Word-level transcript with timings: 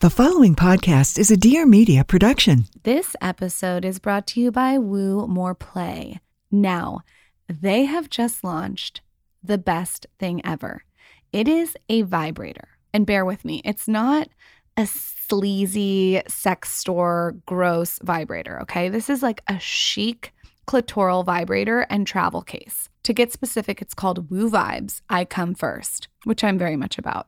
The 0.00 0.10
following 0.10 0.54
podcast 0.54 1.18
is 1.18 1.32
a 1.32 1.36
Dear 1.36 1.66
Media 1.66 2.04
production. 2.04 2.66
This 2.84 3.16
episode 3.20 3.84
is 3.84 3.98
brought 3.98 4.28
to 4.28 4.40
you 4.40 4.52
by 4.52 4.78
Woo 4.78 5.26
More 5.26 5.56
Play. 5.56 6.20
Now, 6.52 7.00
they 7.48 7.84
have 7.86 8.08
just 8.08 8.44
launched 8.44 9.00
the 9.42 9.58
best 9.58 10.06
thing 10.20 10.40
ever. 10.46 10.84
It 11.32 11.48
is 11.48 11.76
a 11.88 12.02
vibrator. 12.02 12.68
And 12.94 13.06
bear 13.06 13.24
with 13.24 13.44
me, 13.44 13.60
it's 13.64 13.88
not 13.88 14.28
a 14.76 14.86
sleazy 14.86 16.22
sex 16.28 16.72
store 16.72 17.34
gross 17.44 17.98
vibrator, 18.00 18.62
okay? 18.62 18.88
This 18.88 19.10
is 19.10 19.20
like 19.20 19.42
a 19.48 19.58
chic 19.58 20.32
clitoral 20.68 21.26
vibrator 21.26 21.80
and 21.90 22.06
travel 22.06 22.42
case. 22.42 22.88
To 23.02 23.12
get 23.12 23.32
specific, 23.32 23.82
it's 23.82 23.94
called 23.94 24.30
Woo 24.30 24.48
Vibes 24.48 25.00
I 25.10 25.24
Come 25.24 25.56
First, 25.56 26.06
which 26.22 26.44
I'm 26.44 26.56
very 26.56 26.76
much 26.76 26.98
about. 26.98 27.26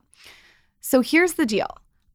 So 0.79 1.01
here's 1.01 1.33
the 1.33 1.45
deal. 1.45 1.67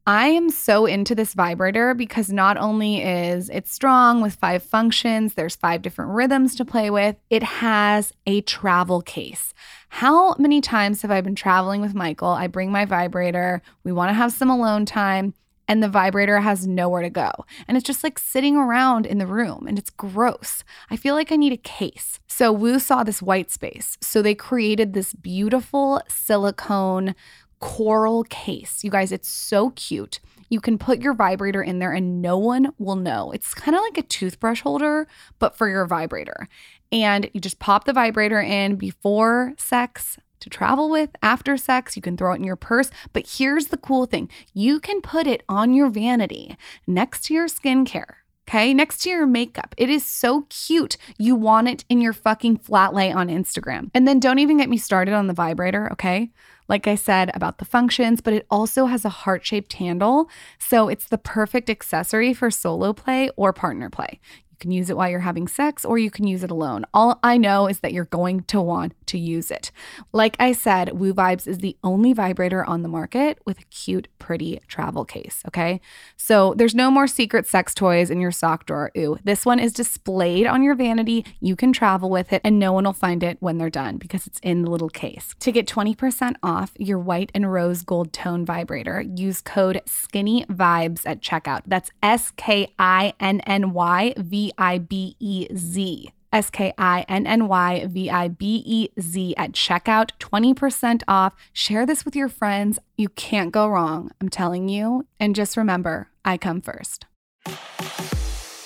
I 0.07 0.27
am 0.27 0.49
so 0.49 0.85
into 0.85 1.13
this 1.15 1.33
vibrator 1.33 1.93
because 1.93 2.31
not 2.31 2.55
only 2.55 3.03
is 3.03 3.49
it 3.49 3.67
strong 3.67 4.21
with 4.21 4.35
five 4.35 4.63
functions, 4.63 5.33
there's 5.33 5.57
five 5.57 5.81
different 5.81 6.11
rhythms 6.11 6.55
to 6.55 6.63
play 6.63 6.89
with, 6.89 7.17
it 7.29 7.43
has 7.43 8.13
a 8.25 8.39
travel 8.39 9.01
case. 9.01 9.53
How 9.89 10.33
many 10.39 10.61
times 10.61 11.01
have 11.01 11.11
I 11.11 11.19
been 11.19 11.35
traveling 11.35 11.81
with 11.81 11.93
Michael? 11.93 12.29
I 12.29 12.47
bring 12.47 12.71
my 12.71 12.85
vibrator, 12.85 13.61
we 13.83 13.91
want 13.91 14.07
to 14.07 14.13
have 14.13 14.31
some 14.31 14.49
alone 14.49 14.85
time, 14.85 15.33
and 15.67 15.83
the 15.83 15.89
vibrator 15.89 16.39
has 16.39 16.65
nowhere 16.65 17.01
to 17.01 17.09
go. 17.09 17.29
And 17.67 17.75
it's 17.75 17.85
just 17.85 18.01
like 18.01 18.17
sitting 18.17 18.55
around 18.55 19.05
in 19.05 19.17
the 19.17 19.27
room 19.27 19.67
and 19.67 19.77
it's 19.77 19.89
gross. 19.89 20.63
I 20.89 20.95
feel 20.95 21.15
like 21.15 21.33
I 21.33 21.35
need 21.35 21.51
a 21.51 21.57
case. 21.57 22.21
So 22.27 22.53
Woo 22.53 22.79
saw 22.79 23.03
this 23.03 23.21
white 23.21 23.51
space. 23.51 23.97
So 23.99 24.21
they 24.21 24.35
created 24.35 24.93
this 24.93 25.13
beautiful 25.13 26.01
silicone 26.07 27.13
coral 27.59 28.23
case. 28.25 28.83
You 28.83 28.91
guys, 28.91 29.11
it's 29.11 29.29
so 29.29 29.71
cute. 29.71 30.19
You 30.49 30.61
can 30.61 30.77
put 30.77 31.01
your 31.01 31.13
vibrator 31.13 31.61
in 31.61 31.79
there 31.79 31.91
and 31.91 32.21
no 32.21 32.37
one 32.37 32.73
will 32.77 32.95
know. 32.95 33.31
It's 33.31 33.53
kind 33.53 33.75
of 33.75 33.81
like 33.81 33.97
a 33.97 34.03
toothbrush 34.03 34.61
holder, 34.61 35.07
but 35.39 35.57
for 35.57 35.67
your 35.67 35.85
vibrator. 35.85 36.47
And 36.91 37.29
you 37.33 37.41
just 37.41 37.59
pop 37.59 37.83
the 37.83 37.93
vibrator 37.93 38.39
in 38.39 38.75
before 38.75 39.53
sex 39.57 40.17
to 40.39 40.49
travel 40.49 40.89
with, 40.89 41.09
after 41.21 41.57
sex. 41.57 41.95
You 41.95 42.01
can 42.01 42.15
throw 42.15 42.33
it 42.33 42.37
in 42.37 42.43
your 42.43 42.55
purse. 42.55 42.89
But 43.11 43.27
here's 43.37 43.67
the 43.67 43.77
cool 43.77 44.05
thing 44.05 44.29
you 44.53 44.79
can 44.79 45.01
put 45.01 45.27
it 45.27 45.43
on 45.49 45.73
your 45.73 45.89
vanity 45.89 46.55
next 46.85 47.25
to 47.25 47.33
your 47.33 47.47
skincare. 47.47 48.15
Okay, 48.47 48.73
next 48.73 48.99
to 48.99 49.09
your 49.09 49.27
makeup. 49.27 49.75
It 49.77 49.89
is 49.89 50.05
so 50.05 50.45
cute. 50.47 50.95
You 51.17 51.35
want 51.35 51.67
it 51.67 51.83
in 51.89 51.99
your 51.99 52.13
fucking 52.13 52.59
flat 52.59 52.93
lay 52.93 53.11
on 53.11 53.27
Instagram. 53.27 53.91
And 53.93 54.07
then 54.07 54.21
don't 54.21 54.39
even 54.39 54.55
get 54.55 54.69
me 54.69 54.77
started 54.77 55.13
on 55.13 55.27
the 55.27 55.33
vibrator, 55.33 55.91
okay? 55.91 56.31
Like 56.67 56.87
I 56.87 56.95
said, 56.95 57.31
about 57.33 57.57
the 57.57 57.65
functions, 57.65 58.21
but 58.21 58.33
it 58.33 58.45
also 58.49 58.85
has 58.85 59.05
a 59.05 59.09
heart 59.09 59.45
shaped 59.45 59.73
handle. 59.73 60.29
So 60.59 60.89
it's 60.89 61.05
the 61.05 61.17
perfect 61.17 61.69
accessory 61.69 62.33
for 62.33 62.51
solo 62.51 62.93
play 62.93 63.29
or 63.35 63.53
partner 63.53 63.89
play. 63.89 64.19
You 64.57 64.59
can 64.59 64.71
use 64.71 64.89
it 64.89 64.97
while 64.97 65.07
you're 65.07 65.19
having 65.19 65.47
sex 65.47 65.85
or 65.85 65.99
you 65.99 66.09
can 66.09 66.25
use 66.25 66.43
it 66.43 66.49
alone. 66.49 66.83
All 66.91 67.19
I 67.21 67.37
know 67.37 67.67
is 67.67 67.81
that 67.81 67.93
you're 67.93 68.05
going 68.05 68.41
to 68.45 68.59
want 68.59 68.95
to 69.05 69.19
use 69.19 69.51
it. 69.51 69.71
Like 70.13 70.35
I 70.39 70.51
said, 70.51 70.97
Woo 70.97 71.13
Vibes 71.13 71.45
is 71.47 71.59
the 71.59 71.77
only 71.83 72.11
vibrator 72.11 72.65
on 72.65 72.81
the 72.81 72.89
market 72.89 73.37
with 73.45 73.59
a 73.59 73.65
cute, 73.65 74.07
pretty 74.17 74.59
travel 74.67 75.05
case. 75.05 75.43
Okay. 75.47 75.79
So 76.15 76.55
there's 76.57 76.73
no 76.73 76.89
more 76.89 77.05
secret 77.05 77.45
sex 77.45 77.75
toys 77.75 78.09
in 78.09 78.19
your 78.19 78.31
sock 78.31 78.65
drawer. 78.65 78.91
Ooh, 78.97 79.19
this 79.23 79.45
one 79.45 79.59
is 79.59 79.73
displayed 79.73 80.47
on 80.47 80.63
your 80.63 80.73
vanity. 80.73 81.23
You 81.39 81.55
can 81.55 81.71
travel 81.71 82.09
with 82.09 82.33
it 82.33 82.41
and 82.43 82.57
no 82.57 82.73
one 82.73 82.85
will 82.85 82.93
find 82.93 83.21
it 83.21 83.37
when 83.39 83.59
they're 83.59 83.69
done 83.69 83.97
because 83.97 84.25
it's 84.25 84.39
in 84.41 84.63
the 84.63 84.71
little 84.71 84.89
case. 84.89 85.35
To 85.41 85.51
get 85.51 85.67
20% 85.67 86.33
off 86.41 86.71
your 86.79 86.97
white 86.97 87.31
and 87.35 87.53
rose 87.53 87.83
gold 87.83 88.11
tone 88.11 88.43
vibrator, 88.43 89.01
use 89.01 89.39
code 89.39 89.83
Skinny 89.85 90.45
Vibes 90.45 91.05
at 91.05 91.21
checkout. 91.21 91.61
That's 91.67 91.91
S 92.01 92.31
K 92.37 92.73
I 92.79 93.13
N 93.19 93.41
N 93.41 93.73
Y 93.73 94.15
V 94.17 94.46
I 94.57 94.77
B 94.77 95.15
E 95.19 95.47
Z. 95.55 96.11
S 96.33 96.49
K 96.49 96.73
I 96.77 97.05
N 97.07 97.25
N 97.25 97.47
Y 97.47 97.85
V 97.87 98.09
I 98.09 98.27
B 98.27 98.61
E 98.65 98.89
Z 98.99 99.33
at 99.37 99.53
checkout, 99.53 100.11
20% 100.19 101.03
off. 101.07 101.35
Share 101.53 101.85
this 101.85 102.03
with 102.03 102.15
your 102.15 102.29
friends. 102.29 102.79
You 102.97 103.09
can't 103.09 103.51
go 103.51 103.67
wrong, 103.67 104.11
I'm 104.19 104.29
telling 104.29 104.67
you. 104.69 105.05
And 105.19 105.35
just 105.35 105.55
remember, 105.57 106.09
I 106.25 106.37
come 106.37 106.61
first. 106.61 107.05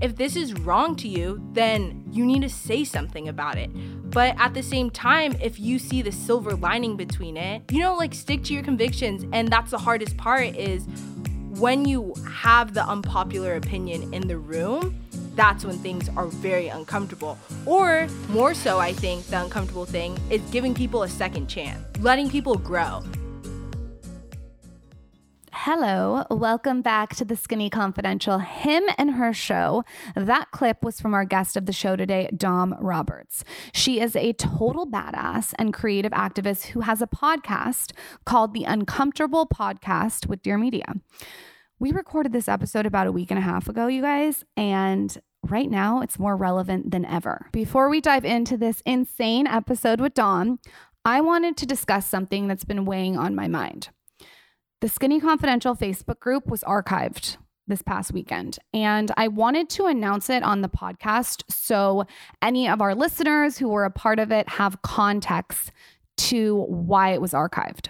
If 0.00 0.14
this 0.14 0.36
is 0.36 0.54
wrong 0.54 0.94
to 0.96 1.08
you, 1.08 1.40
then 1.52 2.04
you 2.12 2.24
need 2.24 2.42
to 2.42 2.48
say 2.48 2.84
something 2.84 3.28
about 3.28 3.56
it. 3.56 3.70
But 4.10 4.36
at 4.38 4.54
the 4.54 4.62
same 4.62 4.90
time, 4.90 5.36
if 5.42 5.58
you 5.58 5.78
see 5.78 6.02
the 6.02 6.12
silver 6.12 6.54
lining 6.54 6.96
between 6.96 7.36
it, 7.36 7.62
you 7.70 7.80
know, 7.80 7.96
like 7.96 8.14
stick 8.14 8.44
to 8.44 8.54
your 8.54 8.62
convictions. 8.62 9.24
And 9.32 9.48
that's 9.48 9.72
the 9.72 9.78
hardest 9.78 10.16
part 10.16 10.54
is 10.56 10.86
when 11.58 11.84
you 11.84 12.14
have 12.32 12.74
the 12.74 12.84
unpopular 12.84 13.56
opinion 13.56 14.14
in 14.14 14.28
the 14.28 14.38
room, 14.38 14.96
that's 15.34 15.64
when 15.64 15.78
things 15.78 16.08
are 16.16 16.26
very 16.26 16.68
uncomfortable. 16.68 17.36
Or 17.66 18.06
more 18.28 18.54
so, 18.54 18.78
I 18.78 18.92
think 18.92 19.26
the 19.26 19.42
uncomfortable 19.42 19.84
thing 19.84 20.16
is 20.30 20.42
giving 20.50 20.74
people 20.74 21.02
a 21.02 21.08
second 21.08 21.48
chance, 21.48 21.80
letting 21.98 22.30
people 22.30 22.56
grow. 22.56 23.02
Hello, 25.62 26.24
welcome 26.30 26.82
back 26.82 27.16
to 27.16 27.24
the 27.24 27.34
Skinny 27.34 27.68
Confidential 27.68 28.38
Him 28.38 28.84
and 28.96 29.10
Her 29.10 29.32
Show. 29.34 29.84
That 30.14 30.52
clip 30.52 30.84
was 30.84 31.00
from 31.00 31.14
our 31.14 31.24
guest 31.24 31.56
of 31.56 31.66
the 31.66 31.72
show 31.72 31.96
today, 31.96 32.30
Dom 32.34 32.76
Roberts. 32.78 33.42
She 33.74 33.98
is 33.98 34.14
a 34.14 34.34
total 34.34 34.86
badass 34.86 35.54
and 35.58 35.74
creative 35.74 36.12
activist 36.12 36.66
who 36.66 36.82
has 36.82 37.02
a 37.02 37.08
podcast 37.08 37.90
called 38.24 38.54
The 38.54 38.62
Uncomfortable 38.62 39.48
Podcast 39.48 40.28
with 40.28 40.42
Dear 40.42 40.58
Media. 40.58 40.94
We 41.80 41.90
recorded 41.90 42.32
this 42.32 42.48
episode 42.48 42.86
about 42.86 43.08
a 43.08 43.12
week 43.12 43.32
and 43.32 43.38
a 43.38 43.42
half 43.42 43.68
ago, 43.68 43.88
you 43.88 44.00
guys, 44.00 44.44
and 44.56 45.18
right 45.42 45.68
now 45.68 46.02
it's 46.02 46.20
more 46.20 46.36
relevant 46.36 46.92
than 46.92 47.04
ever. 47.04 47.48
Before 47.50 47.88
we 47.88 48.00
dive 48.00 48.24
into 48.24 48.56
this 48.56 48.80
insane 48.86 49.48
episode 49.48 50.00
with 50.00 50.14
Dom, 50.14 50.60
I 51.04 51.20
wanted 51.20 51.56
to 51.56 51.66
discuss 51.66 52.06
something 52.06 52.46
that's 52.46 52.64
been 52.64 52.84
weighing 52.84 53.18
on 53.18 53.34
my 53.34 53.48
mind. 53.48 53.88
The 54.80 54.88
Skinny 54.88 55.18
Confidential 55.18 55.74
Facebook 55.74 56.20
group 56.20 56.46
was 56.46 56.62
archived 56.62 57.36
this 57.66 57.82
past 57.82 58.12
weekend, 58.12 58.60
and 58.72 59.10
I 59.16 59.26
wanted 59.26 59.68
to 59.70 59.86
announce 59.86 60.30
it 60.30 60.44
on 60.44 60.60
the 60.60 60.68
podcast 60.68 61.42
so 61.50 62.04
any 62.40 62.68
of 62.68 62.80
our 62.80 62.94
listeners 62.94 63.58
who 63.58 63.68
were 63.68 63.84
a 63.84 63.90
part 63.90 64.20
of 64.20 64.30
it 64.30 64.48
have 64.50 64.80
context 64.82 65.72
to 66.18 66.62
why 66.68 67.10
it 67.10 67.20
was 67.20 67.32
archived. 67.32 67.88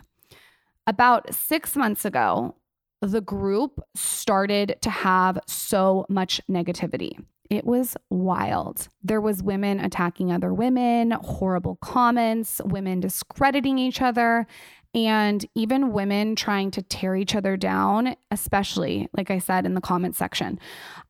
About 0.87 1.35
six 1.35 1.77
months 1.77 2.07
ago, 2.07 2.55
the 3.03 3.21
group 3.21 3.81
started 3.95 4.77
to 4.81 4.89
have 4.89 5.39
so 5.47 6.07
much 6.09 6.41
negativity. 6.51 7.19
It 7.51 7.65
was 7.65 7.97
wild. 8.11 8.89
There 9.03 9.21
was 9.21 9.43
women 9.43 9.81
attacking 9.81 10.33
other 10.33 10.53
women, 10.53 11.13
horrible 11.13 11.77
comments, 11.77 12.61
women 12.65 13.01
discrediting 13.01 13.79
each 13.79 14.03
other, 14.03 14.47
and 14.95 15.45
even 15.55 15.93
women 15.93 16.35
trying 16.35 16.71
to 16.73 16.83
tear 16.83 17.15
each 17.15 17.35
other 17.35 17.57
down, 17.57 18.17
especially, 18.31 19.09
like 19.13 19.31
I 19.31 19.39
said, 19.39 19.67
in 19.67 19.75
the 19.75 19.81
comment 19.81 20.17
section. 20.17 20.59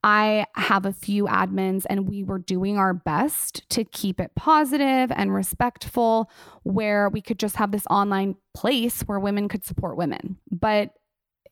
I 0.03 0.47
have 0.55 0.85
a 0.85 0.93
few 0.93 1.27
admins, 1.27 1.87
and 1.89 2.09
we 2.09 2.25
were 2.25 2.39
doing 2.39 2.77
our 2.77 2.93
best 2.93 3.69
to 3.71 3.85
keep 3.85 4.21
it 4.21 4.33
positive 4.35 5.13
and 5.15 5.33
respectful, 5.33 6.31
where 6.65 7.09
we 7.09 7.21
could 7.21 7.39
just 7.39 7.57
have 7.57 7.71
this 7.71 7.87
online 7.89 8.37
place 8.55 9.03
where 9.03 9.21
women 9.21 9.49
could 9.49 9.65
support 9.65 9.97
women. 9.97 10.39
But 10.51 10.91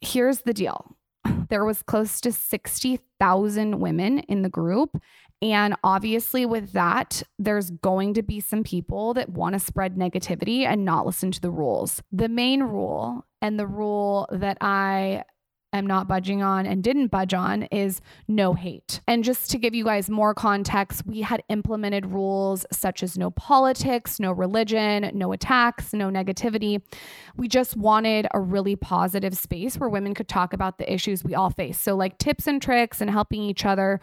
here's 0.00 0.40
the 0.40 0.55
deal 0.55 0.96
there 1.49 1.64
was 1.64 1.82
close 1.82 2.20
to 2.23 2.32
60,000 2.32 3.81
women 3.81 4.19
in 4.20 4.43
the 4.43 4.49
group 4.49 5.00
and 5.43 5.75
obviously, 5.85 6.47
with 6.47 6.73
that, 6.73 7.23
there's 7.38 7.71
going 7.71 8.15
to 8.15 8.23
be 8.23 8.41
some 8.41 8.65
people 8.65 9.12
that 9.15 9.29
want 9.29 9.53
to 9.53 9.59
spread 9.59 9.97
negativity 9.97 10.65
and 10.65 10.85
not 10.85 11.05
listen 11.05 11.31
to 11.33 11.41
the 11.41 11.50
rules. 11.50 12.03
The 12.11 12.29
main 12.29 12.62
rule 12.62 13.27
and 13.43 13.59
the 13.59 13.67
rule 13.67 14.29
that 14.33 14.56
I 14.62 15.25
am 15.73 15.87
not 15.87 16.09
budging 16.09 16.43
on 16.43 16.65
and 16.65 16.83
didn't 16.83 17.09
budge 17.09 17.35
on 17.35 17.65
is 17.65 18.00
no 18.29 18.55
hate. 18.55 19.00
And 19.06 19.23
just 19.23 19.50
to 19.50 19.59
give 19.59 19.75
you 19.75 19.85
guys 19.85 20.09
more 20.09 20.33
context, 20.33 21.06
we 21.06 21.21
had 21.21 21.43
implemented 21.49 22.06
rules 22.06 22.65
such 22.73 23.03
as 23.03 23.19
no 23.19 23.31
politics, 23.31 24.19
no 24.19 24.33
religion, 24.33 25.11
no 25.12 25.33
attacks, 25.33 25.93
no 25.93 26.09
negativity. 26.09 26.81
We 27.37 27.49
just 27.49 27.77
wanted 27.77 28.27
a 28.33 28.41
really 28.41 28.77
positive 28.77 29.37
space 29.37 29.77
where 29.77 29.91
women 29.91 30.15
could 30.15 30.29
talk 30.29 30.53
about 30.53 30.79
the 30.79 30.91
issues 30.91 31.23
we 31.23 31.35
all 31.35 31.50
face. 31.50 31.79
So, 31.79 31.94
like 31.94 32.17
tips 32.19 32.47
and 32.47 32.62
tricks 32.62 33.00
and 33.00 33.11
helping 33.11 33.43
each 33.43 33.65
other 33.65 34.00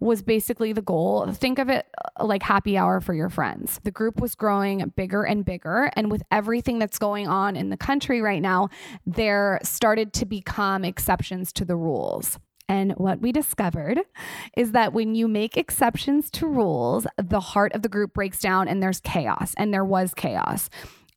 was 0.00 0.22
basically 0.22 0.72
the 0.72 0.82
goal. 0.82 1.26
Think 1.32 1.58
of 1.58 1.68
it 1.68 1.86
uh, 2.18 2.24
like 2.24 2.42
happy 2.42 2.76
hour 2.76 3.00
for 3.00 3.14
your 3.14 3.30
friends. 3.30 3.80
The 3.84 3.90
group 3.90 4.20
was 4.20 4.34
growing 4.34 4.92
bigger 4.96 5.22
and 5.22 5.44
bigger. 5.44 5.90
And 5.94 6.10
with 6.10 6.22
everything 6.30 6.78
that's 6.78 6.98
going 6.98 7.28
on 7.28 7.56
in 7.56 7.70
the 7.70 7.76
country 7.76 8.20
right 8.20 8.42
now, 8.42 8.68
there 9.06 9.58
started 9.62 10.12
to 10.14 10.26
become 10.26 10.84
exceptions 10.84 11.52
to 11.54 11.64
the 11.64 11.76
rules. 11.76 12.38
And 12.68 12.92
what 12.92 13.20
we 13.20 13.30
discovered 13.32 14.00
is 14.56 14.72
that 14.72 14.92
when 14.92 15.14
you 15.14 15.28
make 15.28 15.56
exceptions 15.56 16.30
to 16.32 16.46
rules, 16.46 17.06
the 17.16 17.40
heart 17.40 17.72
of 17.74 17.82
the 17.82 17.88
group 17.88 18.12
breaks 18.12 18.40
down 18.40 18.66
and 18.68 18.82
there's 18.82 19.00
chaos. 19.00 19.54
And 19.56 19.72
there 19.72 19.84
was 19.84 20.12
chaos. 20.14 20.68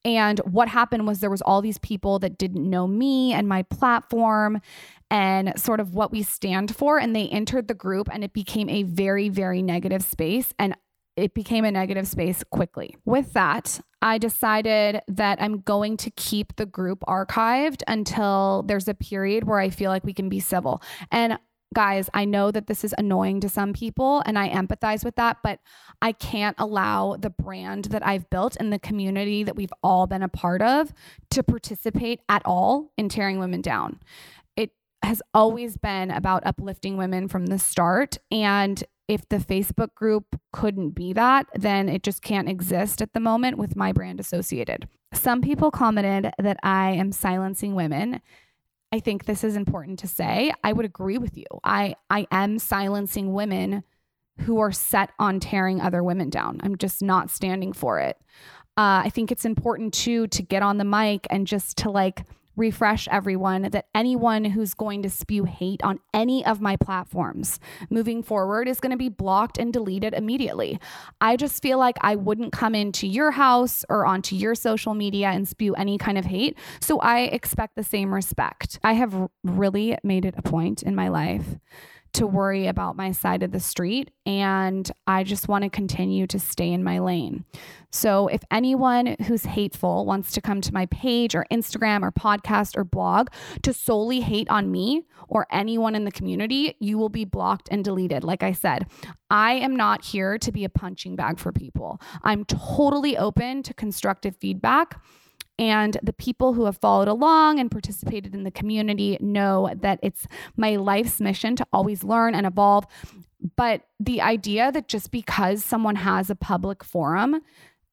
And 0.06 0.40
what 0.40 0.70
happened 0.70 1.08
was 1.08 1.20
there 1.20 1.30
was 1.30 1.42
all 1.42 1.62
these 1.62 1.78
people 1.80 2.20
that 2.20 2.38
didn't 2.38 2.70
know 2.70 2.88
me 2.88 3.34
and 3.34 3.50
my 3.50 3.64
platform 3.64 4.62
and 5.12 5.54
sort 5.60 5.80
of 5.80 5.94
what 5.94 6.12
we 6.12 6.24
stand 6.24 6.76
for 6.76 7.00
and 7.00 7.16
they 7.16 7.28
entered 7.30 7.68
the 7.68 7.74
group 7.74 8.10
and 8.12 8.24
it 8.24 8.34
became 8.34 8.70
a 8.70 8.84
very 8.84 9.30
very 9.30 9.62
negative 9.62 10.04
space 10.04 10.54
and 10.60 10.76
it 11.20 11.34
became 11.34 11.66
a 11.66 11.72
negative 11.72 12.08
space 12.08 12.44
quickly. 12.50 12.96
With 13.06 13.34
that, 13.34 13.82
I 14.02 14.18
decided 14.18 15.02
that 15.08 15.42
I'm 15.42 15.60
going 15.62 15.98
to 15.98 16.12
keep 16.12 16.56
the 16.56 16.66
group 16.66 17.04
archived 17.08 17.82
until 17.88 18.64
there's 18.66 18.88
a 18.88 18.94
period 18.94 19.44
where 19.44 19.60
I 19.60 19.70
feel 19.70 19.92
like 19.92 20.06
we 20.06 20.14
can 20.14 20.30
be 20.30 20.40
civil. 20.40 20.82
And 21.12 21.38
guys, 21.74 22.10
I 22.14 22.26
know 22.26 22.52
that 22.52 22.68
this 22.68 22.84
is 22.84 22.96
annoying 22.98 23.42
to 23.42 23.50
some 23.50 23.74
people 23.74 24.24
and 24.26 24.40
I 24.40 24.50
empathize 24.50 25.04
with 25.04 25.16
that, 25.18 25.38
but 25.44 25.60
I 26.02 26.14
can't 26.14 26.56
allow 26.58 27.16
the 27.18 27.30
brand 27.30 27.86
that 27.86 28.06
I've 28.06 28.30
built 28.30 28.58
and 28.60 28.74
the 28.74 28.80
community 28.80 29.44
that 29.44 29.56
we've 29.56 29.74
all 29.84 30.08
been 30.08 30.24
a 30.24 30.30
part 30.30 30.62
of 30.62 30.94
to 31.32 31.44
participate 31.44 32.22
at 32.28 32.42
all 32.46 32.92
in 32.98 33.10
tearing 33.10 33.40
women 33.40 33.62
down. 33.62 34.00
Has 35.04 35.22
always 35.34 35.78
been 35.78 36.12
about 36.12 36.46
uplifting 36.46 36.98
women 36.98 37.28
from 37.28 37.48
the 37.48 37.58
start. 37.58 38.18
And 38.32 38.84
if 39.08 39.28
the 39.28 39.38
Facebook 39.38 39.96
group 39.96 40.40
couldn't 40.54 40.92
be 40.92 41.14
that, 41.14 41.48
then 41.56 41.90
it 41.90 42.04
just 42.04 42.22
can't 42.22 42.48
exist 42.50 43.02
at 43.02 43.14
the 43.14 43.20
moment 43.20 43.58
with 43.58 43.76
my 43.76 43.92
brand 43.92 44.20
associated. 44.20 44.88
Some 45.14 45.42
people 45.42 45.72
commented 45.72 46.32
that 46.38 46.58
I 46.62 46.92
am 46.92 47.12
silencing 47.12 47.74
women. 47.74 48.22
I 48.92 49.00
think 49.00 49.26
this 49.26 49.44
is 49.44 49.56
important 49.56 50.00
to 50.00 50.08
say. 50.08 50.52
I 50.64 50.74
would 50.74 50.86
agree 50.86 51.18
with 51.18 51.38
you. 51.38 51.46
I 51.64 51.96
I 52.10 52.28
am 52.32 52.60
silencing 52.60 53.34
women 53.34 53.84
who 54.42 54.60
are 54.60 54.72
set 54.72 55.12
on 55.20 55.40
tearing 55.40 55.82
other 55.82 56.04
women 56.04 56.30
down. 56.30 56.60
I'm 56.64 56.78
just 56.78 57.02
not 57.02 57.30
standing 57.30 57.74
for 57.74 58.00
it. 58.00 58.18
Uh, 58.78 59.04
I 59.04 59.12
think 59.14 59.32
it's 59.32 59.46
important 59.46 59.94
too 59.94 60.28
to 60.28 60.42
get 60.42 60.64
on 60.64 60.78
the 60.78 60.86
mic 60.86 61.28
and 61.30 61.46
just 61.46 61.78
to 61.80 61.92
like 61.92 62.24
refresh 62.60 63.08
everyone 63.08 63.64
that 63.64 63.86
anyone 63.96 64.46
who's 64.46 64.74
going 64.74 65.02
to 65.04 65.10
spew 65.10 65.46
hate 65.46 65.82
on 65.84 66.00
any 66.14 66.46
of 66.46 66.62
my 66.62 66.76
platforms 66.76 67.60
moving 67.90 68.22
forward 68.22 68.68
is 68.68 68.80
going 68.80 68.92
to 68.92 68.98
be 68.98 69.10
blocked 69.10 69.58
and 69.58 69.74
deleted 69.74 70.14
immediately. 70.14 70.80
I 71.22 71.38
just 71.38 71.62
feel 71.62 71.80
like 71.80 71.98
I 72.02 72.16
wouldn't 72.16 72.52
come 72.52 72.76
into 72.76 73.08
your 73.08 73.32
house 73.32 73.84
or 73.90 74.06
onto 74.06 74.36
your 74.36 74.54
social 74.54 74.94
media 74.94 75.30
and 75.30 75.48
spew 75.48 75.74
any 75.76 75.98
kind 75.98 76.18
of 76.18 76.26
hate. 76.26 76.58
So 76.82 77.00
I 77.00 77.22
expect 77.22 77.76
the 77.76 77.84
same 77.84 78.14
respect. 78.14 78.80
I 78.84 78.94
have 78.94 79.30
really 79.44 79.98
made 80.04 80.26
it 80.26 80.36
a 80.38 80.42
point 80.42 80.84
in 80.84 80.96
my 80.96 81.08
life 81.08 81.58
to 82.14 82.28
worry 82.28 82.68
about 82.68 82.96
my 82.96 83.12
side 83.12 83.44
of 83.44 83.52
the 83.52 83.60
street. 83.60 84.12
And 84.26 84.90
I 85.08 85.24
just 85.24 85.48
want 85.48 85.64
to 85.64 85.70
continue 85.70 86.28
to 86.28 86.40
stay 86.40 86.72
in 86.72 86.84
my 86.84 87.00
lane. 87.00 87.46
So 87.92 88.28
if 88.28 88.44
anyone 88.52 89.16
who's 89.26 89.46
hateful 89.46 90.06
wants 90.06 90.32
to 90.34 90.42
come 90.42 90.62
to 90.62 90.74
my 90.74 90.86
page 90.88 91.34
or 91.34 91.46
Instagram 91.52 92.04
or 92.04 92.12
podcast 92.12 92.78
or 92.78 92.84
blog 92.84 93.30
to 93.64 93.74
solely 93.74 94.22
hate 94.22 94.50
on 94.50 94.72
me 94.72 95.08
or 95.28 95.48
anyone 95.52 95.96
in 95.96 96.06
the 96.06 96.12
community, 96.12 96.76
you 96.80 96.98
will 96.98 97.10
be 97.10 97.26
blocked 97.26 97.68
and 97.72 97.84
deleted. 97.84 98.24
Like 98.24 98.44
I 98.44 98.52
said, 98.52 98.88
I 99.30 99.54
am 99.54 99.76
not 99.76 100.06
here 100.06 100.38
to 100.38 100.52
be 100.52 100.64
a 100.64 100.70
punching 100.70 101.16
bag 101.16 101.40
for 101.40 101.52
people. 101.52 102.00
I'm 102.24 102.46
totally 102.46 103.18
open 103.18 103.64
to 103.64 103.74
constructive 103.74 104.36
feedback. 104.36 105.02
And 105.60 105.98
the 106.02 106.14
people 106.14 106.54
who 106.54 106.66
have 106.66 106.78
followed 106.78 107.10
along 107.10 107.60
and 107.60 107.70
participated 107.70 108.34
in 108.34 108.46
the 108.46 108.52
community 108.52 109.18
know 109.20 109.70
that 109.82 110.00
it's 110.02 110.26
my 110.56 110.78
life's 110.78 111.20
mission 111.20 111.58
to 111.58 111.68
always 111.74 112.02
learn 112.02 112.34
and 112.34 112.48
evolve. 112.48 112.86
But 113.58 113.82
the 114.00 114.22
idea 114.22 114.72
that 114.72 114.88
just 114.88 115.12
because 115.12 115.64
someone 115.64 115.98
has 115.98 116.30
a 116.30 116.36
public 116.36 116.82
forum, 116.82 117.42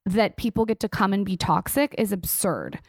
that 0.05 0.37
people 0.37 0.63
get 0.63 0.79
to 0.79 0.87
come 0.87 1.11
and 1.11 1.25
be 1.25 1.35
toxic 1.35 1.93
is 1.97 2.13
absurd. 2.13 2.79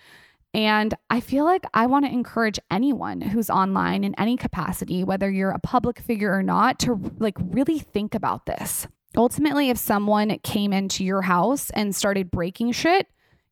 And 0.55 0.95
I 1.11 1.19
feel 1.21 1.45
like 1.45 1.65
I 1.75 1.87
want 1.87 2.05
to 2.07 2.13
encourage 2.13 2.61
anyone 2.71 3.21
who's 3.21 3.51
online 3.51 4.05
in 4.05 4.15
any 4.15 4.37
capacity, 4.37 5.03
whether 5.03 5.29
you're 5.29 5.51
a 5.51 5.59
public 5.59 5.99
figure 5.99 6.33
or 6.33 6.45
not, 6.45 6.79
to 6.81 7.13
like 7.19 7.37
really 7.39 7.81
think 7.81 8.15
about 8.15 8.47
this. 8.47 8.87
Ultimately, 9.17 9.71
if 9.71 9.79
someone 9.79 10.39
came 10.45 10.73
into 10.73 11.05
your 11.05 11.23
house 11.23 11.71
and 11.71 11.97
started 11.97 12.31
breaking 12.31 12.73
shit, 12.73 13.09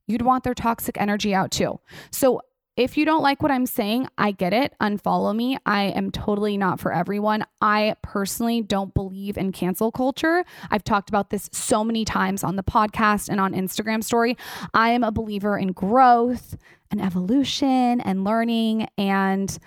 you'd 0.06 0.23
want 0.23 0.44
their 0.44 0.55
toxic 0.55 1.00
energy 1.00 1.35
out 1.35 1.50
too. 1.50 1.81
So 2.11 2.41
if 2.76 2.99
you 2.99 3.06
don't 3.06 3.23
like 3.23 3.43
what 3.43 3.50
I'm 3.50 3.64
saying, 3.64 4.06
I 4.19 4.32
get 4.32 4.53
it. 4.53 4.75
Unfollow 4.82 5.35
me. 5.35 5.56
I 5.64 5.85
am 5.85 6.11
totally 6.11 6.58
not 6.58 6.79
for 6.79 6.93
everyone. 6.93 7.47
I 7.62 7.97
personally 8.03 8.61
don't 8.61 8.93
believe 8.93 9.38
in 9.38 9.50
cancel 9.50 9.91
culture. 9.91 10.44
I've 10.70 10.85
talked 10.85 11.08
about 11.08 11.31
this 11.31 11.49
so 11.53 11.82
many 11.82 12.05
times 12.05 12.44
on 12.44 12.56
the 12.56 12.62
podcast 12.62 13.31
and 13.31 13.41
on 13.41 13.55
Instagram 13.55 14.05
story. 14.05 14.37
I 14.75 14.91
am 14.91 15.03
a 15.03 15.11
believer 15.11 15.56
in 15.56 15.73
growth 15.73 16.59
and 16.91 17.00
evolution 17.00 18.02
and 18.02 18.25
learning 18.25 18.88
and 18.99 19.59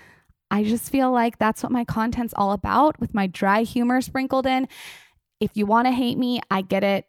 I 0.51 0.63
just 0.63 0.91
feel 0.91 1.11
like 1.11 1.37
that's 1.37 1.61
what 1.61 1.71
my 1.71 1.85
content's 1.85 2.33
all 2.35 2.51
about 2.51 2.99
with 2.99 3.13
my 3.13 3.27
dry 3.27 3.63
humor 3.63 4.01
sprinkled 4.01 4.45
in. 4.45 4.67
If 5.39 5.51
you 5.55 5.65
want 5.65 5.87
to 5.87 5.91
hate 5.91 6.17
me, 6.17 6.41
I 6.49 6.61
get 6.61 6.83
it. 6.83 7.05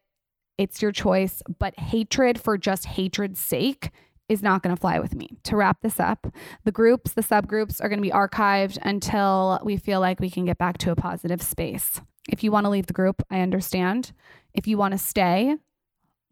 It's 0.61 0.83
your 0.83 0.93
choice, 0.93 1.43
but 1.59 1.79
hatred 1.81 2.39
for 2.39 2.59
just 2.59 2.85
hatred's 2.85 3.41
sake 3.41 3.93
is 4.29 4.43
not 4.43 4.63
going 4.63 4.77
to 4.77 4.79
fly 4.79 4.99
with 4.99 5.15
me. 5.15 5.39
To 5.45 5.57
wrap 5.57 5.81
this 5.81 5.99
up, 5.99 6.27
the 6.65 6.71
groups, 6.71 7.15
the 7.15 7.23
subgroups 7.23 7.83
are 7.83 7.89
going 7.89 7.99
to 7.99 8.03
be 8.03 8.11
archived 8.11 8.77
until 8.83 9.59
we 9.65 9.79
feel 9.79 10.01
like 10.01 10.21
we 10.21 10.29
can 10.29 10.45
get 10.45 10.59
back 10.59 10.77
to 10.79 10.91
a 10.91 10.95
positive 10.97 11.41
space. 11.41 12.03
If 12.29 12.45
you 12.45 12.53
want 12.53 12.67
to 12.67 12.71
leave 12.71 12.89
the 12.89 12.93
group, 12.93 13.23
I 13.31 13.41
understand. 13.41 14.13
If 14.53 14.67
you 14.67 14.77
want 14.77 14.93
to 14.93 14.99
stay, 14.99 15.57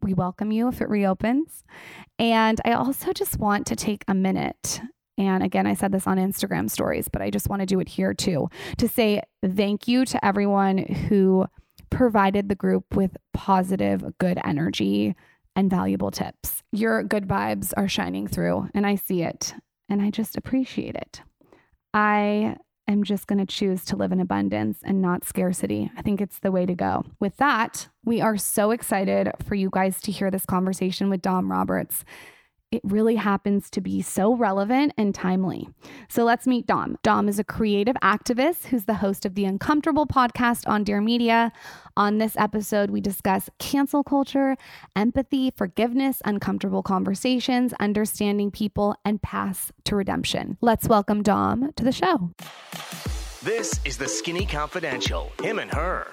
we 0.03 0.13
welcome 0.13 0.51
you 0.51 0.67
if 0.67 0.79
it 0.79 0.89
reopens. 0.89 1.63
And 2.19 2.61
I 2.63 2.73
also 2.73 3.11
just 3.13 3.39
want 3.39 3.65
to 3.65 3.75
take 3.75 4.03
a 4.07 4.13
minute. 4.13 4.79
And 5.17 5.41
again, 5.41 5.65
I 5.65 5.73
said 5.73 5.91
this 5.91 6.05
on 6.05 6.17
Instagram 6.17 6.69
stories, 6.69 7.07
but 7.11 7.23
I 7.23 7.31
just 7.31 7.49
want 7.49 7.61
to 7.61 7.65
do 7.65 7.79
it 7.79 7.89
here 7.89 8.13
too 8.13 8.47
to 8.77 8.87
say 8.87 9.23
thank 9.43 9.87
you 9.87 10.05
to 10.05 10.23
everyone 10.23 10.77
who 10.77 11.47
provided 11.89 12.49
the 12.49 12.55
group 12.55 12.95
with 12.95 13.17
positive, 13.33 14.17
good 14.17 14.39
energy 14.43 15.15
and 15.55 15.69
valuable 15.69 16.11
tips. 16.11 16.63
Your 16.71 17.03
good 17.03 17.27
vibes 17.27 17.73
are 17.75 17.87
shining 17.87 18.27
through, 18.27 18.69
and 18.73 18.85
I 18.85 18.95
see 18.95 19.23
it, 19.23 19.53
and 19.89 20.01
I 20.01 20.09
just 20.09 20.37
appreciate 20.37 20.95
it. 20.95 21.21
I 21.93 22.55
am 22.87 23.03
just 23.03 23.27
going 23.27 23.39
to 23.39 23.45
choose 23.45 23.85
to 23.85 23.95
live 23.95 24.11
in 24.11 24.19
abundance 24.19 24.79
and 24.83 25.01
not 25.01 25.25
scarcity. 25.25 25.91
I 25.97 26.01
think 26.01 26.21
it's 26.21 26.39
the 26.39 26.51
way 26.51 26.65
to 26.65 26.75
go. 26.75 27.05
With 27.19 27.37
that, 27.37 27.87
we 28.03 28.21
are 28.21 28.37
so 28.37 28.71
excited 28.71 29.31
for 29.43 29.55
you 29.55 29.69
guys 29.71 30.01
to 30.01 30.11
hear 30.11 30.31
this 30.31 30.45
conversation 30.45 31.09
with 31.09 31.21
Dom 31.21 31.51
Roberts 31.51 32.03
it 32.71 32.81
really 32.83 33.15
happens 33.15 33.69
to 33.71 33.81
be 33.81 34.01
so 34.01 34.35
relevant 34.35 34.93
and 34.97 35.13
timely. 35.15 35.67
So 36.07 36.23
let's 36.23 36.45
meet 36.45 36.67
Dom. 36.67 36.97
Dom 37.01 37.27
is 37.27 37.39
a 37.39 37.43
creative 37.43 37.95
activist 38.03 38.65
who's 38.67 38.85
the 38.85 38.95
host 38.95 39.25
of 39.25 39.35
the 39.35 39.45
Uncomfortable 39.45 40.05
podcast 40.05 40.67
on 40.67 40.83
Dear 40.83 41.01
Media. 41.01 41.51
On 41.97 42.19
this 42.19 42.37
episode, 42.37 42.91
we 42.91 43.01
discuss 43.01 43.49
cancel 43.57 44.03
culture, 44.03 44.55
empathy, 44.95 45.51
forgiveness, 45.51 46.21
uncomfortable 46.25 46.83
conversations, 46.83 47.73
understanding 47.79 48.51
people, 48.51 48.95
and 49.03 49.21
paths 49.21 49.71
to 49.85 49.95
redemption. 49.95 50.57
Let's 50.61 50.87
welcome 50.87 51.23
Dom 51.23 51.71
to 51.75 51.83
the 51.83 51.91
show. 51.91 52.31
This 53.41 53.79
is 53.85 53.97
the 53.97 54.07
Skinny 54.07 54.45
Confidential, 54.45 55.31
him 55.41 55.59
and 55.59 55.71
her. 55.71 56.07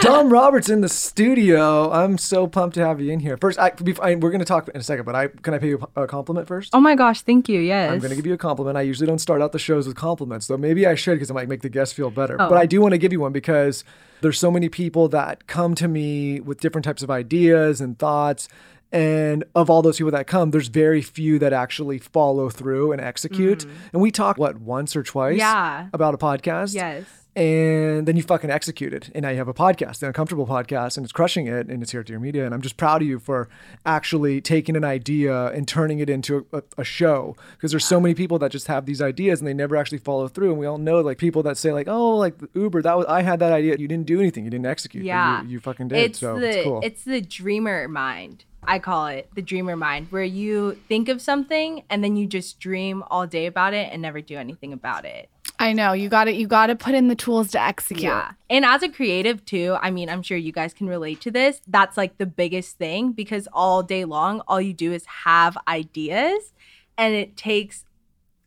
Dom 0.00 0.30
Roberts 0.30 0.68
in 0.68 0.80
the 0.80 0.88
studio. 0.88 1.90
I'm 1.90 2.18
so 2.18 2.46
pumped 2.46 2.74
to 2.74 2.86
have 2.86 3.00
you 3.00 3.12
in 3.12 3.20
here. 3.20 3.36
First, 3.36 3.58
I, 3.58 3.72
I, 4.02 4.14
we're 4.14 4.30
going 4.30 4.40
to 4.40 4.44
talk 4.44 4.68
in 4.68 4.80
a 4.80 4.82
second, 4.82 5.04
but 5.04 5.14
I 5.14 5.28
can 5.28 5.54
I 5.54 5.58
pay 5.58 5.68
you 5.68 5.86
a 5.96 6.06
compliment 6.06 6.48
first? 6.48 6.74
Oh 6.74 6.80
my 6.80 6.94
gosh, 6.94 7.22
thank 7.22 7.48
you. 7.48 7.60
Yes. 7.60 7.92
I'm 7.92 7.98
going 7.98 8.10
to 8.10 8.16
give 8.16 8.26
you 8.26 8.34
a 8.34 8.38
compliment. 8.38 8.76
I 8.76 8.82
usually 8.82 9.06
don't 9.06 9.18
start 9.18 9.40
out 9.40 9.52
the 9.52 9.58
shows 9.58 9.86
with 9.86 9.96
compliments, 9.96 10.46
though 10.46 10.56
maybe 10.56 10.86
I 10.86 10.94
should 10.94 11.14
because 11.14 11.30
it 11.30 11.34
might 11.34 11.48
make 11.48 11.62
the 11.62 11.68
guests 11.68 11.94
feel 11.94 12.10
better. 12.10 12.40
Oh. 12.40 12.48
But 12.48 12.58
I 12.58 12.66
do 12.66 12.80
want 12.80 12.92
to 12.92 12.98
give 12.98 13.12
you 13.12 13.20
one 13.20 13.32
because 13.32 13.84
there's 14.20 14.38
so 14.38 14.50
many 14.50 14.68
people 14.68 15.08
that 15.08 15.46
come 15.46 15.74
to 15.76 15.88
me 15.88 16.40
with 16.40 16.60
different 16.60 16.84
types 16.84 17.02
of 17.02 17.10
ideas 17.10 17.80
and 17.80 17.98
thoughts. 17.98 18.48
And 18.92 19.42
of 19.56 19.70
all 19.70 19.82
those 19.82 19.98
people 19.98 20.12
that 20.12 20.28
come, 20.28 20.52
there's 20.52 20.68
very 20.68 21.02
few 21.02 21.40
that 21.40 21.52
actually 21.52 21.98
follow 21.98 22.48
through 22.48 22.92
and 22.92 23.00
execute. 23.00 23.66
Mm. 23.66 23.70
And 23.94 24.02
we 24.02 24.12
talk, 24.12 24.38
what, 24.38 24.60
once 24.60 24.94
or 24.94 25.02
twice 25.02 25.38
yeah. 25.38 25.88
about 25.92 26.14
a 26.14 26.18
podcast? 26.18 26.74
Yes 26.74 27.23
and 27.36 28.06
then 28.06 28.16
you 28.16 28.22
fucking 28.22 28.50
executed 28.50 29.10
and 29.14 29.22
now 29.24 29.28
you 29.30 29.38
have 29.38 29.48
a 29.48 29.54
podcast 29.54 30.02
an 30.02 30.08
uncomfortable 30.08 30.46
podcast 30.46 30.96
and 30.96 31.04
it's 31.04 31.12
crushing 31.12 31.46
it 31.46 31.66
and 31.68 31.82
it's 31.82 31.90
here 31.92 32.00
at 32.00 32.06
dear 32.06 32.20
media. 32.20 32.44
And 32.44 32.54
i'm 32.54 32.62
just 32.62 32.76
proud 32.76 33.02
of 33.02 33.08
you 33.08 33.18
for 33.18 33.48
actually 33.84 34.40
taking 34.40 34.76
an 34.76 34.84
idea 34.84 35.46
and 35.46 35.66
turning 35.66 35.98
it 35.98 36.08
into 36.08 36.46
a, 36.52 36.62
a 36.78 36.84
show. 36.84 37.36
Because 37.56 37.70
there's 37.72 37.84
so 37.84 38.00
many 38.00 38.14
people 38.14 38.38
that 38.38 38.50
just 38.52 38.66
have 38.68 38.86
these 38.86 39.02
ideas 39.02 39.40
and 39.40 39.48
they 39.48 39.54
never 39.54 39.76
actually 39.76 39.98
follow 39.98 40.28
through. 40.28 40.50
And 40.50 40.58
we 40.58 40.66
all 40.66 40.78
know 40.78 41.00
like 41.00 41.18
people 41.18 41.42
that 41.44 41.56
say 41.56 41.72
like 41.72 41.88
oh 41.88 42.16
like 42.16 42.34
uber 42.54 42.82
that 42.82 42.96
was 42.96 43.06
i 43.06 43.22
had 43.22 43.40
that 43.40 43.52
idea. 43.52 43.76
You 43.78 43.88
didn't 43.88 44.06
do 44.06 44.20
anything. 44.20 44.44
You 44.44 44.50
didn't 44.50 44.66
execute 44.66 45.04
Yeah. 45.04 45.42
you, 45.42 45.48
you 45.50 45.60
fucking 45.60 45.88
did. 45.88 45.98
It's 45.98 46.18
so 46.20 46.38
the 46.38 46.48
it's 46.48 46.64
cool. 46.64 46.80
it's 46.82 47.04
the 47.04 47.20
dreamer 47.20 47.88
mind. 47.88 48.44
I 48.66 48.78
call 48.78 49.06
it 49.06 49.28
the 49.34 49.42
dreamer 49.42 49.76
mind, 49.76 50.08
where 50.10 50.24
you 50.24 50.78
think 50.88 51.08
of 51.08 51.20
something 51.20 51.84
and 51.90 52.02
then 52.02 52.16
you 52.16 52.26
just 52.26 52.58
dream 52.60 53.04
all 53.10 53.26
day 53.26 53.46
about 53.46 53.74
it 53.74 53.88
and 53.92 54.02
never 54.02 54.20
do 54.20 54.36
anything 54.36 54.72
about 54.72 55.04
it. 55.04 55.28
I 55.58 55.72
know 55.72 55.92
you 55.92 56.08
got 56.08 56.24
to 56.24 56.32
You 56.32 56.46
got 56.46 56.66
to 56.66 56.76
put 56.76 56.94
in 56.94 57.08
the 57.08 57.14
tools 57.14 57.52
to 57.52 57.60
execute. 57.60 58.02
Yeah. 58.02 58.32
And 58.50 58.64
as 58.64 58.82
a 58.82 58.88
creative 58.88 59.44
too, 59.44 59.76
I 59.80 59.90
mean, 59.90 60.08
I'm 60.08 60.22
sure 60.22 60.36
you 60.36 60.52
guys 60.52 60.74
can 60.74 60.88
relate 60.88 61.20
to 61.22 61.30
this. 61.30 61.60
That's 61.68 61.96
like 61.96 62.18
the 62.18 62.26
biggest 62.26 62.76
thing 62.76 63.12
because 63.12 63.48
all 63.52 63.82
day 63.82 64.04
long, 64.04 64.40
all 64.48 64.60
you 64.60 64.72
do 64.72 64.92
is 64.92 65.04
have 65.06 65.56
ideas 65.68 66.52
and 66.98 67.14
it 67.14 67.36
takes, 67.36 67.84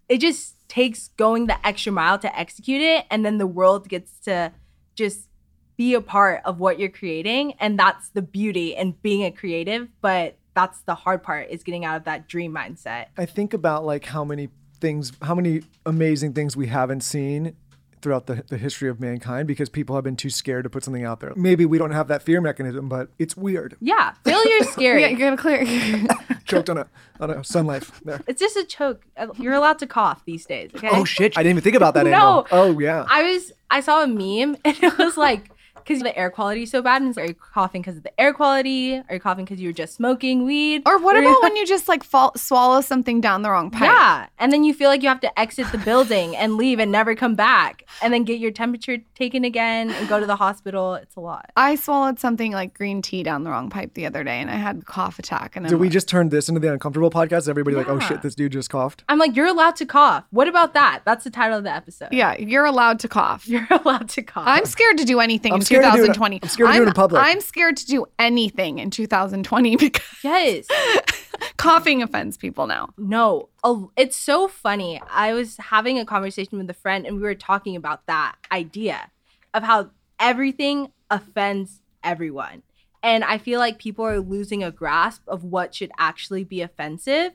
it 0.10 0.18
just 0.20 0.56
takes 0.68 1.10
going 1.18 1.48
the 1.48 1.66
extra 1.66 1.94
mile 1.94 2.20
to 2.20 2.38
execute 2.38 2.82
it. 2.82 3.06
And 3.10 3.26
then 3.26 3.38
the 3.38 3.48
world 3.48 3.88
gets 3.88 4.20
to 4.22 4.52
just 4.96 5.30
be 5.78 5.94
a 5.94 6.02
part 6.02 6.42
of 6.44 6.60
what 6.60 6.80
you're 6.80 6.90
creating. 6.90 7.54
And 7.60 7.78
that's 7.80 8.10
the 8.10 8.22
beauty 8.22 8.76
in 8.76 8.94
being 9.04 9.24
a 9.24 9.32
creative. 9.32 9.88
But 10.02 10.38
that's 10.54 10.80
the 10.82 10.96
hard 10.96 11.22
part 11.24 11.50
is 11.50 11.64
getting 11.64 11.86
out 11.86 11.98
of 11.98 12.04
that 12.06 12.28
dream 12.28 12.54
mindset. 12.54 13.06
I 13.18 13.26
think 13.26 13.54
about 13.54 13.86
like 13.86 14.06
how 14.06 14.24
many 14.26 14.50
things, 14.80 15.12
how 15.22 15.36
many 15.36 15.62
amazing 15.86 16.34
things 16.34 16.58
we 16.58 16.68
haven't 16.68 17.02
seen 17.02 17.56
throughout 18.02 18.28
the, 18.28 18.44
the 18.48 18.58
history 18.58 18.88
of 18.90 19.00
mankind 19.00 19.48
because 19.48 19.70
people 19.70 19.96
have 19.96 20.04
been 20.04 20.16
too 20.16 20.30
scared 20.30 20.64
to 20.64 20.70
put 20.70 20.84
something 20.84 21.04
out 21.04 21.20
there. 21.20 21.34
Maybe 21.36 21.66
we 21.66 21.78
don't 21.80 21.92
have 21.92 22.08
that 22.10 22.22
fear 22.22 22.40
mechanism, 22.42 22.88
but 22.90 23.10
it's 23.18 23.36
weird. 23.36 23.76
Yeah. 23.82 24.14
Failure's 24.24 24.70
scary. 24.72 25.02
Yeah, 25.02 25.08
you're 25.10 25.20
gonna 25.20 25.38
clear. 25.38 25.66
Choked 26.46 26.70
on 26.70 26.78
a 26.78 26.88
on 27.20 27.32
a 27.32 27.44
sun 27.44 27.66
life 27.66 28.00
there. 28.06 28.22
It's 28.28 28.40
just 28.40 28.56
a 28.56 28.64
choke. 28.64 29.04
You're 29.38 29.54
allowed 29.56 29.80
to 29.80 29.88
cough 29.88 30.24
these 30.26 30.46
days. 30.46 30.72
Okay. 30.76 30.90
Oh 30.92 31.04
shit! 31.06 31.38
I 31.38 31.42
didn't 31.44 31.54
even 31.58 31.64
think 31.64 31.76
about 31.76 31.96
that 31.96 32.06
No. 32.06 32.12
angle. 32.12 32.48
Oh 32.52 32.80
yeah. 32.80 33.06
I 33.10 33.24
was 33.34 33.52
I 33.70 33.82
saw 33.82 34.04
a 34.04 34.08
meme 34.08 34.56
and 34.66 34.78
it 34.84 34.98
was 34.98 35.18
like 35.18 35.50
because 35.88 36.04
the 36.04 36.18
air 36.18 36.30
quality 36.30 36.64
is 36.64 36.72
so 36.72 36.82
bad 36.82 37.02
and 37.02 37.10
it's 37.10 37.18
like, 37.18 37.26
are 37.26 37.30
you 37.30 37.34
coughing 37.36 37.82
because 37.82 37.98
of 37.98 38.04
the 38.04 38.20
air 38.20 38.34
quality? 38.34 38.98
Are 38.98 39.14
you 39.16 39.20
coughing 39.20 39.46
because 39.46 39.60
you 39.60 39.70
were 39.70 39.74
just 39.74 39.96
smoking 39.96 40.46
weed? 40.46 40.84
or 40.86 40.98
what 41.00 41.16
Or- 41.16 41.20
about 41.22 41.42
when 41.44 41.56
you 41.56 41.66
just 41.66 41.88
like 41.88 42.04
fall, 42.04 42.32
swallow 42.36 42.82
something 42.82 43.22
down 43.22 43.42
the 43.42 43.50
wrong 43.50 43.72
pipe? 43.72 43.84
yeah, 43.84 44.28
and 44.38 44.52
then 44.52 44.64
you 44.64 44.74
feel 44.74 44.90
like 44.90 45.02
you 45.04 45.10
have 45.10 45.22
to 45.22 45.40
exit 45.40 45.72
the 45.72 45.78
building 45.78 46.36
and 46.36 46.56
leave 46.56 46.80
and 46.80 46.92
never 46.92 47.16
come 47.16 47.36
back, 47.36 47.86
and 48.02 48.14
then 48.14 48.24
get 48.24 48.40
your 48.40 48.52
temperature 48.52 48.98
taken 49.16 49.44
again 49.44 49.90
and 49.92 50.08
go 50.10 50.20
to 50.20 50.26
the 50.26 50.36
hospital. 50.36 50.96
It's 50.96 51.16
a 51.16 51.20
lot. 51.20 51.52
I 51.56 51.76
swallowed 51.76 52.20
something 52.20 52.52
like 52.52 52.74
green 52.74 53.02
tea 53.02 53.24
down 53.24 53.44
the 53.44 53.50
wrong 53.50 53.70
pipe 53.70 53.94
the 53.94 54.06
other 54.06 54.24
day, 54.24 54.40
and 54.40 54.50
I 54.50 54.56
had 54.56 54.78
a 54.80 54.82
cough 54.82 55.20
attack. 55.20 55.56
And 55.56 55.66
Did 55.66 55.74
I'm 55.74 55.80
we 55.80 55.88
like, 55.88 55.94
just 55.94 56.08
turn 56.08 56.30
this 56.30 56.50
into 56.50 56.60
the 56.60 56.72
uncomfortable 56.72 57.10
podcast? 57.10 57.48
Everybody 57.50 57.76
like, 57.76 57.88
oh 57.90 58.00
shit, 58.00 58.22
this 58.22 58.36
dude 58.36 58.52
just 58.52 58.70
coughed. 58.70 59.04
I'm 59.10 59.18
like, 59.20 59.36
you're 59.36 59.46
allowed 59.48 59.76
to 59.78 59.86
cough. 59.86 60.26
What 60.32 60.48
about 60.48 60.74
that? 60.74 61.02
That's 61.06 61.24
the 61.24 61.30
title 61.30 61.58
of 61.58 61.64
the 61.64 61.72
episode. 61.74 62.10
Yeah, 62.12 62.36
you're 62.38 62.66
allowed 62.66 63.00
to 63.00 63.08
cough. 63.08 63.48
You're 63.48 63.68
allowed 63.70 64.10
to 64.10 64.22
cough. 64.22 64.44
I'm 64.48 64.66
scared 64.66 64.98
to 64.98 65.06
do 65.06 65.20
anything 65.20 65.54
I'm 65.54 65.60
in 65.60 65.66
scared 65.82 65.94
to 65.94 65.98
do 65.98 66.04
it- 66.04 66.14
2020. 66.14 66.40
I'm 66.42 66.50
scared 66.50 66.70
to 66.70 66.78
do 66.78 66.84
it 66.84 66.88
in 66.88 66.94
public. 66.94 67.22
I'm 67.24 67.42
scared 67.42 67.78
to 67.78 67.86
do 67.86 68.06
anything 68.20 68.80
in 68.80 68.90
2020 68.92 69.76
because 69.78 70.04
yes. 70.24 70.68
coughing 71.58 72.02
offends 72.02 72.38
people 72.38 72.68
now. 72.68 72.90
No, 72.98 73.50
a- 73.64 73.86
it's 73.96 74.18
so 74.18 74.48
funny. 74.48 75.02
I 75.10 75.34
was 75.34 75.58
having 75.58 76.00
a 76.00 76.06
conversation 76.06 76.58
with 76.58 76.70
a 76.70 76.74
friend 76.74 77.06
and 77.06 77.18
we 77.18 77.24
were 77.24 77.36
talking 77.36 77.76
about 77.76 78.06
that 78.08 78.36
idea 78.52 79.12
of 79.54 79.64
how 79.64 79.90
everything 80.20 80.92
offends 81.10 81.82
everyone. 82.04 82.64
And 83.04 83.24
I 83.24 83.38
feel 83.38 83.60
like 83.60 83.78
people 83.80 84.06
are 84.06 84.20
losing 84.20 84.64
a 84.64 84.72
grasp 84.72 85.22
of 85.28 85.44
what 85.44 85.74
should 85.76 85.92
actually 85.98 86.44
be 86.44 86.62
offensive. 86.62 87.34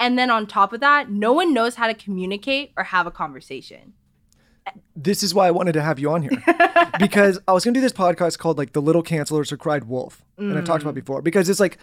And 0.00 0.18
then 0.18 0.30
on 0.30 0.46
top 0.46 0.72
of 0.72 0.80
that, 0.80 1.10
no 1.10 1.32
one 1.32 1.54
knows 1.54 1.76
how 1.76 1.86
to 1.86 1.94
communicate 1.94 2.72
or 2.76 2.84
have 2.84 3.06
a 3.06 3.10
conversation. 3.10 3.92
This 4.94 5.22
is 5.22 5.34
why 5.34 5.46
I 5.48 5.50
wanted 5.50 5.72
to 5.72 5.82
have 5.82 5.98
you 5.98 6.10
on 6.10 6.22
here 6.22 6.42
because 6.98 7.38
I 7.48 7.52
was 7.52 7.64
gonna 7.64 7.74
do 7.74 7.80
this 7.80 7.92
podcast 7.92 8.38
called 8.38 8.58
like 8.58 8.72
the 8.72 8.82
Little 8.82 9.02
Cancelers 9.02 9.50
Who 9.50 9.56
Cried 9.56 9.84
Wolf, 9.84 10.24
and 10.38 10.56
I've 10.56 10.64
talked 10.64 10.82
about 10.82 10.90
it 10.96 11.04
before 11.04 11.22
because 11.22 11.48
it's 11.48 11.60
like. 11.60 11.78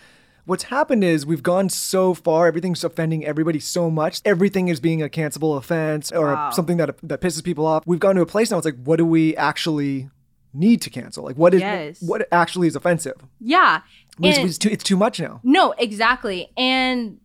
What's 0.45 0.63
happened 0.63 1.03
is 1.03 1.27
we've 1.27 1.43
gone 1.43 1.69
so 1.69 2.15
far, 2.15 2.47
everything's 2.47 2.83
offending 2.83 3.23
everybody 3.23 3.59
so 3.59 3.91
much. 3.91 4.19
Everything 4.25 4.67
is 4.69 4.79
being 4.79 4.99
a 4.99 5.07
cancelable 5.07 5.55
offense 5.55 6.11
or 6.11 6.33
Wow. 6.33 6.49
something 6.49 6.77
that 6.77 6.95
that 7.03 7.21
pisses 7.21 7.43
people 7.43 7.67
off. 7.67 7.83
We've 7.85 7.99
gone 7.99 8.15
to 8.15 8.21
a 8.21 8.25
place 8.25 8.49
now. 8.49 8.57
It's 8.57 8.65
like, 8.65 8.81
what 8.83 8.95
do 8.95 9.05
we 9.05 9.35
actually 9.35 10.09
need 10.51 10.81
to 10.83 10.89
cancel? 10.89 11.23
Like, 11.23 11.35
what 11.35 11.53
is 11.53 11.61
Yes. 11.61 12.01
what 12.01 12.27
actually 12.31 12.67
is 12.67 12.75
offensive? 12.75 13.13
Yeah. 13.39 13.81
It's, 14.23 14.39
it's 14.39 14.57
too, 14.57 14.69
it's 14.69 14.83
too 14.83 14.97
much 14.97 15.19
now. 15.19 15.39
No, 15.43 15.73
exactly. 15.77 16.49
And 16.57 17.19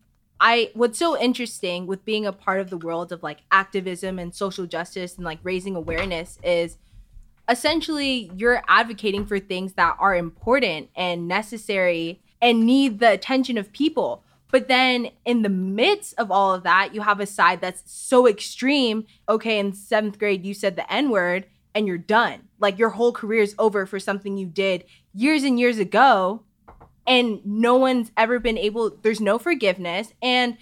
I 0.44 0.70
what's 0.74 0.98
so 0.98 1.18
interesting 1.18 1.86
with 1.86 2.04
being 2.04 2.26
a 2.26 2.32
part 2.32 2.60
of 2.60 2.68
the 2.68 2.76
world 2.76 3.12
of 3.12 3.22
like 3.22 3.38
activism 3.50 4.18
and 4.18 4.34
social 4.34 4.66
justice 4.66 5.16
and 5.16 5.24
like 5.24 5.38
raising 5.42 5.74
awareness 5.74 6.38
is 6.44 6.76
essentially 7.48 8.30
you're 8.36 8.62
advocating 8.68 9.24
for 9.24 9.40
things 9.40 9.72
that 9.72 9.96
are 9.98 10.14
important 10.14 10.90
and 10.94 11.26
necessary 11.26 12.20
and 12.42 12.66
need 12.66 12.98
the 12.98 13.10
attention 13.10 13.56
of 13.56 13.72
people. 13.72 14.22
But 14.50 14.68
then 14.68 15.08
in 15.24 15.40
the 15.40 15.48
midst 15.48 16.12
of 16.18 16.30
all 16.30 16.52
of 16.52 16.62
that, 16.64 16.94
you 16.94 17.00
have 17.00 17.20
a 17.20 17.26
side 17.26 17.62
that's 17.62 17.82
so 17.86 18.28
extreme. 18.28 19.06
Okay, 19.26 19.58
in 19.58 19.72
seventh 19.72 20.18
grade, 20.18 20.44
you 20.44 20.52
said 20.52 20.76
the 20.76 20.92
N 20.92 21.08
word 21.08 21.46
and 21.74 21.86
you're 21.86 21.96
done. 21.96 22.48
Like 22.60 22.78
your 22.78 22.90
whole 22.90 23.12
career 23.12 23.40
is 23.40 23.54
over 23.58 23.86
for 23.86 23.98
something 23.98 24.36
you 24.36 24.46
did 24.46 24.84
years 25.14 25.42
and 25.42 25.58
years 25.58 25.78
ago 25.78 26.42
and 27.06 27.44
no 27.44 27.76
one's 27.76 28.10
ever 28.16 28.38
been 28.38 28.58
able 28.58 28.90
there's 29.02 29.20
no 29.20 29.38
forgiveness. 29.38 30.12
And 30.22 30.56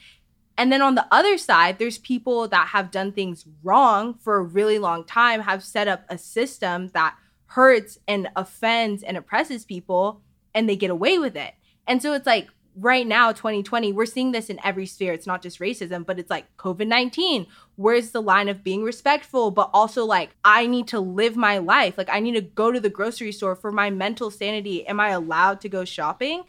and 0.58 0.70
then 0.70 0.82
on 0.82 0.94
the 0.94 1.06
other 1.10 1.38
side 1.38 1.78
there's 1.78 1.98
people 1.98 2.48
that 2.48 2.68
have 2.68 2.90
done 2.90 3.12
things 3.12 3.46
wrong 3.62 4.14
for 4.14 4.36
a 4.36 4.42
really 4.42 4.78
long 4.78 5.04
time 5.04 5.40
have 5.40 5.64
set 5.64 5.88
up 5.88 6.04
a 6.08 6.18
system 6.18 6.90
that 6.94 7.16
hurts 7.46 7.98
and 8.08 8.28
offends 8.36 9.02
and 9.02 9.16
oppresses 9.16 9.64
people 9.64 10.22
and 10.54 10.68
they 10.68 10.76
get 10.76 10.90
away 10.90 11.18
with 11.18 11.36
it. 11.36 11.54
And 11.86 12.00
so 12.00 12.12
it's 12.12 12.26
like 12.26 12.48
right 12.76 13.06
now 13.06 13.32
2020 13.32 13.92
we're 13.92 14.06
seeing 14.06 14.32
this 14.32 14.48
in 14.48 14.58
every 14.64 14.86
sphere. 14.86 15.12
It's 15.12 15.26
not 15.26 15.42
just 15.42 15.60
racism 15.60 16.06
but 16.06 16.18
it's 16.18 16.30
like 16.30 16.56
covid-19 16.56 17.46
where's 17.76 18.10
the 18.10 18.22
line 18.22 18.48
of 18.48 18.64
being 18.64 18.82
respectful? 18.82 19.50
But 19.50 19.70
also 19.74 20.04
like 20.04 20.30
i 20.44 20.66
need 20.66 20.88
to 20.88 21.00
live 21.00 21.36
my 21.36 21.58
life. 21.58 21.98
Like 21.98 22.08
i 22.10 22.20
need 22.20 22.34
to 22.34 22.40
go 22.40 22.72
to 22.72 22.80
the 22.80 22.90
grocery 22.90 23.32
store 23.32 23.56
for 23.56 23.70
my 23.72 23.90
mental 23.90 24.30
sanity. 24.30 24.86
Am 24.86 25.00
i 25.00 25.10
allowed 25.10 25.60
to 25.62 25.68
go 25.68 25.84
shopping? 25.84 26.44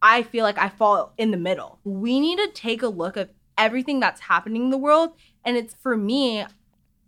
I 0.00 0.22
feel 0.22 0.44
like 0.44 0.58
i 0.58 0.68
fall 0.68 1.12
in 1.18 1.30
the 1.30 1.36
middle. 1.36 1.78
We 1.84 2.20
need 2.20 2.38
to 2.38 2.48
take 2.48 2.82
a 2.82 2.88
look 2.88 3.16
at 3.16 3.30
everything 3.58 4.00
that's 4.00 4.22
happening 4.22 4.64
in 4.64 4.70
the 4.70 4.78
world. 4.78 5.12
And 5.44 5.56
it's 5.56 5.74
for 5.74 5.96
me 5.96 6.44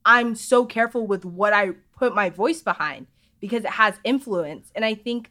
i'm 0.04 0.34
so 0.34 0.64
careful 0.64 1.06
with 1.06 1.24
what 1.24 1.52
i 1.52 1.70
put 1.96 2.14
my 2.14 2.30
voice 2.30 2.60
behind 2.60 3.06
because 3.40 3.64
it 3.64 3.70
has 3.70 3.94
influence. 4.04 4.70
And 4.74 4.84
i 4.84 4.94
think 4.94 5.30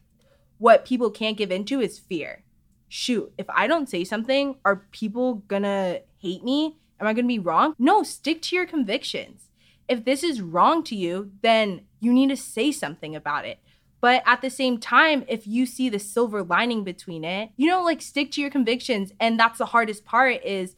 what 0.58 0.86
people 0.86 1.12
can't 1.12 1.38
give 1.38 1.52
into 1.52 1.80
is 1.80 2.00
fear 2.00 2.44
shoot, 2.88 3.34
if 3.38 3.50
I 3.50 3.68
don't 3.68 3.90
say 3.90 4.04
something, 4.04 4.56
are 4.66 4.88
people 4.92 5.36
gonna 5.48 6.00
hate 6.18 6.44
me? 6.44 6.78
Am 7.00 7.08
I 7.08 7.14
gonna 7.14 7.28
be 7.28 7.40
wrong? 7.40 7.76
No, 7.78 8.04
stick 8.04 8.42
to 8.44 8.56
your 8.56 8.66
convictions. 8.66 9.50
If 9.88 10.04
this 10.04 10.24
is 10.24 10.42
wrong 10.42 10.84
to 10.84 10.96
you, 10.96 11.32
then 11.42 11.82
you 12.00 12.14
need 12.14 12.30
to 12.30 12.38
say 12.38 12.72
something 12.72 13.16
about 13.16 13.46
it. 13.46 13.60
But 14.00 14.22
at 14.26 14.42
the 14.42 14.50
same 14.50 14.80
time, 14.80 15.24
if 15.28 15.48
you 15.48 15.66
see 15.66 15.90
the 15.90 16.00
silver 16.00 16.44
lining 16.44 16.84
between 16.84 17.24
it, 17.24 17.50
you 17.58 17.68
know, 17.68 17.84
like 17.84 18.02
stick 18.02 18.32
to 18.32 18.42
your 18.42 18.50
convictions. 18.50 19.12
And 19.20 19.40
that's 19.40 19.58
the 19.58 19.68
hardest 19.68 20.06
part 20.06 20.44
is 20.44 20.76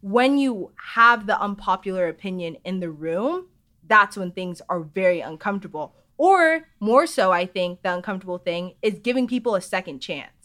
when 0.00 0.38
you 0.38 0.72
have 0.94 1.26
the 1.26 1.40
unpopular 1.40 2.08
opinion 2.08 2.56
in 2.64 2.80
the 2.80 2.90
room, 2.90 3.46
that's 3.86 4.16
when 4.16 4.30
things 4.30 4.62
are 4.68 4.80
very 4.80 5.20
uncomfortable. 5.20 5.94
Or 6.18 6.68
more 6.78 7.06
so, 7.06 7.32
I 7.32 7.46
think 7.46 7.82
the 7.82 7.94
uncomfortable 7.94 8.38
thing 8.38 8.74
is 8.80 9.00
giving 9.00 9.26
people 9.26 9.54
a 9.54 9.60
second 9.60 10.00
chance 10.00 10.41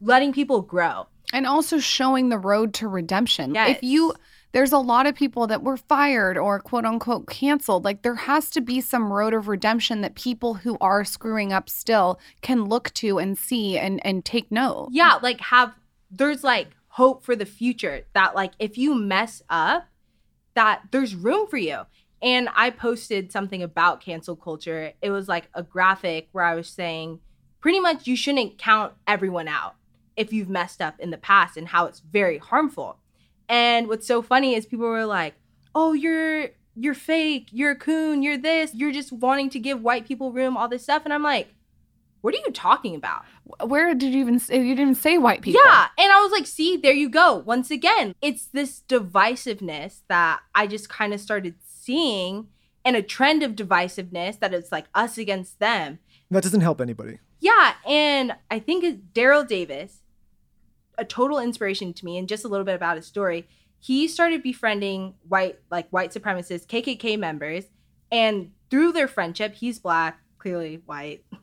letting 0.00 0.32
people 0.32 0.62
grow. 0.62 1.06
and 1.32 1.46
also 1.46 1.78
showing 1.78 2.28
the 2.28 2.38
road 2.38 2.72
to 2.74 2.86
redemption. 2.86 3.54
Yes. 3.54 3.76
If 3.76 3.82
you 3.82 4.14
there's 4.52 4.70
a 4.72 4.78
lot 4.78 5.06
of 5.08 5.16
people 5.16 5.48
that 5.48 5.64
were 5.64 5.76
fired 5.76 6.38
or 6.38 6.60
quote 6.60 6.84
unquote 6.84 7.26
canceled. 7.28 7.84
Like 7.84 8.02
there 8.02 8.14
has 8.14 8.50
to 8.50 8.60
be 8.60 8.80
some 8.80 9.12
road 9.12 9.34
of 9.34 9.48
redemption 9.48 10.00
that 10.02 10.14
people 10.14 10.54
who 10.54 10.78
are 10.80 11.04
screwing 11.04 11.52
up 11.52 11.68
still 11.68 12.20
can 12.40 12.66
look 12.66 12.92
to 12.94 13.18
and 13.18 13.36
see 13.36 13.76
and 13.76 14.04
and 14.06 14.24
take 14.24 14.52
note. 14.52 14.90
Yeah, 14.92 15.18
like 15.22 15.40
have 15.40 15.74
there's 16.08 16.44
like 16.44 16.68
hope 16.88 17.24
for 17.24 17.34
the 17.34 17.46
future 17.46 18.06
that 18.12 18.36
like 18.36 18.52
if 18.60 18.78
you 18.78 18.94
mess 18.94 19.42
up 19.50 19.88
that 20.54 20.82
there's 20.92 21.16
room 21.16 21.48
for 21.48 21.56
you. 21.56 21.80
And 22.22 22.48
I 22.54 22.70
posted 22.70 23.32
something 23.32 23.62
about 23.62 24.00
cancel 24.00 24.36
culture. 24.36 24.92
It 25.02 25.10
was 25.10 25.28
like 25.28 25.48
a 25.52 25.62
graphic 25.64 26.28
where 26.32 26.44
I 26.44 26.54
was 26.54 26.68
saying 26.68 27.18
pretty 27.60 27.80
much 27.80 28.06
you 28.06 28.16
shouldn't 28.16 28.56
count 28.56 28.92
everyone 29.06 29.48
out 29.48 29.74
if 30.16 30.32
you've 30.32 30.48
messed 30.48 30.80
up 30.80 30.98
in 31.00 31.10
the 31.10 31.18
past 31.18 31.56
and 31.56 31.68
how 31.68 31.86
it's 31.86 32.00
very 32.00 32.38
harmful. 32.38 32.98
And 33.48 33.88
what's 33.88 34.06
so 34.06 34.22
funny 34.22 34.54
is 34.54 34.66
people 34.66 34.86
were 34.86 35.06
like, 35.06 35.34
"Oh, 35.74 35.92
you're 35.92 36.50
you're 36.76 36.94
fake, 36.94 37.48
you're 37.52 37.72
a 37.72 37.76
coon, 37.76 38.22
you're 38.22 38.38
this, 38.38 38.74
you're 38.74 38.92
just 38.92 39.12
wanting 39.12 39.50
to 39.50 39.58
give 39.58 39.82
white 39.82 40.06
people 40.06 40.32
room, 40.32 40.56
all 40.56 40.68
this 40.68 40.82
stuff. 40.82 41.02
And 41.04 41.12
I'm 41.12 41.22
like, 41.22 41.54
what 42.20 42.34
are 42.34 42.38
you 42.38 42.52
talking 42.52 42.94
about? 42.94 43.24
Where 43.66 43.94
did 43.94 44.14
you 44.14 44.20
even 44.20 44.38
say, 44.38 44.56
you 44.56 44.74
didn't 44.74 44.80
even 44.80 44.94
say 44.94 45.18
white 45.18 45.42
people? 45.42 45.60
Yeah. 45.64 45.88
And 45.98 46.10
I 46.10 46.20
was 46.22 46.32
like, 46.32 46.46
see, 46.46 46.76
there 46.76 46.94
you 46.94 47.08
go. 47.08 47.36
Once 47.36 47.70
again, 47.70 48.14
it's 48.22 48.46
this 48.46 48.82
divisiveness 48.88 50.00
that 50.08 50.40
I 50.54 50.66
just 50.66 50.88
kind 50.88 51.12
of 51.12 51.20
started 51.20 51.54
seeing 51.62 52.48
and 52.82 52.96
a 52.96 53.02
trend 53.02 53.42
of 53.42 53.52
divisiveness 53.52 54.38
that 54.40 54.54
it's 54.54 54.72
like 54.72 54.86
us 54.94 55.18
against 55.18 55.58
them. 55.58 55.98
That 56.30 56.42
doesn't 56.42 56.62
help 56.62 56.80
anybody. 56.80 57.18
Yeah. 57.40 57.74
And 57.86 58.34
I 58.50 58.58
think 58.58 58.84
it's 58.84 59.02
Daryl 59.12 59.46
Davis, 59.46 60.00
a 60.98 61.04
total 61.04 61.38
inspiration 61.38 61.92
to 61.94 62.04
me, 62.04 62.18
and 62.18 62.28
just 62.28 62.44
a 62.44 62.48
little 62.48 62.64
bit 62.64 62.74
about 62.74 62.96
his 62.96 63.06
story. 63.06 63.46
He 63.80 64.08
started 64.08 64.42
befriending 64.42 65.14
white, 65.28 65.58
like 65.70 65.88
white 65.90 66.12
supremacist 66.12 66.66
KKK 66.66 67.18
members. 67.18 67.64
And 68.10 68.52
through 68.70 68.92
their 68.92 69.08
friendship, 69.08 69.54
he's 69.54 69.78
black, 69.78 70.18
clearly 70.38 70.82
white. 70.86 71.24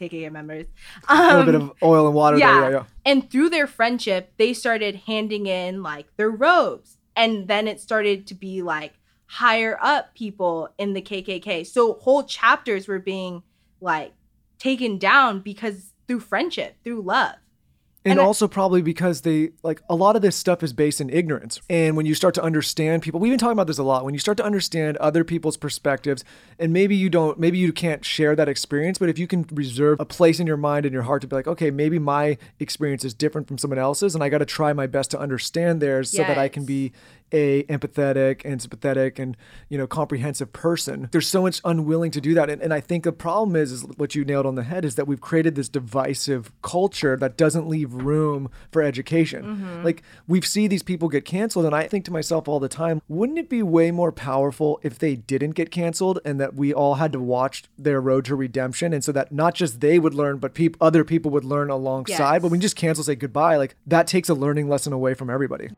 KKK 0.00 0.32
members. 0.32 0.66
Um, 1.08 1.18
a 1.18 1.38
little 1.38 1.44
bit 1.44 1.54
of 1.54 1.72
oil 1.82 2.06
and 2.06 2.14
water 2.14 2.38
yeah. 2.38 2.60
there. 2.60 2.70
Yeah, 2.70 2.76
yeah. 2.78 2.84
And 3.04 3.30
through 3.30 3.50
their 3.50 3.66
friendship, 3.66 4.32
they 4.36 4.52
started 4.52 5.02
handing 5.06 5.46
in 5.46 5.82
like 5.82 6.06
their 6.16 6.30
robes. 6.30 6.98
And 7.14 7.46
then 7.46 7.68
it 7.68 7.80
started 7.80 8.26
to 8.28 8.34
be 8.34 8.62
like 8.62 8.94
higher 9.26 9.78
up 9.80 10.14
people 10.14 10.70
in 10.78 10.92
the 10.92 11.02
KKK. 11.02 11.66
So 11.66 11.94
whole 11.94 12.24
chapters 12.24 12.88
were 12.88 12.98
being 12.98 13.42
like 13.80 14.12
taken 14.58 14.98
down 14.98 15.40
because 15.40 15.92
through 16.06 16.20
friendship, 16.20 16.76
through 16.84 17.02
love. 17.02 17.36
And, 18.04 18.12
And 18.12 18.20
I- 18.20 18.24
also 18.24 18.48
probably 18.48 18.82
because 18.82 19.20
they 19.20 19.50
like 19.62 19.80
a 19.88 19.94
lot 19.94 20.16
of 20.16 20.22
this 20.22 20.34
stuff 20.34 20.62
is 20.64 20.72
based 20.72 21.00
in 21.00 21.08
ignorance. 21.08 21.60
And 21.70 21.96
when 21.96 22.04
you 22.04 22.14
start 22.16 22.34
to 22.34 22.42
understand 22.42 23.02
people, 23.02 23.20
we've 23.20 23.30
been 23.30 23.38
talking 23.38 23.52
about 23.52 23.68
this 23.68 23.78
a 23.78 23.84
lot. 23.84 24.04
When 24.04 24.12
you 24.12 24.18
start 24.18 24.36
to 24.38 24.44
understand 24.44 24.96
other 24.96 25.22
people's 25.22 25.56
perspectives, 25.56 26.24
and 26.58 26.72
maybe 26.72 26.96
you 26.96 27.08
don't, 27.08 27.38
maybe 27.38 27.58
you 27.58 27.72
can't 27.72 28.04
share 28.04 28.34
that 28.34 28.48
experience, 28.48 28.98
but 28.98 29.08
if 29.08 29.18
you 29.20 29.28
can 29.28 29.46
reserve 29.52 30.00
a 30.00 30.04
place 30.04 30.40
in 30.40 30.48
your 30.48 30.56
mind 30.56 30.84
and 30.84 30.92
your 30.92 31.02
heart 31.02 31.22
to 31.22 31.28
be 31.28 31.36
like, 31.36 31.46
okay, 31.46 31.70
maybe 31.70 32.00
my 32.00 32.38
experience 32.58 33.04
is 33.04 33.14
different 33.14 33.46
from 33.46 33.56
someone 33.56 33.78
else's, 33.78 34.16
and 34.16 34.24
I 34.24 34.28
got 34.28 34.38
to 34.38 34.46
try 34.46 34.72
my 34.72 34.88
best 34.88 35.12
to 35.12 35.20
understand 35.20 35.80
theirs 35.80 36.10
so 36.10 36.22
that 36.24 36.38
I 36.38 36.48
can 36.48 36.64
be 36.64 36.92
a 37.32 37.64
empathetic 37.64 38.42
and 38.44 38.60
sympathetic 38.60 39.18
and 39.18 39.36
you 39.68 39.78
know 39.78 39.86
comprehensive 39.86 40.52
person. 40.52 41.08
There's 41.12 41.28
so 41.28 41.42
much 41.42 41.60
unwilling 41.64 42.10
to 42.12 42.20
do 42.20 42.34
that. 42.34 42.50
And, 42.50 42.60
and 42.62 42.72
i 42.72 42.80
think 42.80 43.04
the 43.04 43.12
problem 43.12 43.56
is 43.56 43.72
is 43.72 43.82
what 43.96 44.14
you 44.14 44.24
nailed 44.24 44.46
on 44.46 44.54
the 44.54 44.62
head 44.62 44.84
is 44.84 44.96
that 44.96 45.06
we've 45.06 45.20
created 45.20 45.54
this 45.54 45.68
divisive 45.68 46.52
culture 46.62 47.16
that 47.16 47.36
doesn't 47.36 47.68
leave 47.68 47.92
room 47.92 48.50
for 48.70 48.82
education. 48.82 49.44
Mm-hmm. 49.44 49.84
Like 49.84 50.02
we've 50.26 50.46
see 50.46 50.66
these 50.66 50.82
people 50.82 51.08
get 51.08 51.24
canceled 51.24 51.64
and 51.64 51.74
i 51.74 51.86
think 51.86 52.04
to 52.04 52.12
myself 52.12 52.48
all 52.48 52.60
the 52.60 52.68
time 52.68 53.00
wouldn't 53.08 53.38
it 53.38 53.48
be 53.48 53.62
way 53.62 53.90
more 53.90 54.12
powerful 54.12 54.80
if 54.82 54.98
they 54.98 55.16
didn't 55.16 55.52
get 55.52 55.70
canceled 55.70 56.18
and 56.24 56.40
that 56.40 56.54
we 56.54 56.72
all 56.72 56.96
had 56.96 57.12
to 57.12 57.20
watch 57.20 57.64
their 57.78 58.00
road 58.00 58.24
to 58.26 58.34
redemption? 58.34 58.92
And 58.92 59.02
so 59.02 59.12
that 59.12 59.32
not 59.32 59.54
just 59.54 59.80
they 59.80 59.98
would 59.98 60.14
learn 60.14 60.38
but 60.38 60.54
peop- 60.54 60.76
other 60.80 61.04
people 61.04 61.30
would 61.30 61.44
learn 61.44 61.70
alongside. 61.70 62.34
Yes. 62.34 62.42
but 62.42 62.50
when 62.50 62.60
you 62.60 62.62
just 62.62 62.76
cancel 62.76 63.04
say 63.04 63.14
goodbye 63.14 63.56
like 63.56 63.76
that 63.86 64.06
takes 64.06 64.28
a 64.28 64.34
learning 64.34 64.68
lesson 64.68 64.92
away 64.92 65.14
from 65.14 65.30
everybody 65.30 65.70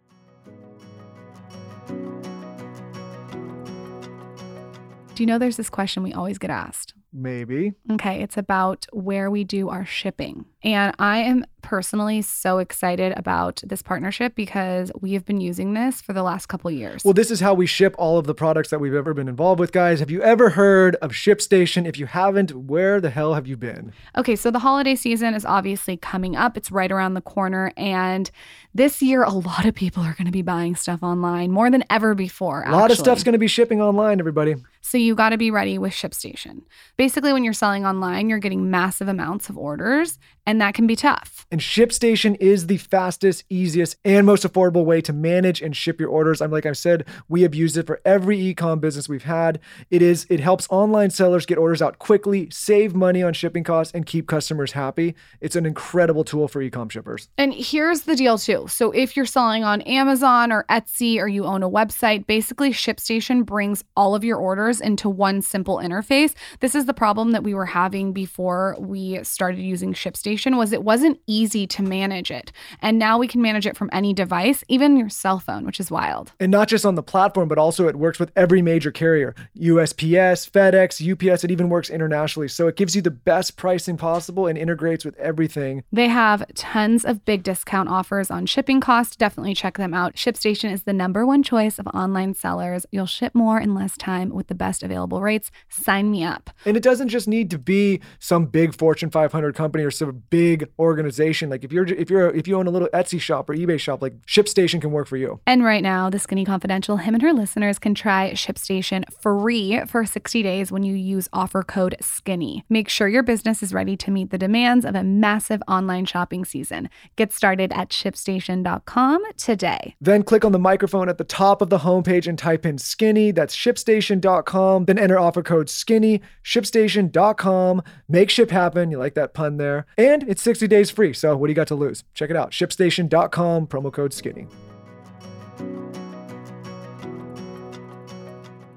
Do 5.15 5.23
you 5.23 5.29
know 5.29 5.39
there's 5.39 5.57
this 5.57 5.71
question 5.71 6.03
we 6.03 6.13
always 6.13 6.39
get 6.39 6.51
asked? 6.51 6.95
maybe 7.15 7.73
Okay, 7.93 8.23
it's 8.23 8.37
about 8.37 8.87
where 8.93 9.31
we 9.31 9.45
do 9.45 9.69
our 9.69 9.87
shipping. 9.87 10.45
And 10.65 10.95
I 10.99 11.19
am 11.19 11.45
personally 11.63 12.21
so 12.23 12.59
excited 12.59 13.13
about 13.17 13.63
this 13.65 13.83
partnership 13.83 14.35
because 14.35 14.91
we 15.01 15.13
have 15.13 15.25
been 15.25 15.41
using 15.41 15.75
this 15.75 16.03
for 16.03 16.13
the 16.13 16.23
last 16.23 16.47
couple 16.47 16.71
years. 16.71 17.05
Well, 17.05 17.15
this 17.15 17.31
is 17.31 17.41
how 17.41 17.55
we 17.55 17.67
ship 17.67 17.95
all 17.99 18.19
of 18.19 18.27
the 18.27 18.35
products 18.35 18.71
that 18.71 18.81
we've 18.81 18.95
ever 18.95 19.15
been 19.15 19.29
involved 19.29 19.61
with, 19.61 19.73
guys. 19.73 20.01
Have 20.01 20.11
you 20.11 20.23
ever 20.23 20.51
heard 20.51 20.97
of 20.97 21.13
ShipStation? 21.13 21.87
If 21.87 21.99
you 21.99 22.07
haven't, 22.07 22.53
where 22.55 23.01
the 23.01 23.11
hell 23.11 23.35
have 23.35 23.47
you 23.47 23.57
been? 23.57 23.93
Okay, 24.17 24.35
so 24.35 24.51
the 24.51 24.59
holiday 24.59 24.97
season 24.97 25.35
is 25.35 25.45
obviously 25.45 25.97
coming 25.97 26.35
up. 26.35 26.57
It's 26.57 26.73
right 26.73 26.91
around 26.91 27.15
the 27.15 27.21
corner. 27.21 27.73
And 27.77 28.31
this 28.75 29.01
year, 29.01 29.23
a 29.23 29.33
lot 29.33 29.67
of 29.67 29.75
people 29.75 30.03
are 30.03 30.15
going 30.15 30.27
to 30.27 30.33
be 30.33 30.43
buying 30.43 30.75
stuff 30.75 31.03
online 31.03 31.51
more 31.51 31.71
than 31.71 31.85
ever 31.91 32.15
before. 32.15 32.65
A 32.67 32.73
lot 32.73 32.91
of 32.91 32.99
stuff's 32.99 33.23
going 33.23 33.35
to 33.35 33.39
be 33.39 33.47
shipping 33.47 33.81
online, 33.81 34.19
everybody. 34.19 34.57
So 34.85 34.99
you 34.99 35.15
got 35.15 35.31
to 35.31 35.39
be 35.39 35.51
ready 35.51 35.79
with 35.79 35.93
ShipStation. 35.93 36.61
Basically, 36.99 37.33
when 37.33 37.43
you're 37.43 37.55
selling 37.55 37.87
online, 37.87 38.29
you're 38.29 38.39
getting 38.39 38.71
massive 38.71 39.09
amounts 39.09 39.49
of 39.49 39.57
orders, 39.57 40.19
and 40.45 40.61
that 40.61 40.75
can 40.75 40.87
be 40.87 40.95
tough. 40.95 41.47
And 41.51 41.59
ShipStation 41.59 42.37
is 42.39 42.67
the 42.67 42.77
fastest, 42.77 43.45
easiest, 43.49 43.97
and 44.05 44.27
most 44.27 44.45
affordable 44.45 44.85
way 44.85 45.01
to 45.01 45.13
manage 45.15 45.63
and 45.63 45.75
ship 45.75 45.99
your 45.99 46.11
orders. 46.11 46.43
I'm 46.43 46.51
like 46.51 46.67
I 46.67 46.73
said, 46.73 47.07
we 47.31 47.43
have 47.43 47.55
used 47.55 47.79
it 47.79 47.87
for 47.87 48.03
every 48.05 48.39
e-com 48.39 48.79
business 48.79 49.09
we've 49.09 49.23
had. 49.23 49.59
It 49.91 50.03
is 50.03 50.27
it 50.29 50.41
helps 50.41 50.67
online 50.69 51.09
sellers 51.09 51.47
get 51.47 51.57
orders 51.57 51.81
out 51.81 51.99
quickly, 51.99 52.51
save 52.51 52.95
money 52.95 53.23
on 53.23 53.33
shipping 53.33 53.65
costs, 53.65 53.95
and 53.95 54.05
keep 54.05 54.29
customers 54.29 54.73
happy. 54.73 55.15
It's 55.41 55.57
an 55.57 55.65
incredible 55.65 56.25
tool 56.25 56.47
for 56.47 56.61
e-com 56.61 56.91
shippers. 56.91 57.31
And 57.39 57.55
here's 57.55 58.03
the 58.03 58.17
deal, 58.17 58.37
too. 58.37 58.67
So, 58.69 58.91
if 58.91 59.17
you're 59.17 59.25
selling 59.25 59.65
on 59.65 59.81
Amazon 59.83 60.53
or 60.53 60.67
Etsy 60.69 61.19
or 61.19 61.27
you 61.27 61.47
own 61.47 61.63
a 61.63 61.71
website, 61.71 62.27
basically 62.27 62.71
ShipStation 62.71 63.47
brings 63.47 63.83
all 63.97 64.15
of 64.15 64.25
your 64.25 64.37
orders 64.37 64.74
into 64.81 65.09
one 65.09 65.43
simple 65.43 65.77
interface. 65.79 66.35
This 66.61 66.75
is 66.75 66.87
the 66.87 66.95
problem 66.95 67.33
that 67.33 67.43
we 67.43 67.55
were 67.55 67.67
having 67.67 68.13
before 68.13 68.77
we 68.79 69.23
started 69.25 69.61
using 69.61 69.93
ShipStation 69.93 70.57
was 70.57 70.73
it 70.73 70.83
wasn't 70.83 71.21
easy 71.27 71.67
to 71.69 71.83
manage 71.83 72.31
it. 72.31 72.53
And 72.81 72.99
now 72.99 73.19
we 73.19 73.29
can 73.29 73.43
manage 73.43 73.67
it 73.67 73.77
from 73.77 73.91
any 73.93 74.13
device, 74.13 74.65
even 74.69 74.97
your 74.97 75.09
cell 75.09 75.39
phone, 75.39 75.65
which 75.65 75.81
is 75.81 75.91
wild. 75.91 76.33
And 76.41 76.51
not 76.51 76.69
just 76.69 76.87
on 76.87 76.95
the 76.95 77.03
platform, 77.03 77.49
but 77.49 77.59
also 77.59 77.89
it 77.89 77.97
works 77.97 78.19
with 78.19 78.33
every 78.37 78.63
major 78.63 78.91
carrier 78.91 79.35
USPS, 79.57 80.51
FedEx, 80.51 81.01
UPS. 81.01 81.45
It 81.45 81.51
even 81.51 81.69
works 81.69 81.91
internationally. 81.91 82.49
So 82.49 82.69
it 82.69 82.77
gives 82.77 82.97
you 82.97 83.03
the 83.03 83.11
best 83.11 83.57
pricing 83.57 83.97
possible 83.97 84.47
and 84.47 84.59
integrates 84.59 85.05
with 85.05 85.17
everything. 85.19 85.85
They 85.93 86.09
have 86.09 86.45
tons 86.55 87.05
of 87.05 87.25
big 87.25 87.43
discount 87.43 87.89
offers 87.89 88.31
on 88.31 88.47
shipping 88.47 88.81
costs. 88.81 89.17
Definitely 89.17 89.55
check 89.55 89.79
them 89.79 89.95
out. 89.95 90.15
ShipStation 90.15 90.73
is 90.73 90.83
the 90.83 90.93
number 90.93 91.25
one 91.25 91.43
choice 91.43 91.79
of 91.79 91.87
online 91.89 92.35
sellers. 92.35 92.87
You'll 92.91 93.07
ship 93.07 93.35
more 93.35 93.61
in 93.61 93.75
less 93.75 93.97
time 93.97 94.31
with 94.31 94.49
the 94.49 94.55
best 94.65 94.83
available 94.83 95.21
rates. 95.21 95.51
Sign 95.69 96.11
me 96.11 96.25
up. 96.25 96.49
And 96.65 96.75
it 96.75 96.83
doesn't 96.83 97.09
just 97.09 97.29
need 97.29 97.51
to 97.51 97.59
be 97.59 98.01
some 98.19 98.47
big 98.47 98.75
Fortune 98.75 99.11
500 99.11 99.55
company 99.55 99.85
or 99.85 99.91
some 99.91 100.23
big 100.31 100.71
organization. 100.79 101.51
Like 101.51 101.65
if 101.65 101.71
you're 101.71 101.87
if 101.87 102.09
you're 102.09 102.31
if 102.31 102.49
you 102.49 102.57
own 102.57 102.67
a 102.67 102.71
little 102.71 102.89
Etsy 102.95 103.21
shop 103.21 103.51
or 103.51 103.55
eBay 103.55 103.79
shop, 103.79 104.01
like 104.01 104.15
ShipStation 104.27 104.81
can 104.81 104.91
work 104.91 105.07
for 105.07 105.19
you. 105.19 105.39
And 105.47 105.63
right 105.63 105.83
now, 105.83 106.09
the 106.09 106.19
Skinny 106.19 106.47
Confidential, 106.47 106.97
him 106.97 107.13
and 107.13 107.23
her 107.23 107.35
listeners 107.35 107.79
can 107.79 107.95
try 107.95 108.33
ShipStation 108.33 109.05
free 109.21 109.83
for 109.87 110.07
60 110.07 110.43
days 110.43 110.73
when 110.73 110.83
you 110.83 110.95
use 110.95 111.29
offer 111.35 111.63
code 111.63 111.97
SKINNY. 112.01 112.65
Make 112.71 112.89
sure 112.89 113.07
your 113.07 113.23
business 113.23 113.63
is 113.63 113.75
ready 113.75 113.99
to 113.99 114.11
meet 114.11 114.31
the 114.31 114.39
demands 114.39 114.87
of 114.87 114.95
a 114.95 115.05
massive 115.05 115.63
online 115.69 116.07
shopping 116.07 116.47
season. 116.47 116.89
Get 117.17 117.35
started 117.35 117.71
at 117.73 117.91
shipstation.com 117.91 119.23
today. 119.37 119.95
Then 120.01 120.23
click 120.23 120.43
on 120.43 120.53
the 120.53 120.59
microphone 120.59 121.11
at 121.11 121.19
the 121.19 121.25
top 121.25 121.61
of 121.61 121.69
the 121.69 121.81
homepage 121.81 122.27
and 122.27 122.39
type 122.39 122.65
in 122.65 122.79
skinny. 122.79 123.31
That's 123.31 123.55
shipstation.com. 123.55 124.54
Then 124.85 124.99
enter 124.99 125.19
offer 125.19 125.43
code 125.43 125.69
skinny, 125.69 126.21
shipstation.com. 126.45 127.83
Make 128.09 128.31
ship 128.31 128.51
happen. 128.51 128.91
You 128.91 128.99
like 128.99 129.15
that 129.15 129.35
pun 129.35 129.57
there. 129.57 129.87
And 129.99 130.23
it's 130.29 130.43
60 130.43 130.69
days 130.69 130.91
free. 130.91 131.13
So 131.13 131.37
what 131.37 131.49
do 131.49 131.51
you 131.51 131.57
got 131.57 131.69
to 131.69 131.75
lose? 131.75 132.05
Check 132.15 132.31
it 132.31 132.37
out. 132.37 132.53
Shipstation.com, 132.53 133.67
promo 133.67 133.93
code 133.93 134.13
skinny. 134.13 134.47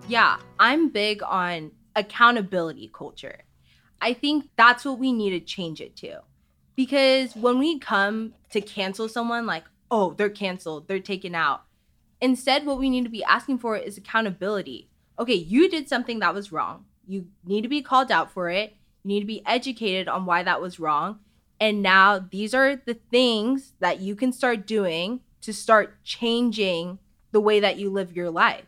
Yeah, 0.08 0.38
I'm 0.58 0.90
big 0.90 1.22
on 1.22 1.72
accountability 1.96 2.90
culture. 2.94 3.44
I 4.02 4.14
think 4.14 4.50
that's 4.56 4.86
what 4.86 5.00
we 5.00 5.12
need 5.12 5.32
to 5.32 5.40
change 5.40 5.82
it 5.82 5.96
to. 5.98 6.22
Because 6.76 7.36
when 7.36 7.60
we 7.60 7.80
come 7.80 8.34
to 8.52 8.62
cancel 8.62 9.10
someone, 9.10 9.46
like, 9.46 9.66
oh, 9.90 10.14
they're 10.14 10.30
canceled, 10.30 10.88
they're 10.88 11.00
taken 11.00 11.36
out, 11.36 11.64
instead, 12.22 12.66
what 12.66 12.78
we 12.78 12.90
need 12.90 13.04
to 13.04 13.10
be 13.10 13.24
asking 13.24 13.58
for 13.58 13.76
is 13.76 13.98
accountability. 13.98 14.90
Okay, 15.20 15.34
you 15.34 15.70
did 15.70 15.90
something 15.90 16.20
that 16.20 16.34
was 16.34 16.52
wrong. 16.52 16.86
You 17.08 17.28
need 17.46 17.62
to 17.62 17.70
be 17.70 17.82
called 17.82 18.12
out 18.12 18.32
for 18.32 18.50
it. 18.50 18.76
You 19.04 19.10
need 19.10 19.20
to 19.22 19.26
be 19.26 19.44
educated 19.46 20.08
on 20.08 20.26
why 20.26 20.44
that 20.44 20.62
was 20.62 20.80
wrong. 20.80 21.20
And 21.60 21.82
now 21.82 22.20
these 22.20 22.54
are 22.54 22.76
the 22.76 23.00
things 23.10 23.74
that 23.80 24.00
you 24.00 24.16
can 24.16 24.32
start 24.32 24.68
doing 24.68 25.22
to 25.42 25.54
start 25.54 26.04
changing 26.04 27.00
the 27.32 27.42
way 27.42 27.60
that 27.60 27.78
you 27.78 27.90
live 27.90 28.16
your 28.16 28.30
life. 28.30 28.66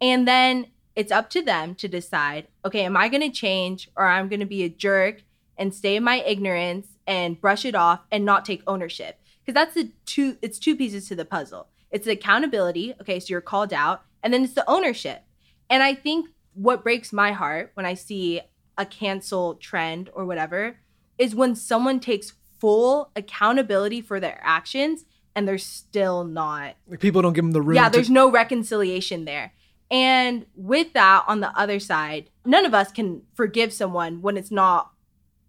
And 0.00 0.28
then 0.28 0.66
it's 0.96 1.12
up 1.12 1.30
to 1.30 1.42
them 1.42 1.74
to 1.76 1.88
decide 1.88 2.48
okay, 2.64 2.84
am 2.84 2.96
I 2.96 3.08
going 3.08 3.22
to 3.22 3.30
change 3.30 3.90
or 3.96 4.06
I'm 4.06 4.28
going 4.28 4.40
to 4.40 4.46
be 4.46 4.64
a 4.64 4.68
jerk 4.68 5.22
and 5.56 5.74
stay 5.74 5.96
in 5.96 6.04
my 6.04 6.16
ignorance 6.20 6.88
and 7.06 7.40
brush 7.40 7.64
it 7.64 7.74
off 7.74 8.00
and 8.10 8.24
not 8.24 8.44
take 8.44 8.62
ownership? 8.66 9.18
Because 9.44 9.54
that's 9.54 9.74
the 9.74 9.90
two, 10.06 10.36
it's 10.40 10.58
two 10.58 10.76
pieces 10.76 11.08
to 11.08 11.14
the 11.14 11.24
puzzle. 11.24 11.68
It's 11.90 12.06
the 12.06 12.12
accountability. 12.12 12.94
Okay, 13.00 13.20
so 13.20 13.26
you're 13.28 13.40
called 13.40 13.72
out. 13.72 14.02
And 14.22 14.32
then 14.32 14.44
it's 14.44 14.54
the 14.54 14.68
ownership. 14.68 15.22
And 15.70 15.82
I 15.82 15.94
think 15.94 16.28
what 16.54 16.82
breaks 16.82 17.12
my 17.12 17.32
heart 17.32 17.72
when 17.74 17.86
I 17.86 17.94
see 17.94 18.40
a 18.76 18.84
cancel 18.86 19.54
trend 19.56 20.10
or 20.14 20.24
whatever 20.24 20.76
is 21.18 21.34
when 21.34 21.54
someone 21.54 22.00
takes 22.00 22.32
full 22.60 23.10
accountability 23.16 24.00
for 24.00 24.20
their 24.20 24.38
actions 24.42 25.04
and 25.34 25.46
they're 25.48 25.58
still 25.58 26.24
not 26.24 26.74
Like 26.88 27.00
people 27.00 27.22
don't 27.22 27.32
give 27.32 27.44
them 27.44 27.52
the 27.52 27.62
room. 27.62 27.76
yeah, 27.76 27.88
to- 27.88 27.92
there's 27.92 28.10
no 28.10 28.30
reconciliation 28.30 29.24
there. 29.24 29.52
And 29.90 30.46
with 30.56 30.92
that, 30.94 31.24
on 31.28 31.40
the 31.40 31.56
other 31.58 31.78
side, 31.78 32.30
none 32.44 32.64
of 32.64 32.74
us 32.74 32.90
can 32.90 33.22
forgive 33.34 33.72
someone 33.72 34.22
when 34.22 34.36
it's 34.36 34.50
not 34.50 34.90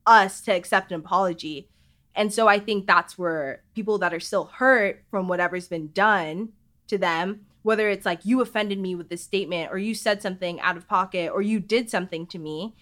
us 0.06 0.42
to 0.42 0.52
accept 0.52 0.92
an 0.92 1.00
apology. 1.00 1.70
And 2.16 2.34
so 2.34 2.48
I 2.48 2.60
think 2.60 2.86
that's 2.86 3.18
where 3.18 3.64
people 3.74 3.98
that 4.00 4.14
are 4.14 4.20
still 4.20 4.46
hurt 4.46 5.04
from 5.10 5.28
whatever's 5.28 5.68
been 5.68 5.92
done 5.92 6.50
to 6.88 6.98
them, 6.98 7.46
whether 7.66 7.90
it's 7.90 8.06
like 8.06 8.24
you 8.24 8.42
offended 8.42 8.78
me 8.78 8.94
with 8.94 9.10
this 9.10 9.24
statement 9.24 9.72
or 9.72 9.80
you 9.80 9.96
said 9.96 10.22
something 10.22 10.62
out 10.62 10.78
of 10.78 10.88
pocket 10.88 11.32
or 11.34 11.42
you 11.42 11.60
did 11.60 11.90
something 11.90 12.28
to 12.28 12.38
me, 12.38 12.76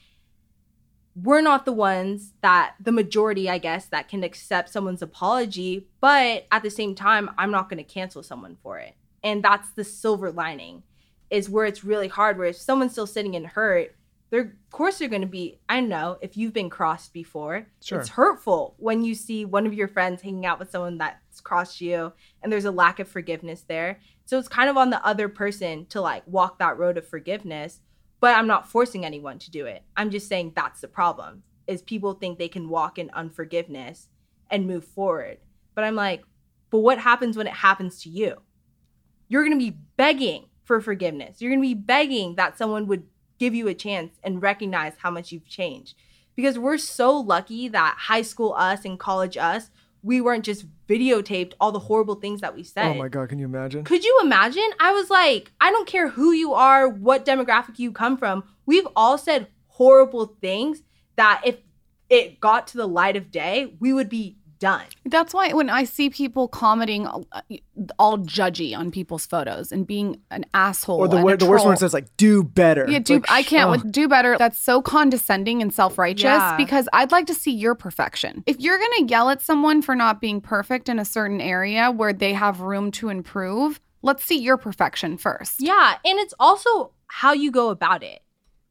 we're 1.16 1.40
not 1.40 1.64
the 1.64 1.72
ones 1.72 2.34
that 2.42 2.76
the 2.82 2.92
majority, 2.92 3.50
I 3.50 3.60
guess, 3.60 3.86
that 3.86 4.10
can 4.10 4.26
accept 4.26 4.68
someone's 4.68 5.02
apology. 5.02 5.88
But 6.02 6.48
at 6.52 6.64
the 6.64 6.70
same 6.70 6.96
time, 6.96 7.32
I'm 7.38 7.50
not 7.50 7.70
going 7.70 7.78
to 7.78 7.90
cancel 7.90 8.24
someone 8.24 8.58
for 8.62 8.78
it. 8.78 8.96
And 9.24 9.42
that's 9.42 9.70
the 9.70 9.86
silver 9.86 10.34
lining 10.34 10.84
is 11.30 11.50
where 11.50 11.66
it's 11.66 11.86
really 11.86 12.10
hard, 12.10 12.38
where 12.38 12.48
if 12.48 12.58
someone's 12.58 12.92
still 12.92 13.08
sitting 13.08 13.36
in 13.36 13.46
hurt, 13.46 13.96
they're 14.34 14.42
of 14.42 14.72
course 14.72 14.98
they're 14.98 15.08
going 15.08 15.22
to 15.22 15.28
be 15.28 15.60
i 15.70 15.80
know 15.80 16.18
if 16.20 16.36
you've 16.36 16.54
been 16.54 16.70
crossed 16.70 17.14
before 17.14 17.68
sure. 17.84 18.00
it's 18.00 18.10
hurtful 18.10 18.74
when 18.80 19.04
you 19.04 19.14
see 19.14 19.46
one 19.46 19.68
of 19.68 19.76
your 19.76 19.88
friends 19.88 20.24
hanging 20.24 20.44
out 20.44 20.58
with 20.58 20.72
someone 20.72 20.98
that's 20.98 21.40
crossed 21.40 21.80
you 21.80 22.12
and 22.42 22.52
there's 22.52 22.66
a 22.66 22.72
lack 22.72 23.00
of 23.00 23.08
forgiveness 23.08 23.62
there 23.68 24.00
so 24.26 24.40
it's 24.40 24.48
kind 24.48 24.70
of 24.70 24.78
on 24.78 24.90
the 24.90 25.06
other 25.06 25.30
person 25.30 25.86
to 25.88 26.02
like 26.02 26.24
walk 26.26 26.60
that 26.60 26.78
road 26.78 26.98
of 26.98 27.08
forgiveness 27.08 27.82
but 28.20 28.36
i'm 28.38 28.48
not 28.48 28.70
forcing 28.70 29.04
anyone 29.06 29.38
to 29.38 29.52
do 29.52 29.66
it. 29.66 29.84
I'm 29.98 30.10
just 30.10 30.30
saying 30.30 30.54
that's 30.56 30.82
the 30.82 30.88
problem 30.88 31.44
is 31.68 31.82
people 31.82 32.14
think 32.14 32.38
they 32.38 32.48
can 32.48 32.70
walk 32.70 32.98
in 32.98 33.10
unforgiveness 33.12 34.10
and 34.50 34.68
move 34.68 34.86
forward. 34.86 35.40
But 35.76 35.84
i'm 35.84 35.96
like 35.96 36.24
but 36.74 36.80
what 36.80 36.98
happens 36.98 37.38
when 37.38 37.46
it 37.46 37.54
happens 37.54 38.02
to 38.02 38.10
you? 38.10 38.42
You're 39.28 39.44
going 39.44 39.60
to 39.60 39.64
be 39.64 39.78
begging 39.96 40.48
for 40.64 40.82
forgiveness. 40.82 41.40
You're 41.40 41.52
going 41.52 41.62
to 41.62 41.68
be 41.68 41.76
begging 41.76 42.34
that 42.34 42.58
someone 42.58 42.88
would 42.88 43.04
give 43.38 43.54
you 43.54 43.68
a 43.68 43.76
chance 43.76 44.18
and 44.24 44.42
recognize 44.42 44.94
how 44.98 45.12
much 45.12 45.32
you've 45.32 45.48
changed. 45.48 45.94
Because 46.36 46.58
we're 46.58 46.80
so 46.80 47.16
lucky 47.16 47.68
that 47.68 47.98
high 48.00 48.24
school 48.24 48.56
us 48.58 48.86
and 48.86 48.98
college 48.98 49.38
us, 49.38 49.70
we 50.04 50.20
weren't 50.22 50.46
just 50.46 50.66
videotaped 50.88 51.54
all 51.60 51.72
the 51.72 51.80
horrible 51.80 52.16
things 52.16 52.42
that 52.42 52.56
we 52.56 52.64
said. 52.64 52.88
Oh 52.88 52.94
my 52.94 53.08
God, 53.08 53.30
can 53.30 53.40
you 53.40 53.46
imagine? 53.46 53.84
Could 53.86 54.04
you 54.04 54.20
imagine? 54.22 54.70
I 54.80 54.92
was 54.92 55.10
like, 55.10 55.52
I 55.60 55.72
don't 55.72 55.88
care 55.88 56.10
who 56.10 56.34
you 56.34 56.54
are, 56.54 56.88
what 56.88 57.26
demographic 57.26 57.80
you 57.80 57.92
come 57.92 58.18
from. 58.18 58.44
We've 58.66 58.88
all 58.96 59.18
said 59.18 59.48
horrible 59.68 60.36
things 60.42 60.84
that 61.16 61.42
if 61.46 61.58
it 62.10 62.40
got 62.40 62.68
to 62.68 62.78
the 62.78 62.88
light 62.88 63.16
of 63.16 63.32
day, 63.32 63.76
we 63.80 63.94
would 63.94 64.10
be 64.10 64.38
done. 64.64 64.86
That's 65.06 65.34
why 65.34 65.52
when 65.52 65.70
I 65.70 65.84
see 65.84 66.10
people 66.10 66.48
commenting 66.48 67.06
all, 67.06 67.28
all 68.00 68.18
judgy 68.18 68.74
on 68.76 68.92
people's 68.92 69.26
photos 69.26 69.74
and 69.74 69.86
being 69.86 70.22
an 70.32 70.46
asshole, 70.54 71.00
or 71.00 71.10
the, 71.10 71.18
the 71.18 71.36
troll, 71.36 71.52
worst 71.52 71.66
one 71.66 71.76
says 71.76 71.94
like 71.94 72.08
"do 72.16 72.46
better." 72.46 72.86
Yeah, 72.90 73.00
do 73.00 73.16
like, 73.16 73.30
I 73.30 73.44
can't 73.44 73.70
with 73.70 73.92
do 73.92 74.08
better. 74.08 74.38
That's 74.38 74.58
so 74.58 74.82
condescending 74.82 75.62
and 75.62 75.74
self 75.74 75.98
righteous 75.98 76.24
yeah. 76.24 76.56
because 76.56 76.88
I'd 76.94 77.12
like 77.12 77.28
to 77.28 77.34
see 77.34 77.52
your 77.52 77.76
perfection. 77.76 78.42
If 78.46 78.62
you're 78.62 78.78
gonna 78.78 79.06
yell 79.06 79.30
at 79.30 79.42
someone 79.42 79.82
for 79.82 79.96
not 79.96 80.22
being 80.22 80.40
perfect 80.40 80.88
in 80.88 80.98
a 80.98 81.06
certain 81.06 81.42
area 81.42 81.92
where 81.92 82.14
they 82.14 82.32
have 82.32 82.62
room 82.62 82.90
to 82.92 83.10
improve, 83.10 83.82
let's 84.02 84.24
see 84.24 84.38
your 84.40 84.56
perfection 84.56 85.18
first. 85.18 85.56
Yeah, 85.60 85.98
and 86.06 86.20
it's 86.20 86.34
also 86.40 86.94
how 87.08 87.34
you 87.34 87.52
go 87.52 87.70
about 87.70 88.02
it 88.02 88.22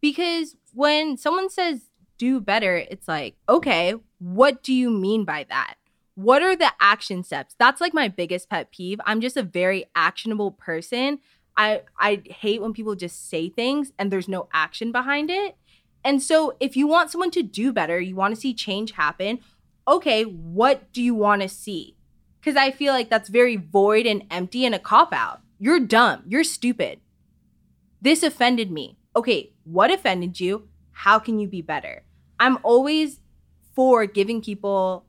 because 0.01 0.57
when 0.73 1.19
someone 1.19 1.51
says 1.51 1.83
do 2.17 2.41
better, 2.41 2.77
it's 2.77 3.09
like, 3.09 3.37
okay, 3.49 3.95
what 4.19 4.63
do 4.63 4.73
you 4.73 4.91
mean 4.91 5.25
by 5.25 5.45
that? 5.49 5.75
What 6.15 6.43
are 6.43 6.57
the 6.57 6.73
action 6.81 7.23
steps? 7.23 7.55
That's 7.59 7.81
like 7.81 7.95
my 7.95 8.09
biggest 8.09 8.51
pet 8.51 8.71
peeve. 8.71 9.01
I'm 9.07 9.21
just 9.21 9.37
a 9.37 9.43
very 9.43 9.87
actionable 9.95 10.53
person. 10.53 11.19
I 11.57 11.83
I 11.99 12.23
hate 12.27 12.61
when 12.61 12.73
people 12.73 12.95
just 12.95 13.29
say 13.29 13.49
things 13.49 13.93
and 13.99 14.11
there's 14.11 14.29
no 14.29 14.49
action 14.53 14.93
behind 14.93 15.31
it. 15.31 15.57
And 16.05 16.23
so 16.23 16.57
if 16.61 16.77
you 16.77 16.87
want 16.87 17.11
someone 17.11 17.31
to 17.33 17.43
do 17.43 17.73
better, 17.73 18.01
you 18.01 18.17
want 18.17 18.35
to 18.35 18.41
see 18.41 18.55
change 18.55 18.93
happen, 18.93 19.39
okay, 19.87 20.25
what 20.25 20.93
do 20.93 21.03
you 21.03 21.15
want 21.15 21.43
to 21.43 21.49
see? 21.49 21.97
Cuz 22.43 22.57
I 22.57 22.71
feel 22.71 22.93
like 22.93 23.09
that's 23.09 23.29
very 23.29 23.57
void 23.57 24.07
and 24.07 24.25
empty 24.31 24.67
and 24.67 24.75
a 24.75 24.79
cop 24.79 25.13
out. 25.13 25.41
You're 25.59 25.81
dumb. 25.81 26.25
You're 26.27 26.45
stupid. 26.45 27.01
This 28.01 28.23
offended 28.23 28.71
me. 28.71 28.99
Okay, 29.15 29.53
what 29.65 29.93
offended 29.93 30.41
you? 30.41 30.69
How 30.91 31.19
can 31.19 31.39
you 31.39 31.47
be 31.47 31.63
better? 31.63 32.03
I'm 32.41 32.59
always 32.63 33.21
for 33.75 34.07
giving 34.07 34.43
people 34.43 35.07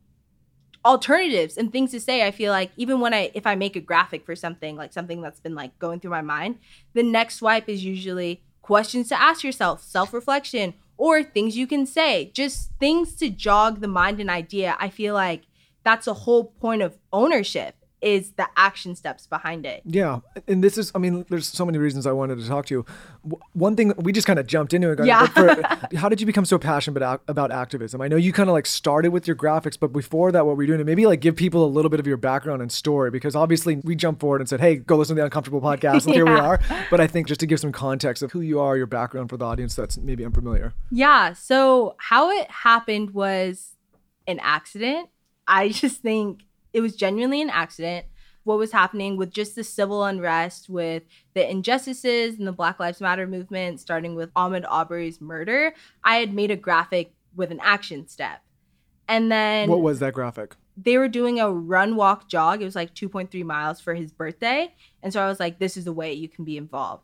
alternatives 0.86 1.58
and 1.58 1.72
things 1.72 1.91
to 1.91 2.00
say 2.00 2.26
i 2.26 2.32
feel 2.32 2.52
like 2.52 2.72
even 2.76 3.00
when 3.00 3.13
i 3.13 3.32
if 3.34 3.48
i 3.48 3.56
make 3.56 3.76
a 3.76 3.80
graphic 3.80 4.26
for 4.26 4.36
something 4.36 4.76
like 4.76 4.91
something 4.91 5.22
that's 5.22 5.39
been 5.39 5.56
like 5.56 5.78
going 5.80 6.00
through 6.00 6.12
my 6.12 6.22
mind 6.22 6.58
the 6.93 7.04
next 7.04 7.36
swipe 7.36 7.69
is 7.69 7.86
usually 7.86 8.43
questions 8.62 9.08
to 9.08 9.22
ask 9.22 9.43
yourself 9.43 9.82
self-reflection 9.82 10.74
or 10.98 11.24
things 11.24 11.58
you 11.58 11.67
can 11.67 11.86
say 11.86 12.32
just 12.34 12.72
things 12.80 13.15
to 13.15 13.30
jog 13.30 13.82
the 13.82 13.88
mind 13.88 14.19
and 14.19 14.30
idea. 14.30 14.76
I 14.80 14.89
feel 14.89 15.13
like 15.13 15.43
that's 15.84 16.08
a 16.08 16.13
whole 16.13 16.46
point 16.46 16.82
of 16.82 16.98
ownership 17.12 17.76
is 18.03 18.31
the 18.33 18.47
action 18.57 18.95
steps 18.95 19.25
behind 19.27 19.65
it. 19.65 19.81
Yeah. 19.85 20.19
And 20.47 20.63
this 20.63 20.77
is, 20.77 20.91
I 20.93 20.99
mean, 20.99 21.25
there's 21.29 21.47
so 21.47 21.65
many 21.65 21.77
reasons 21.77 22.05
I 22.05 22.11
wanted 22.11 22.37
to 22.39 22.47
talk 22.47 22.65
to 22.67 22.73
you. 22.73 22.85
One 23.53 23.75
thing, 23.75 23.93
we 23.97 24.11
just 24.11 24.27
kind 24.27 24.37
of 24.37 24.45
jumped 24.45 24.73
into 24.73 24.91
it. 24.91 25.05
Yeah. 25.05 25.25
For, 25.27 25.61
how 25.95 26.09
did 26.09 26.19
you 26.19 26.27
become 26.27 26.45
so 26.45 26.59
passionate 26.59 26.97
about, 26.97 27.21
about 27.27 27.51
activism? 27.51 28.01
I 28.01 28.09
know 28.09 28.17
you 28.17 28.33
kind 28.33 28.49
of 28.49 28.53
like 28.53 28.65
started 28.65 29.11
with 29.11 29.25
your 29.25 29.37
graphics, 29.37 29.79
but 29.79 29.93
before 29.93 30.31
that, 30.33 30.45
what 30.45 30.57
were 30.57 30.63
you 30.63 30.67
doing? 30.67 30.81
And 30.81 30.85
maybe 30.85 31.05
like 31.05 31.21
give 31.21 31.35
people 31.35 31.65
a 31.65 31.67
little 31.67 31.89
bit 31.89 31.99
of 31.99 32.07
your 32.07 32.17
background 32.17 32.61
and 32.61 32.71
story, 32.71 33.09
because 33.09 33.35
obviously 33.35 33.77
we 33.77 33.95
jumped 33.95 34.19
forward 34.19 34.41
and 34.41 34.49
said, 34.49 34.59
hey, 34.59 34.75
go 34.75 34.97
listen 34.97 35.15
to 35.15 35.21
the 35.21 35.25
Uncomfortable 35.25 35.61
podcast. 35.69 36.05
And 36.05 36.09
yeah. 36.09 36.13
here 36.13 36.25
we 36.25 36.33
are. 36.33 36.59
But 36.91 36.99
I 36.99 37.07
think 37.07 37.27
just 37.27 37.39
to 37.39 37.47
give 37.47 37.59
some 37.59 37.71
context 37.71 38.21
of 38.21 38.33
who 38.33 38.41
you 38.41 38.59
are, 38.59 38.75
your 38.75 38.87
background 38.87 39.29
for 39.29 39.37
the 39.37 39.45
audience 39.45 39.75
that's 39.75 39.97
maybe 39.97 40.25
unfamiliar. 40.25 40.73
Yeah. 40.91 41.33
So 41.33 41.95
how 41.99 42.29
it 42.31 42.51
happened 42.51 43.11
was 43.11 43.75
an 44.27 44.39
accident. 44.41 45.09
I 45.47 45.69
just 45.69 46.01
think 46.01 46.41
it 46.73 46.81
was 46.81 46.95
genuinely 46.95 47.41
an 47.41 47.49
accident. 47.49 48.07
What 48.43 48.57
was 48.57 48.73
happening 48.73 49.15
with 49.15 49.31
just 49.31 49.55
the 49.55 49.63
civil 49.63 50.03
unrest 50.03 50.67
with 50.67 51.03
the 51.33 51.49
injustices 51.49 52.38
and 52.38 52.45
the 52.45 52.51
black 52.51 52.79
lives 52.79 52.99
matter 52.99 53.25
movement 53.25 53.79
starting 53.79 54.15
with 54.15 54.33
Ahmaud 54.33 54.65
Arbery's 54.67 55.21
murder 55.21 55.73
i 56.03 56.17
had 56.17 56.33
made 56.33 56.51
a 56.51 56.57
graphic 56.57 57.13
with 57.36 57.51
an 57.51 57.59
action 57.62 58.07
step. 58.07 58.41
And 59.07 59.31
then 59.31 59.69
what 59.69 59.81
was 59.81 59.99
that 59.99 60.13
graphic? 60.13 60.55
they 60.75 60.97
were 60.97 61.07
doing 61.07 61.39
a 61.39 61.51
run 61.51 61.95
walk 61.95 62.27
jog. 62.27 62.62
It 62.62 62.65
was 62.65 62.75
like 62.75 62.95
2.3 62.95 63.43
miles 63.43 63.79
for 63.79 63.93
his 63.93 64.12
birthday. 64.12 64.73
And 65.01 65.13
so 65.13 65.21
i 65.21 65.27
was 65.27 65.39
like 65.39 65.59
this 65.59 65.77
is 65.77 65.86
the 65.86 65.93
way 65.93 66.13
you 66.13 66.27
can 66.27 66.43
be 66.43 66.57
involved. 66.57 67.03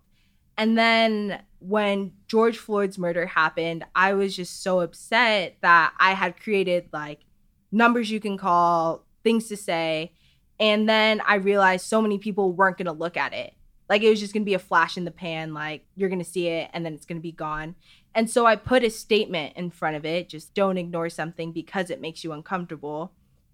And 0.58 0.78
then 0.78 1.42
when 1.60 2.14
george 2.28 2.58
floyd's 2.58 2.98
murder 2.98 3.26
happened 3.26 3.86
i 3.94 4.14
was 4.14 4.34
just 4.34 4.64
so 4.64 4.80
upset 4.80 5.58
that 5.62 5.94
i 6.00 6.14
had 6.14 6.40
created 6.40 6.88
like 6.94 7.26
numbers 7.70 8.10
you 8.10 8.20
can 8.20 8.38
call 8.38 9.06
things 9.24 9.48
to 9.50 9.58
say. 9.58 10.14
And 10.60 10.88
then 10.90 11.22
I 11.26 11.36
realized 11.36 11.86
so 11.86 12.02
many 12.02 12.18
people 12.18 12.52
weren't 12.52 12.78
going 12.78 12.86
to 12.86 12.92
look 12.92 13.18
at 13.18 13.34
it. 13.34 13.54
Like 13.88 14.04
it 14.04 14.10
was 14.10 14.20
just 14.20 14.34
going 14.34 14.44
to 14.44 14.50
be 14.50 14.54
a 14.54 14.60
flash 14.60 14.98
in 14.98 15.06
the 15.06 15.12
pan, 15.12 15.54
like 15.54 15.86
you're 15.96 16.10
going 16.10 16.20
to 16.20 16.26
see 16.26 16.48
it 16.48 16.70
and 16.74 16.86
then 16.86 16.94
it's 16.94 17.06
going 17.06 17.18
to 17.18 17.24
be 17.24 17.32
gone. 17.32 17.76
And 18.14 18.30
so 18.30 18.46
I 18.46 18.56
put 18.56 18.84
a 18.84 18.90
statement 18.90 19.56
in 19.56 19.72
front 19.72 19.96
of 19.96 20.06
it 20.06 20.30
just 20.30 20.54
don't 20.54 20.78
ignore 20.78 21.10
something 21.10 21.52
because 21.52 21.90
it 21.90 22.02
makes 22.02 22.24
you 22.24 22.32
uncomfortable. 22.32 23.14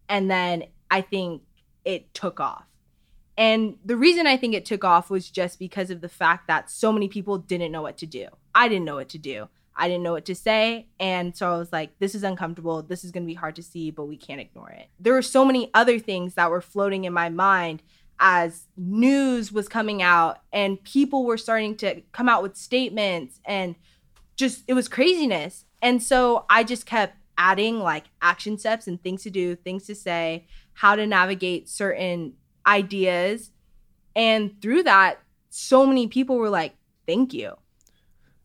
And 0.09 0.29
then 0.29 0.65
I 0.91 1.01
think 1.01 1.43
it 1.85 2.13
took 2.13 2.39
off. 2.39 2.65
And 3.37 3.77
the 3.83 3.97
reason 3.97 4.27
I 4.27 4.37
think 4.37 4.53
it 4.53 4.65
took 4.65 4.83
off 4.83 5.09
was 5.09 5.29
just 5.29 5.59
because 5.59 5.89
of 5.89 6.01
the 6.01 6.09
fact 6.09 6.47
that 6.47 6.69
so 6.69 6.91
many 6.91 7.07
people 7.07 7.37
didn't 7.37 7.71
know 7.71 7.81
what 7.81 7.97
to 7.97 8.05
do. 8.05 8.27
I 8.53 8.69
didn't 8.69 8.85
know 8.85 8.95
what 8.95 9.09
to 9.09 9.17
do. 9.17 9.49
I 9.75 9.87
didn't 9.87 10.03
know 10.03 10.13
what 10.13 10.25
to 10.25 10.35
say. 10.35 10.87
And 10.99 11.35
so 11.35 11.53
I 11.53 11.57
was 11.57 11.73
like, 11.73 11.99
this 11.99 12.15
is 12.15 12.23
uncomfortable. 12.23 12.81
This 12.81 13.03
is 13.03 13.11
going 13.11 13.23
to 13.23 13.27
be 13.27 13.33
hard 13.33 13.55
to 13.57 13.63
see, 13.63 13.91
but 13.91 14.05
we 14.05 14.17
can't 14.17 14.39
ignore 14.39 14.69
it. 14.69 14.87
There 14.99 15.13
were 15.13 15.21
so 15.21 15.43
many 15.43 15.69
other 15.73 15.99
things 15.99 16.35
that 16.35 16.49
were 16.49 16.61
floating 16.61 17.03
in 17.03 17.13
my 17.13 17.29
mind 17.29 17.83
as 18.17 18.67
news 18.77 19.51
was 19.51 19.67
coming 19.67 20.01
out 20.01 20.39
and 20.53 20.81
people 20.85 21.25
were 21.25 21.37
starting 21.37 21.75
to 21.75 22.01
come 22.13 22.29
out 22.29 22.41
with 22.41 22.55
statements 22.55 23.41
and 23.43 23.75
just 24.37 24.63
it 24.67 24.73
was 24.73 24.87
craziness. 24.87 25.65
And 25.81 26.01
so 26.01 26.45
I 26.49 26.63
just 26.63 26.85
kept 26.85 27.17
adding 27.37 27.79
like 27.79 28.05
action 28.21 28.57
steps 28.57 28.87
and 28.87 29.01
things 29.01 29.23
to 29.23 29.29
do, 29.29 29.55
things 29.55 29.85
to 29.87 29.95
say, 29.95 30.47
how 30.73 30.95
to 30.95 31.05
navigate 31.05 31.67
certain 31.67 32.33
ideas. 32.65 33.51
And 34.15 34.61
through 34.61 34.83
that, 34.83 35.19
so 35.49 35.85
many 35.85 36.07
people 36.07 36.37
were 36.37 36.49
like, 36.49 36.75
thank 37.05 37.33
you 37.33 37.57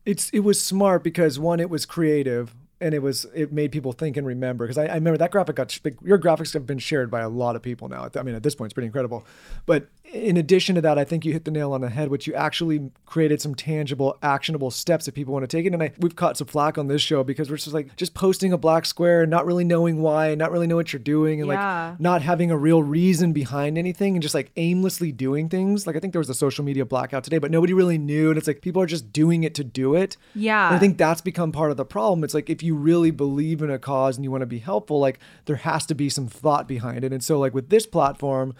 it's 0.04 0.30
it 0.30 0.40
was 0.40 0.62
smart 0.62 1.02
because 1.02 1.38
one, 1.38 1.60
it 1.60 1.70
was 1.70 1.86
creative, 1.86 2.54
and 2.80 2.94
it 2.94 3.00
was 3.02 3.26
it 3.34 3.52
made 3.52 3.72
people 3.72 3.92
think 3.92 4.16
and 4.16 4.26
remember 4.26 4.64
because 4.66 4.78
I, 4.78 4.86
I 4.86 4.94
remember 4.94 5.18
that 5.18 5.30
graphic 5.30 5.56
got 5.56 5.78
your 6.02 6.18
graphics 6.18 6.52
have 6.54 6.66
been 6.66 6.78
shared 6.78 7.10
by 7.10 7.20
a 7.20 7.28
lot 7.28 7.56
of 7.56 7.62
people 7.62 7.88
now. 7.88 8.08
I 8.14 8.22
mean, 8.22 8.34
at 8.34 8.42
this 8.42 8.54
point, 8.54 8.68
it's 8.68 8.74
pretty 8.74 8.86
incredible. 8.86 9.26
But 9.66 9.88
in 10.12 10.36
addition 10.36 10.74
to 10.74 10.80
that, 10.80 10.98
I 10.98 11.04
think 11.04 11.24
you 11.24 11.32
hit 11.32 11.44
the 11.44 11.50
nail 11.52 11.72
on 11.72 11.82
the 11.82 11.88
head, 11.88 12.08
which 12.08 12.26
you 12.26 12.34
actually 12.34 12.90
created 13.06 13.40
some 13.40 13.54
tangible, 13.54 14.18
actionable 14.22 14.70
steps 14.72 15.04
that 15.04 15.14
people 15.14 15.32
want 15.32 15.44
to 15.48 15.56
take 15.56 15.66
it. 15.66 15.72
And 15.72 15.80
I, 15.82 15.92
we've 16.00 16.16
caught 16.16 16.36
some 16.36 16.48
flack 16.48 16.78
on 16.78 16.88
this 16.88 17.00
show 17.00 17.22
because 17.22 17.48
we're 17.48 17.56
just 17.58 17.72
like 17.72 17.94
just 17.96 18.12
posting 18.14 18.52
a 18.52 18.58
black 18.58 18.86
square, 18.86 19.22
and 19.22 19.30
not 19.30 19.46
really 19.46 19.62
knowing 19.64 20.00
why, 20.02 20.34
not 20.34 20.50
really 20.50 20.66
know 20.66 20.76
what 20.76 20.92
you're 20.92 20.98
doing, 21.00 21.40
and 21.40 21.48
Yeah. 21.50 21.90
like 21.90 22.00
not 22.00 22.22
having 22.22 22.50
a 22.50 22.56
real 22.56 22.82
reason 22.82 23.32
behind 23.32 23.78
anything, 23.78 24.14
and 24.16 24.22
just 24.22 24.34
like 24.34 24.50
aimlessly 24.56 25.12
doing 25.12 25.48
things. 25.48 25.86
Like 25.86 25.94
I 25.96 26.00
think 26.00 26.12
there 26.12 26.20
was 26.20 26.30
a 26.30 26.34
social 26.34 26.64
media 26.64 26.84
blackout 26.84 27.22
today, 27.22 27.38
but 27.38 27.50
nobody 27.52 27.72
really 27.72 27.98
knew, 27.98 28.30
and 28.30 28.38
it's 28.38 28.48
like 28.48 28.62
people 28.62 28.82
are 28.82 28.86
just 28.86 29.12
doing 29.12 29.44
it 29.44 29.54
to 29.56 29.64
do 29.64 29.94
it. 29.94 30.16
Yeah. 30.34 30.66
And 30.68 30.76
I 30.76 30.78
think 30.80 30.98
that's 30.98 31.20
become 31.20 31.52
part 31.52 31.70
of 31.70 31.76
the 31.76 31.84
problem. 31.84 32.24
It's 32.24 32.34
like 32.34 32.50
if 32.50 32.62
you 32.64 32.69
really 32.74 33.10
believe 33.10 33.62
in 33.62 33.70
a 33.70 33.78
cause 33.78 34.16
and 34.16 34.24
you 34.24 34.30
want 34.30 34.42
to 34.42 34.46
be 34.46 34.58
helpful, 34.58 34.98
like 35.00 35.18
there 35.46 35.56
has 35.56 35.86
to 35.86 35.94
be 35.94 36.08
some 36.08 36.26
thought 36.26 36.66
behind 36.68 37.04
it. 37.04 37.12
And 37.12 37.22
so 37.22 37.38
like 37.38 37.54
with 37.54 37.68
this 37.70 37.86
platform, 37.86 38.54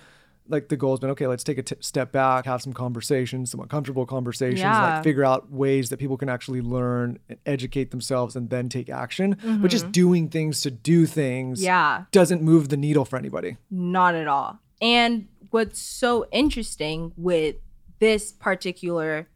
like 0.48 0.68
the 0.68 0.76
goal 0.76 0.92
has 0.92 0.98
been 1.00 1.10
okay, 1.10 1.28
let's 1.28 1.44
take 1.44 1.58
a 1.58 1.62
t- 1.62 1.76
step 1.78 2.10
back, 2.10 2.44
have 2.46 2.60
some 2.60 2.72
conversations, 2.72 3.52
some 3.52 3.60
uncomfortable 3.60 4.04
conversations, 4.04 4.58
Yeah. 4.60 4.94
like 4.96 5.04
figure 5.04 5.24
out 5.24 5.50
ways 5.52 5.90
that 5.90 5.98
people 5.98 6.16
can 6.16 6.28
actually 6.28 6.60
learn 6.60 7.18
and 7.28 7.38
educate 7.46 7.92
themselves 7.92 8.34
and 8.34 8.50
then 8.50 8.68
take 8.68 8.90
action. 8.90 9.30
But 9.30 9.46
Mm-hmm. 9.48 9.66
just 9.68 9.92
doing 9.92 10.28
things 10.28 10.60
to 10.62 10.70
do 10.72 11.06
things 11.06 11.62
Yeah. 11.62 12.04
doesn't 12.10 12.42
move 12.42 12.68
the 12.68 12.76
needle 12.76 13.04
for 13.04 13.16
anybody. 13.16 13.58
Not 13.70 14.16
at 14.16 14.26
all. 14.26 14.58
And 14.82 15.28
what's 15.50 15.78
so 15.80 16.26
interesting 16.32 17.12
with 17.16 17.56
this 18.00 18.32
particular 18.32 19.28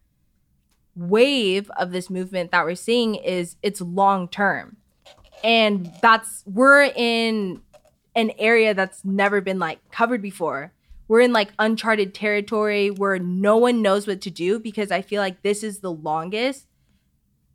wave 0.97 1.71
of 1.77 1.93
this 1.93 2.11
movement 2.11 2.51
that 2.51 2.65
we're 2.65 2.75
seeing 2.75 3.15
is 3.17 3.57
it's 3.63 3.81
long 3.81 4.29
term. 4.29 4.77
And 5.43 5.93
that's 6.01 6.43
we're 6.47 6.85
in 6.85 7.61
an 8.15 8.33
area 8.39 8.75
that's 8.75 9.05
never 9.05 9.41
been 9.41 9.59
like 9.59 9.79
covered 9.91 10.23
before. 10.23 10.73
We're 11.07 11.21
in 11.21 11.33
like 11.33 11.53
uncharted 11.59 12.15
territory 12.15 12.91
where 12.91 13.19
no 13.19 13.57
one 13.57 13.83
knows 13.83 14.07
what 14.07 14.21
to 14.23 14.31
do 14.31 14.59
because 14.59 14.91
I 14.91 15.03
feel 15.03 15.21
like 15.21 15.43
this 15.43 15.63
is 15.63 15.81
the 15.81 15.93
longest 15.93 16.67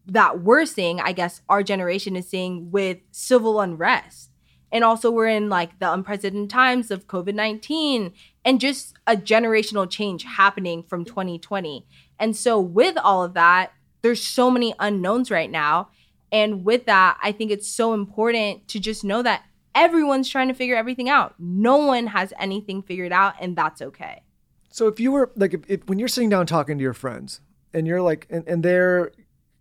that 0.05 0.41
we're 0.41 0.65
seeing, 0.65 0.99
I 0.99 1.11
guess 1.11 1.41
our 1.49 1.63
generation 1.63 2.15
is 2.15 2.27
seeing 2.27 2.71
with 2.71 2.97
civil 3.11 3.59
unrest. 3.59 4.31
And 4.71 4.83
also, 4.83 5.09
we're 5.09 5.27
in 5.27 5.49
like 5.49 5.79
the 5.79 5.91
unprecedented 5.91 6.49
times 6.49 6.91
of 6.91 7.07
COVID 7.07 7.33
19 7.33 8.13
and 8.45 8.61
just 8.61 8.95
a 9.07 9.15
generational 9.15 9.89
change 9.89 10.23
happening 10.23 10.83
from 10.83 11.05
2020. 11.05 11.87
And 12.19 12.35
so, 12.35 12.59
with 12.59 12.97
all 12.97 13.23
of 13.23 13.33
that, 13.33 13.71
there's 14.01 14.23
so 14.23 14.51
many 14.51 14.73
unknowns 14.79 15.31
right 15.31 15.49
now. 15.49 15.89
And 16.31 16.63
with 16.63 16.85
that, 16.85 17.17
I 17.23 17.31
think 17.31 17.51
it's 17.51 17.67
so 17.67 17.93
important 17.93 18.67
to 18.69 18.79
just 18.79 19.03
know 19.03 19.23
that 19.23 19.43
everyone's 19.73 20.29
trying 20.29 20.47
to 20.49 20.53
figure 20.53 20.75
everything 20.75 21.09
out. 21.09 21.35
No 21.39 21.77
one 21.77 22.07
has 22.07 22.33
anything 22.39 22.83
figured 22.83 23.11
out, 23.11 23.33
and 23.39 23.55
that's 23.55 23.81
okay. 23.81 24.23
So 24.69 24.87
if 24.87 24.99
you 24.99 25.11
were 25.11 25.31
like, 25.35 25.53
if, 25.53 25.61
if 25.67 25.87
when 25.87 25.99
you're 25.99 26.07
sitting 26.07 26.29
down 26.29 26.45
talking 26.45 26.77
to 26.77 26.81
your 26.81 26.93
friends 26.93 27.41
and 27.73 27.87
you're 27.87 28.01
like, 28.01 28.27
and, 28.29 28.47
and 28.47 28.63
they're 28.63 29.11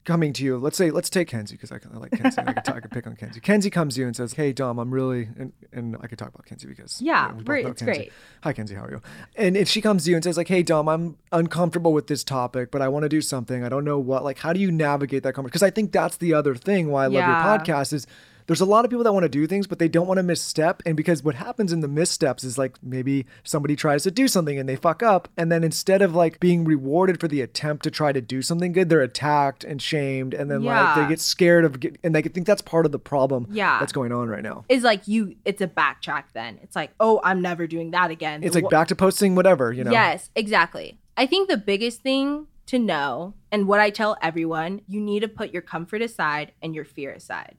coming 0.09 0.33
to 0.33 0.42
you, 0.42 0.57
let's 0.59 0.77
say, 0.77 0.90
let's 0.90 1.09
take 1.11 1.29
Kenzie 1.29 1.55
because 1.55 1.71
I, 1.71 1.77
I 1.77 1.97
like 1.99 2.11
Kenzie. 2.11 2.38
I, 2.44 2.53
could 2.55 2.64
talk, 2.64 2.77
I 2.77 2.81
could 2.81 2.90
pick 2.90 3.07
on 3.07 3.14
Kenzie. 3.14 3.38
Kenzie 3.40 3.71
comes 3.71 3.94
to 3.94 4.01
you 4.01 4.07
and 4.09 4.16
says, 4.16 4.33
"Hey 4.33 4.53
Dom, 4.53 4.79
I'm 4.81 4.92
really," 4.92 5.29
and, 5.38 5.53
and 5.73 5.97
I 6.01 6.07
could 6.09 6.18
talk 6.18 6.31
about 6.35 6.47
Kenzie 6.47 6.66
because 6.66 7.01
Yeah, 7.01 7.27
you 7.27 7.29
know, 7.29 7.35
we 7.37 7.42
both 7.44 7.49
we're- 7.49 7.62
know 7.64 7.68
it's 7.71 7.83
Kenzie. 7.83 7.99
great. 8.01 8.12
Hi 8.42 8.53
Kenzie, 8.53 8.75
how 8.75 8.85
are 8.87 8.90
you? 8.90 9.01
And 9.37 9.57
if 9.57 9.68
she 9.68 9.81
comes 9.81 10.05
to 10.05 10.11
you 10.11 10.16
and 10.16 10.25
says 10.25 10.37
like, 10.37 10.49
"Hey 10.49 10.62
Dom, 10.64 10.88
I'm 10.88 11.16
uncomfortable 11.31 11.92
with 11.92 12.07
this 12.09 12.25
topic, 12.25 12.71
but 12.73 12.83
I 12.83 12.88
want 12.88 13.03
to 13.05 13.09
do 13.09 13.21
something. 13.21 13.62
I 13.62 13.68
don't 13.68 13.85
know 13.85 13.99
what. 14.01 14.25
Like, 14.25 14.38
how 14.38 14.53
do 14.53 14.59
you 14.61 14.73
navigate 14.73 15.23
that 15.23 15.35
conversation? 15.35 15.51
Because 15.53 15.62
I 15.62 15.71
think 15.71 15.92
that's 15.92 16.16
the 16.16 16.35
other 16.35 16.55
thing 16.55 16.90
why 16.90 17.05
I 17.05 17.07
love 17.07 17.12
your 17.14 17.23
podcast 17.23 17.92
is 17.92 18.07
there's 18.49 18.61
a 18.63 18.65
lot 18.65 18.85
of 18.85 18.91
people 18.91 19.05
that 19.05 19.13
want 19.13 19.25
to 19.25 19.29
do 19.29 19.47
things, 19.47 19.67
but 19.67 19.79
they 19.79 19.89
don't 19.89 20.07
want 20.07 20.17
to 20.19 20.23
misstep. 20.23 20.83
And 20.87 20.97
because 20.97 21.23
what 21.23 21.35
happens 21.35 21.71
in 21.71 21.81
the 21.81 21.87
missteps 21.87 22.43
is 22.43 22.57
like 22.59 22.77
maybe 22.83 23.27
somebody 23.45 23.77
tries 23.77 24.03
to 24.05 24.11
do 24.11 24.27
something 24.27 24.59
and 24.59 24.67
they 24.67 24.75
fuck 24.75 25.03
up. 25.03 25.29
And 25.37 25.53
then 25.53 25.63
instead 25.63 26.01
of 26.01 26.15
like 26.15 26.41
being 26.41 26.65
rewarded 26.65 27.21
for 27.21 27.29
the 27.29 27.43
attempt 27.43 27.85
to 27.85 27.91
try 27.91 28.11
to 28.11 28.23
do 28.23 28.41
something 28.41 28.73
good, 28.73 28.89
they're 28.89 29.03
attacked 29.03 29.65
and 29.65 29.81
shamed. 29.81 30.33
And 30.33 30.51
then 30.51 30.65
like 30.65 30.97
they 30.97 31.07
get 31.07 31.21
scared 31.21 31.67
of, 31.67 31.79
get, 31.79 31.99
and 32.03 32.15
they 32.15 32.23
think 32.23 32.47
that's 32.47 32.63
part 32.63 32.87
of 32.87 32.93
the 32.93 32.99
problem 32.99 33.47
Yeah. 33.51 33.79
that's 33.79 33.93
going 33.93 34.13
on 34.13 34.29
right 34.29 34.43
now. 34.43 34.65
Is 34.71 34.83
like 34.83 35.07
you, 35.07 35.37
it's 35.45 35.61
a 35.61 35.69
backtrack 35.69 36.25
then. 36.33 36.59
It's 36.63 36.75
like, 36.75 36.91
oh, 36.99 37.21
I'm 37.23 37.43
never 37.43 37.67
doing 37.67 37.91
that 37.91 38.11
again. 38.11 38.43
It's 38.43 38.55
like 38.55 38.65
Wha- 38.65 38.71
back 38.71 38.89
to 38.89 38.97
posting 38.97 39.35
whatever, 39.35 39.73
you 39.73 39.85
know? 39.85 39.91
Yes, 39.93 40.31
exactly. 40.35 40.99
I 41.19 41.27
think 41.27 41.51
the 41.51 41.59
biggest 41.59 42.01
thing 42.01 42.47
to 42.67 42.79
know, 42.79 43.35
and 43.53 43.69
what 43.69 43.81
I 43.81 43.91
tell 43.91 44.17
everyone, 44.23 44.81
you 44.89 45.01
need 45.03 45.21
to 45.21 45.29
put 45.29 45.53
your 45.53 45.63
comfort 45.63 46.01
aside 46.01 46.53
and 46.63 46.75
your 46.75 46.85
fear 46.87 47.13
aside. 47.13 47.57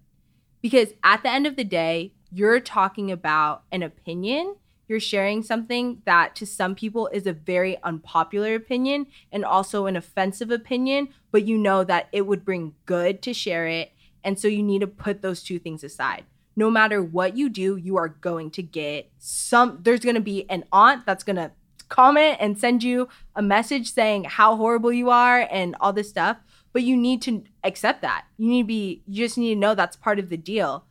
Because 0.62 0.90
at 1.04 1.24
the 1.24 1.30
end 1.30 1.48
of 1.48 1.56
the 1.56 1.64
day, 1.64 2.14
you're 2.32 2.60
talking 2.60 3.12
about 3.12 3.64
an 3.72 3.84
opinion. 3.84 4.56
You're 4.88 5.00
sharing 5.00 5.44
something 5.44 6.02
that 6.06 6.36
to 6.38 6.46
some 6.46 6.76
people 6.76 7.08
is 7.14 7.28
a 7.28 7.34
very 7.34 7.82
unpopular 7.84 8.56
opinion 8.56 9.08
and 9.32 9.46
also 9.46 9.86
an 9.86 9.96
offensive 9.96 10.52
opinion, 10.52 11.10
but 11.32 11.46
you 11.46 11.58
know 11.58 11.84
that 11.84 12.10
it 12.12 12.26
would 12.26 12.44
bring 12.44 12.74
good 12.86 13.22
to 13.24 13.34
share 13.34 13.68
it. 13.68 13.92
And 14.24 14.40
so 14.40 14.48
you 14.48 14.64
need 14.64 14.82
to 14.82 14.88
put 14.88 15.22
those 15.22 15.44
two 15.44 15.60
things 15.60 15.84
aside. 15.84 16.26
No 16.56 16.70
matter 16.70 17.02
what 17.02 17.38
you 17.38 17.50
do, 17.50 17.78
you 17.78 17.98
are 17.98 18.10
going 18.10 18.52
to 18.52 18.64
get 18.64 19.10
some, 19.18 19.80
there's 19.84 20.02
going 20.02 20.16
to 20.16 20.22
be 20.22 20.50
an 20.50 20.66
aunt 20.72 21.06
that's 21.06 21.24
going 21.24 21.38
to 21.38 21.52
comment 21.88 22.38
and 22.40 22.58
send 22.58 22.84
you 22.84 23.10
a 23.36 23.42
message 23.42 23.92
saying 23.94 24.24
how 24.24 24.56
horrible 24.56 24.92
you 24.92 25.10
are 25.10 25.48
and 25.52 25.76
all 25.80 25.94
this 25.94 26.10
stuff 26.10 26.38
but 26.74 26.84
you 26.84 26.96
need 26.96 27.22
to 27.22 27.44
accept 27.64 28.02
that 28.02 28.26
you 28.38 28.48
need 28.50 28.62
to 28.64 28.68
be 28.68 29.04
you 29.08 29.24
just 29.26 29.38
need 29.38 29.54
to 29.54 29.60
know 29.60 29.74
that's 29.76 29.96
part 29.96 30.20
of 30.20 30.30
the 30.30 30.38
deal 30.38 30.86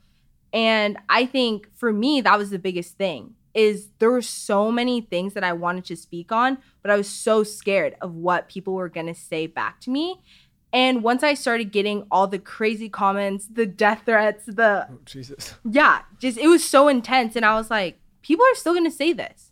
and 0.52 0.96
i 1.08 1.24
think 1.26 1.68
for 1.74 1.92
me 1.92 2.20
that 2.20 2.38
was 2.38 2.50
the 2.50 2.58
biggest 2.58 2.96
thing 2.96 3.34
is 3.54 3.88
there 3.98 4.10
were 4.10 4.22
so 4.22 4.70
many 4.72 5.00
things 5.00 5.34
that 5.34 5.44
i 5.44 5.52
wanted 5.52 5.84
to 5.84 5.96
speak 5.96 6.30
on 6.32 6.58
but 6.82 6.90
i 6.90 6.96
was 6.96 7.08
so 7.08 7.42
scared 7.42 7.94
of 8.00 8.14
what 8.14 8.48
people 8.48 8.74
were 8.74 8.88
going 8.88 9.06
to 9.06 9.14
say 9.14 9.46
back 9.46 9.80
to 9.80 9.90
me 9.90 10.20
and 10.72 11.02
once 11.02 11.22
i 11.22 11.32
started 11.34 11.72
getting 11.72 12.06
all 12.10 12.26
the 12.26 12.38
crazy 12.38 12.88
comments 12.88 13.46
the 13.50 13.66
death 13.66 14.02
threats 14.04 14.44
the 14.46 14.86
Oh, 14.90 14.98
Jesus. 15.04 15.54
yeah, 15.70 16.00
just 16.18 16.36
it 16.38 16.48
was 16.48 16.62
so 16.62 16.88
intense. 16.88 17.36
And 17.36 17.44
I 17.44 17.54
was 17.54 17.70
like, 17.70 17.98
people 18.22 18.44
are 18.44 18.54
still 18.54 18.74
gonna 18.74 18.90
say 18.90 19.14
this. 19.14 19.50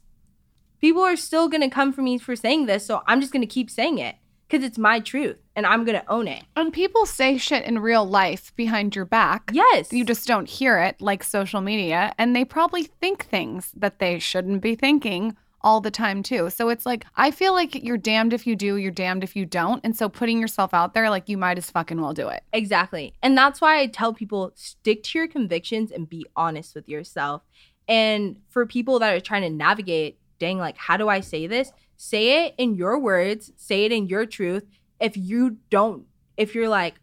People 0.78 1.00
are 1.02 1.16
still 1.16 1.48
gonna 1.48 1.70
come 1.70 1.90
for 1.92 2.02
me 2.02 2.18
for 2.18 2.36
saying 2.36 2.66
this. 2.66 2.84
So 2.84 3.02
I'm 3.06 3.22
just 3.22 3.32
gonna 3.32 3.46
keep 3.46 3.70
saying 3.70 3.96
it 3.96 4.16
because 4.48 4.64
it's 4.64 4.78
my 4.78 5.00
truth 5.00 5.36
and 5.54 5.66
I'm 5.66 5.84
gonna 5.84 6.04
own 6.08 6.28
it. 6.28 6.44
And 6.54 6.72
people 6.72 7.06
say 7.06 7.38
shit 7.38 7.64
in 7.64 7.78
real 7.78 8.04
life 8.04 8.54
behind 8.56 8.94
your 8.94 9.04
back. 9.04 9.50
Yes. 9.52 9.92
You 9.92 10.04
just 10.04 10.26
don't 10.26 10.48
hear 10.48 10.78
it 10.78 11.00
like 11.00 11.24
social 11.24 11.60
media. 11.60 12.12
And 12.18 12.34
they 12.34 12.44
probably 12.44 12.84
think 12.84 13.24
things 13.24 13.72
that 13.76 13.98
they 13.98 14.18
shouldn't 14.18 14.62
be 14.62 14.74
thinking 14.74 15.36
all 15.62 15.80
the 15.80 15.90
time, 15.90 16.22
too. 16.22 16.48
So 16.48 16.68
it's 16.68 16.86
like, 16.86 17.06
I 17.16 17.32
feel 17.32 17.52
like 17.52 17.82
you're 17.82 17.96
damned 17.96 18.32
if 18.32 18.46
you 18.46 18.54
do, 18.54 18.76
you're 18.76 18.92
damned 18.92 19.24
if 19.24 19.34
you 19.34 19.44
don't. 19.44 19.80
And 19.82 19.96
so 19.96 20.08
putting 20.08 20.38
yourself 20.38 20.72
out 20.72 20.94
there, 20.94 21.10
like, 21.10 21.28
you 21.28 21.36
might 21.36 21.58
as 21.58 21.70
fucking 21.70 22.00
well 22.00 22.12
do 22.12 22.28
it. 22.28 22.44
Exactly. 22.52 23.14
And 23.20 23.36
that's 23.36 23.60
why 23.60 23.80
I 23.80 23.88
tell 23.88 24.14
people 24.14 24.52
stick 24.54 25.02
to 25.04 25.18
your 25.18 25.26
convictions 25.26 25.90
and 25.90 26.08
be 26.08 26.24
honest 26.36 26.76
with 26.76 26.88
yourself. 26.88 27.42
And 27.88 28.36
for 28.48 28.64
people 28.64 29.00
that 29.00 29.12
are 29.12 29.20
trying 29.20 29.42
to 29.42 29.50
navigate, 29.50 30.20
dang, 30.38 30.58
like, 30.58 30.76
how 30.76 30.96
do 30.96 31.08
I 31.08 31.18
say 31.18 31.48
this? 31.48 31.72
Say 31.96 32.46
it 32.46 32.54
in 32.58 32.74
your 32.74 32.98
words, 32.98 33.52
say 33.56 33.84
it 33.84 33.92
in 33.92 34.06
your 34.06 34.26
truth. 34.26 34.64
If 35.00 35.16
you 35.16 35.58
don't, 35.70 36.06
if 36.36 36.54
you're 36.54 36.68
like, 36.68 36.96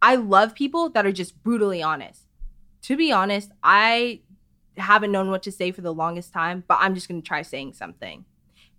I 0.00 0.16
love 0.16 0.54
people 0.54 0.88
that 0.90 1.06
are 1.06 1.12
just 1.12 1.42
brutally 1.42 1.82
honest. 1.82 2.22
To 2.82 2.96
be 2.96 3.10
honest, 3.10 3.50
I 3.62 4.20
haven't 4.76 5.12
known 5.12 5.30
what 5.30 5.42
to 5.44 5.52
say 5.52 5.72
for 5.72 5.80
the 5.80 5.94
longest 5.94 6.32
time, 6.32 6.64
but 6.68 6.78
I'm 6.80 6.94
just 6.94 7.08
to 7.08 7.20
try 7.20 7.42
saying 7.42 7.72
something. 7.72 8.24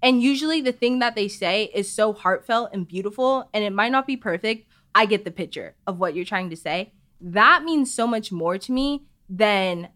And 0.02 0.22
usually 0.22 0.62
the 0.62 0.72
thing 0.72 1.00
that 1.00 1.16
they 1.16 1.28
say 1.28 1.72
is 1.74 1.92
so 1.92 2.14
heartfelt 2.14 2.70
and 2.72 2.88
beautiful, 2.88 3.50
and 3.54 3.64
it 3.64 3.74
might 3.74 3.92
not 3.92 4.06
be 4.06 4.16
perfect. 4.16 4.70
I 4.94 5.06
get 5.06 5.26
the 5.26 5.32
picture 5.32 5.76
of 5.86 6.00
what 6.00 6.16
you're 6.16 6.26
trying 6.26 6.50
to 6.52 6.56
say. 6.56 6.94
That 7.20 7.64
means 7.64 7.94
so 7.94 8.06
much 8.06 8.32
more 8.32 8.58
to 8.60 8.72
me 8.72 9.04
than, 9.28 9.90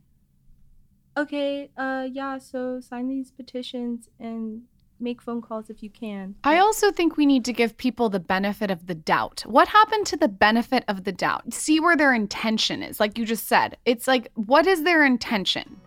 okay, 1.15 1.69
uh, 1.77 2.07
yeah, 2.11 2.39
so 2.39 2.81
sign 2.81 3.07
these 3.07 3.31
petitions 3.31 4.09
and 4.19 4.63
make 5.01 5.21
phone 5.21 5.41
calls 5.41 5.69
if 5.69 5.81
you 5.81 5.89
can. 5.89 6.35
I 6.43 6.59
also 6.59 6.91
think 6.91 7.17
we 7.17 7.25
need 7.25 7.45
to 7.45 7.53
give 7.53 7.77
people 7.77 8.09
the 8.09 8.19
benefit 8.19 8.71
of 8.71 8.87
the 8.87 8.95
doubt. 8.95 9.41
What 9.45 9.67
happened 9.67 10.05
to 10.07 10.17
the 10.17 10.27
benefit 10.27 10.83
of 10.87 11.03
the 11.03 11.11
doubt? 11.11 11.53
See 11.53 11.79
where 11.79 11.97
their 11.97 12.13
intention 12.13 12.83
is. 12.83 12.99
Like 12.99 13.17
you 13.17 13.25
just 13.25 13.47
said, 13.47 13.77
it's 13.85 14.07
like, 14.07 14.31
what 14.35 14.67
is 14.67 14.83
their 14.83 15.05
intention? 15.05 15.81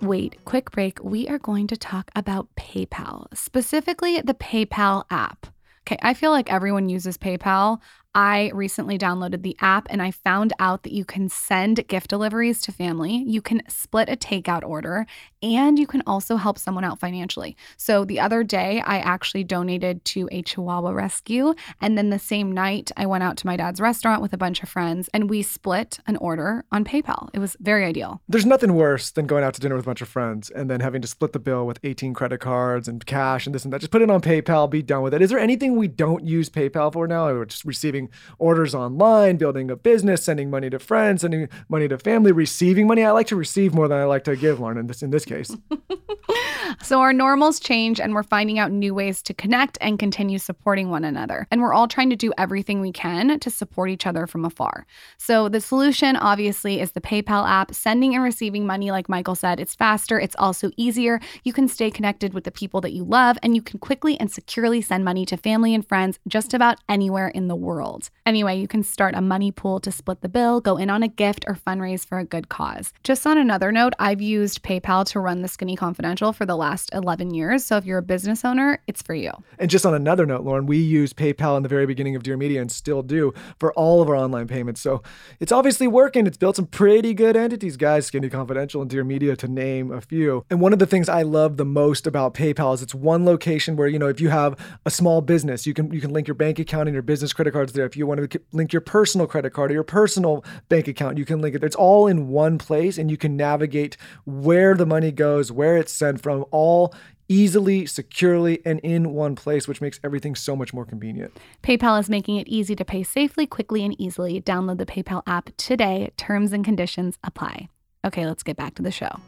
Wait, 0.00 0.42
quick 0.46 0.70
break. 0.70 1.02
We 1.04 1.28
are 1.28 1.38
going 1.38 1.66
to 1.66 1.76
talk 1.76 2.10
about 2.16 2.48
PayPal, 2.56 3.26
specifically 3.36 4.20
the 4.22 4.32
PayPal 4.32 5.04
app. 5.10 5.46
Okay, 5.86 5.98
I 6.02 6.14
feel 6.14 6.30
like 6.30 6.50
everyone 6.50 6.88
uses 6.88 7.18
PayPal. 7.18 7.80
I 8.14 8.50
recently 8.52 8.98
downloaded 8.98 9.42
the 9.42 9.56
app 9.60 9.86
and 9.88 10.02
I 10.02 10.10
found 10.10 10.52
out 10.58 10.82
that 10.82 10.92
you 10.92 11.04
can 11.04 11.28
send 11.28 11.86
gift 11.86 12.10
deliveries 12.10 12.60
to 12.62 12.72
family, 12.72 13.22
you 13.24 13.40
can 13.40 13.62
split 13.68 14.08
a 14.08 14.16
takeout 14.16 14.64
order, 14.64 15.06
and 15.42 15.78
you 15.78 15.86
can 15.86 16.02
also 16.08 16.34
help 16.36 16.58
someone 16.58 16.82
out 16.82 16.98
financially. 16.98 17.56
So 17.76 18.04
the 18.04 18.18
other 18.18 18.42
day, 18.42 18.82
I 18.84 18.98
actually 18.98 19.44
donated 19.44 20.04
to 20.06 20.28
a 20.32 20.42
Chihuahua 20.42 20.90
rescue. 20.90 21.54
And 21.80 21.96
then 21.96 22.10
the 22.10 22.18
same 22.18 22.50
night, 22.50 22.90
I 22.96 23.06
went 23.06 23.22
out 23.22 23.36
to 23.38 23.46
my 23.46 23.56
dad's 23.56 23.80
restaurant 23.80 24.22
with 24.22 24.32
a 24.32 24.38
bunch 24.38 24.62
of 24.62 24.68
friends 24.68 25.08
and 25.14 25.30
we 25.30 25.42
split 25.42 26.00
an 26.08 26.16
order 26.16 26.64
on 26.72 26.84
PayPal. 26.84 27.30
It 27.32 27.38
was 27.38 27.56
very 27.60 27.84
ideal. 27.84 28.20
There's 28.28 28.44
nothing 28.44 28.74
worse 28.74 29.12
than 29.12 29.26
going 29.26 29.44
out 29.44 29.54
to 29.54 29.60
dinner 29.60 29.76
with 29.76 29.84
a 29.84 29.86
bunch 29.86 30.02
of 30.02 30.08
friends 30.08 30.50
and 30.50 30.68
then 30.68 30.80
having 30.80 31.00
to 31.02 31.08
split 31.08 31.32
the 31.32 31.38
bill 31.38 31.64
with 31.64 31.78
18 31.84 32.12
credit 32.14 32.40
cards 32.40 32.88
and 32.88 33.06
cash 33.06 33.46
and 33.46 33.54
this 33.54 33.64
and 33.64 33.72
that. 33.72 33.80
Just 33.80 33.92
put 33.92 34.02
it 34.02 34.10
on 34.10 34.20
PayPal, 34.20 34.68
be 34.68 34.82
done 34.82 35.02
with 35.02 35.14
it. 35.14 35.22
Is 35.22 35.30
there 35.30 35.38
anything 35.38 35.76
we 35.76 35.86
don't 35.86 36.24
use 36.24 36.50
PayPal 36.50 36.92
for 36.92 37.06
now? 37.06 37.26
We're 37.26 37.44
just 37.44 37.64
receiving 37.64 37.99
orders 38.38 38.74
online, 38.74 39.36
building 39.36 39.70
a 39.70 39.76
business, 39.76 40.24
sending 40.24 40.50
money 40.50 40.70
to 40.70 40.78
friends, 40.78 41.22
sending 41.22 41.48
money 41.68 41.88
to 41.88 41.98
family, 41.98 42.32
receiving 42.32 42.86
money. 42.86 43.04
I 43.04 43.10
like 43.10 43.26
to 43.28 43.36
receive 43.36 43.74
more 43.74 43.88
than 43.88 43.98
I 43.98 44.04
like 44.04 44.24
to 44.24 44.36
give, 44.36 44.58
Lauryn, 44.58 44.80
in 44.80 44.86
this, 44.86 45.02
in 45.02 45.10
this 45.10 45.24
case. 45.24 45.54
so 46.82 47.00
our 47.00 47.12
normals 47.12 47.60
change 47.60 48.00
and 48.00 48.14
we're 48.14 48.22
finding 48.22 48.58
out 48.58 48.72
new 48.72 48.94
ways 48.94 49.22
to 49.22 49.34
connect 49.34 49.78
and 49.80 49.98
continue 49.98 50.38
supporting 50.38 50.90
one 50.90 51.04
another. 51.04 51.46
And 51.50 51.60
we're 51.60 51.74
all 51.74 51.88
trying 51.88 52.10
to 52.10 52.16
do 52.16 52.32
everything 52.38 52.80
we 52.80 52.92
can 52.92 53.38
to 53.38 53.50
support 53.50 53.90
each 53.90 54.06
other 54.06 54.26
from 54.26 54.44
afar. 54.44 54.86
So 55.18 55.48
the 55.48 55.60
solution 55.60 56.16
obviously 56.16 56.80
is 56.80 56.92
the 56.92 57.00
PayPal 57.00 57.48
app. 57.48 57.74
Sending 57.74 58.14
and 58.14 58.24
receiving 58.24 58.66
money, 58.66 58.90
like 58.90 59.08
Michael 59.08 59.34
said, 59.34 59.60
it's 59.60 59.74
faster, 59.74 60.18
it's 60.18 60.36
also 60.38 60.70
easier. 60.76 61.20
You 61.44 61.52
can 61.52 61.68
stay 61.68 61.90
connected 61.90 62.34
with 62.34 62.44
the 62.44 62.50
people 62.50 62.80
that 62.82 62.92
you 62.92 63.04
love, 63.04 63.38
and 63.42 63.54
you 63.54 63.62
can 63.62 63.78
quickly 63.78 64.18
and 64.18 64.30
securely 64.30 64.80
send 64.80 65.04
money 65.04 65.26
to 65.26 65.36
family 65.36 65.74
and 65.74 65.86
friends 65.86 66.18
just 66.28 66.54
about 66.54 66.78
anywhere 66.88 67.28
in 67.28 67.48
the 67.48 67.56
world. 67.56 67.89
Anyway, 68.26 68.58
you 68.58 68.68
can 68.68 68.82
start 68.82 69.14
a 69.14 69.20
money 69.20 69.50
pool 69.50 69.80
to 69.80 69.90
split 69.90 70.20
the 70.20 70.28
bill, 70.28 70.60
go 70.60 70.76
in 70.76 70.90
on 70.90 71.02
a 71.02 71.08
gift, 71.08 71.44
or 71.48 71.54
fundraise 71.54 72.06
for 72.06 72.18
a 72.18 72.24
good 72.24 72.48
cause. 72.48 72.92
Just 73.02 73.26
on 73.26 73.38
another 73.38 73.72
note, 73.72 73.94
I've 73.98 74.20
used 74.20 74.62
PayPal 74.62 75.04
to 75.06 75.20
run 75.20 75.42
the 75.42 75.48
Skinny 75.48 75.76
Confidential 75.76 76.32
for 76.32 76.46
the 76.46 76.56
last 76.56 76.90
11 76.92 77.34
years. 77.34 77.64
So 77.64 77.76
if 77.76 77.84
you're 77.84 77.98
a 77.98 78.02
business 78.02 78.44
owner, 78.44 78.82
it's 78.86 79.02
for 79.02 79.14
you. 79.14 79.32
And 79.58 79.70
just 79.70 79.84
on 79.84 79.94
another 79.94 80.26
note, 80.26 80.44
Lauryn, 80.44 80.66
we 80.66 80.78
used 80.78 81.16
PayPal 81.16 81.56
in 81.56 81.62
the 81.62 81.68
very 81.68 81.86
beginning 81.86 82.16
of 82.16 82.22
Dear 82.22 82.36
Media 82.36 82.60
and 82.60 82.70
still 82.70 83.02
do 83.02 83.32
for 83.58 83.72
all 83.74 84.02
of 84.02 84.08
our 84.08 84.16
online 84.16 84.46
payments. 84.46 84.80
So 84.80 85.02
it's 85.40 85.52
obviously 85.52 85.86
working. 85.86 86.26
It's 86.26 86.36
built 86.36 86.56
some 86.56 86.66
pretty 86.66 87.14
good 87.14 87.36
entities, 87.36 87.76
guys, 87.76 88.06
Skinny 88.06 88.28
Confidential 88.28 88.80
and 88.80 88.90
Dear 88.90 89.04
Media 89.04 89.36
to 89.36 89.48
name 89.48 89.90
a 89.90 90.00
few. 90.00 90.44
And 90.50 90.60
one 90.60 90.72
of 90.72 90.78
the 90.78 90.86
things 90.86 91.08
I 91.08 91.22
love 91.22 91.56
the 91.56 91.64
most 91.64 92.06
about 92.06 92.34
PayPal 92.34 92.74
is 92.74 92.82
it's 92.82 92.94
one 92.94 93.24
location 93.24 93.76
where, 93.76 93.88
you 93.88 93.98
know, 93.98 94.08
if 94.08 94.20
you 94.20 94.28
have 94.28 94.56
a 94.84 94.90
small 94.90 95.20
business, 95.20 95.66
you 95.66 95.74
can 95.74 95.92
you 95.92 96.00
can 96.00 96.12
link 96.12 96.28
your 96.28 96.34
bank 96.34 96.58
account 96.58 96.88
and 96.88 96.94
your 96.94 97.02
business 97.02 97.32
credit 97.32 97.52
cards 97.52 97.72
there. 97.72 97.79
If 97.84 97.96
you 97.96 98.06
want 98.06 98.30
to 98.30 98.40
link 98.52 98.72
your 98.72 98.80
personal 98.80 99.26
credit 99.26 99.50
card 99.50 99.70
or 99.70 99.74
your 99.74 99.82
personal 99.82 100.44
bank 100.68 100.88
account, 100.88 101.18
you 101.18 101.24
can 101.24 101.40
link 101.40 101.54
it. 101.54 101.64
It's 101.64 101.76
all 101.76 102.06
in 102.06 102.28
one 102.28 102.58
place 102.58 102.98
and 102.98 103.10
you 103.10 103.16
can 103.16 103.36
navigate 103.36 103.96
where 104.24 104.74
the 104.74 104.86
money 104.86 105.12
goes, 105.12 105.50
where 105.50 105.76
it's 105.76 105.92
sent 105.92 106.22
from, 106.22 106.44
all 106.50 106.94
easily, 107.28 107.86
securely, 107.86 108.60
and 108.66 108.80
in 108.80 109.12
one 109.12 109.36
place, 109.36 109.68
which 109.68 109.80
makes 109.80 110.00
everything 110.02 110.34
so 110.34 110.56
much 110.56 110.74
more 110.74 110.84
convenient. 110.84 111.36
PayPal 111.62 111.98
is 112.00 112.10
making 112.10 112.36
it 112.36 112.48
easy 112.48 112.74
to 112.74 112.84
pay 112.84 113.04
safely, 113.04 113.46
quickly, 113.46 113.84
and 113.84 113.98
easily. 114.00 114.40
Download 114.40 114.78
the 114.78 114.86
PayPal 114.86 115.22
app 115.26 115.50
today. 115.56 116.10
Terms 116.16 116.52
and 116.52 116.64
conditions 116.64 117.18
apply. 117.22 117.68
Okay, 118.04 118.26
let's 118.26 118.42
get 118.42 118.56
back 118.56 118.74
to 118.74 118.82
the 118.82 118.90
show. 118.90 119.20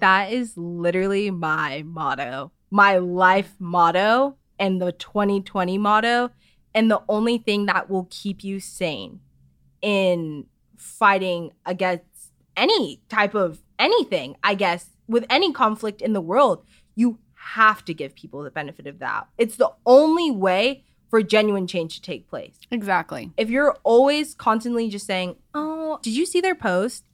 That 0.00 0.30
is 0.30 0.54
literally 0.58 1.30
my 1.30 1.82
motto, 1.86 2.52
my 2.70 2.96
life 2.96 3.54
motto, 3.58 4.36
and 4.58 4.80
the 4.80 4.92
2020 4.92 5.78
motto, 5.78 6.30
and 6.74 6.90
the 6.90 7.02
only 7.08 7.38
thing 7.38 7.66
that 7.66 7.88
will 7.90 8.08
keep 8.10 8.42
you 8.42 8.60
sane 8.60 9.20
in 9.82 10.46
fighting 10.76 11.52
against 11.64 12.04
any 12.56 13.00
type 13.08 13.34
of 13.34 13.62
anything, 13.78 14.36
I 14.42 14.54
guess, 14.54 14.90
with 15.06 15.24
any 15.30 15.52
conflict 15.52 16.00
in 16.00 16.12
the 16.12 16.20
world. 16.20 16.64
You 16.94 17.18
have 17.34 17.84
to 17.84 17.94
give 17.94 18.14
people 18.14 18.42
the 18.42 18.50
benefit 18.50 18.86
of 18.86 18.98
that. 18.98 19.28
It's 19.38 19.56
the 19.56 19.70
only 19.84 20.30
way 20.30 20.84
for 21.08 21.22
genuine 21.22 21.66
change 21.66 21.94
to 21.96 22.02
take 22.02 22.28
place. 22.28 22.58
Exactly. 22.70 23.30
If 23.36 23.48
you're 23.48 23.76
always 23.84 24.34
constantly 24.34 24.88
just 24.88 25.06
saying, 25.06 25.36
"Oh, 25.54 25.98
did 26.02 26.16
you 26.16 26.26
see 26.26 26.40
their 26.40 26.54
post? 26.54 27.04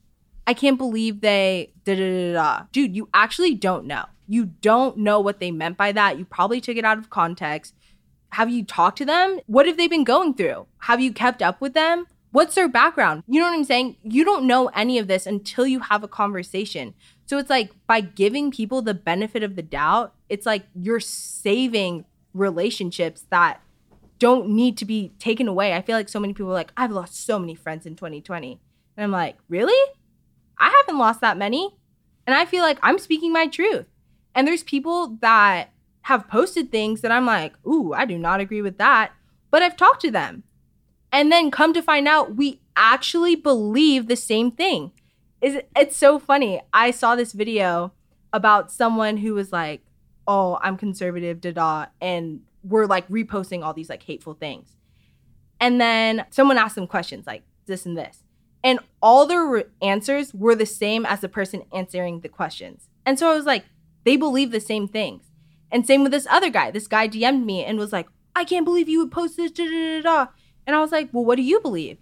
I 0.47 0.53
can't 0.53 0.77
believe 0.77 1.21
they 1.21 1.73
da 1.83 1.95
da 1.95 2.09
da 2.09 2.33
da." 2.33 2.65
Dude, 2.71 2.95
you 2.95 3.09
actually 3.13 3.53
don't 3.53 3.85
know. 3.85 4.05
You 4.27 4.45
don't 4.45 4.97
know 4.97 5.19
what 5.19 5.39
they 5.39 5.51
meant 5.51 5.77
by 5.77 5.91
that. 5.91 6.17
You 6.17 6.25
probably 6.25 6.61
took 6.61 6.77
it 6.77 6.85
out 6.85 6.97
of 6.97 7.09
context. 7.09 7.75
Have 8.29 8.49
you 8.49 8.63
talked 8.63 8.97
to 8.99 9.05
them? 9.05 9.39
What 9.45 9.67
have 9.67 9.77
they 9.77 9.87
been 9.87 10.03
going 10.03 10.33
through? 10.33 10.67
Have 10.79 10.99
you 10.99 11.13
kept 11.13 11.41
up 11.41 11.61
with 11.61 11.73
them? 11.73 12.07
What's 12.31 12.55
their 12.55 12.67
background? 12.67 13.23
You 13.27 13.39
know 13.39 13.45
what 13.45 13.53
I'm 13.53 13.63
saying? 13.63 13.97
You 14.01 14.25
don't 14.25 14.47
know 14.47 14.67
any 14.69 14.97
of 14.97 15.07
this 15.07 15.27
until 15.27 15.67
you 15.67 15.81
have 15.81 16.03
a 16.03 16.07
conversation. 16.07 16.95
So 17.27 17.37
it's 17.37 17.49
like 17.49 17.71
by 17.85 18.01
giving 18.01 18.49
people 18.49 18.81
the 18.81 18.95
benefit 18.95 19.43
of 19.43 19.55
the 19.55 19.61
doubt, 19.61 20.15
it's 20.29 20.45
like 20.45 20.63
you're 20.73 20.99
saving 20.99 22.05
relationships 22.33 23.25
that 23.29 23.61
don't 24.17 24.49
need 24.49 24.77
to 24.77 24.85
be 24.85 25.11
taken 25.19 25.47
away. 25.47 25.73
I 25.73 25.81
feel 25.83 25.95
like 25.95 26.09
so 26.09 26.19
many 26.19 26.33
people 26.33 26.49
are 26.49 26.55
like, 26.55 26.71
I've 26.75 26.91
lost 26.91 27.23
so 27.23 27.37
many 27.37 27.53
friends 27.53 27.85
in 27.85 27.95
2020. 27.95 28.59
And 28.97 29.03
I'm 29.03 29.11
like, 29.11 29.37
really? 29.47 29.91
I 30.57 30.69
haven't 30.69 30.99
lost 30.99 31.21
that 31.21 31.37
many. 31.37 31.77
And 32.25 32.35
I 32.35 32.45
feel 32.45 32.63
like 32.63 32.79
I'm 32.81 32.97
speaking 32.97 33.31
my 33.31 33.47
truth. 33.47 33.85
And 34.35 34.47
there's 34.47 34.63
people 34.63 35.17
that 35.21 35.71
have 36.03 36.27
posted 36.27 36.71
things 36.71 37.01
that 37.01 37.11
I'm 37.11 37.25
like, 37.25 37.53
ooh, 37.65 37.93
I 37.93 38.05
do 38.05 38.17
not 38.17 38.39
agree 38.39 38.61
with 38.61 38.77
that. 38.77 39.11
But 39.51 39.61
I've 39.61 39.77
talked 39.77 40.01
to 40.01 40.11
them. 40.11 40.43
And 41.11 41.31
then 41.31 41.51
come 41.51 41.73
to 41.73 41.81
find 41.81 42.07
out 42.07 42.35
we 42.35 42.59
actually 42.75 43.35
believe 43.35 44.07
the 44.07 44.15
same 44.15 44.51
thing. 44.51 44.91
Is 45.41 45.59
it's 45.75 45.97
so 45.97 46.19
funny. 46.19 46.61
I 46.73 46.91
saw 46.91 47.15
this 47.15 47.33
video 47.33 47.93
about 48.31 48.71
someone 48.71 49.17
who 49.17 49.33
was 49.33 49.51
like, 49.51 49.83
"Oh, 50.25 50.57
I'm 50.61 50.77
conservative, 50.77 51.41
da 51.41 51.51
da," 51.51 51.85
and 52.01 52.41
we're 52.63 52.85
like 52.85 53.07
reposting 53.09 53.63
all 53.63 53.73
these 53.73 53.89
like 53.89 54.03
hateful 54.03 54.33
things. 54.33 54.75
And 55.59 55.79
then 55.79 56.25
someone 56.29 56.57
asked 56.57 56.75
them 56.75 56.87
questions 56.87 57.27
like 57.27 57.43
this 57.65 57.85
and 57.85 57.97
this. 57.97 58.23
And 58.63 58.79
all 59.01 59.25
their 59.25 59.45
re- 59.45 59.63
answers 59.81 60.33
were 60.33 60.55
the 60.55 60.65
same 60.65 61.05
as 61.05 61.19
the 61.19 61.29
person 61.29 61.63
answering 61.73 62.21
the 62.21 62.29
questions. 62.29 62.87
And 63.05 63.19
so 63.19 63.29
I 63.29 63.35
was 63.35 63.45
like, 63.45 63.65
they 64.03 64.15
believe 64.15 64.51
the 64.51 64.59
same 64.59 64.87
things. 64.87 65.31
And 65.71 65.85
same 65.85 66.03
with 66.03 66.11
this 66.11 66.27
other 66.29 66.49
guy. 66.49 66.71
This 66.71 66.87
guy 66.87 67.07
DM'd 67.07 67.45
me 67.45 67.63
and 67.63 67.77
was 67.77 67.91
like, 67.91 68.07
I 68.35 68.43
can't 68.43 68.65
believe 68.65 68.89
you 68.89 68.99
would 68.99 69.11
post 69.11 69.37
this, 69.37 69.51
da 69.51 69.65
da 69.65 70.01
da 70.01 70.01
da. 70.01 70.31
And 70.65 70.75
I 70.75 70.79
was 70.79 70.91
like, 70.91 71.09
well, 71.11 71.25
what 71.25 71.35
do 71.35 71.41
you 71.41 71.59
believe? 71.59 71.97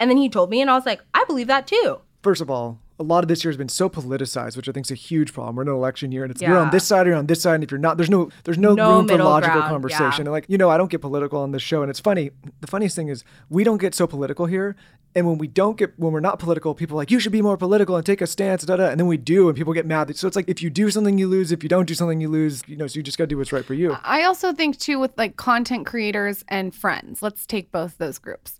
And 0.00 0.10
then 0.10 0.18
he 0.18 0.28
told 0.28 0.50
me, 0.50 0.60
and 0.60 0.70
I 0.70 0.74
was 0.74 0.86
like, 0.86 1.00
I 1.14 1.24
believe 1.24 1.46
that 1.46 1.66
too. 1.66 2.00
First 2.22 2.40
of 2.40 2.50
all, 2.50 2.80
a 3.00 3.02
lot 3.02 3.24
of 3.24 3.28
this 3.28 3.42
year 3.44 3.50
has 3.50 3.56
been 3.56 3.68
so 3.68 3.88
politicized, 3.88 4.56
which 4.56 4.68
I 4.68 4.72
think 4.72 4.86
is 4.86 4.90
a 4.90 4.94
huge 4.94 5.32
problem. 5.32 5.56
We're 5.56 5.62
in 5.62 5.68
an 5.68 5.74
election 5.74 6.12
year, 6.12 6.22
and 6.24 6.30
it's 6.30 6.40
Yeah. 6.42 6.50
you're 6.50 6.58
on 6.58 6.70
this 6.70 6.86
side 6.86 7.06
or 7.06 7.10
you're 7.10 7.18
on 7.18 7.26
this 7.26 7.42
side. 7.42 7.54
And 7.56 7.64
if 7.64 7.70
you're 7.70 7.80
not, 7.80 7.96
there's 7.96 8.10
no 8.10 8.28
there's 8.44 8.58
no, 8.58 8.74
No 8.74 8.96
room 8.98 9.08
for 9.08 9.16
logical 9.18 9.56
ground, 9.60 9.70
conversation. 9.70 10.10
yeah. 10.12 10.20
And 10.20 10.30
like 10.30 10.44
you 10.48 10.58
know, 10.58 10.70
I 10.70 10.76
don't 10.76 10.90
get 10.90 11.00
political 11.00 11.40
on 11.40 11.52
this 11.52 11.62
show, 11.62 11.82
and 11.82 11.90
it's 11.90 12.00
funny. 12.00 12.30
The 12.60 12.66
funniest 12.66 12.94
thing 12.96 13.08
is 13.08 13.24
we 13.48 13.64
don't 13.64 13.78
get 13.80 13.94
so 13.94 14.06
political 14.06 14.46
here. 14.46 14.76
And 15.14 15.26
when 15.26 15.36
we 15.36 15.46
don't 15.46 15.76
get 15.76 15.98
when 15.98 16.12
we're 16.12 16.20
not 16.20 16.38
political, 16.38 16.74
people 16.74 16.96
are 16.96 17.00
like 17.02 17.10
you 17.10 17.20
should 17.20 17.32
be 17.32 17.42
more 17.42 17.56
political 17.58 17.96
and 17.96 18.06
take 18.06 18.20
a 18.22 18.26
stance, 18.26 18.64
da 18.64 18.76
da. 18.76 18.88
And 18.88 18.98
then 19.00 19.06
we 19.06 19.16
do, 19.18 19.48
and 19.48 19.56
people 19.56 19.72
get 19.74 19.84
mad. 19.86 20.14
So 20.16 20.26
it's 20.26 20.36
like 20.36 20.48
if 20.48 20.62
you 20.62 20.70
do 20.70 20.90
something, 20.90 21.18
you 21.18 21.28
lose. 21.28 21.52
If 21.52 21.62
you 21.62 21.68
don't 21.68 21.86
do 21.86 21.94
something, 21.94 22.20
you 22.20 22.28
lose. 22.28 22.62
You 22.66 22.76
know, 22.76 22.86
so 22.86 22.96
you 22.98 23.02
just 23.02 23.18
got 23.18 23.24
to 23.24 23.28
do 23.28 23.36
what's 23.38 23.52
right 23.52 23.64
for 23.64 23.74
you. 23.74 23.96
I 24.04 24.22
also 24.24 24.52
think 24.54 24.78
too 24.78 24.98
with 24.98 25.12
like 25.18 25.36
content 25.36 25.86
creators 25.86 26.44
and 26.48 26.74
friends. 26.74 27.20
Let's 27.22 27.46
take 27.46 27.70
both 27.72 27.98
those 27.98 28.18
groups. 28.18 28.58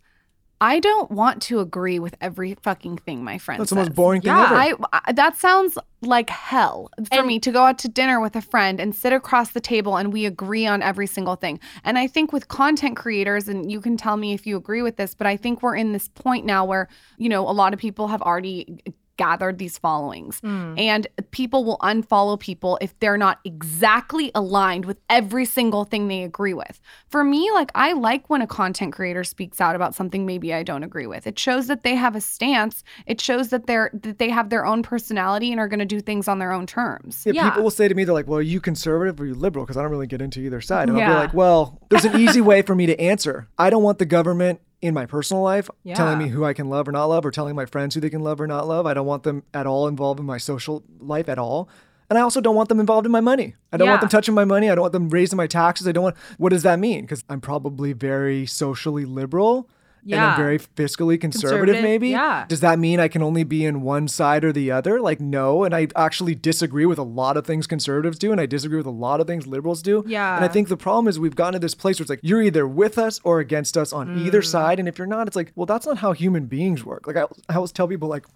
I 0.63 0.79
don't 0.79 1.11
want 1.11 1.43
to 1.43 1.59
agree 1.59 1.99
with 1.99 2.15
every 2.21 2.55
fucking 2.55 2.99
thing 2.99 3.25
my 3.25 3.37
friend 3.37 3.61
That's 3.61 3.71
the 3.71 3.77
most 3.77 3.95
boring 3.97 4.23
thing 4.23 4.29
Yeah. 4.33 4.45
ever. 4.45 4.55
I, 4.93 5.01
I 5.07 5.13
that 5.13 5.37
sounds 5.37 5.77
like 6.03 6.31
hell 6.31 6.89
for 7.13 7.19
And- 7.19 7.27
me 7.27 7.41
to 7.41 7.51
go 7.51 7.65
out 7.65 7.79
to 7.81 7.89
dinner 7.89 8.21
with 8.21 8.37
a 8.37 8.41
friend 8.41 8.81
and 8.81 8.95
sit 8.95 9.13
across 9.13 9.51
the 9.51 9.61
table 9.61 9.97
and 9.97 10.13
we 10.13 10.25
agree 10.25 10.65
on 10.67 10.81
every 10.81 11.09
single 11.09 11.35
thing. 11.35 11.59
And 11.83 11.99
I 11.99 12.07
think 12.07 12.33
with 12.33 12.47
content 12.47 12.97
creators 12.97 13.49
and 13.49 13.71
you 13.73 13.81
can 13.81 13.97
tell 13.97 14.17
me 14.17 14.33
if 14.35 14.47
you 14.47 14.57
agree 14.57 14.83
with 14.83 14.97
this, 14.97 15.15
but 15.15 15.27
I 15.27 15.37
think 15.37 15.63
we're 15.63 15.75
in 15.77 15.93
this 15.93 16.07
point 16.09 16.47
now 16.47 16.65
where, 16.65 16.89
you 17.19 17.29
know, 17.29 17.49
a 17.49 17.53
lot 17.53 17.73
of 17.75 17.81
people 17.81 18.07
have 18.09 18.23
already 18.23 18.79
gathered 19.17 19.59
these 19.59 19.79
followings 19.79 20.41
hmm. 20.41 20.75
and 20.79 21.07
people 21.31 21.65
will 21.65 21.79
unfollow 21.79 22.39
people 22.39 22.79
if 22.81 22.99
they're 23.01 23.19
not 23.19 23.39
exactly 23.45 24.31
aligned 24.35 24.85
with 24.85 24.99
every 25.11 25.45
single 25.45 25.85
thing 25.85 26.09
they 26.09 26.23
agree 26.23 26.55
with. 26.55 26.81
For 27.09 27.23
me, 27.25 27.51
like 27.53 27.71
I 27.75 27.93
like 27.93 28.29
when 28.31 28.43
a 28.43 28.47
content 28.47 28.93
creator 28.93 29.25
speaks 29.25 29.61
out 29.61 29.77
about 29.77 29.95
something 29.95 30.27
maybe 30.27 30.55
I 30.55 30.63
don't 30.63 30.83
agree 30.83 31.07
with. 31.07 31.27
It 31.27 31.39
shows 31.39 31.67
that 31.67 31.83
they 31.83 31.95
have 31.95 32.17
a 32.17 32.21
stance. 32.21 32.85
It 33.07 33.21
shows 33.21 33.49
that 33.51 33.67
they're 33.67 33.91
that 33.93 34.19
they 34.19 34.31
have 34.31 34.51
their 34.51 34.65
own 34.65 34.83
personality 34.83 35.51
and 35.51 35.61
are 35.61 35.69
going 35.69 35.81
to 35.81 35.87
do 35.87 36.01
things 36.01 36.29
on 36.29 36.39
their 36.39 36.53
own 36.53 36.67
terms. 36.67 37.23
Yeah, 37.27 37.33
Yeah. 37.35 37.51
people 37.51 37.65
will 37.65 37.71
say 37.71 37.89
to 37.89 37.95
me, 37.95 38.05
they're 38.05 38.15
like, 38.15 38.27
"Well, 38.27 38.39
are 38.39 38.43
you 38.43 38.61
conservative 38.61 39.21
or 39.21 39.25
are 39.25 39.27
you 39.27 39.35
liberal?" 39.35 39.65
Because 39.65 39.77
I 39.77 39.83
don't 39.83 39.91
really 39.91 40.07
get 40.07 40.23
into 40.23 40.41
either 40.41 40.61
side. 40.61 40.89
And 40.89 40.99
I'll 40.99 41.09
be 41.09 41.15
like, 41.15 41.35
"Well, 41.35 41.79
there's 41.91 42.05
an 42.05 42.19
easy 42.19 42.41
way 42.41 42.63
for 42.63 42.75
me 42.75 42.87
to 42.87 43.01
answer. 43.01 43.49
I 43.59 43.71
don't 43.71 43.83
want 43.83 43.99
the 43.99 44.07
government 44.07 44.61
in 44.83 44.93
my 44.93 45.07
personal 45.07 45.43
life 45.43 45.71
telling 45.95 46.19
me 46.19 46.29
who 46.29 46.45
I 46.45 46.53
can 46.53 46.69
love 46.69 46.87
or 46.89 46.93
not 46.93 47.07
love, 47.07 47.25
or 47.25 47.31
telling 47.31 47.55
my 47.55 47.65
friends 47.65 47.95
who 47.95 48.01
they 48.01 48.11
can 48.11 48.21
love 48.21 48.41
or 48.41 48.47
not 48.47 48.69
love. 48.69 48.85
I 48.85 48.93
don't 48.93 49.07
want 49.07 49.23
them 49.23 49.45
at 49.55 49.67
all 49.67 49.89
involved 49.89 50.21
in 50.21 50.27
my 50.27 50.39
social 50.39 50.83
life 51.01 51.29
at 51.29 51.39
all." 51.39 51.69
And 52.11 52.19
I 52.19 52.23
also 52.23 52.43
don't 52.43 52.57
want 52.57 52.69
them 52.69 52.79
involved 52.79 53.07
in 53.07 53.13
my 53.13 53.23
money. 53.23 53.55
I 53.73 53.79
don't 53.79 53.89
want 53.89 54.03
them 54.03 54.11
touching 54.11 54.35
my 54.35 54.45
money. 54.45 54.69
I 54.69 54.75
don't 54.75 54.83
want 54.83 54.93
them 54.93 55.09
raising 55.09 55.39
my 55.39 55.47
taxes. 55.47 55.89
I 55.89 55.93
don't 55.93 56.05
want, 56.05 56.17
what 56.37 56.51
does 56.51 56.63
that 56.65 56.79
mean? 56.79 57.03
Because 57.03 57.25
I'm 57.31 57.41
probably 57.41 57.95
very 57.95 58.45
socially 58.45 59.07
liberal. 59.07 59.71
And 60.11 60.21
I'm 60.21 60.37
very 60.37 60.59
fiscally 60.59 61.21
conservative, 61.21 61.61
Conservative, 61.67 61.83
maybe. 61.83 62.09
yeah. 62.09 62.45
Does 62.49 62.61
that 62.61 62.79
mean 62.79 62.99
I 62.99 63.07
can 63.09 63.23
only 63.23 63.45
be 63.45 63.65
in 63.65 63.83
one 63.83 64.09
side 64.09 64.45
or 64.45 64.53
the 64.53 64.71
other? 64.73 65.01
Like, 65.01 65.21
no. 65.21 65.63
And 65.65 65.75
I 65.75 65.89
actually 65.95 66.35
disagree 66.35 66.87
with 66.87 66.99
a 66.99 67.05
lot 67.05 67.37
of 67.37 67.47
things 67.47 67.67
conservatives 67.69 68.19
do, 68.19 68.33
and 68.33 68.41
I 68.41 68.47
disagree 68.47 68.77
with 68.79 68.87
a 68.87 68.91
lot 68.91 69.21
of 69.21 69.27
things 69.29 69.47
liberals 69.47 69.81
do. 69.83 70.03
Yeah. 70.07 70.35
And 70.37 70.45
I 70.45 70.49
think 70.49 70.69
the 70.69 70.77
problem 70.77 71.07
is 71.07 71.21
we've 71.21 71.37
gotten 71.37 71.53
to 71.53 71.59
this 71.61 71.75
place 71.75 71.99
where 72.01 72.05
it's 72.05 72.11
like 72.11 72.21
you're 72.23 72.43
either 72.43 72.67
with 72.67 72.99
us 72.99 73.21
or 73.23 73.39
against 73.39 73.77
us 73.77 73.93
on 73.93 74.09
Mm. 74.09 74.27
either 74.27 74.43
side. 74.43 74.79
And 74.81 74.89
if 74.89 74.99
you're 74.99 75.07
not, 75.07 75.29
it's 75.29 75.37
like, 75.37 75.53
well, 75.55 75.67
that's 75.67 75.87
not 75.87 75.99
how 75.99 76.13
human 76.13 76.47
beings 76.47 76.85
work. 76.85 77.07
Like 77.07 77.17
I, 77.17 77.27
I 77.49 77.55
always 77.55 77.71
tell 77.73 77.87
people, 77.87 78.09
like, 78.09 78.27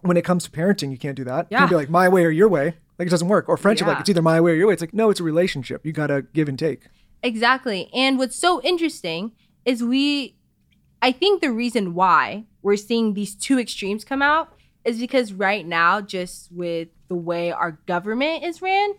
when 0.00 0.16
it 0.16 0.24
comes 0.24 0.44
to 0.44 0.50
parenting, 0.50 0.90
you 0.90 0.98
can't 0.98 1.16
do 1.16 1.24
that. 1.24 1.48
You 1.50 1.56
can't 1.58 1.70
be 1.70 1.76
like 1.76 1.90
my 1.90 2.08
way 2.08 2.24
or 2.24 2.30
your 2.30 2.48
way. 2.48 2.74
Like 2.98 3.08
it 3.08 3.10
doesn't 3.10 3.28
work. 3.28 3.48
Or 3.48 3.56
friendship, 3.56 3.86
like 3.88 4.00
it's 4.00 4.08
either 4.08 4.22
my 4.22 4.40
way 4.40 4.52
or 4.52 4.54
your 4.54 4.66
way. 4.68 4.72
It's 4.74 4.82
like, 4.82 4.94
no, 4.94 5.10
it's 5.10 5.20
a 5.20 5.24
relationship. 5.24 5.84
You 5.84 5.92
gotta 5.92 6.22
give 6.32 6.48
and 6.48 6.58
take. 6.58 6.88
Exactly. 7.22 7.88
And 7.94 8.18
what's 8.18 8.36
so 8.36 8.60
interesting 8.62 9.32
is 9.64 9.82
we, 9.82 10.36
I 11.04 11.12
think 11.12 11.42
the 11.42 11.52
reason 11.52 11.92
why 11.92 12.44
we're 12.62 12.76
seeing 12.78 13.12
these 13.12 13.34
two 13.34 13.58
extremes 13.58 14.04
come 14.04 14.22
out 14.22 14.54
is 14.86 14.98
because 14.98 15.34
right 15.34 15.66
now, 15.66 16.00
just 16.00 16.50
with 16.50 16.88
the 17.08 17.14
way 17.14 17.52
our 17.52 17.72
government 17.86 18.42
is 18.42 18.62
ran, 18.62 18.94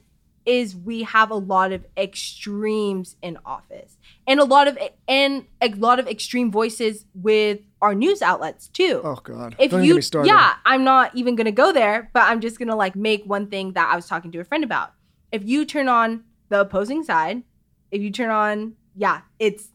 is 0.45 0.75
we 0.75 1.01
have 1.01 1.31
a 1.31 1.35
lot 1.35 1.71
of 1.71 1.83
extremes 1.97 3.15
in 3.23 3.39
office 3.43 3.97
and 4.27 4.39
a 4.39 4.43
lot 4.43 4.67
of 4.67 4.77
and 5.07 5.45
a 5.61 5.69
lot 5.69 5.97
of 5.99 6.07
extreme 6.07 6.51
voices 6.51 7.05
with 7.15 7.61
our 7.81 7.95
news 7.95 8.21
outlets 8.21 8.67
too 8.67 9.01
Oh 9.03 9.15
God. 9.23 9.55
if 9.57 9.71
Don't 9.71 9.83
you 9.83 9.93
get 9.93 9.95
me 9.95 10.01
started. 10.01 10.29
yeah 10.29 10.53
i'm 10.63 10.83
not 10.83 11.15
even 11.15 11.35
gonna 11.35 11.51
go 11.51 11.71
there 11.71 12.11
but 12.13 12.23
i'm 12.29 12.41
just 12.41 12.59
gonna 12.59 12.75
like 12.75 12.95
make 12.95 13.23
one 13.25 13.47
thing 13.47 13.73
that 13.73 13.91
i 13.91 13.95
was 13.95 14.05
talking 14.07 14.31
to 14.33 14.39
a 14.39 14.43
friend 14.43 14.63
about 14.63 14.93
if 15.31 15.43
you 15.43 15.65
turn 15.65 15.87
on 15.87 16.23
the 16.49 16.59
opposing 16.61 17.03
side 17.03 17.41
if 17.89 18.01
you 18.03 18.11
turn 18.11 18.29
on 18.29 18.75
yeah 18.95 19.21
it's 19.39 19.69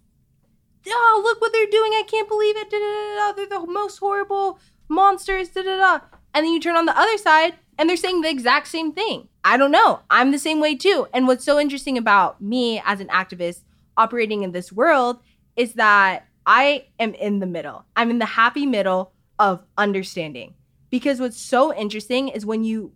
oh 0.88 1.20
look 1.22 1.40
what 1.40 1.52
they're 1.52 1.66
doing 1.66 1.92
i 1.92 2.02
can't 2.06 2.28
believe 2.28 2.56
it 2.56 2.70
da, 2.70 2.78
da, 2.78 3.16
da, 3.16 3.32
they're 3.32 3.60
the 3.60 3.66
most 3.66 3.98
horrible 3.98 4.58
monsters 4.88 5.48
da, 5.50 5.62
da, 5.62 5.76
da. 5.76 6.00
and 6.34 6.44
then 6.44 6.52
you 6.52 6.60
turn 6.60 6.76
on 6.76 6.86
the 6.86 6.98
other 6.98 7.18
side 7.18 7.54
and 7.78 7.88
they're 7.88 7.96
saying 7.96 8.20
the 8.20 8.30
exact 8.30 8.68
same 8.68 8.92
thing 8.92 9.28
i 9.44 9.56
don't 9.56 9.70
know 9.70 10.00
i'm 10.10 10.30
the 10.30 10.38
same 10.38 10.60
way 10.60 10.74
too 10.74 11.06
and 11.12 11.26
what's 11.26 11.44
so 11.44 11.58
interesting 11.58 11.98
about 11.98 12.40
me 12.40 12.82
as 12.84 13.00
an 13.00 13.08
activist 13.08 13.62
operating 13.96 14.42
in 14.42 14.52
this 14.52 14.72
world 14.72 15.20
is 15.56 15.74
that 15.74 16.26
I 16.46 16.86
am 16.98 17.14
in 17.14 17.38
the 17.38 17.46
middle. 17.46 17.84
I'm 17.94 18.10
in 18.10 18.18
the 18.18 18.26
happy 18.26 18.66
middle 18.66 19.12
of 19.38 19.62
understanding. 19.76 20.54
Because 20.90 21.20
what's 21.20 21.40
so 21.40 21.74
interesting 21.74 22.28
is 22.28 22.44
when 22.44 22.64
you 22.64 22.92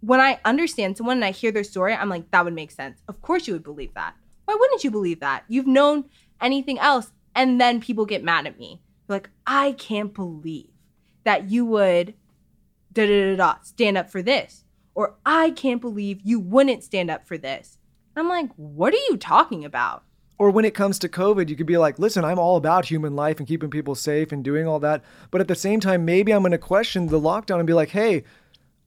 when 0.00 0.18
I 0.18 0.40
understand 0.46 0.96
someone 0.96 1.18
and 1.18 1.24
I 1.24 1.30
hear 1.30 1.52
their 1.52 1.62
story, 1.62 1.92
I'm 1.94 2.08
like, 2.08 2.30
that 2.30 2.44
would 2.44 2.54
make 2.54 2.70
sense. 2.70 3.02
Of 3.06 3.20
course 3.20 3.46
you 3.46 3.52
would 3.52 3.62
believe 3.62 3.92
that. 3.94 4.14
Why 4.46 4.56
wouldn't 4.58 4.82
you 4.82 4.90
believe 4.90 5.20
that? 5.20 5.44
You've 5.46 5.66
known 5.66 6.06
anything 6.40 6.78
else. 6.78 7.12
And 7.34 7.60
then 7.60 7.80
people 7.80 8.06
get 8.06 8.24
mad 8.24 8.46
at 8.46 8.58
me. 8.58 8.80
Like, 9.08 9.30
I 9.46 9.72
can't 9.72 10.12
believe 10.12 10.70
that 11.24 11.50
you 11.50 11.64
would 11.66 12.14
da 12.92 13.06
da 13.06 13.30
da 13.30 13.36
da 13.36 13.60
stand 13.62 13.96
up 13.96 14.10
for 14.10 14.22
this. 14.22 14.64
Or 14.94 15.16
I 15.24 15.50
can't 15.50 15.80
believe 15.80 16.20
you 16.24 16.40
wouldn't 16.40 16.82
stand 16.82 17.10
up 17.10 17.26
for 17.26 17.38
this. 17.38 17.78
I'm 18.16 18.28
like, 18.28 18.50
what 18.56 18.92
are 18.92 19.04
you 19.08 19.16
talking 19.16 19.64
about? 19.64 20.04
Or 20.38 20.50
when 20.50 20.64
it 20.64 20.74
comes 20.74 20.98
to 21.00 21.08
COVID, 21.08 21.48
you 21.48 21.56
could 21.56 21.66
be 21.66 21.76
like, 21.76 21.98
listen, 21.98 22.24
I'm 22.24 22.38
all 22.38 22.56
about 22.56 22.86
human 22.86 23.14
life 23.14 23.38
and 23.38 23.46
keeping 23.46 23.70
people 23.70 23.94
safe 23.94 24.32
and 24.32 24.42
doing 24.42 24.66
all 24.66 24.80
that. 24.80 25.04
But 25.30 25.40
at 25.40 25.48
the 25.48 25.54
same 25.54 25.80
time, 25.80 26.04
maybe 26.04 26.32
I'm 26.32 26.40
going 26.40 26.52
to 26.52 26.58
question 26.58 27.06
the 27.06 27.20
lockdown 27.20 27.58
and 27.58 27.66
be 27.66 27.74
like, 27.74 27.90
hey, 27.90 28.24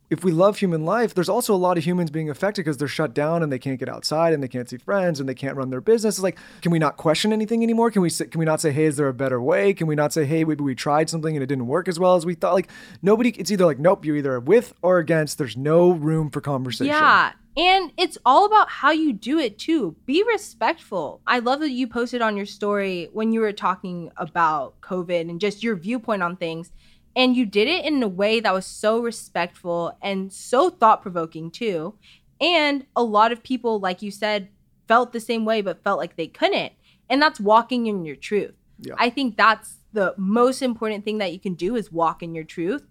if 0.09 0.23
we 0.23 0.31
love 0.31 0.57
human 0.57 0.85
life, 0.85 1.13
there's 1.13 1.29
also 1.29 1.55
a 1.55 1.57
lot 1.57 1.77
of 1.77 1.85
humans 1.85 2.11
being 2.11 2.29
affected 2.29 2.63
because 2.63 2.77
they're 2.77 2.87
shut 2.87 3.13
down 3.13 3.41
and 3.41 3.51
they 3.51 3.59
can't 3.59 3.79
get 3.79 3.89
outside 3.89 4.33
and 4.33 4.43
they 4.43 4.47
can't 4.47 4.69
see 4.69 4.77
friends 4.77 5.19
and 5.19 5.27
they 5.27 5.33
can't 5.33 5.55
run 5.55 5.69
their 5.69 5.81
business. 5.81 6.15
It's 6.15 6.23
like, 6.23 6.37
can 6.61 6.71
we 6.71 6.79
not 6.79 6.97
question 6.97 7.33
anything 7.33 7.63
anymore? 7.63 7.89
Can 7.89 8.01
we 8.01 8.09
say, 8.09 8.27
can 8.27 8.39
we 8.39 8.45
not 8.45 8.61
say, 8.61 8.71
hey, 8.71 8.85
is 8.85 8.97
there 8.97 9.07
a 9.07 9.13
better 9.13 9.41
way? 9.41 9.73
Can 9.73 9.87
we 9.87 9.95
not 9.95 10.13
say, 10.13 10.25
hey, 10.25 10.43
maybe 10.43 10.63
we 10.63 10.75
tried 10.75 11.09
something 11.09 11.35
and 11.35 11.43
it 11.43 11.47
didn't 11.47 11.67
work 11.67 11.87
as 11.87 11.99
well 11.99 12.15
as 12.15 12.25
we 12.25 12.35
thought? 12.35 12.53
Like 12.53 12.69
nobody, 13.01 13.29
it's 13.31 13.51
either 13.51 13.65
like, 13.65 13.79
nope, 13.79 14.05
you're 14.05 14.17
either 14.17 14.39
with 14.39 14.73
or 14.81 14.99
against. 14.99 15.37
There's 15.37 15.57
no 15.57 15.91
room 15.91 16.29
for 16.29 16.41
conversation. 16.41 16.93
Yeah. 16.93 17.31
And 17.55 17.91
it's 17.97 18.17
all 18.25 18.45
about 18.45 18.67
how 18.67 18.91
you 18.91 19.13
do 19.13 19.37
it 19.37 19.59
too. 19.59 19.95
Be 20.05 20.23
respectful. 20.23 21.21
I 21.27 21.39
love 21.39 21.59
that 21.59 21.69
you 21.69 21.87
posted 21.87 22.21
on 22.21 22.35
your 22.35 22.47
story 22.47 23.09
when 23.13 23.31
you 23.31 23.41
were 23.41 23.51
talking 23.51 24.11
about 24.17 24.81
COVID 24.81 25.29
and 25.29 25.39
just 25.39 25.61
your 25.61 25.75
viewpoint 25.75 26.23
on 26.23 26.35
things. 26.35 26.71
And 27.15 27.35
you 27.35 27.45
did 27.45 27.67
it 27.67 27.85
in 27.85 28.01
a 28.01 28.07
way 28.07 28.39
that 28.39 28.53
was 28.53 28.65
so 28.65 28.99
respectful 28.99 29.97
and 30.01 30.33
so 30.33 30.69
thought 30.69 31.01
provoking 31.01 31.51
too. 31.51 31.95
And 32.41 32.85
a 32.95 33.03
lot 33.03 33.31
of 33.31 33.43
people, 33.43 33.79
like 33.79 34.01
you 34.01 34.11
said, 34.11 34.49
felt 34.87 35.13
the 35.13 35.19
same 35.19 35.45
way 35.45 35.61
but 35.61 35.83
felt 35.83 35.99
like 35.99 36.15
they 36.15 36.27
couldn't. 36.27 36.73
And 37.09 37.21
that's 37.21 37.39
walking 37.39 37.85
in 37.85 38.05
your 38.05 38.15
truth. 38.15 38.55
Yeah. 38.79 38.95
I 38.97 39.09
think 39.09 39.37
that's 39.37 39.77
the 39.93 40.15
most 40.17 40.61
important 40.61 41.05
thing 41.05 41.19
that 41.19 41.31
you 41.31 41.39
can 41.39 41.53
do 41.53 41.75
is 41.75 41.91
walk 41.91 42.23
in 42.23 42.33
your 42.33 42.43
truth 42.43 42.83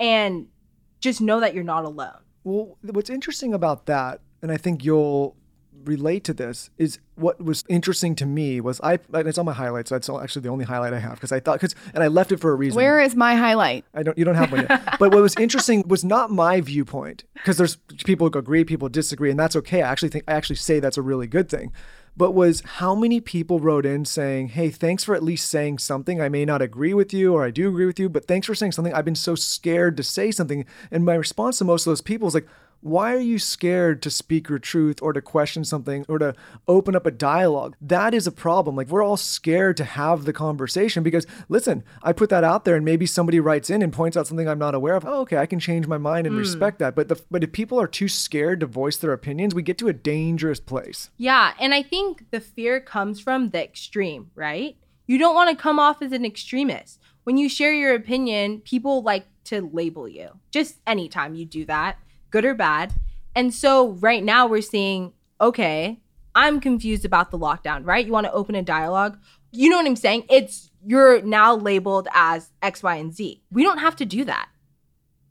and 0.00 0.46
just 1.00 1.20
know 1.20 1.40
that 1.40 1.54
you're 1.54 1.62
not 1.62 1.84
alone. 1.84 2.18
Well, 2.44 2.78
what's 2.82 3.10
interesting 3.10 3.52
about 3.52 3.86
that, 3.86 4.20
and 4.40 4.50
I 4.50 4.56
think 4.56 4.84
you'll 4.84 5.36
relate 5.86 6.24
to 6.24 6.34
this, 6.34 6.70
is 6.78 6.98
what 7.14 7.42
was 7.42 7.64
interesting 7.68 8.14
to 8.16 8.26
me 8.26 8.60
was 8.60 8.80
I. 8.80 8.98
and 9.12 9.28
It's 9.28 9.38
on 9.38 9.46
my 9.46 9.52
highlights. 9.52 9.88
So 9.88 9.94
that's 9.94 10.08
actually 10.08 10.42
the 10.42 10.48
only 10.48 10.64
highlight 10.64 10.92
I 10.92 10.98
have 10.98 11.14
because 11.14 11.32
I 11.32 11.40
thought 11.40 11.60
because 11.60 11.74
and 11.94 12.02
I 12.02 12.08
left 12.08 12.32
it 12.32 12.40
for 12.40 12.50
a 12.52 12.54
reason. 12.54 12.76
Where 12.76 13.00
is 13.00 13.14
my 13.14 13.34
highlight? 13.34 13.84
I 13.94 14.02
don't. 14.02 14.16
You 14.18 14.24
don't 14.24 14.34
have 14.34 14.52
one 14.52 14.66
yet. 14.68 14.96
but 14.98 15.12
what 15.12 15.22
was 15.22 15.34
interesting 15.36 15.86
was 15.86 16.04
not 16.04 16.30
my 16.30 16.60
viewpoint 16.60 17.24
because 17.34 17.56
there's 17.56 17.76
people 18.04 18.28
who 18.28 18.38
agree, 18.38 18.64
people 18.64 18.88
disagree, 18.88 19.30
and 19.30 19.38
that's 19.38 19.56
okay. 19.56 19.82
I 19.82 19.90
actually 19.90 20.10
think 20.10 20.24
I 20.28 20.32
actually 20.32 20.56
say 20.56 20.80
that's 20.80 20.98
a 20.98 21.02
really 21.02 21.26
good 21.26 21.48
thing. 21.48 21.72
But 22.18 22.32
was 22.32 22.62
how 22.62 22.94
many 22.94 23.20
people 23.20 23.60
wrote 23.60 23.84
in 23.84 24.06
saying, 24.06 24.48
"Hey, 24.48 24.70
thanks 24.70 25.04
for 25.04 25.14
at 25.14 25.22
least 25.22 25.48
saying 25.48 25.78
something. 25.78 26.20
I 26.20 26.28
may 26.28 26.44
not 26.44 26.62
agree 26.62 26.94
with 26.94 27.12
you, 27.12 27.34
or 27.34 27.44
I 27.44 27.50
do 27.50 27.68
agree 27.68 27.86
with 27.86 28.00
you, 28.00 28.08
but 28.08 28.26
thanks 28.26 28.46
for 28.46 28.54
saying 28.54 28.72
something. 28.72 28.94
I've 28.94 29.04
been 29.04 29.14
so 29.14 29.34
scared 29.34 29.96
to 29.98 30.02
say 30.02 30.30
something." 30.30 30.64
And 30.90 31.04
my 31.04 31.14
response 31.14 31.58
to 31.58 31.64
most 31.64 31.86
of 31.86 31.90
those 31.90 32.00
people 32.00 32.26
is 32.26 32.34
like, 32.34 32.48
why 32.80 33.14
are 33.14 33.20
you 33.20 33.38
scared 33.38 34.02
to 34.02 34.10
speak 34.10 34.48
your 34.48 34.58
truth 34.58 35.00
or 35.02 35.12
to 35.12 35.20
question 35.20 35.64
something 35.64 36.04
or 36.08 36.18
to 36.18 36.34
open 36.68 36.94
up 36.94 37.06
a 37.06 37.10
dialogue? 37.10 37.76
That 37.80 38.14
is 38.14 38.26
a 38.26 38.32
problem. 38.32 38.76
Like, 38.76 38.88
we're 38.88 39.02
all 39.02 39.16
scared 39.16 39.76
to 39.78 39.84
have 39.84 40.24
the 40.24 40.32
conversation 40.32 41.02
because, 41.02 41.26
listen, 41.48 41.82
I 42.02 42.12
put 42.12 42.30
that 42.30 42.44
out 42.44 42.64
there 42.64 42.76
and 42.76 42.84
maybe 42.84 43.06
somebody 43.06 43.40
writes 43.40 43.70
in 43.70 43.82
and 43.82 43.92
points 43.92 44.16
out 44.16 44.26
something 44.26 44.48
I'm 44.48 44.58
not 44.58 44.74
aware 44.74 44.94
of. 44.94 45.04
Oh, 45.04 45.20
okay, 45.22 45.38
I 45.38 45.46
can 45.46 45.58
change 45.58 45.86
my 45.86 45.98
mind 45.98 46.26
and 46.26 46.34
hmm. 46.34 46.40
respect 46.40 46.78
that. 46.78 46.94
But, 46.94 47.08
the, 47.08 47.20
but 47.30 47.42
if 47.42 47.52
people 47.52 47.80
are 47.80 47.88
too 47.88 48.08
scared 48.08 48.60
to 48.60 48.66
voice 48.66 48.96
their 48.96 49.12
opinions, 49.12 49.54
we 49.54 49.62
get 49.62 49.78
to 49.78 49.88
a 49.88 49.92
dangerous 49.92 50.60
place. 50.60 51.10
Yeah, 51.16 51.54
and 51.58 51.74
I 51.74 51.82
think 51.82 52.30
the 52.30 52.40
fear 52.40 52.80
comes 52.80 53.20
from 53.20 53.50
the 53.50 53.62
extreme, 53.62 54.30
right? 54.34 54.76
You 55.06 55.18
don't 55.18 55.34
want 55.34 55.50
to 55.50 55.56
come 55.60 55.78
off 55.78 56.02
as 56.02 56.12
an 56.12 56.24
extremist. 56.24 57.00
When 57.24 57.36
you 57.36 57.48
share 57.48 57.74
your 57.74 57.94
opinion, 57.94 58.60
people 58.60 59.02
like 59.02 59.26
to 59.44 59.68
label 59.72 60.08
you. 60.08 60.38
Just 60.50 60.76
anytime 60.86 61.34
you 61.34 61.44
do 61.44 61.64
that, 61.66 61.98
good 62.30 62.44
or 62.44 62.54
bad. 62.54 62.92
And 63.34 63.52
so 63.52 63.90
right 63.90 64.22
now 64.24 64.46
we're 64.46 64.62
seeing, 64.62 65.12
okay, 65.40 66.00
I'm 66.34 66.60
confused 66.60 67.04
about 67.04 67.30
the 67.30 67.38
lockdown, 67.38 67.86
right? 67.86 68.04
You 68.06 68.12
want 68.12 68.26
to 68.26 68.32
open 68.32 68.54
a 68.54 68.62
dialogue. 68.62 69.18
You 69.52 69.70
know 69.70 69.76
what 69.76 69.86
I'm 69.86 69.96
saying? 69.96 70.24
It's 70.30 70.70
you're 70.84 71.22
now 71.22 71.54
labeled 71.54 72.08
as 72.14 72.50
X, 72.62 72.82
Y, 72.82 72.94
and 72.96 73.14
Z. 73.14 73.42
We 73.50 73.62
don't 73.62 73.78
have 73.78 73.96
to 73.96 74.04
do 74.04 74.24
that. 74.24 74.48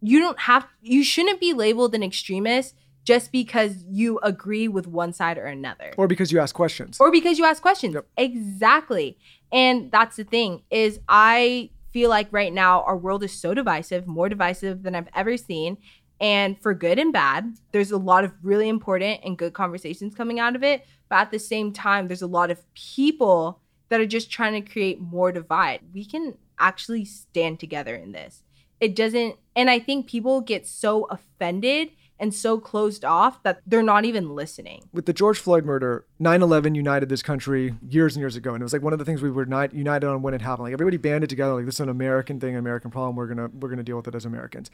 You 0.02 0.20
don't 0.20 0.40
have 0.42 0.68
you 0.82 1.04
shouldn't 1.04 1.40
be 1.40 1.54
labeled 1.54 1.96
an 1.96 2.04
extremist 2.04 2.76
just 3.04 3.32
because 3.32 3.84
you 3.88 4.20
agree 4.24 4.68
with 4.68 4.88
one 4.88 5.14
side 5.14 5.38
or 5.38 5.46
another 5.46 5.94
Or 5.98 6.08
because 6.08 6.32
you 6.32 6.40
ask 6.40 6.54
questions. 6.56 7.00
or 7.00 7.12
because 7.12 7.38
you 7.38 7.46
ask 7.46 7.62
questions 7.62 7.94
Yep. 7.94 8.08
exactly 8.18 9.18
and 9.52 9.92
that's 9.92 10.16
the 10.16 10.24
thing 10.24 10.64
is 10.72 11.00
i 11.08 11.70
feel 11.92 12.10
like 12.10 12.28
right 12.32 12.52
now 12.52 12.82
our 12.82 12.98
world 12.98 13.24
is 13.24 13.32
so 13.32 13.54
divisive 13.54 14.08
more 14.08 14.28
divisive 14.28 14.82
than 14.84 14.96
i've 14.96 15.08
ever 15.16 15.38
seen 15.38 15.78
and 16.20 16.60
for 16.62 16.74
good 16.74 16.98
and 16.98 17.12
bad 17.12 17.54
there's 17.72 17.92
a 17.92 17.98
lot 17.98 18.24
of 18.24 18.34
really 18.42 18.70
important 18.70 19.20
and 19.24 19.38
good 19.38 19.54
conversations 19.54 20.16
coming 20.16 20.40
out 20.40 20.56
of 20.56 20.64
it 20.64 20.86
but 21.10 21.18
at 21.18 21.32
the 21.32 21.40
same 21.40 21.72
time 21.72 22.08
there's 22.08 22.22
a 22.22 22.28
lot 22.28 22.52
of 22.52 22.62
people 22.74 23.60
that 23.90 24.00
are 24.00 24.06
just 24.06 24.32
trying 24.32 24.54
to 24.54 24.72
create 24.72 25.00
more 25.00 25.32
divide 25.32 25.82
we 25.94 26.06
can 26.06 26.38
actually 26.60 27.04
stand 27.04 27.60
together 27.60 27.96
in 27.96 28.12
this 28.12 28.44
it 28.80 28.96
doesn't 28.96 29.36
and 29.56 29.70
i 29.70 29.78
think 29.78 30.08
people 30.08 30.42
get 30.42 30.66
so 30.66 31.06
offended 31.06 31.90
and 32.20 32.34
so 32.34 32.58
closed 32.58 33.04
off 33.04 33.44
that 33.44 33.62
they're 33.66 33.84
not 33.84 34.06
even 34.06 34.36
listening 34.36 34.84
with 34.94 35.06
the 35.06 35.14
George 35.14 35.38
Floyd 35.38 35.66
murder, 35.66 36.06
9/11 36.22 36.76
united 36.76 37.10
this 37.10 37.22
country 37.22 37.76
years 37.88 38.16
and 38.16 38.22
years 38.22 38.36
ago, 38.36 38.54
and 38.54 38.62
it 38.62 38.64
was 38.64 38.74
like 38.74 38.82
one 38.82 38.94
of 38.94 39.00
the 39.00 39.06
things 39.06 39.22
we 39.22 39.30
were 39.30 39.46
not 39.46 39.74
united 39.74 40.08
on 40.08 40.22
when 40.22 40.34
it 40.34 40.42
happened. 40.42 40.64
Like 40.66 40.74
everybody 40.74 40.98
banded 40.98 41.30
together, 41.30 41.54
like 41.54 41.66
this 41.66 41.76
is 41.76 41.82
an 41.82 41.90
American 41.90 42.40
thing, 42.40 42.54
an 42.54 42.60
American 42.60 42.90
problem. 42.90 43.16
We're 43.16 43.28
gonna 43.28 43.50
we're 43.54 43.70
gonna 43.70 43.84
deal 43.84 43.98
with 43.98 44.08
it 44.08 44.16
as 44.16 44.26
Americans. 44.26 44.72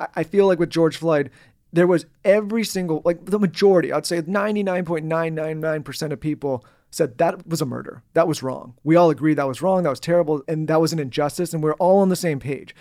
I, 0.00 0.24
feel 0.24 0.46
like 0.46 0.58
with 0.58 0.70
George 0.70 0.96
Floyd, 0.96 1.30
there 1.72 1.86
was 1.86 2.06
every 2.24 2.64
single 2.64 3.02
like 3.04 3.24
the 3.26 3.38
majority, 3.38 3.92
I'd 3.92 4.06
say 4.06 4.20
99.999% 4.22 6.12
of 6.12 6.20
people 6.20 6.64
said 6.90 7.18
that 7.18 7.46
was 7.46 7.60
a 7.60 7.66
murder. 7.66 8.02
That 8.14 8.28
was 8.28 8.42
wrong. 8.42 8.74
We 8.84 8.96
all 8.96 9.10
agreed 9.10 9.34
that 9.34 9.48
was 9.48 9.62
wrong. 9.62 9.82
That 9.82 9.90
was 9.90 10.00
terrible, 10.00 10.42
and 10.46 10.68
that 10.68 10.80
was 10.80 10.92
an 10.92 10.98
injustice, 10.98 11.52
and 11.52 11.62
we're 11.62 11.74
all 11.74 11.98
on 11.98 12.08
the 12.08 12.16
same 12.16 12.38
page. 12.38 12.74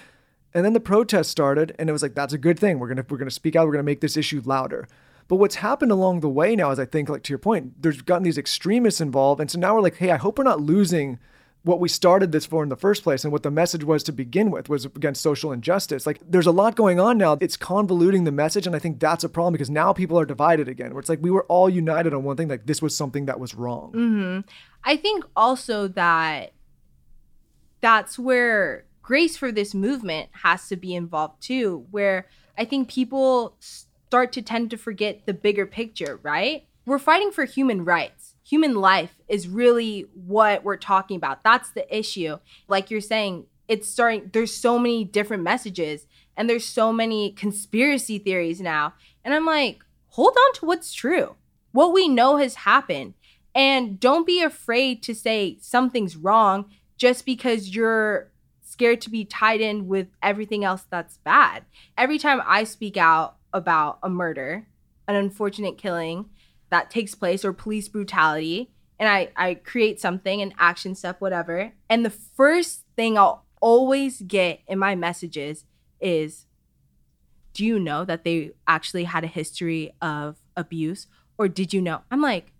And 0.54 0.64
then 0.64 0.74
the 0.74 0.80
protest 0.80 1.32
started, 1.32 1.76
and 1.80 1.90
it 1.90 1.94
was 1.94 2.04
like, 2.04 2.14
that's 2.14 2.34
a 2.34 2.38
good 2.38 2.60
thing. 2.60 2.80
We're 2.80 2.88
gonna 2.88 3.06
we're 3.10 3.18
gonna 3.18 3.32
speak 3.32 3.56
out. 3.56 3.66
We're 3.66 3.74
gonna 3.74 3.84
make 3.84 4.02
this 4.02 4.18
issue 4.18 4.42
louder. 4.46 4.88
But 5.28 5.38
what's 5.38 5.56
happened 5.56 5.92
along 5.92 6.20
the 6.20 6.30
way 6.30 6.56
now 6.56 6.72
is 6.72 6.80
I 6.80 6.86
think, 6.86 7.10
like 7.10 7.24
to 7.24 7.32
your 7.32 7.40
point, 7.40 7.82
there's 7.82 8.02
gotten 8.02 8.24
these 8.24 8.38
extremists 8.38 9.02
involved, 9.02 9.42
and 9.42 9.50
so 9.50 9.60
now 9.60 9.74
we're 9.74 9.82
like, 9.82 9.98
hey, 9.98 10.12
I 10.12 10.18
hope 10.18 10.38
we're 10.38 10.44
not 10.44 10.62
losing 10.62 11.18
what 11.64 11.80
we 11.80 11.88
started 11.88 12.32
this 12.34 12.46
for 12.46 12.62
in 12.62 12.70
the 12.70 12.76
first 12.76 13.04
place 13.04 13.24
and 13.24 13.32
what 13.32 13.44
the 13.44 13.52
message 13.52 13.86
was 13.86 14.04
to 14.04 14.12
begin 14.12 14.52
with 14.52 14.68
was 14.68 14.86
against 14.86 15.22
social 15.22 15.52
injustice. 15.52 16.06
Like 16.06 16.20
there's 16.30 16.46
a 16.46 16.52
lot 16.52 16.76
going 16.76 17.00
on 17.00 17.18
now. 17.18 17.38
It's 17.40 17.56
convoluting 17.56 18.26
the 18.26 18.34
message. 18.34 18.68
And 18.68 18.76
I 18.76 18.80
think 18.80 19.00
that's 19.00 19.24
a 19.24 19.30
problem 19.30 19.54
because 19.54 19.70
now 19.70 19.94
people 19.94 20.20
are 20.20 20.26
divided 20.26 20.68
again, 20.68 20.92
where 20.92 21.00
it's 21.00 21.08
like 21.08 21.22
we 21.22 21.32
were 21.32 21.46
all 21.46 21.70
united 21.70 22.14
on 22.14 22.24
one 22.24 22.36
thing, 22.36 22.50
like 22.50 22.66
this 22.66 22.82
was 22.82 22.96
something 22.96 23.28
that 23.28 23.40
was 23.40 23.56
wrong. 23.56 23.94
Mm-hmm. 23.94 24.50
I 24.84 24.98
think 24.98 25.24
also 25.36 25.88
that 25.90 26.52
that's 27.80 28.20
where 28.20 28.86
grace 29.02 29.38
for 29.38 29.52
this 29.52 29.74
movement 29.74 30.30
has 30.44 30.68
to 30.68 30.76
be 30.76 30.94
involved 30.94 31.42
too, 31.42 31.86
where 31.92 32.28
I 32.58 32.66
think 32.66 32.90
people 32.90 33.56
start 33.60 34.34
to 34.34 34.42
tend 34.42 34.70
to 34.72 34.78
forget 34.78 35.26
the 35.26 35.34
bigger 35.34 35.66
picture, 35.66 36.20
right? 36.24 36.68
We're 36.86 37.00
fighting 37.00 37.32
for 37.32 37.46
human 37.46 37.86
rights. 37.86 38.33
Human 38.44 38.76
life 38.76 39.16
is 39.28 39.48
really 39.48 40.08
what 40.14 40.64
we're 40.64 40.78
talking 40.78 41.18
about. 41.18 41.44
That's 41.44 41.70
the 41.72 41.98
issue. 41.98 42.38
Like 42.68 42.92
you're 42.92 43.02
saying, 43.02 43.46
it's 43.68 43.88
starting, 43.88 44.30
there's 44.34 44.54
so 44.54 44.78
many 44.78 45.06
different 45.06 45.44
messages 45.44 46.06
and 46.36 46.50
there's 46.50 46.66
so 46.66 46.92
many 46.92 47.32
conspiracy 47.32 48.20
theories 48.20 48.60
now. 48.60 48.94
And 49.24 49.34
I'm 49.34 49.46
like, 49.46 49.84
hold 50.10 50.36
on 50.36 50.54
to 50.56 50.66
what's 50.66 50.94
true, 50.94 51.36
what 51.72 51.94
we 51.94 52.08
know 52.08 52.38
has 52.38 52.56
happened. 52.56 53.14
And 53.56 54.00
don't 54.00 54.28
be 54.28 54.42
afraid 54.42 55.04
to 55.04 55.16
say 55.16 55.58
something's 55.62 56.16
wrong 56.18 56.66
just 56.98 57.26
because 57.26 57.76
you're 57.76 58.32
scared 58.62 59.02
to 59.02 59.10
be 59.10 59.24
tied 59.24 59.62
in 59.62 59.88
with 59.88 60.08
everything 60.22 60.64
else 60.64 60.86
that's 60.90 61.18
bad. 61.18 61.64
Every 61.98 62.18
time 62.18 62.42
I 62.46 62.64
speak 62.64 62.98
out 62.98 63.36
about 63.54 64.00
a 64.02 64.10
murder, 64.10 64.68
an 65.08 65.16
unfortunate 65.16 65.78
killing 65.78 66.30
that 66.74 66.90
takes 66.90 67.16
place, 67.16 67.46
or 67.46 67.54
police 67.54 67.88
brutality, 67.88 68.72
and 69.00 69.10
I, 69.10 69.30
I 69.36 69.56
create 69.56 70.00
something, 70.00 70.42
an 70.42 70.54
action 70.60 70.96
step, 70.96 71.22
whatever, 71.22 71.72
and 71.90 72.06
the 72.06 72.10
first 72.10 72.84
thing 72.96 73.18
I'll 73.18 73.46
always 73.62 74.22
get 74.22 74.60
in 74.68 74.78
my 74.78 74.94
messages 74.94 75.64
is 76.02 76.46
do 77.54 77.64
you 77.66 77.80
know 77.80 78.04
that 78.04 78.24
they 78.24 78.52
actually 78.68 79.06
had 79.06 79.24
a 79.24 79.28
history 79.28 79.94
of 80.02 80.38
abuse? 80.58 81.08
Or 81.38 81.48
did 81.48 81.74
you 81.74 81.82
know? 81.82 82.02
I'm 82.12 82.22
like, 82.22 82.52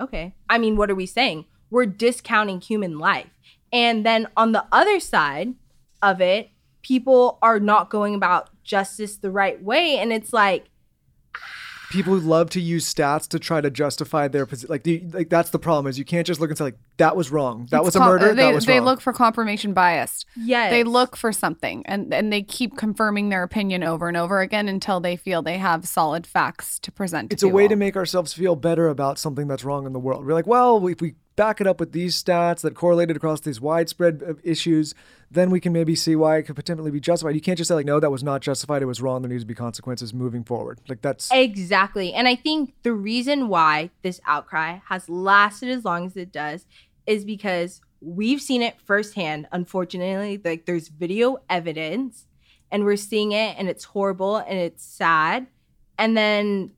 okay. 0.00 0.34
I 0.48 0.58
mean, 0.58 0.76
what 0.76 0.90
are 0.90 0.94
we 0.94 1.06
saying? 1.06 1.46
We're 1.70 1.86
discounting 1.86 2.60
human 2.60 2.98
life. 2.98 3.30
And 3.72 4.06
then 4.06 4.28
on 4.36 4.52
the 4.52 4.64
other 4.72 5.00
side 5.00 5.54
of 6.02 6.20
it, 6.20 6.50
people 6.82 7.38
are 7.42 7.60
not 7.60 7.90
going 7.90 8.14
about 8.14 8.50
justice 8.62 9.16
the 9.16 9.30
right 9.30 9.62
way. 9.62 9.98
And 9.98 10.12
it's 10.12 10.32
like, 10.32 10.66
people 11.90 12.12
who 12.14 12.20
love 12.20 12.50
to 12.50 12.60
use 12.60 12.92
stats 12.92 13.26
to 13.28 13.38
try 13.38 13.60
to 13.60 13.70
justify 13.70 14.28
their 14.28 14.44
position. 14.46 14.68
Like, 14.70 14.82
the, 14.82 15.02
like 15.12 15.28
that's 15.30 15.50
the 15.50 15.58
problem 15.58 15.86
is 15.88 15.98
you 15.98 16.04
can't 16.04 16.26
just 16.26 16.40
look 16.40 16.50
and 16.50 16.58
say 16.58 16.64
like 16.64 16.78
that 16.98 17.16
was 17.16 17.30
wrong. 17.30 17.66
That 17.70 17.78
It's 17.78 17.86
was 17.86 17.96
a 17.96 18.00
murder. 18.00 18.26
Uh, 18.26 18.34
they, 18.34 18.42
that 18.42 18.54
was 18.54 18.66
they 18.66 18.76
wrong. 18.78 18.84
look 18.84 19.00
for 19.00 19.12
confirmation 19.12 19.72
bias. 19.72 20.24
yes. 20.36 20.70
They 20.70 20.84
look 20.84 21.16
for 21.16 21.32
something 21.32 21.84
and, 21.86 22.12
and 22.12 22.32
they 22.32 22.42
keep 22.42 22.76
confirming 22.76 23.28
their 23.30 23.42
opinion 23.42 23.82
over 23.82 24.08
and 24.08 24.16
over 24.16 24.40
again 24.40 24.68
until 24.68 25.00
they 25.00 25.16
feel 25.16 25.42
they 25.42 25.58
have 25.58 25.86
solid 25.88 26.26
facts 26.26 26.78
to 26.80 26.92
present. 26.92 27.30
To 27.30 27.34
it's 27.34 27.42
a 27.42 27.48
way 27.48 27.68
to 27.68 27.76
make 27.76 27.96
ourselves 27.96 28.32
feel 28.32 28.56
better 28.56 28.88
about 28.88 29.18
something 29.18 29.48
that's 29.48 29.64
wrong 29.64 29.86
in 29.86 29.92
the 29.92 29.98
world. 29.98 30.26
We're 30.26 30.34
like, 30.34 30.46
well, 30.46 30.86
if 30.88 31.00
we 31.00 31.14
back 31.38 31.60
it 31.60 31.68
up 31.68 31.78
with 31.78 31.92
these 31.92 32.20
stats 32.20 32.62
that 32.62 32.74
correlated 32.74 33.16
across 33.16 33.40
these 33.40 33.60
widespread 33.60 34.22
uh, 34.28 34.34
issues, 34.42 34.92
then 35.30 35.50
we 35.50 35.60
can 35.60 35.72
maybe 35.72 35.94
see 35.94 36.16
why 36.16 36.36
it 36.36 36.42
could 36.42 36.56
potentially 36.56 36.90
be 36.90 36.98
justified. 36.98 37.36
You 37.36 37.40
can't 37.40 37.56
just 37.56 37.68
say 37.68 37.74
like, 37.74 37.86
no, 37.86 38.00
that 38.00 38.10
was 38.10 38.24
not 38.24 38.42
justified. 38.42 38.82
It 38.82 38.86
was 38.86 39.00
wrong. 39.00 39.22
There 39.22 39.30
needs 39.30 39.44
to 39.44 39.46
be 39.46 39.54
consequences 39.54 40.12
moving 40.12 40.42
forward. 40.42 40.80
Like 40.88 41.00
that's 41.00 41.30
Exactly. 41.30 42.12
And 42.12 42.26
I 42.26 42.34
think 42.34 42.74
the 42.82 42.92
reason 42.92 43.48
why 43.48 43.90
this 44.02 44.20
outcry 44.26 44.80
has 44.88 45.08
lasted 45.08 45.68
as 45.68 45.84
long 45.84 46.06
as 46.06 46.16
it 46.16 46.32
does 46.32 46.66
is 47.06 47.24
because 47.24 47.82
we've 48.00 48.42
seen 48.42 48.60
it 48.60 48.80
firsthand. 48.80 49.46
Unfortunately, 49.52 50.40
like 50.44 50.66
there's 50.66 50.88
video 50.88 51.38
evidence 51.48 52.26
and 52.72 52.84
we're 52.84 52.96
seeing 52.96 53.30
it 53.30 53.54
and 53.56 53.68
it's 53.68 53.84
horrible 53.84 54.38
and 54.38 54.58
it's 54.58 54.84
sad. 54.84 55.46
And 55.96 56.16
then 56.16 56.72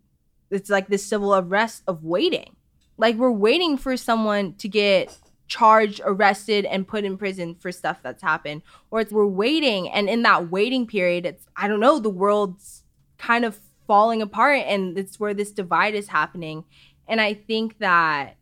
it's 0.50 0.68
like 0.68 0.88
this 0.88 1.06
civil 1.06 1.34
arrest 1.34 1.82
of 1.86 2.04
waiting. 2.04 2.56
Like 3.00 3.16
we're 3.16 3.30
waiting 3.30 3.78
for 3.78 3.96
someone 3.96 4.54
to 4.56 4.68
get 4.68 5.16
charged, 5.48 6.02
arrested, 6.04 6.66
and 6.66 6.86
put 6.86 7.04
in 7.04 7.16
prison 7.16 7.54
for 7.54 7.72
stuff 7.72 7.98
that's 8.02 8.22
happened. 8.22 8.60
Or 8.90 9.00
it's 9.00 9.10
we're 9.10 9.26
waiting 9.26 9.88
and 9.88 10.08
in 10.08 10.22
that 10.22 10.50
waiting 10.50 10.86
period, 10.86 11.24
it's 11.24 11.46
I 11.56 11.66
don't 11.66 11.80
know, 11.80 11.98
the 11.98 12.10
world's 12.10 12.84
kind 13.16 13.46
of 13.46 13.58
falling 13.86 14.20
apart 14.20 14.58
and 14.66 14.98
it's 14.98 15.18
where 15.18 15.32
this 15.32 15.50
divide 15.50 15.94
is 15.94 16.08
happening. 16.08 16.64
And 17.08 17.22
I 17.22 17.32
think 17.32 17.78
that 17.78 18.36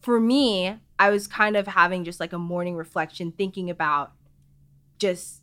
for 0.00 0.18
me, 0.18 0.78
I 0.98 1.10
was 1.10 1.26
kind 1.26 1.54
of 1.54 1.66
having 1.66 2.04
just 2.04 2.20
like 2.20 2.32
a 2.32 2.38
morning 2.38 2.74
reflection, 2.74 3.32
thinking 3.32 3.68
about 3.68 4.12
just 4.98 5.42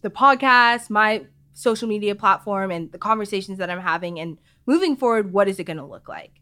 the 0.00 0.10
podcast, 0.10 0.88
my 0.88 1.26
social 1.52 1.86
media 1.86 2.14
platform, 2.14 2.70
and 2.70 2.90
the 2.92 2.98
conversations 2.98 3.58
that 3.58 3.70
I'm 3.70 3.80
having, 3.80 4.18
and 4.18 4.38
moving 4.64 4.96
forward, 4.96 5.32
what 5.32 5.48
is 5.48 5.58
it 5.58 5.64
going 5.64 5.76
to 5.76 5.84
look 5.84 6.08
like? 6.08 6.40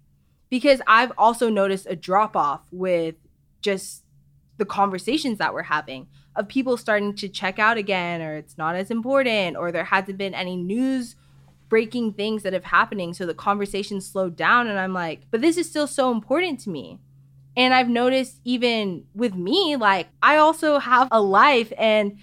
Because 0.54 0.80
I've 0.86 1.10
also 1.18 1.50
noticed 1.50 1.84
a 1.90 1.96
drop 1.96 2.36
off 2.36 2.60
with 2.70 3.16
just 3.60 4.04
the 4.56 4.64
conversations 4.64 5.38
that 5.38 5.52
we're 5.52 5.64
having 5.64 6.06
of 6.36 6.46
people 6.46 6.76
starting 6.76 7.12
to 7.16 7.28
check 7.28 7.58
out 7.58 7.76
again, 7.76 8.22
or 8.22 8.36
it's 8.36 8.56
not 8.56 8.76
as 8.76 8.88
important, 8.88 9.56
or 9.56 9.72
there 9.72 9.82
hasn't 9.82 10.16
been 10.16 10.32
any 10.32 10.56
news 10.56 11.16
breaking 11.68 12.12
things 12.12 12.44
that 12.44 12.52
have 12.52 12.62
happening. 12.62 13.12
So 13.14 13.26
the 13.26 13.34
conversation 13.34 14.00
slowed 14.00 14.36
down, 14.36 14.68
and 14.68 14.78
I'm 14.78 14.94
like, 14.94 15.22
but 15.32 15.40
this 15.40 15.56
is 15.56 15.68
still 15.68 15.88
so 15.88 16.12
important 16.12 16.60
to 16.60 16.70
me. 16.70 17.00
And 17.56 17.74
I've 17.74 17.88
noticed 17.88 18.40
even 18.44 19.06
with 19.12 19.34
me, 19.34 19.74
like 19.74 20.06
I 20.22 20.36
also 20.36 20.78
have 20.78 21.08
a 21.10 21.20
life, 21.20 21.72
and 21.76 22.16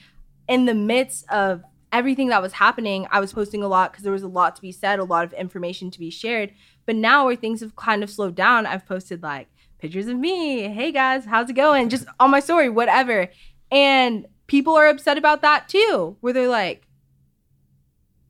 in 0.47 0.67
the 0.67 0.73
midst 0.73 1.29
of 1.29 1.63
everything 1.91 2.29
that 2.29 2.41
was 2.41 2.53
happening, 2.53 3.07
I 3.11 3.19
was 3.19 3.33
posting 3.33 3.61
a 3.61 3.67
lot 3.67 3.91
because 3.91 4.05
there 4.05 4.13
was 4.13 4.23
a 4.23 4.29
lot 4.29 4.55
to 4.55 4.61
be 4.61 4.71
said, 4.71 4.99
a 4.99 5.03
lot 5.03 5.25
of 5.25 5.33
information 5.33 5.91
to 5.91 5.99
be 5.99 6.09
shared. 6.09 6.53
But 6.85 6.95
now 6.95 7.25
where 7.25 7.35
things 7.35 7.61
have 7.61 7.75
kind 7.75 8.03
of 8.03 8.09
slowed 8.09 8.35
down, 8.35 8.65
I've 8.65 8.85
posted 8.85 9.23
like 9.23 9.47
pictures 9.79 10.07
of 10.07 10.17
me. 10.17 10.67
Hey 10.69 10.91
guys, 10.91 11.25
how's 11.25 11.49
it 11.49 11.53
going? 11.53 11.89
Just 11.89 12.05
on 12.19 12.31
my 12.31 12.39
story, 12.39 12.69
whatever. 12.69 13.29
And 13.71 14.25
people 14.47 14.75
are 14.75 14.87
upset 14.87 15.17
about 15.17 15.41
that 15.41 15.69
too, 15.69 16.17
where 16.21 16.33
they're 16.33 16.47
like, 16.47 16.87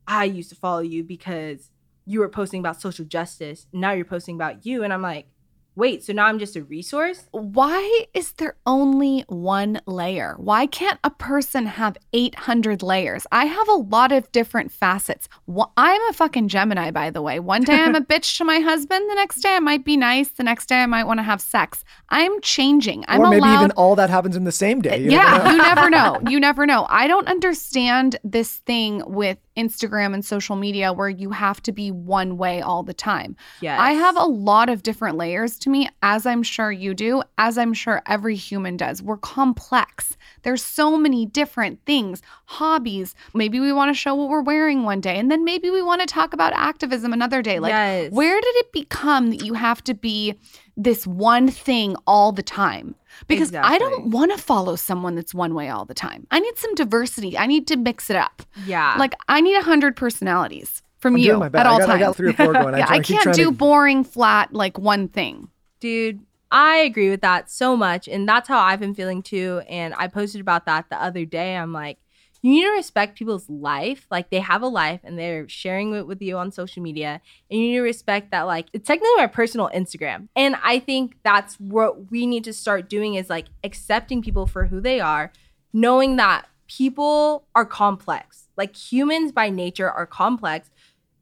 I 0.06 0.24
used 0.24 0.50
to 0.50 0.56
follow 0.56 0.80
you 0.80 1.02
because 1.04 1.70
you 2.04 2.20
were 2.20 2.28
posting 2.28 2.60
about 2.60 2.80
social 2.80 3.04
justice. 3.04 3.66
Now 3.72 3.92
you're 3.92 4.04
posting 4.04 4.34
about 4.34 4.66
you. 4.66 4.82
And 4.82 4.92
I'm 4.92 5.02
like, 5.02 5.26
wait, 5.74 6.04
so 6.04 6.12
now 6.12 6.26
I'm 6.26 6.38
just 6.38 6.56
a 6.56 6.62
resource? 6.62 7.26
Why 7.30 8.06
is 8.14 8.32
there 8.32 8.56
only 8.66 9.24
one 9.28 9.80
layer? 9.86 10.34
Why 10.38 10.66
can't 10.66 10.98
a 11.04 11.10
person 11.10 11.66
have 11.66 11.96
800 12.12 12.82
layers? 12.82 13.26
I 13.32 13.46
have 13.46 13.68
a 13.68 13.74
lot 13.74 14.12
of 14.12 14.30
different 14.32 14.72
facets. 14.72 15.28
I'm 15.76 16.02
a 16.08 16.12
fucking 16.12 16.48
Gemini, 16.48 16.90
by 16.90 17.10
the 17.10 17.22
way. 17.22 17.40
One 17.40 17.62
day 17.62 17.74
I'm 17.74 17.94
a 17.94 18.00
bitch 18.12 18.36
to 18.38 18.44
my 18.44 18.60
husband. 18.60 19.08
The 19.10 19.14
next 19.14 19.40
day 19.40 19.54
I 19.54 19.60
might 19.60 19.84
be 19.84 19.96
nice. 19.96 20.28
The 20.28 20.42
next 20.42 20.66
day 20.66 20.82
I 20.82 20.86
might 20.86 21.04
want 21.04 21.18
to 21.18 21.24
have 21.24 21.40
sex. 21.40 21.84
I'm 22.10 22.40
changing. 22.40 23.04
I'm 23.08 23.20
or 23.20 23.30
maybe 23.30 23.40
allowed. 23.40 23.58
even 23.58 23.70
all 23.72 23.96
that 23.96 24.10
happens 24.10 24.36
in 24.36 24.44
the 24.44 24.52
same 24.52 24.80
day. 24.80 24.98
You 24.98 25.10
yeah, 25.10 25.42
know. 25.44 25.50
you 25.50 25.58
never 25.58 25.90
know. 25.90 26.20
You 26.32 26.40
never 26.40 26.66
know. 26.66 26.86
I 26.88 27.08
don't 27.08 27.26
understand 27.26 28.16
this 28.24 28.58
thing 28.58 29.02
with 29.06 29.38
Instagram 29.56 30.14
and 30.14 30.24
social 30.24 30.56
media 30.56 30.92
where 30.92 31.08
you 31.08 31.30
have 31.30 31.62
to 31.62 31.72
be 31.72 31.90
one 31.90 32.38
way 32.38 32.60
all 32.60 32.82
the 32.82 32.94
time. 32.94 33.36
Yes. 33.60 33.78
I 33.78 33.92
have 33.92 34.16
a 34.16 34.24
lot 34.24 34.68
of 34.68 34.82
different 34.82 35.16
layers 35.16 35.58
to 35.60 35.70
me, 35.70 35.88
as 36.02 36.24
I'm 36.26 36.42
sure 36.42 36.72
you 36.72 36.94
do, 36.94 37.22
as 37.38 37.58
I'm 37.58 37.74
sure 37.74 38.02
every 38.06 38.34
human 38.36 38.76
does. 38.76 39.02
We're 39.02 39.18
complex. 39.18 40.16
There's 40.42 40.62
so 40.62 40.96
many 40.96 41.26
different 41.26 41.80
things, 41.84 42.22
hobbies. 42.46 43.14
Maybe 43.34 43.60
we 43.60 43.72
want 43.72 43.90
to 43.90 43.94
show 43.94 44.14
what 44.14 44.28
we're 44.28 44.42
wearing 44.42 44.84
one 44.84 45.00
day, 45.00 45.18
and 45.18 45.30
then 45.30 45.44
maybe 45.44 45.70
we 45.70 45.82
want 45.82 46.00
to 46.00 46.06
talk 46.06 46.32
about 46.32 46.52
activism 46.54 47.12
another 47.12 47.42
day. 47.42 47.58
Like, 47.58 47.70
Yes. 47.72 48.12
where 48.12 48.40
did 48.40 48.56
it 48.56 48.72
become 48.72 49.30
that 49.30 49.44
you 49.44 49.54
have 49.54 49.82
to 49.84 49.94
be 49.94 50.34
this 50.76 51.06
one 51.06 51.48
thing 51.48 51.96
all 52.06 52.32
the 52.32 52.42
time? 52.42 52.94
Because 53.26 53.54
I 53.54 53.78
don't 53.78 54.10
want 54.10 54.32
to 54.32 54.38
follow 54.38 54.76
someone 54.76 55.14
that's 55.14 55.34
one 55.34 55.54
way 55.54 55.68
all 55.68 55.84
the 55.84 55.94
time. 55.94 56.26
I 56.30 56.40
need 56.40 56.56
some 56.58 56.74
diversity. 56.74 57.36
I 57.36 57.46
need 57.46 57.66
to 57.68 57.76
mix 57.76 58.08
it 58.10 58.16
up. 58.16 58.42
Yeah. 58.66 58.96
Like 58.98 59.14
I 59.28 59.40
need 59.40 59.56
a 59.56 59.62
hundred 59.62 59.96
personalities 59.96 60.82
from 60.98 61.14
I'm 61.14 61.18
you 61.18 61.26
doing 61.32 61.52
my 61.52 61.60
at 61.60 61.66
all 61.66 61.76
I 61.76 61.78
got, 61.78 61.86
times. 61.86 61.90
I 61.90 61.98
got 61.98 62.16
three 62.16 62.30
or 62.30 62.32
four 62.32 62.52
going. 62.52 62.74
yeah, 62.78 62.86
try 62.86 62.96
I 62.96 63.00
can't 63.00 63.34
do 63.34 63.46
to- 63.46 63.50
boring, 63.52 64.04
flat, 64.04 64.52
like 64.54 64.78
one 64.78 65.08
thing. 65.08 65.48
Dude, 65.80 66.20
I 66.50 66.76
agree 66.76 67.10
with 67.10 67.22
that 67.22 67.50
so 67.50 67.76
much. 67.76 68.08
And 68.08 68.28
that's 68.28 68.48
how 68.48 68.58
I've 68.58 68.80
been 68.80 68.94
feeling 68.94 69.22
too. 69.22 69.62
And 69.68 69.94
I 69.96 70.06
posted 70.06 70.40
about 70.40 70.66
that 70.66 70.88
the 70.90 71.02
other 71.02 71.24
day. 71.24 71.56
I'm 71.56 71.72
like, 71.72 71.98
you 72.42 72.50
need 72.50 72.62
to 72.62 72.70
respect 72.70 73.16
people's 73.16 73.48
life. 73.48 74.06
Like 74.10 74.30
they 74.30 74.40
have 74.40 74.62
a 74.62 74.68
life 74.68 75.00
and 75.04 75.16
they're 75.16 75.48
sharing 75.48 75.94
it 75.94 76.06
with 76.06 76.20
you 76.20 76.36
on 76.36 76.50
social 76.50 76.82
media. 76.82 77.20
And 77.50 77.60
you 77.60 77.68
need 77.68 77.76
to 77.76 77.82
respect 77.82 78.32
that, 78.32 78.42
like, 78.42 78.66
it's 78.72 78.86
technically 78.86 79.14
my 79.16 79.28
personal 79.28 79.70
Instagram. 79.72 80.28
And 80.34 80.56
I 80.62 80.80
think 80.80 81.16
that's 81.22 81.54
what 81.60 82.10
we 82.10 82.26
need 82.26 82.42
to 82.44 82.52
start 82.52 82.90
doing 82.90 83.14
is 83.14 83.30
like 83.30 83.46
accepting 83.62 84.22
people 84.22 84.46
for 84.46 84.66
who 84.66 84.80
they 84.80 84.98
are, 84.98 85.32
knowing 85.72 86.16
that 86.16 86.46
people 86.66 87.46
are 87.54 87.64
complex. 87.64 88.48
Like 88.56 88.74
humans 88.74 89.30
by 89.30 89.48
nature 89.48 89.90
are 89.90 90.06
complex. 90.06 90.68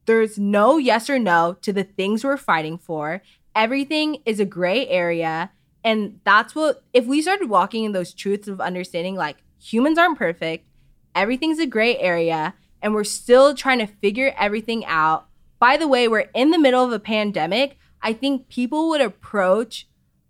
There's 0.06 0.38
no 0.38 0.78
yes 0.78 1.10
or 1.10 1.18
no 1.18 1.56
to 1.60 1.72
the 1.72 1.84
things 1.84 2.24
we're 2.24 2.38
fighting 2.38 2.78
for. 2.78 3.20
Everything 3.54 4.22
is 4.24 4.40
a 4.40 4.46
gray 4.46 4.88
area. 4.88 5.50
And 5.84 6.20
that's 6.24 6.54
what, 6.54 6.82
if 6.94 7.04
we 7.06 7.20
started 7.20 7.50
walking 7.50 7.84
in 7.84 7.92
those 7.92 8.14
truths 8.14 8.48
of 8.48 8.60
understanding, 8.60 9.16
like 9.16 9.36
humans 9.58 9.98
aren't 9.98 10.18
perfect, 10.18 10.66
everything's 11.14 11.58
a 11.58 11.66
gray 11.66 11.98
area, 11.98 12.54
and 12.82 12.94
we're 12.94 13.04
still 13.04 13.54
trying 13.54 13.78
to 13.78 13.86
figure 13.86 14.34
everything 14.38 14.84
out. 14.86 15.26
By 15.58 15.76
the 15.76 15.88
way, 15.88 16.08
we're 16.08 16.30
in 16.34 16.50
the 16.50 16.58
middle 16.58 16.84
of 16.84 16.92
a 16.92 16.98
pandemic. 16.98 17.76
I 18.02 18.12
think 18.12 18.48
people 18.48 18.88
would 18.88 19.00
approach 19.00 19.86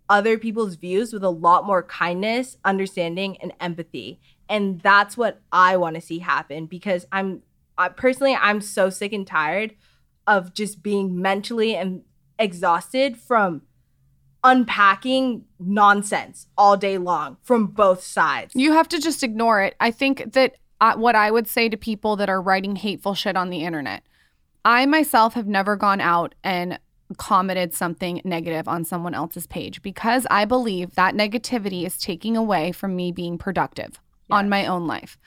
other 0.09 0.37
people's 0.37 0.75
views 0.75 1.13
with 1.13 1.23
a 1.23 1.29
lot 1.29 1.65
more 1.65 1.81
kindness, 1.81 2.57
understanding, 2.65 3.37
and 3.37 3.53
empathy. 3.61 4.19
And 4.49 4.81
that's 4.81 5.15
what 5.15 5.41
I 5.53 5.77
want 5.77 5.95
to 5.95 6.01
see 6.01 6.19
happen 6.19 6.65
because 6.65 7.05
I'm 7.11 7.43
I, 7.77 7.89
personally, 7.89 8.35
I'm 8.35 8.61
so 8.61 8.89
sick 8.89 9.13
and 9.13 9.25
tired 9.25 9.73
of 10.27 10.53
just 10.53 10.83
being 10.83 11.19
mentally 11.19 11.75
and 11.75 12.03
exhausted 12.37 13.17
from 13.17 13.61
unpacking 14.43 15.45
nonsense 15.59 16.47
all 16.57 16.75
day 16.75 16.97
long 16.97 17.37
from 17.41 17.67
both 17.67 18.03
sides. 18.03 18.53
You 18.55 18.73
have 18.73 18.89
to 18.89 18.99
just 18.99 19.23
ignore 19.23 19.61
it. 19.61 19.75
I 19.79 19.91
think 19.91 20.33
that 20.33 20.55
uh, 20.81 20.95
what 20.95 21.15
I 21.15 21.31
would 21.31 21.47
say 21.47 21.69
to 21.69 21.77
people 21.77 22.17
that 22.17 22.29
are 22.29 22.41
writing 22.41 22.75
hateful 22.75 23.13
shit 23.13 23.37
on 23.37 23.49
the 23.49 23.63
internet, 23.63 24.03
I 24.65 24.85
myself 24.85 25.35
have 25.35 25.47
never 25.47 25.75
gone 25.75 26.01
out 26.01 26.35
and 26.43 26.79
commented 27.17 27.73
something 27.73 28.21
negative 28.23 28.67
on 28.67 28.83
someone 28.83 29.13
else's 29.13 29.47
page 29.47 29.81
because 29.81 30.25
I 30.29 30.45
believe 30.45 30.95
that 30.95 31.13
negativity 31.13 31.85
is 31.85 31.97
taking 31.97 32.35
away 32.35 32.71
from 32.71 32.95
me 32.95 33.11
being 33.11 33.37
productive 33.37 33.91
yes. 33.91 33.99
on 34.29 34.49
my 34.49 34.65
own 34.65 34.87
life. 34.87 35.17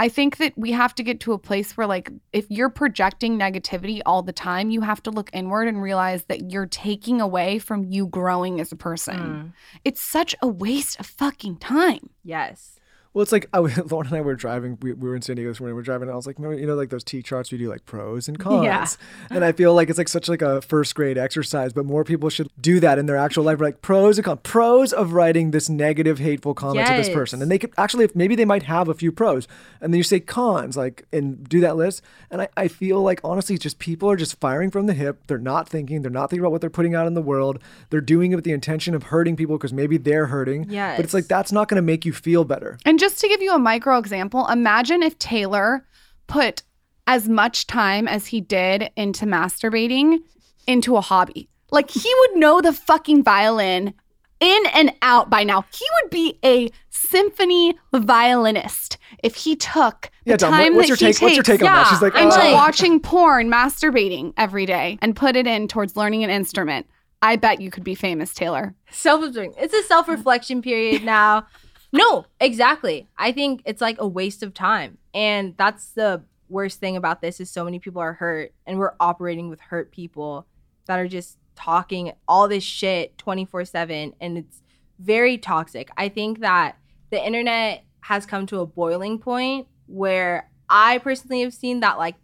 I 0.00 0.08
think 0.08 0.36
that 0.36 0.52
we 0.56 0.70
have 0.72 0.94
to 0.94 1.02
get 1.02 1.18
to 1.20 1.32
a 1.32 1.38
place 1.38 1.76
where, 1.76 1.86
like, 1.86 2.12
if 2.32 2.48
you're 2.48 2.70
projecting 2.70 3.36
negativity 3.36 4.00
all 4.06 4.22
the 4.22 4.32
time, 4.32 4.70
you 4.70 4.82
have 4.82 5.02
to 5.02 5.10
look 5.10 5.28
inward 5.32 5.66
and 5.66 5.82
realize 5.82 6.24
that 6.26 6.52
you're 6.52 6.66
taking 6.66 7.20
away 7.20 7.58
from 7.58 7.82
you 7.82 8.06
growing 8.06 8.60
as 8.60 8.70
a 8.70 8.76
person. 8.76 9.18
Mm. 9.18 9.52
It's 9.84 10.00
such 10.00 10.36
a 10.40 10.46
waste 10.46 11.00
of 11.00 11.06
fucking 11.06 11.56
time. 11.56 12.10
Yes. 12.22 12.77
Well, 13.14 13.22
it's 13.22 13.32
like 13.32 13.48
I, 13.52 13.58
Lauryn 13.58 14.06
and 14.06 14.16
I 14.16 14.20
were 14.20 14.34
driving. 14.34 14.78
We, 14.80 14.92
we 14.92 15.08
were 15.08 15.16
in 15.16 15.22
San 15.22 15.36
Diego 15.36 15.50
this 15.50 15.60
morning. 15.60 15.76
We 15.76 15.80
are 15.80 15.84
driving, 15.84 16.08
and 16.08 16.12
I 16.12 16.16
was 16.16 16.26
like, 16.26 16.38
you 16.38 16.66
know, 16.66 16.74
like 16.74 16.90
those 16.90 17.04
T 17.04 17.22
charts 17.22 17.50
we 17.50 17.58
do, 17.58 17.68
like 17.68 17.86
pros 17.86 18.28
and 18.28 18.38
cons. 18.38 18.64
Yeah. 18.64 18.86
And 19.30 19.44
I 19.44 19.52
feel 19.52 19.74
like 19.74 19.88
it's 19.88 19.98
like 19.98 20.08
such 20.08 20.28
like 20.28 20.42
a 20.42 20.60
first 20.60 20.94
grade 20.94 21.18
exercise, 21.18 21.72
but 21.72 21.84
more 21.84 22.04
people 22.04 22.28
should 22.30 22.48
do 22.60 22.80
that 22.80 22.98
in 22.98 23.06
their 23.06 23.16
actual 23.16 23.44
life. 23.44 23.60
Like 23.60 23.82
pros 23.82 24.18
and 24.18 24.24
cons. 24.24 24.40
Pros 24.42 24.92
of 24.92 25.12
writing 25.12 25.50
this 25.50 25.68
negative, 25.68 26.18
hateful 26.18 26.54
comment 26.54 26.86
yes. 26.86 26.90
to 26.90 26.96
this 26.96 27.14
person, 27.14 27.42
and 27.42 27.50
they 27.50 27.58
could 27.58 27.72
actually, 27.78 28.04
if 28.04 28.14
maybe 28.14 28.34
they 28.34 28.44
might 28.44 28.64
have 28.64 28.88
a 28.88 28.94
few 28.94 29.10
pros, 29.10 29.48
and 29.80 29.92
then 29.92 29.98
you 29.98 30.04
say 30.04 30.20
cons, 30.20 30.76
like, 30.76 31.04
and 31.12 31.48
do 31.48 31.60
that 31.60 31.76
list. 31.76 32.02
And 32.30 32.42
I, 32.42 32.48
I 32.56 32.68
feel 32.68 33.02
like 33.02 33.20
honestly, 33.24 33.56
just 33.58 33.78
people 33.78 34.10
are 34.10 34.16
just 34.16 34.38
firing 34.38 34.70
from 34.70 34.86
the 34.86 34.94
hip. 34.94 35.26
They're 35.26 35.38
not 35.38 35.68
thinking. 35.68 36.02
They're 36.02 36.10
not 36.10 36.30
thinking 36.30 36.42
about 36.42 36.52
what 36.52 36.60
they're 36.60 36.70
putting 36.70 36.94
out 36.94 37.06
in 37.06 37.14
the 37.14 37.22
world. 37.22 37.58
They're 37.90 38.00
doing 38.00 38.32
it 38.32 38.34
with 38.34 38.44
the 38.44 38.52
intention 38.52 38.94
of 38.94 39.04
hurting 39.04 39.36
people 39.36 39.56
because 39.56 39.72
maybe 39.72 39.96
they're 39.96 40.26
hurting. 40.26 40.66
Yeah. 40.68 40.96
But 40.96 41.04
it's 41.04 41.14
like 41.14 41.26
that's 41.26 41.52
not 41.52 41.68
going 41.68 41.76
to 41.76 41.82
make 41.82 42.04
you 42.04 42.12
feel 42.12 42.44
better. 42.44 42.78
And 42.84 42.97
just 42.98 43.18
to 43.20 43.28
give 43.28 43.42
you 43.42 43.54
a 43.54 43.58
micro 43.58 43.98
example, 43.98 44.46
imagine 44.48 45.02
if 45.02 45.18
Taylor 45.18 45.86
put 46.26 46.62
as 47.06 47.28
much 47.28 47.66
time 47.66 48.06
as 48.06 48.26
he 48.26 48.40
did 48.40 48.90
into 48.96 49.24
masturbating 49.24 50.18
into 50.66 50.96
a 50.96 51.00
hobby. 51.00 51.48
Like 51.70 51.90
he 51.90 52.12
would 52.20 52.36
know 52.36 52.60
the 52.60 52.72
fucking 52.72 53.24
violin 53.24 53.94
in 54.40 54.66
and 54.74 54.94
out 55.02 55.30
by 55.30 55.42
now. 55.42 55.64
He 55.72 55.84
would 56.02 56.10
be 56.10 56.38
a 56.44 56.70
symphony 56.90 57.78
violinist 57.92 58.98
if 59.22 59.34
he 59.34 59.56
took 59.56 60.10
the 60.24 60.32
yeah, 60.32 60.36
time 60.36 60.76
what's 60.76 60.88
that 60.88 61.00
your 61.00 61.12
take, 61.12 61.18
he 61.18 61.24
What's 61.24 61.36
your 61.36 61.42
take 61.42 61.60
yeah, 61.60 61.70
on 61.70 61.74
that? 61.76 61.88
She's 61.88 62.02
like, 62.02 62.14
into 62.14 62.40
oh. 62.40 62.52
watching 62.52 63.00
porn, 63.00 63.50
masturbating 63.50 64.32
every 64.36 64.66
day, 64.66 64.98
and 65.00 65.16
put 65.16 65.36
it 65.36 65.46
in 65.46 65.68
towards 65.68 65.96
learning 65.96 66.24
an 66.24 66.30
instrument. 66.30 66.86
I 67.20 67.36
bet 67.36 67.60
you 67.60 67.70
could 67.70 67.84
be 67.84 67.94
famous, 67.94 68.32
Taylor. 68.32 68.74
Self-absorbing. 68.90 69.54
It's 69.58 69.74
a 69.74 69.82
self-reflection 69.82 70.62
period 70.62 71.04
now. 71.04 71.46
No, 71.92 72.26
exactly. 72.40 73.08
I 73.16 73.32
think 73.32 73.62
it's 73.64 73.80
like 73.80 73.96
a 73.98 74.06
waste 74.06 74.42
of 74.42 74.52
time. 74.52 74.98
And 75.14 75.54
that's 75.56 75.90
the 75.92 76.22
worst 76.48 76.80
thing 76.80 76.96
about 76.96 77.20
this 77.20 77.40
is 77.40 77.50
so 77.50 77.64
many 77.64 77.78
people 77.78 78.00
are 78.00 78.14
hurt 78.14 78.52
and 78.66 78.78
we're 78.78 78.94
operating 79.00 79.48
with 79.48 79.60
hurt 79.60 79.90
people 79.90 80.46
that 80.86 80.98
are 80.98 81.08
just 81.08 81.38
talking 81.54 82.12
all 82.26 82.48
this 82.48 82.64
shit 82.64 83.16
24/7 83.18 84.14
and 84.20 84.38
it's 84.38 84.62
very 84.98 85.36
toxic. 85.38 85.90
I 85.96 86.08
think 86.08 86.40
that 86.40 86.76
the 87.10 87.24
internet 87.24 87.84
has 88.02 88.26
come 88.26 88.46
to 88.46 88.60
a 88.60 88.66
boiling 88.66 89.18
point 89.18 89.66
where 89.86 90.50
I 90.68 90.98
personally 90.98 91.40
have 91.42 91.54
seen 91.54 91.80
that 91.80 91.98
like 91.98 92.16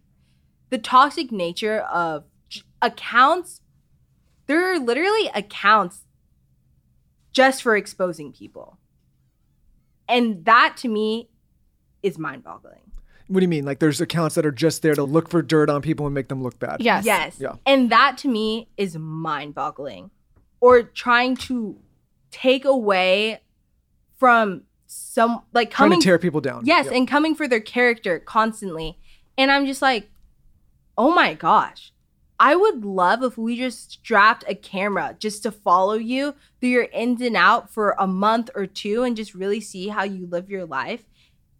the 0.70 0.78
toxic 0.78 1.32
nature 1.32 1.80
of 1.80 2.24
accounts 2.80 3.60
there 4.46 4.72
are 4.72 4.78
literally 4.78 5.30
accounts 5.34 6.04
just 7.32 7.62
for 7.62 7.76
exposing 7.76 8.32
people. 8.32 8.78
And 10.08 10.44
that 10.44 10.76
to 10.78 10.88
me 10.88 11.28
is 12.02 12.18
mind 12.18 12.44
boggling. 12.44 12.80
What 13.28 13.40
do 13.40 13.44
you 13.44 13.48
mean? 13.48 13.64
Like 13.64 13.78
there's 13.78 14.00
accounts 14.00 14.34
that 14.34 14.44
are 14.44 14.52
just 14.52 14.82
there 14.82 14.94
to 14.94 15.04
look 15.04 15.28
for 15.28 15.40
dirt 15.40 15.70
on 15.70 15.80
people 15.80 16.06
and 16.06 16.14
make 16.14 16.28
them 16.28 16.42
look 16.42 16.58
bad. 16.58 16.82
Yes. 16.82 17.04
Yes. 17.06 17.36
Yeah. 17.40 17.54
And 17.64 17.90
that 17.90 18.18
to 18.18 18.28
me 18.28 18.68
is 18.76 18.96
mind 18.96 19.54
boggling. 19.54 20.10
Or 20.60 20.82
trying 20.82 21.36
to 21.36 21.78
take 22.30 22.64
away 22.64 23.40
from 24.18 24.62
some 24.86 25.42
like 25.52 25.70
coming 25.70 25.92
trying 25.92 26.00
to 26.00 26.04
tear 26.04 26.18
people 26.18 26.40
down. 26.40 26.62
Yes, 26.64 26.86
and 26.88 27.08
coming 27.08 27.34
for 27.34 27.48
their 27.48 27.60
character 27.60 28.18
constantly. 28.18 28.98
And 29.36 29.50
I'm 29.50 29.66
just 29.66 29.82
like, 29.82 30.10
oh 30.96 31.14
my 31.14 31.34
gosh. 31.34 31.92
I 32.38 32.56
would 32.56 32.84
love 32.84 33.22
if 33.22 33.38
we 33.38 33.56
just 33.56 33.92
strapped 33.92 34.44
a 34.48 34.54
camera 34.54 35.16
just 35.18 35.42
to 35.44 35.52
follow 35.52 35.94
you 35.94 36.34
through 36.60 36.70
your 36.70 36.88
ins 36.92 37.20
and 37.20 37.36
out 37.36 37.72
for 37.72 37.94
a 37.98 38.06
month 38.06 38.50
or 38.54 38.66
two 38.66 39.04
and 39.04 39.16
just 39.16 39.34
really 39.34 39.60
see 39.60 39.88
how 39.88 40.02
you 40.02 40.26
live 40.26 40.50
your 40.50 40.64
life. 40.64 41.04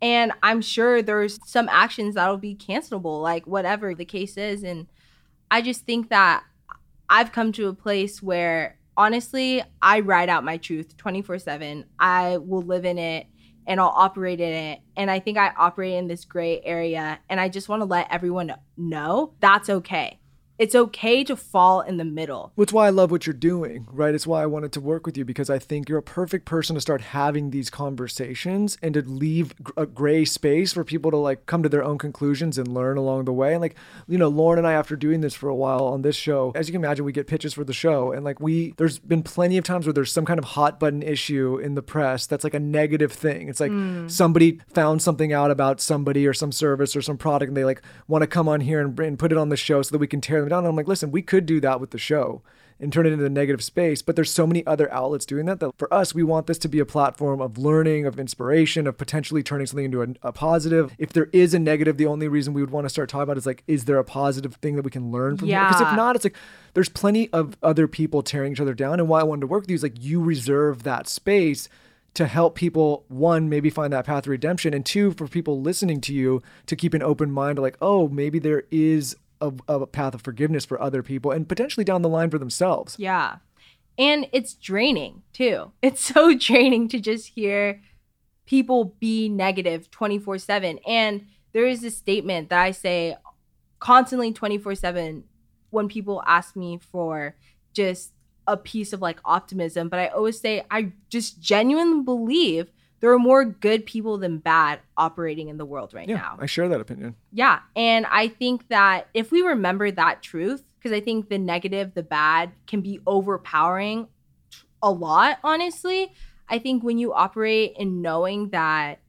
And 0.03 0.33
I'm 0.43 0.61
sure 0.61 1.01
there's 1.01 1.39
some 1.47 1.68
actions 1.68 2.16
that'll 2.16 2.39
be 2.39 2.57
cancelable, 2.57 3.22
like 3.22 3.47
whatever 3.47 3.95
the 3.95 4.05
case 4.05 4.37
is. 4.37 4.64
And 4.64 4.89
I 5.51 5.62
just 5.62 5.87
think 5.87 6.11
that 6.11 6.43
I've 7.09 7.33
come 7.33 7.53
to 7.53 7.68
a 7.68 7.75
place 7.75 8.20
where 8.20 8.79
honestly, 8.97 9.62
I 9.81 10.01
write 10.01 10.29
out 10.29 10.45
my 10.45 10.57
truth 10.57 10.97
24 10.97 11.39
7. 11.39 11.85
I 12.01 12.39
will 12.39 12.62
live 12.62 12.85
in 12.85 12.99
it 12.99 13.29
and 13.66 13.81
I'll 13.81 13.95
operate 13.95 14.41
in 14.41 14.53
it. 14.53 14.81
And 14.97 15.11
I 15.11 15.20
think 15.20 15.39
I 15.39 15.53
operate 15.57 15.95
in 15.95 16.09
this 16.09 16.25
gray 16.25 16.61
area. 16.64 17.20
And 17.29 17.41
I 17.41 17.49
just 17.49 17.68
want 17.68 17.81
to 17.81 17.87
let 17.87 18.09
everyone 18.11 18.55
know 18.77 19.35
that's 19.41 19.70
okay 19.70 20.18
it's 20.59 20.75
okay 20.75 21.25
to 21.25 21.37
fall 21.37 21.81
in 21.81 21.97
the 21.97 22.05
middle. 22.05 22.53
Which 22.55 22.73
why 22.73 22.87
I 22.87 22.91
love 22.91 23.11
what 23.11 23.27
you're 23.27 23.35
doing, 23.35 23.87
right? 23.91 24.15
It's 24.15 24.27
why 24.27 24.43
I 24.43 24.47
wanted 24.47 24.73
to 24.73 24.81
work 24.81 25.07
with 25.07 25.17
you 25.17 25.25
because 25.25 25.51
I 25.51 25.59
think 25.59 25.89
you're 25.89 25.99
a 25.99 26.03
perfect 26.03 26.45
person 26.45 26.75
to 26.75 26.81
start 26.81 27.01
having 27.01 27.51
these 27.51 27.71
conversations 27.71 28.79
and 28.83 28.95
to 28.95 29.03
leave 29.03 29.55
a 29.77 29.87
gray 29.87 30.25
space 30.25 30.73
for 30.73 30.85
people 30.85 31.11
to 31.11 31.17
like 31.17 31.47
come 31.47 31.63
to 31.63 31.69
their 31.69 31.83
own 31.83 31.99
conclusions 31.99 32.59
and 32.59 32.69
learn 32.69 32.97
along 32.97 33.25
the 33.25 33.33
way. 33.33 33.53
And 33.53 33.61
like, 33.61 33.75
you 34.07 34.19
know, 34.19 34.31
Lauryn 34.31 34.59
and 34.59 34.67
I, 34.67 34.75
after 34.75 34.97
doing 34.97 35.21
this 35.21 35.35
for 35.35 35.49
a 35.49 35.55
while 35.55 35.85
on 35.85 36.03
this 36.03 36.17
show, 36.17 36.53
as 36.55 36.69
you 36.69 36.73
can 36.73 36.85
imagine, 36.85 37.05
we 37.05 37.13
get 37.13 37.27
pitches 37.27 37.55
for 37.55 37.65
the 37.65 37.73
show. 37.73 38.13
And 38.13 38.25
like, 38.25 38.39
we, 38.39 38.75
there's 38.77 38.99
been 38.99 39.23
plenty 39.23 39.59
of 39.59 39.65
times 39.65 39.87
where 39.87 39.93
there's 39.93 40.13
some 40.13 40.25
kind 40.25 40.39
of 40.39 40.45
hot 40.45 40.79
button 40.79 41.03
issue 41.03 41.59
in 41.59 41.75
the 41.75 41.83
press 41.83 42.27
that's 42.27 42.45
like 42.45 42.55
a 42.55 42.61
negative 42.61 43.13
thing. 43.13 43.49
It's 43.49 43.61
like 43.61 43.73
mm. 43.73 44.11
somebody 44.11 44.61
found 44.73 45.03
something 45.03 45.33
out 45.33 45.51
about 45.51 45.81
somebody 45.81 46.27
or 46.27 46.33
some 46.33 46.53
service 46.53 46.95
or 46.95 47.03
some 47.03 47.19
product 47.19 47.49
and 47.49 47.57
they 47.57 47.65
like 47.65 47.83
want 48.07 48.23
to 48.23 48.27
come 48.27 48.49
on 48.49 48.61
here 48.61 48.81
and, 48.81 48.99
and 49.01 49.19
put 49.19 49.33
it 49.33 49.39
on 49.39 49.49
the 49.49 49.57
show 49.57 49.83
so 49.83 49.91
that 49.91 49.99
we 49.99 50.07
can 50.07 50.21
tear 50.21 50.43
them 50.45 50.51
down. 50.51 50.64
And 50.64 50.68
I'm 50.68 50.76
like, 50.76 50.88
listen, 50.88 51.11
we 51.11 51.22
could 51.22 51.47
do 51.47 51.61
that 51.61 51.80
with 51.80 51.90
the 51.90 51.99
show 51.99 52.42
and 52.80 52.92
turn 52.92 53.07
it 53.07 53.12
into 53.12 53.24
a 53.24 53.30
negative 53.30 53.62
space. 53.62 54.03
But 54.03 54.16
there's 54.16 54.32
so 54.32 54.47
many 54.47 54.66
other 54.66 54.92
outlets 54.92 55.24
doing 55.24 55.47
that 55.47 55.61
that 55.61 55.72
for 55.78 55.92
us, 55.92 56.14
we 56.14 56.22
want 56.22 56.47
this 56.47 56.59
to 56.59 56.68
be 56.68 56.80
a 56.80 56.84
platform 56.84 57.40
of 57.40 57.57
learning, 57.57 58.07
of 58.07 58.18
inspiration, 58.18 58.86
of 58.86 58.99
potentially 58.99 59.42
turning 59.42 59.66
something 59.66 59.84
into 59.84 60.03
a, 60.03 60.09
a, 60.22 60.32
positive. 60.32 60.92
If 60.99 61.12
there 61.12 61.28
is 61.32 61.55
a 61.55 61.59
negative, 61.59 61.97
the 61.97 62.07
only 62.07 62.28
reason 62.28 62.53
we 62.53 62.61
would 62.61 62.70
want 62.70 62.84
to 62.84 62.90
start 62.90 63.09
talking 63.09 63.22
about 63.22 63.38
is 63.38 63.47
like, 63.47 63.62
is 63.66 63.84
there 63.84 63.99
a 63.99 64.05
positive 64.05 64.57
thing 64.57 64.76
that 64.76 64.84
we 64.84 64.90
can 64.90 65.11
learn 65.11 65.36
from 65.36 65.49
yeah. 65.49 65.68
Because 65.68 65.82
if 65.82 65.97
not, 65.97 66.16
it's 66.16 66.24
like 66.24 66.36
there's 66.74 66.88
plenty 66.88 67.32
of 67.32 67.57
other 67.62 67.86
people 67.86 68.22
tearing 68.22 68.53
each 68.53 68.61
other 68.61 68.74
down. 68.74 69.01
And 69.01 69.09
why 69.09 69.20
I 69.20 69.24
wanted 69.24 69.42
to 69.42 69.47
work 69.47 69.62
with 69.62 69.70
you 69.70 69.76
is 69.76 69.82
like 69.82 70.03
you 70.03 70.20
reserve 70.20 70.82
that 70.82 71.09
space 71.09 71.68
to 72.14 72.26
help 72.26 72.55
people 72.55 73.05
one 73.09 73.49
maybe 73.49 73.70
find 73.70 73.92
that 73.92 74.07
path 74.07 74.24
of 74.24 74.28
redemption 74.28 74.72
and 74.72 74.86
two 74.86 75.12
for 75.12 75.26
people 75.26 75.61
listening 75.61 76.01
to 76.01 76.14
you 76.14 76.42
to 76.66 76.76
keep 76.76 76.95
an 76.95 77.03
open 77.03 77.30
mind 77.30 77.59
like 77.59 77.76
oh 77.82 78.07
maybe 78.09 78.38
there 78.38 78.62
is 78.70 79.16
a, 79.41 79.53
a 79.68 79.87
path 79.87 80.14
of 80.14 80.22
forgiveness 80.22 80.64
for 80.64 80.80
other 80.80 81.03
people 81.03 81.30
and 81.30 81.49
potentially 81.49 81.85
down 81.85 82.03
the 82.03 82.09
line 82.09 82.30
for 82.30 82.39
themselves. 82.39 82.97
Yeah. 82.99 83.37
And 83.99 84.28
it's 84.32 84.55
draining 84.55 85.22
too. 85.32 85.72
It's 85.82 86.05
so 86.05 86.37
draining 86.37 86.89
to 86.89 87.01
just 87.01 87.28
hear 87.28 87.80
people 88.47 88.97
be 89.01 89.28
negative 89.28 89.91
24 89.91 90.39
7. 90.39 90.78
And 90.87 91.26
there 91.53 91.66
is 91.66 91.80
this 91.80 91.97
statement 91.97 92.51
that 92.51 92.61
I 92.61 92.70
say 92.72 93.16
constantly 93.78 94.32
24 94.32 94.74
7 94.74 95.24
when 95.70 95.89
people 95.89 96.22
ask 96.26 96.57
me 96.57 96.78
for 96.78 97.37
just 97.72 98.12
a 98.47 98.57
piece 98.57 98.93
of 98.93 99.01
like 99.01 99.20
optimism. 99.24 99.89
But 99.89 100.01
I 100.01 100.07
always 100.09 100.41
say, 100.41 100.64
I 100.70 100.93
just 101.09 101.41
genuinely 101.41 102.03
believe 102.03 102.70
there 103.05 103.13
are 103.13 103.19
more 103.19 103.45
good 103.45 103.85
people 103.85 104.17
than 104.17 104.39
bad 104.39 104.81
operating 104.97 105.51
in 105.51 105.59
the 105.59 105.67
world 105.67 105.93
right 105.93 106.09
yeah, 106.09 106.17
now. 106.17 106.39
I 106.41 106.47
share 106.47 106.71
that 106.71 106.81
opinion. 106.81 107.17
Yeah. 107.35 107.59
And 107.77 108.07
I 108.07 108.29
think 108.29 108.69
that 108.69 109.09
if 109.13 109.31
we 109.31 109.43
remember 109.43 109.91
that 109.91 110.23
truth, 110.23 110.65
because 110.79 110.91
I 110.91 111.03
think 111.03 111.29
the 111.29 111.37
negative, 111.37 111.93
the 111.93 112.03
bad 112.03 112.53
can 112.67 112.81
be 112.81 113.01
overpowering 113.07 114.09
a 114.83 114.91
lot, 114.91 115.37
honestly. 115.45 116.15
I 116.49 116.59
think 116.59 116.83
when 116.83 116.97
you 116.97 117.13
operate 117.13 117.77
in 117.79 118.01
knowing 118.01 118.49
that 118.51 119.01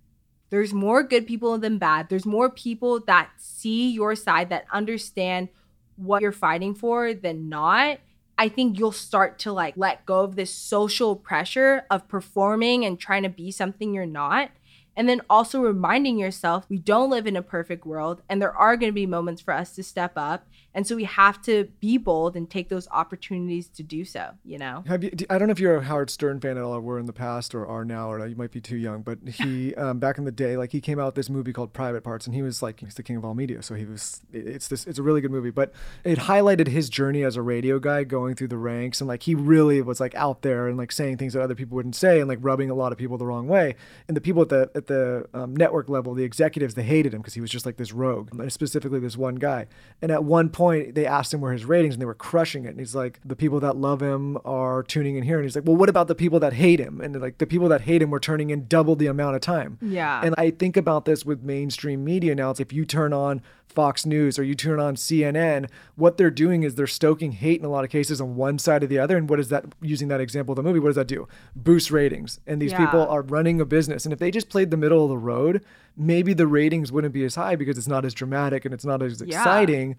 there's 0.50 0.74
more 0.74 1.02
good 1.02 1.26
people 1.26 1.58
than 1.58 1.78
bad, 1.78 2.10
there's 2.10 2.26
more 2.26 2.50
people 2.50 3.00
that 3.08 3.30
see 3.38 3.92
your 3.92 4.14
side, 4.14 4.50
that 4.50 4.66
understand 4.74 5.48
what 5.96 6.22
you're 6.22 6.34
fighting 6.34 6.76
for 6.76 7.14
than 7.14 7.48
not. 7.48 8.00
I 8.38 8.50
think 8.50 8.78
you'll 8.78 8.92
start 8.92 9.40
to 9.40 9.54
like 9.54 9.76
let 9.78 10.06
go 10.06 10.22
of 10.22 10.36
this 10.36 10.54
social 10.54 11.16
pressure 11.16 11.86
of 11.90 12.08
performing 12.08 12.84
and 12.84 13.00
trying 13.00 13.24
to 13.24 13.30
be 13.30 13.52
something 13.52 13.94
you're 13.94 14.06
not. 14.06 14.52
And 14.98 15.10
then 15.10 15.22
also 15.30 15.62
reminding 15.62 16.18
yourself 16.18 16.66
we 16.70 16.78
don't 16.78 17.10
live 17.10 17.28
in 17.28 17.36
a 17.36 17.42
perfect 17.42 17.86
world 17.86 18.22
and 18.30 18.42
there 18.42 18.56
are 18.56 18.78
going 18.78 18.92
to 18.92 18.96
be 18.96 19.06
moments 19.06 19.42
for 19.42 19.54
us 19.54 19.74
to 19.76 19.84
step 19.84 20.14
up 20.16 20.48
and 20.76 20.86
so 20.86 20.98
we 20.98 21.06
have 21.06 21.42
to 21.44 21.70
be 21.80 21.98
bold 21.98 22.36
and 22.36 22.50
take 22.50 22.68
those 22.68 22.86
opportunities 22.92 23.70
to 23.70 23.82
do 23.82 24.04
so, 24.04 24.32
you 24.44 24.58
know? 24.58 24.84
Have 24.88 25.06
you, 25.06 25.12
I 25.30 25.38
don't 25.38 25.48
know 25.48 25.54
if 25.54 25.60
you're 25.60 25.78
a 25.78 25.84
Howard 25.84 26.10
Stern 26.10 26.42
fan 26.42 26.58
at 26.58 26.64
all, 26.64 26.74
or 26.74 26.82
were 26.82 27.00
in 27.00 27.06
the 27.06 27.14
past 27.14 27.56
or 27.56 27.66
are 27.66 27.86
now, 27.86 28.12
or 28.12 28.28
you 28.28 28.36
might 28.36 28.52
be 28.52 28.60
too 28.60 28.76
young, 28.76 29.02
but 29.02 29.20
he, 29.26 29.74
um, 29.76 30.00
back 30.00 30.18
in 30.18 30.26
the 30.26 30.34
day, 30.34 30.58
like 30.58 30.74
he 30.74 30.82
came 30.82 31.00
out 31.00 31.06
with 31.06 31.16
this 31.16 31.30
movie 31.30 31.54
called 31.54 31.72
Private 31.72 32.04
Parts 32.04 32.28
and 32.28 32.36
he 32.36 32.42
was 32.42 32.62
like, 32.62 32.82
he's 32.82 32.96
the 32.96 33.04
king 33.04 33.16
of 33.16 33.24
all 33.24 33.34
media. 33.34 33.64
So 33.64 33.76
he 33.76 33.86
was, 33.86 34.22
it's 34.34 34.68
this, 34.68 34.86
it's 34.86 35.00
a 35.00 35.04
really 35.04 35.22
good 35.22 35.32
movie, 35.32 35.50
but 35.50 35.72
it 36.04 36.20
highlighted 36.20 36.68
his 36.68 36.90
journey 36.90 37.24
as 37.24 37.38
a 37.38 37.42
radio 37.42 37.80
guy 37.80 38.04
going 38.04 38.36
through 38.36 38.50
the 38.50 38.58
ranks. 38.58 39.00
And 39.00 39.08
like, 39.08 39.24
he 39.24 39.34
really 39.34 39.82
was 39.82 40.02
like 40.02 40.14
out 40.16 40.42
there 40.42 40.68
and 40.68 40.78
like 40.78 40.92
saying 40.92 41.18
things 41.18 41.32
that 41.34 41.42
other 41.42 41.56
people 41.56 41.78
wouldn't 41.78 41.96
say 41.96 42.20
and 42.20 42.28
like 42.28 42.40
rubbing 42.42 42.70
a 42.70 42.76
lot 42.76 42.92
of 42.92 42.98
people 42.98 43.18
the 43.18 43.26
wrong 43.26 43.48
way. 43.48 43.76
And 44.10 44.18
the 44.18 44.22
people 44.22 44.42
at 44.42 44.50
the, 44.50 44.70
at 44.76 44.88
the 44.88 45.26
um, 45.34 45.56
network 45.56 45.88
level, 45.88 46.14
the 46.14 46.26
executives, 46.26 46.74
they 46.74 46.84
hated 46.84 47.14
him 47.14 47.22
because 47.22 47.34
he 47.34 47.42
was 47.42 47.50
just 47.50 47.66
like 47.66 47.78
this 47.78 47.94
rogue, 47.94 48.38
and 48.38 48.52
specifically 48.52 49.00
this 49.00 49.16
one 49.16 49.36
guy. 49.36 49.68
And 50.02 50.12
at 50.12 50.26
one 50.26 50.50
point, 50.50 50.65
point 50.66 50.96
they 50.96 51.06
asked 51.06 51.34
him 51.34 51.42
where 51.42 51.54
his 51.54 51.66
ratings 51.66 51.96
and 51.96 52.02
they 52.02 52.06
were 52.06 52.14
crushing 52.30 52.66
it. 52.66 52.70
And 52.70 52.80
he's 52.80 52.96
like, 52.96 53.20
the 53.24 53.36
people 53.36 53.60
that 53.60 53.76
love 53.78 54.02
him 54.02 54.38
are 54.46 54.84
tuning 54.84 55.16
in 55.16 55.24
here. 55.24 55.38
And 55.38 55.46
he's 55.46 55.56
like, 55.56 55.66
well, 55.66 55.76
what 55.76 55.90
about 55.90 56.08
the 56.08 56.16
people 56.16 56.40
that 56.40 56.54
hate 56.54 56.80
him? 56.80 57.02
And 57.02 57.20
like 57.22 57.38
the 57.38 57.48
people 57.48 57.70
that 57.70 57.82
hate 57.82 58.02
him 58.02 58.10
were 58.10 58.20
turning 58.20 58.50
in 58.50 58.68
double 58.68 58.96
the 58.96 59.08
amount 59.08 59.36
of 59.36 59.42
time. 59.42 59.78
Yeah. 59.82 60.22
And 60.24 60.34
I 60.38 60.52
think 60.52 60.78
about 60.78 61.06
this 61.06 61.26
with 61.26 61.44
mainstream 61.44 62.04
media 62.04 62.34
now. 62.36 62.50
It's 62.52 62.60
if 62.60 62.74
you 62.74 62.86
turn 62.86 63.14
on 63.14 63.42
Fox 63.68 64.06
News 64.06 64.40
or 64.40 64.44
you 64.44 64.56
turn 64.56 64.80
on 64.80 64.96
CNN, 64.96 65.70
what 65.96 66.18
they're 66.18 66.32
doing 66.32 66.64
is 66.64 66.76
they're 66.76 66.88
stoking 66.88 67.34
hate 67.34 67.60
in 67.60 67.66
a 67.66 67.70
lot 67.70 67.84
of 67.84 67.90
cases 67.90 68.22
on 68.22 68.36
one 68.36 68.58
side 68.58 68.84
or 68.84 68.88
the 68.88 69.00
other. 69.00 69.18
And 69.18 69.30
what 69.30 69.40
is 69.40 69.50
that, 69.50 69.66
using 69.82 70.08
that 70.08 70.22
example 70.22 70.54
of 70.54 70.58
the 70.58 70.64
movie, 70.64 70.80
what 70.80 70.90
does 70.90 70.96
that 70.96 71.08
do? 71.08 71.28
Boost 71.56 71.92
ratings. 71.92 72.40
And 72.48 72.62
these 72.62 72.72
Yeah. 72.72 72.86
people 72.86 73.06
are 73.08 73.22
running 73.22 73.60
a 73.60 73.66
business. 73.66 74.06
And 74.06 74.14
if 74.14 74.20
they 74.20 74.32
just 74.32 74.50
played 74.50 74.72
the 74.72 74.78
middle 74.78 75.04
of 75.04 75.10
the 75.10 75.18
road, 75.18 75.64
maybe 75.98 76.34
the 76.34 76.48
ratings 76.48 76.92
wouldn't 76.92 77.14
be 77.14 77.24
as 77.26 77.36
high 77.36 77.56
because 77.56 77.78
it's 77.78 77.88
not 77.88 78.06
as 78.06 78.14
dramatic 78.14 78.64
and 78.66 78.74
it's 78.74 78.86
not 78.86 79.02
as 79.04 79.22
Yeah. 79.22 79.38
exciting. 79.40 79.96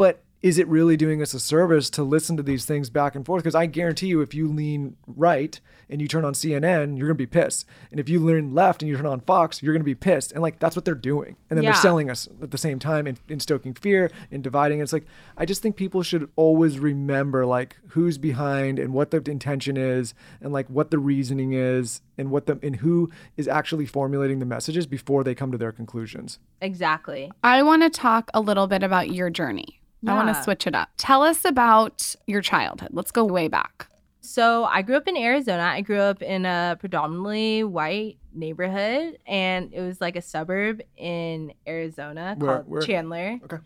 But 0.00 0.22
is 0.40 0.58
it 0.58 0.66
really 0.68 0.96
doing 0.96 1.20
us 1.20 1.34
a 1.34 1.38
service 1.40 1.90
to 1.90 2.02
listen 2.02 2.38
to 2.38 2.42
these 2.42 2.64
things 2.64 2.88
back 2.88 3.14
and 3.14 3.26
forth? 3.26 3.42
Because 3.42 3.54
I 3.54 3.66
guarantee 3.66 4.06
you, 4.06 4.22
if 4.22 4.32
you 4.32 4.48
lean 4.48 4.96
right 5.06 5.60
and 5.90 6.00
you 6.00 6.08
turn 6.08 6.24
on 6.24 6.32
CNN, 6.32 6.96
you're 6.96 7.06
gonna 7.06 7.16
be 7.16 7.26
pissed. 7.26 7.66
And 7.90 8.00
if 8.00 8.08
you 8.08 8.18
lean 8.24 8.54
left 8.54 8.80
and 8.80 8.88
you 8.88 8.96
turn 8.96 9.04
on 9.04 9.20
Fox, 9.20 9.62
you're 9.62 9.74
gonna 9.74 9.84
be 9.84 9.94
pissed. 9.94 10.32
And 10.32 10.40
like 10.40 10.58
that's 10.58 10.74
what 10.74 10.86
they're 10.86 10.94
doing. 10.94 11.36
And 11.50 11.58
then 11.58 11.64
Yeah. 11.64 11.72
they're 11.72 11.82
selling 11.82 12.08
us 12.10 12.26
at 12.40 12.50
the 12.50 12.56
same 12.56 12.78
time 12.78 13.06
and, 13.06 13.20
and 13.28 13.42
stoking 13.42 13.74
fear 13.74 14.10
and 14.30 14.42
dividing. 14.42 14.80
It's 14.80 14.94
like 14.94 15.04
I 15.36 15.44
just 15.44 15.60
think 15.60 15.76
people 15.76 16.02
should 16.02 16.30
always 16.36 16.78
remember 16.78 17.44
like 17.44 17.76
who's 17.88 18.16
behind 18.16 18.78
and 18.78 18.94
what 18.94 19.10
the 19.10 19.18
intention 19.30 19.76
is 19.76 20.14
and 20.40 20.54
like 20.54 20.70
what 20.70 20.90
the 20.90 20.98
reasoning 20.98 21.52
is 21.52 22.00
and 22.16 22.30
what 22.30 22.46
the 22.46 22.58
and 22.62 22.76
who 22.76 23.10
is 23.36 23.46
actually 23.46 23.84
formulating 23.84 24.38
the 24.38 24.46
messages 24.46 24.86
before 24.86 25.22
they 25.22 25.34
come 25.34 25.52
to 25.52 25.58
their 25.58 25.72
conclusions. 25.72 26.38
Exactly. 26.62 27.30
I 27.44 27.62
want 27.62 27.82
to 27.82 27.90
talk 27.90 28.30
a 28.32 28.40
little 28.40 28.66
bit 28.66 28.82
about 28.82 29.10
your 29.10 29.28
journey. 29.28 29.79
I 30.06 30.14
want 30.14 30.34
to 30.34 30.42
switch 30.42 30.66
it 30.66 30.74
up. 30.74 30.88
Tell 30.96 31.22
us 31.22 31.44
about 31.44 32.14
your 32.26 32.40
childhood. 32.40 32.90
Let's 32.92 33.10
go 33.10 33.24
way 33.24 33.48
back. 33.48 33.86
So 34.22 34.64
I 34.64 34.82
grew 34.82 34.96
up 34.96 35.08
in 35.08 35.16
Arizona. 35.16 35.62
I 35.62 35.80
grew 35.80 35.98
up 35.98 36.22
in 36.22 36.46
a 36.46 36.76
predominantly 36.78 37.64
white 37.64 38.18
neighborhood, 38.32 39.18
and 39.26 39.72
it 39.72 39.80
was 39.80 40.00
like 40.00 40.16
a 40.16 40.22
suburb 40.22 40.82
in 40.96 41.52
Arizona 41.66 42.34
Where- 42.38 42.56
called 42.56 42.68
where? 42.68 42.82
Chandler. 42.82 43.38
Okay. 43.44 43.58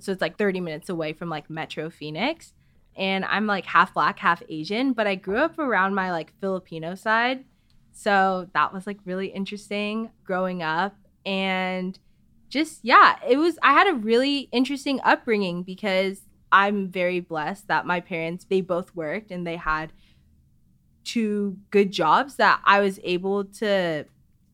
So 0.00 0.12
it's 0.12 0.20
like 0.20 0.38
30 0.38 0.60
minutes 0.60 0.88
away 0.88 1.12
from 1.12 1.28
like 1.28 1.50
Metro 1.50 1.90
Phoenix. 1.90 2.52
And 2.96 3.24
I'm 3.24 3.46
like 3.46 3.64
half 3.64 3.94
black, 3.94 4.18
half 4.18 4.42
Asian, 4.48 4.92
but 4.92 5.06
I 5.06 5.14
grew 5.14 5.38
up 5.38 5.58
around 5.58 5.94
my 5.94 6.10
like 6.12 6.32
Filipino 6.40 6.94
side. 6.94 7.44
So 7.92 8.48
that 8.54 8.72
was 8.72 8.86
like 8.86 8.98
really 9.04 9.28
interesting 9.28 10.10
growing 10.24 10.62
up. 10.62 10.94
And 11.24 11.98
just, 12.52 12.80
yeah, 12.82 13.16
it 13.26 13.38
was, 13.38 13.58
I 13.62 13.72
had 13.72 13.88
a 13.88 13.94
really 13.94 14.50
interesting 14.52 15.00
upbringing 15.02 15.62
because 15.62 16.20
I'm 16.52 16.88
very 16.88 17.18
blessed 17.18 17.66
that 17.68 17.86
my 17.86 18.00
parents, 18.00 18.44
they 18.44 18.60
both 18.60 18.94
worked 18.94 19.30
and 19.30 19.46
they 19.46 19.56
had 19.56 19.90
two 21.02 21.56
good 21.70 21.90
jobs 21.90 22.36
that 22.36 22.60
I 22.66 22.80
was 22.80 23.00
able 23.04 23.46
to, 23.46 24.04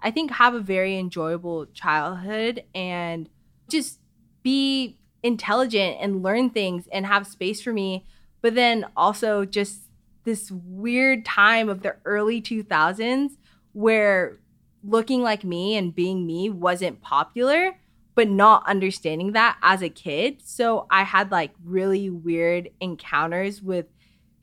I 0.01 0.13
think, 0.13 0.31
have 0.31 0.55
a 0.55 0.61
very 0.61 0.97
enjoyable 0.97 1.67
childhood 1.67 2.63
and 2.73 3.29
just 3.69 3.99
be 4.45 5.01
intelligent 5.25 5.97
and 6.01 6.23
learn 6.23 6.51
things 6.51 6.87
and 6.93 7.05
have 7.05 7.27
space 7.27 7.61
for 7.61 7.73
me. 7.73 8.07
But 8.43 8.55
then 8.55 8.87
also 8.97 9.45
just 9.45 9.81
this 10.23 10.53
weird 10.53 11.25
time 11.25 11.69
of 11.69 11.83
the 11.83 11.97
early 12.05 12.41
2000s 12.41 13.31
where 13.73 14.39
looking 14.85 15.23
like 15.23 15.43
me 15.43 15.77
and 15.77 15.93
being 15.93 16.25
me 16.25 16.49
wasn't 16.49 17.03
popular, 17.03 17.77
but 18.19 18.29
not 18.29 18.67
understanding 18.67 19.31
that 19.31 19.57
as 19.63 19.81
a 19.81 19.89
kid. 19.89 20.43
So 20.45 20.89
I 20.91 21.05
had 21.05 21.31
like 21.31 21.53
really 21.65 22.11
weird 22.11 22.69
encounters 22.81 23.63
with 23.63 23.87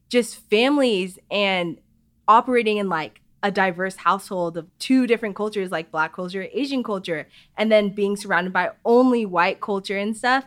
just 0.07 0.37
families 0.49 1.19
and 1.29 1.81
operating 2.25 2.77
in 2.77 2.87
like 2.87 3.19
a 3.43 3.51
diverse 3.51 3.97
household 3.97 4.55
of 4.55 4.65
two 4.79 5.05
different 5.05 5.35
cultures 5.35 5.71
like 5.71 5.91
black 5.91 6.13
culture 6.13 6.47
asian 6.53 6.81
culture 6.81 7.27
and 7.57 7.71
then 7.71 7.89
being 7.89 8.15
surrounded 8.15 8.51
by 8.51 8.71
only 8.85 9.23
white 9.23 9.61
culture 9.61 9.97
and 9.97 10.17
stuff 10.17 10.45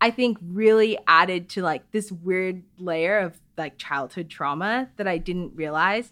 i 0.00 0.10
think 0.10 0.36
really 0.42 0.98
added 1.06 1.48
to 1.48 1.62
like 1.62 1.88
this 1.92 2.10
weird 2.10 2.62
layer 2.78 3.20
of 3.20 3.38
like 3.56 3.78
childhood 3.78 4.28
trauma 4.28 4.88
that 4.96 5.06
i 5.06 5.16
didn't 5.16 5.54
realize 5.54 6.10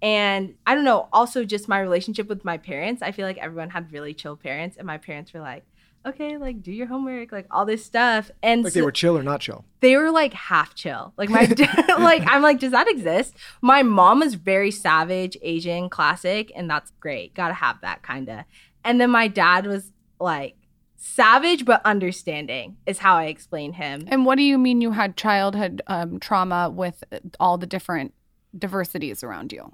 and 0.00 0.54
i 0.66 0.74
don't 0.74 0.84
know 0.84 1.06
also 1.12 1.44
just 1.44 1.68
my 1.68 1.80
relationship 1.80 2.28
with 2.28 2.46
my 2.46 2.56
parents 2.56 3.02
i 3.02 3.12
feel 3.12 3.26
like 3.26 3.36
everyone 3.36 3.68
had 3.68 3.92
really 3.92 4.14
chill 4.14 4.36
parents 4.36 4.78
and 4.78 4.86
my 4.86 4.96
parents 4.96 5.34
were 5.34 5.40
like 5.40 5.64
okay 6.06 6.36
like 6.36 6.62
do 6.62 6.70
your 6.72 6.86
homework 6.86 7.32
like 7.32 7.46
all 7.50 7.64
this 7.64 7.84
stuff 7.84 8.30
and 8.42 8.62
Like 8.64 8.72
they 8.72 8.82
were 8.82 8.92
chill 8.92 9.16
or 9.16 9.22
not 9.22 9.40
chill. 9.40 9.64
they 9.80 9.96
were 9.96 10.10
like 10.10 10.32
half 10.34 10.74
chill. 10.74 11.12
Like 11.16 11.28
my 11.30 11.46
dad, 11.46 11.84
like 11.98 12.22
I'm 12.26 12.42
like, 12.42 12.58
does 12.60 12.72
that 12.72 12.88
exist? 12.88 13.34
My 13.62 13.82
mom 13.82 14.22
is 14.22 14.34
very 14.34 14.70
savage, 14.70 15.36
Asian, 15.42 15.88
classic, 15.88 16.52
and 16.54 16.68
that's 16.68 16.92
great. 17.00 17.34
Gotta 17.34 17.54
have 17.54 17.80
that 17.82 18.02
kind 18.02 18.28
of. 18.28 18.44
And 18.84 19.00
then 19.00 19.10
my 19.10 19.28
dad 19.28 19.66
was 19.66 19.92
like 20.20 20.56
savage 20.96 21.64
but 21.66 21.82
understanding 21.84 22.76
is 22.86 22.98
how 22.98 23.16
I 23.16 23.26
explain 23.26 23.74
him. 23.74 24.04
And 24.08 24.24
what 24.24 24.36
do 24.36 24.42
you 24.42 24.56
mean 24.58 24.80
you 24.80 24.92
had 24.92 25.16
childhood 25.16 25.82
um, 25.86 26.18
trauma 26.18 26.70
with 26.70 27.04
all 27.38 27.58
the 27.58 27.66
different 27.66 28.14
diversities 28.56 29.22
around 29.22 29.52
you? 29.52 29.72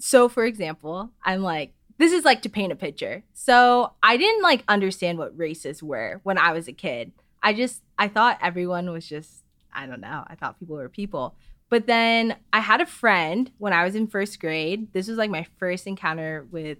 So 0.00 0.28
for 0.28 0.44
example, 0.44 1.10
I'm 1.24 1.42
like, 1.42 1.74
this 1.98 2.12
is 2.12 2.24
like 2.24 2.42
to 2.42 2.48
paint 2.48 2.72
a 2.72 2.76
picture. 2.76 3.24
So 3.34 3.92
I 4.02 4.16
didn't 4.16 4.42
like 4.42 4.64
understand 4.68 5.18
what 5.18 5.36
races 5.36 5.82
were 5.82 6.20
when 6.22 6.38
I 6.38 6.52
was 6.52 6.68
a 6.68 6.72
kid. 6.72 7.12
I 7.42 7.52
just 7.52 7.82
I 7.98 8.08
thought 8.08 8.38
everyone 8.40 8.90
was 8.90 9.06
just 9.06 9.44
I 9.72 9.86
don't 9.86 10.00
know. 10.00 10.24
I 10.26 10.34
thought 10.34 10.58
people 10.58 10.76
were 10.76 10.88
people. 10.88 11.34
But 11.70 11.86
then 11.86 12.36
I 12.52 12.60
had 12.60 12.80
a 12.80 12.86
friend 12.86 13.50
when 13.58 13.72
I 13.72 13.84
was 13.84 13.94
in 13.94 14.06
first 14.06 14.40
grade. 14.40 14.92
This 14.92 15.08
was 15.08 15.18
like 15.18 15.30
my 15.30 15.46
first 15.58 15.86
encounter 15.86 16.46
with 16.50 16.78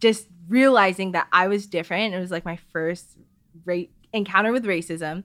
just 0.00 0.26
realizing 0.48 1.12
that 1.12 1.28
I 1.32 1.48
was 1.48 1.66
different. 1.66 2.14
It 2.14 2.18
was 2.18 2.30
like 2.30 2.44
my 2.44 2.58
first 2.72 3.16
ra- 3.64 3.82
encounter 4.12 4.52
with 4.52 4.64
racism, 4.64 5.24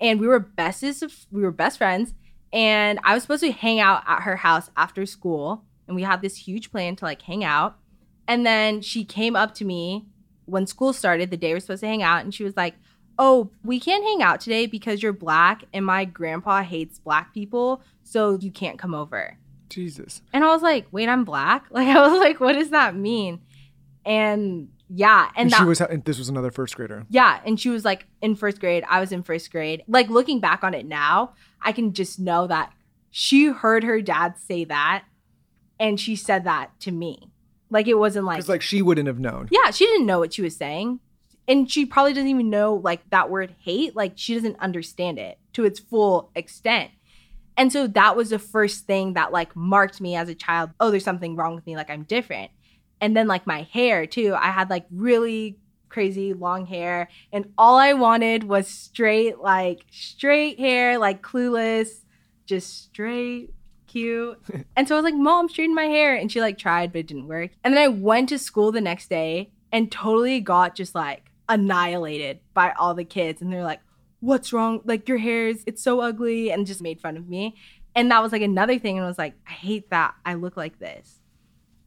and 0.00 0.20
we 0.20 0.26
were 0.26 0.40
bestest 0.40 1.02
of, 1.02 1.26
we 1.30 1.42
were 1.42 1.50
best 1.50 1.78
friends. 1.78 2.14
And 2.52 3.00
I 3.04 3.14
was 3.14 3.22
supposed 3.22 3.42
to 3.42 3.52
hang 3.52 3.80
out 3.80 4.02
at 4.06 4.22
her 4.22 4.36
house 4.36 4.70
after 4.76 5.06
school, 5.06 5.64
and 5.86 5.96
we 5.96 6.02
had 6.02 6.22
this 6.22 6.36
huge 6.36 6.70
plan 6.70 6.96
to 6.96 7.04
like 7.04 7.22
hang 7.22 7.42
out. 7.42 7.78
And 8.26 8.46
then 8.46 8.80
she 8.80 9.04
came 9.04 9.36
up 9.36 9.54
to 9.56 9.64
me 9.64 10.06
when 10.46 10.66
school 10.66 10.92
started, 10.92 11.30
the 11.30 11.36
day 11.36 11.48
we 11.48 11.54
are 11.54 11.60
supposed 11.60 11.80
to 11.80 11.86
hang 11.86 12.02
out, 12.02 12.22
and 12.22 12.34
she 12.34 12.44
was 12.44 12.56
like, 12.56 12.74
"Oh, 13.18 13.50
we 13.62 13.80
can't 13.80 14.04
hang 14.04 14.22
out 14.22 14.40
today 14.40 14.66
because 14.66 15.02
you're 15.02 15.12
black, 15.12 15.64
and 15.72 15.84
my 15.84 16.04
grandpa 16.04 16.62
hates 16.62 16.98
black 16.98 17.32
people, 17.32 17.82
so 18.02 18.38
you 18.38 18.50
can't 18.50 18.78
come 18.78 18.94
over." 18.94 19.38
Jesus. 19.70 20.22
And 20.32 20.44
I 20.44 20.48
was 20.48 20.62
like, 20.62 20.86
"Wait, 20.90 21.08
I'm 21.08 21.24
black?" 21.24 21.66
Like 21.70 21.88
I 21.88 22.06
was 22.06 22.18
like, 22.18 22.40
"What 22.40 22.54
does 22.54 22.70
that 22.70 22.94
mean?" 22.94 23.40
And 24.04 24.68
yeah, 24.88 25.28
and, 25.34 25.46
And, 25.46 25.50
that 25.50 25.58
she 25.58 25.64
was. 25.64 25.80
And 25.80 26.04
this 26.04 26.18
was 26.18 26.28
another 26.28 26.50
first 26.50 26.76
grader. 26.76 27.06
yeah, 27.08 27.40
and 27.44 27.58
she 27.58 27.70
was 27.70 27.84
like 27.84 28.06
in 28.20 28.36
first 28.36 28.60
grade. 28.60 28.84
I 28.88 29.00
was 29.00 29.12
in 29.12 29.22
first 29.22 29.50
grade. 29.50 29.82
Like 29.88 30.08
looking 30.08 30.40
back 30.40 30.62
on 30.62 30.74
it 30.74 30.86
now, 30.86 31.32
I 31.62 31.72
can 31.72 31.94
just 31.94 32.18
know 32.18 32.46
that 32.46 32.72
she 33.10 33.46
heard 33.46 33.84
her 33.84 34.02
dad 34.02 34.36
say 34.38 34.64
that 34.64 35.04
and 35.78 35.98
she 36.00 36.16
said 36.16 36.44
that 36.44 36.78
to 36.80 36.90
me. 36.90 37.30
Like 37.70 37.88
it 37.88 37.94
wasn't 37.98 38.26
like 38.26 38.38
It's 38.38 38.48
like 38.48 38.62
she 38.62 38.82
wouldn't 38.82 39.08
have 39.08 39.18
known. 39.18 39.48
yeah, 39.50 39.70
she 39.70 39.86
didn't 39.86 40.06
know 40.06 40.18
what 40.18 40.32
she 40.32 40.42
was 40.42 40.56
saying. 40.56 41.00
And 41.46 41.70
she 41.70 41.84
probably 41.84 42.12
doesn't 42.14 42.28
even 42.28 42.48
know 42.50 42.74
like 42.74 43.08
that 43.10 43.30
word 43.30 43.54
hate. 43.60 43.94
Like 43.94 44.12
she 44.16 44.34
doesn't 44.34 44.58
understand 44.60 45.18
it 45.18 45.38
to 45.54 45.64
its 45.64 45.78
full 45.80 46.30
extent. 46.34 46.90
And 47.56 47.72
so 47.72 47.86
that 47.88 48.16
was 48.16 48.30
the 48.30 48.38
first 48.38 48.86
thing 48.86 49.12
that 49.14 49.30
like 49.32 49.54
marked 49.54 50.00
me 50.00 50.16
as 50.16 50.28
a 50.28 50.34
child. 50.34 50.70
Oh, 50.80 50.90
there's 50.90 51.04
something 51.04 51.36
wrong 51.36 51.54
with 51.54 51.66
me. 51.66 51.76
Like 51.76 51.90
I'm 51.90 52.02
different. 52.04 52.50
And 53.00 53.16
then 53.16 53.26
like 53.28 53.46
my 53.46 53.62
hair 53.62 54.06
too. 54.06 54.34
I 54.34 54.50
had 54.50 54.70
like 54.70 54.86
really 54.90 55.58
crazy 55.88 56.32
long 56.34 56.66
hair 56.66 57.08
and 57.32 57.52
all 57.56 57.76
I 57.76 57.92
wanted 57.92 58.42
was 58.42 58.66
straight 58.66 59.38
like 59.38 59.84
straight 59.92 60.58
hair, 60.58 60.98
like 60.98 61.22
clueless, 61.22 61.88
just 62.46 62.84
straight 62.84 63.50
cute. 63.94 64.38
and 64.76 64.86
so 64.86 64.94
I 64.94 64.98
was 64.98 65.04
like, 65.04 65.14
"Mom, 65.14 65.48
straighten 65.48 65.74
my 65.74 65.84
hair." 65.84 66.14
And 66.16 66.30
she 66.30 66.40
like 66.40 66.58
tried, 66.58 66.92
but 66.92 67.00
it 67.00 67.06
didn't 67.06 67.28
work. 67.28 67.52
And 67.62 67.74
then 67.74 67.82
I 67.82 67.88
went 67.88 68.28
to 68.30 68.38
school 68.38 68.72
the 68.72 68.80
next 68.80 69.08
day 69.08 69.52
and 69.72 69.90
totally 69.90 70.40
got 70.40 70.74
just 70.74 70.94
like 70.94 71.30
annihilated 71.48 72.40
by 72.52 72.72
all 72.72 72.94
the 72.94 73.04
kids 73.04 73.40
and 73.40 73.52
they're 73.52 73.64
like, 73.64 73.80
"What's 74.20 74.52
wrong? 74.52 74.80
Like 74.84 75.08
your 75.08 75.18
hair 75.18 75.48
is, 75.48 75.62
it's 75.66 75.82
so 75.82 76.00
ugly." 76.00 76.50
And 76.50 76.66
just 76.66 76.82
made 76.82 77.00
fun 77.00 77.16
of 77.16 77.28
me. 77.28 77.56
And 77.94 78.10
that 78.10 78.22
was 78.22 78.32
like 78.32 78.42
another 78.42 78.78
thing 78.78 78.98
and 78.98 79.04
I 79.04 79.08
was 79.08 79.18
like, 79.18 79.34
"I 79.46 79.52
hate 79.52 79.90
that 79.90 80.14
I 80.26 80.34
look 80.34 80.56
like 80.56 80.78
this." 80.78 81.20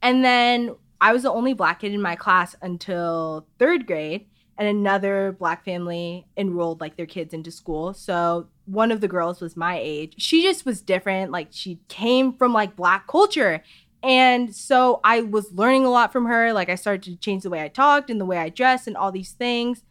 And 0.02 0.24
then 0.24 0.74
I 1.00 1.12
was 1.12 1.22
the 1.22 1.32
only 1.32 1.54
black 1.54 1.80
kid 1.80 1.92
in 1.92 2.02
my 2.02 2.16
class 2.16 2.56
until 2.62 3.46
3rd 3.58 3.86
grade 3.86 4.26
and 4.58 4.66
another 4.66 5.36
black 5.38 5.64
family 5.64 6.26
enrolled 6.36 6.80
like 6.80 6.96
their 6.96 7.06
kids 7.06 7.32
into 7.32 7.50
school. 7.50 7.94
So 7.94 8.48
one 8.68 8.92
of 8.92 9.00
the 9.00 9.08
girls 9.08 9.40
was 9.40 9.56
my 9.56 9.78
age. 9.82 10.14
She 10.18 10.42
just 10.42 10.66
was 10.66 10.82
different. 10.82 11.32
Like 11.32 11.48
she 11.50 11.80
came 11.88 12.32
from 12.32 12.52
like 12.52 12.76
black 12.76 13.06
culture. 13.06 13.62
And 14.02 14.54
so 14.54 15.00
I 15.02 15.22
was 15.22 15.52
learning 15.52 15.84
a 15.84 15.90
lot 15.90 16.12
from 16.12 16.26
her. 16.26 16.52
Like 16.52 16.68
I 16.68 16.74
started 16.74 17.02
to 17.04 17.16
change 17.16 17.42
the 17.42 17.50
way 17.50 17.62
I 17.62 17.68
talked 17.68 18.10
and 18.10 18.20
the 18.20 18.26
way 18.26 18.38
I 18.38 18.48
dressed 18.48 18.86
and 18.86 18.96
all 18.96 19.10
these 19.10 19.32
things. 19.32 19.82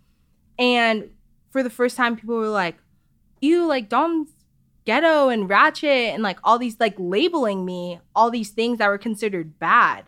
And 0.60 1.10
for 1.52 1.64
the 1.64 1.70
first 1.70 1.98
time, 1.98 2.16
people 2.16 2.38
were 2.38 2.48
like, 2.48 2.78
you 3.42 3.66
like 3.66 3.90
Dom's 3.90 4.30
ghetto 4.86 5.30
and 5.30 5.50
ratchet 5.50 6.14
and 6.14 6.24
like 6.24 6.40
all 6.44 6.58
these 6.58 6.80
like 6.80 6.96
labeling 6.98 7.66
me 7.66 8.00
all 8.16 8.32
these 8.32 8.52
things 8.52 8.78
that 8.78 8.88
were 8.88 8.98
considered 8.98 9.60
bad. 9.60 10.06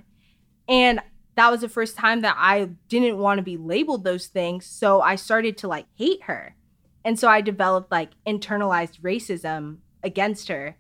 And 0.68 1.02
that 1.36 1.52
was 1.52 1.62
the 1.62 1.70
first 1.70 1.98
time 1.98 2.22
that 2.22 2.36
I 2.38 2.70
didn't 2.88 3.18
want 3.18 3.40
to 3.40 3.44
be 3.44 3.58
labeled 3.58 4.04
those 4.04 4.28
things. 4.28 4.66
So 4.66 5.02
I 5.02 5.16
started 5.16 5.58
to 5.60 5.68
like 5.68 5.86
hate 5.98 6.24
her. 6.24 6.56
And 7.04 7.18
so 7.18 7.28
I 7.28 7.42
developed 7.42 7.92
like 7.92 8.12
internalized 8.28 9.00
racism 9.02 9.78
against 10.04 10.48
her. 10.48 10.78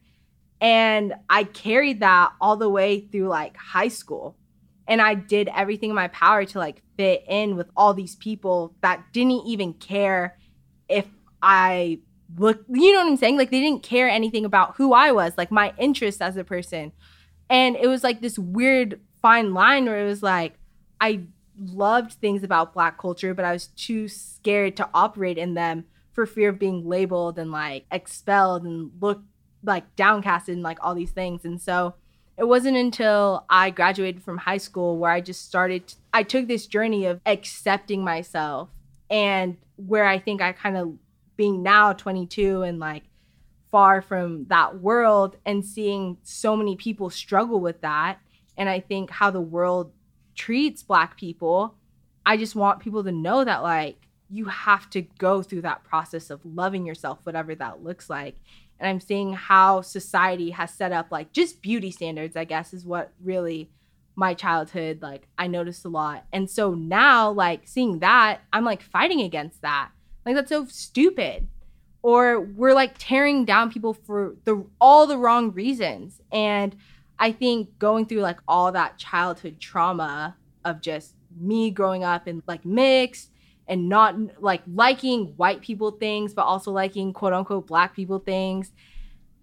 And 0.61 1.13
I 1.29 1.45
carried 1.45 2.01
that 2.01 2.33
all 2.41 2.57
the 2.57 2.69
way 2.69 3.01
through 3.01 3.27
like 3.29 3.55
high 3.55 3.87
school. 3.87 4.35
And 4.87 5.01
I 5.01 5.13
did 5.13 5.49
everything 5.55 5.91
in 5.91 5.95
my 5.95 6.07
power 6.09 6.45
to 6.45 6.59
like 6.59 6.81
fit 6.97 7.23
in 7.27 7.55
with 7.55 7.69
all 7.77 7.93
these 7.93 8.15
people 8.15 8.75
that 8.81 9.13
didn't 9.13 9.45
even 9.45 9.73
care 9.73 10.37
if 10.89 11.05
I 11.41 11.99
looked, 12.37 12.65
you 12.69 12.91
know 12.91 12.99
what 12.99 13.07
I'm 13.07 13.17
saying? 13.17 13.37
Like 13.37 13.51
they 13.51 13.61
didn't 13.61 13.83
care 13.83 14.09
anything 14.09 14.45
about 14.45 14.75
who 14.75 14.93
I 14.93 15.11
was, 15.11 15.33
like 15.37 15.51
my 15.51 15.73
interests 15.77 16.21
as 16.21 16.35
a 16.35 16.43
person. 16.43 16.91
And 17.49 17.75
it 17.75 17.87
was 17.87 18.03
like 18.03 18.21
this 18.21 18.37
weird 18.37 18.99
fine 19.21 19.53
line 19.53 19.85
where 19.85 20.03
it 20.03 20.07
was 20.07 20.23
like 20.23 20.55
I 20.99 21.21
loved 21.57 22.13
things 22.13 22.43
about 22.43 22.73
black 22.73 22.97
culture, 22.97 23.33
but 23.33 23.45
I 23.45 23.53
was 23.53 23.67
too 23.67 24.07
scared 24.07 24.75
to 24.77 24.89
operate 24.93 25.37
in 25.37 25.53
them 25.53 25.85
for 26.11 26.25
fear 26.25 26.49
of 26.49 26.59
being 26.59 26.87
labeled 26.87 27.39
and 27.39 27.51
like 27.51 27.85
expelled 27.91 28.63
and 28.63 28.91
looked 29.01 29.25
like 29.63 29.95
downcasted 29.95 30.53
and 30.53 30.63
like 30.63 30.77
all 30.81 30.95
these 30.95 31.11
things. 31.11 31.45
And 31.45 31.61
so 31.61 31.95
it 32.37 32.45
wasn't 32.47 32.77
until 32.77 33.45
I 33.49 33.69
graduated 33.69 34.23
from 34.23 34.37
high 34.37 34.57
school 34.57 34.97
where 34.97 35.11
I 35.11 35.21
just 35.21 35.45
started, 35.45 35.93
I 36.13 36.23
took 36.23 36.47
this 36.47 36.67
journey 36.67 37.05
of 37.05 37.19
accepting 37.25 38.03
myself 38.03 38.69
and 39.09 39.57
where 39.75 40.05
I 40.05 40.19
think 40.19 40.41
I 40.41 40.51
kind 40.53 40.77
of 40.77 40.93
being 41.35 41.63
now 41.63 41.93
22 41.93 42.63
and 42.63 42.79
like 42.79 43.03
far 43.71 44.01
from 44.01 44.45
that 44.49 44.81
world 44.81 45.37
and 45.45 45.63
seeing 45.63 46.17
so 46.23 46.55
many 46.55 46.75
people 46.75 47.09
struggle 47.09 47.59
with 47.59 47.81
that 47.81 48.19
and 48.59 48.67
I 48.67 48.81
think 48.81 49.09
how 49.09 49.31
the 49.31 49.41
world 49.41 49.93
treats 50.35 50.83
black 50.83 51.17
people, 51.17 51.75
I 52.25 52.35
just 52.35 52.55
want 52.55 52.81
people 52.81 53.05
to 53.05 53.11
know 53.11 53.43
that 53.45 53.63
like 53.63 54.08
you 54.29 54.45
have 54.45 54.89
to 54.91 55.01
go 55.01 55.41
through 55.41 55.61
that 55.61 55.83
process 55.83 56.29
of 56.29 56.45
loving 56.45 56.85
yourself, 56.85 57.19
whatever 57.23 57.55
that 57.55 57.83
looks 57.83 58.09
like. 58.09 58.35
And 58.79 58.87
I'm 58.87 58.99
seeing 58.99 59.33
how 59.33 59.81
society 59.81 60.51
has 60.51 60.73
set 60.73 60.91
up 60.91 61.07
like 61.11 61.33
just 61.33 61.61
beauty 61.61 61.91
standards, 61.91 62.35
I 62.35 62.45
guess, 62.45 62.73
is 62.73 62.85
what 62.85 63.11
really 63.21 63.69
my 64.15 64.33
childhood 64.33 65.01
like 65.01 65.27
I 65.37 65.47
noticed 65.47 65.85
a 65.85 65.89
lot. 65.89 66.25
And 66.31 66.49
so 66.49 66.73
now 66.73 67.31
like 67.31 67.61
seeing 67.65 67.99
that, 67.99 68.41
I'm 68.53 68.65
like 68.65 68.81
fighting 68.81 69.21
against 69.21 69.61
that. 69.61 69.89
Like 70.25 70.35
that's 70.35 70.49
so 70.49 70.65
stupid. 70.65 71.47
Or 72.01 72.39
we're 72.39 72.73
like 72.73 72.95
tearing 72.97 73.43
down 73.45 73.71
people 73.71 73.93
for 73.93 74.35
the 74.45 74.65
all 74.79 75.07
the 75.07 75.17
wrong 75.17 75.51
reasons. 75.51 76.21
And 76.31 76.75
I 77.17 77.31
think 77.31 77.77
going 77.79 78.05
through 78.05 78.21
like 78.21 78.39
all 78.47 78.71
that 78.71 78.97
childhood 78.97 79.59
trauma 79.59 80.37
of 80.63 80.81
just 80.81 81.15
me 81.37 81.71
growing 81.71 82.03
up 82.03 82.27
in 82.27 82.43
like 82.47 82.65
mixed 82.65 83.31
and 83.69 83.87
not 83.87 84.15
like 84.41 84.61
liking 84.73 85.27
white 85.37 85.61
people 85.61 85.91
things, 85.91 86.33
but 86.33 86.41
also 86.41 86.71
liking 86.71 87.13
quote 87.13 87.31
unquote 87.31 87.67
black 87.67 87.95
people 87.95 88.19
things 88.19 88.73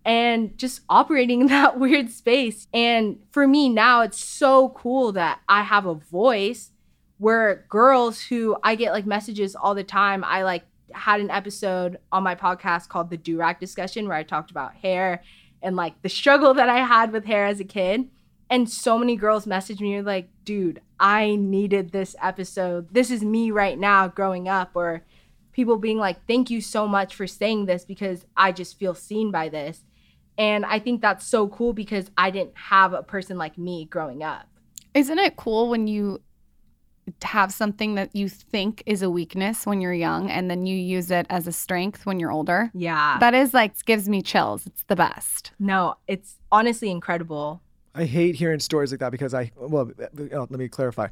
and 0.04 0.56
just 0.58 0.80
operating 0.88 1.40
in 1.42 1.46
that 1.46 1.78
weird 1.78 2.10
space. 2.10 2.66
And 2.74 3.20
for 3.30 3.46
me 3.46 3.68
now, 3.68 4.02
it's 4.02 4.22
so 4.22 4.70
cool 4.70 5.12
that 5.12 5.40
I 5.48 5.62
have 5.62 5.86
a 5.86 5.94
voice 5.94 6.70
where 7.18 7.64
girls 7.70 8.20
who 8.20 8.56
I 8.62 8.74
get 8.74 8.92
like 8.92 9.06
messages 9.06 9.54
all 9.54 9.74
the 9.74 9.84
time, 9.84 10.22
I 10.24 10.42
like 10.42 10.64
had 10.92 11.20
an 11.20 11.30
episode 11.30 11.98
on 12.12 12.22
my 12.22 12.34
podcast 12.34 12.88
called 12.88 13.10
the 13.10 13.18
Durag 13.18 13.58
discussion 13.58 14.06
where 14.06 14.16
I 14.16 14.22
talked 14.22 14.50
about 14.50 14.74
hair 14.74 15.22
and 15.62 15.76
like 15.76 16.00
the 16.02 16.08
struggle 16.08 16.54
that 16.54 16.68
I 16.68 16.84
had 16.84 17.12
with 17.12 17.24
hair 17.24 17.46
as 17.46 17.60
a 17.60 17.64
kid. 17.64 18.08
And 18.48 18.70
so 18.70 18.98
many 18.98 19.16
girls 19.16 19.46
messaged 19.46 19.80
me 19.80 20.00
like, 20.02 20.28
dude, 20.44 20.80
I 21.00 21.36
needed 21.36 21.90
this 21.90 22.14
episode. 22.22 22.88
This 22.92 23.10
is 23.10 23.22
me 23.22 23.50
right 23.50 23.78
now 23.78 24.08
growing 24.08 24.48
up. 24.48 24.70
Or 24.74 25.02
people 25.52 25.78
being 25.78 25.98
like, 25.98 26.26
thank 26.26 26.50
you 26.50 26.60
so 26.60 26.86
much 26.86 27.14
for 27.14 27.26
saying 27.26 27.66
this 27.66 27.84
because 27.84 28.24
I 28.36 28.52
just 28.52 28.78
feel 28.78 28.94
seen 28.94 29.30
by 29.30 29.48
this. 29.48 29.84
And 30.38 30.64
I 30.66 30.78
think 30.78 31.00
that's 31.00 31.26
so 31.26 31.48
cool 31.48 31.72
because 31.72 32.10
I 32.16 32.30
didn't 32.30 32.56
have 32.56 32.92
a 32.92 33.02
person 33.02 33.38
like 33.38 33.56
me 33.56 33.86
growing 33.86 34.22
up. 34.22 34.46
Isn't 34.94 35.18
it 35.18 35.36
cool 35.36 35.68
when 35.68 35.86
you 35.86 36.20
have 37.22 37.52
something 37.52 37.94
that 37.94 38.14
you 38.14 38.28
think 38.28 38.82
is 38.84 39.00
a 39.02 39.08
weakness 39.08 39.64
when 39.64 39.80
you're 39.80 39.94
young 39.94 40.30
and 40.30 40.50
then 40.50 40.66
you 40.66 40.76
use 40.76 41.10
it 41.10 41.26
as 41.30 41.46
a 41.46 41.52
strength 41.52 42.04
when 42.04 42.20
you're 42.20 42.32
older? 42.32 42.70
Yeah. 42.74 43.18
That 43.18 43.34
is 43.34 43.54
like 43.54 43.82
gives 43.84 44.08
me 44.08 44.22
chills. 44.22 44.66
It's 44.66 44.82
the 44.84 44.96
best. 44.96 45.52
No, 45.58 45.94
it's 46.06 46.36
honestly 46.52 46.90
incredible. 46.90 47.62
I 47.96 48.04
hate 48.04 48.34
hearing 48.34 48.60
stories 48.60 48.90
like 48.92 49.00
that 49.00 49.10
because 49.10 49.32
I 49.32 49.50
well, 49.56 49.90
uh, 49.98 50.04
uh, 50.32 50.40
let 50.40 50.50
me 50.50 50.68
clarify. 50.68 51.08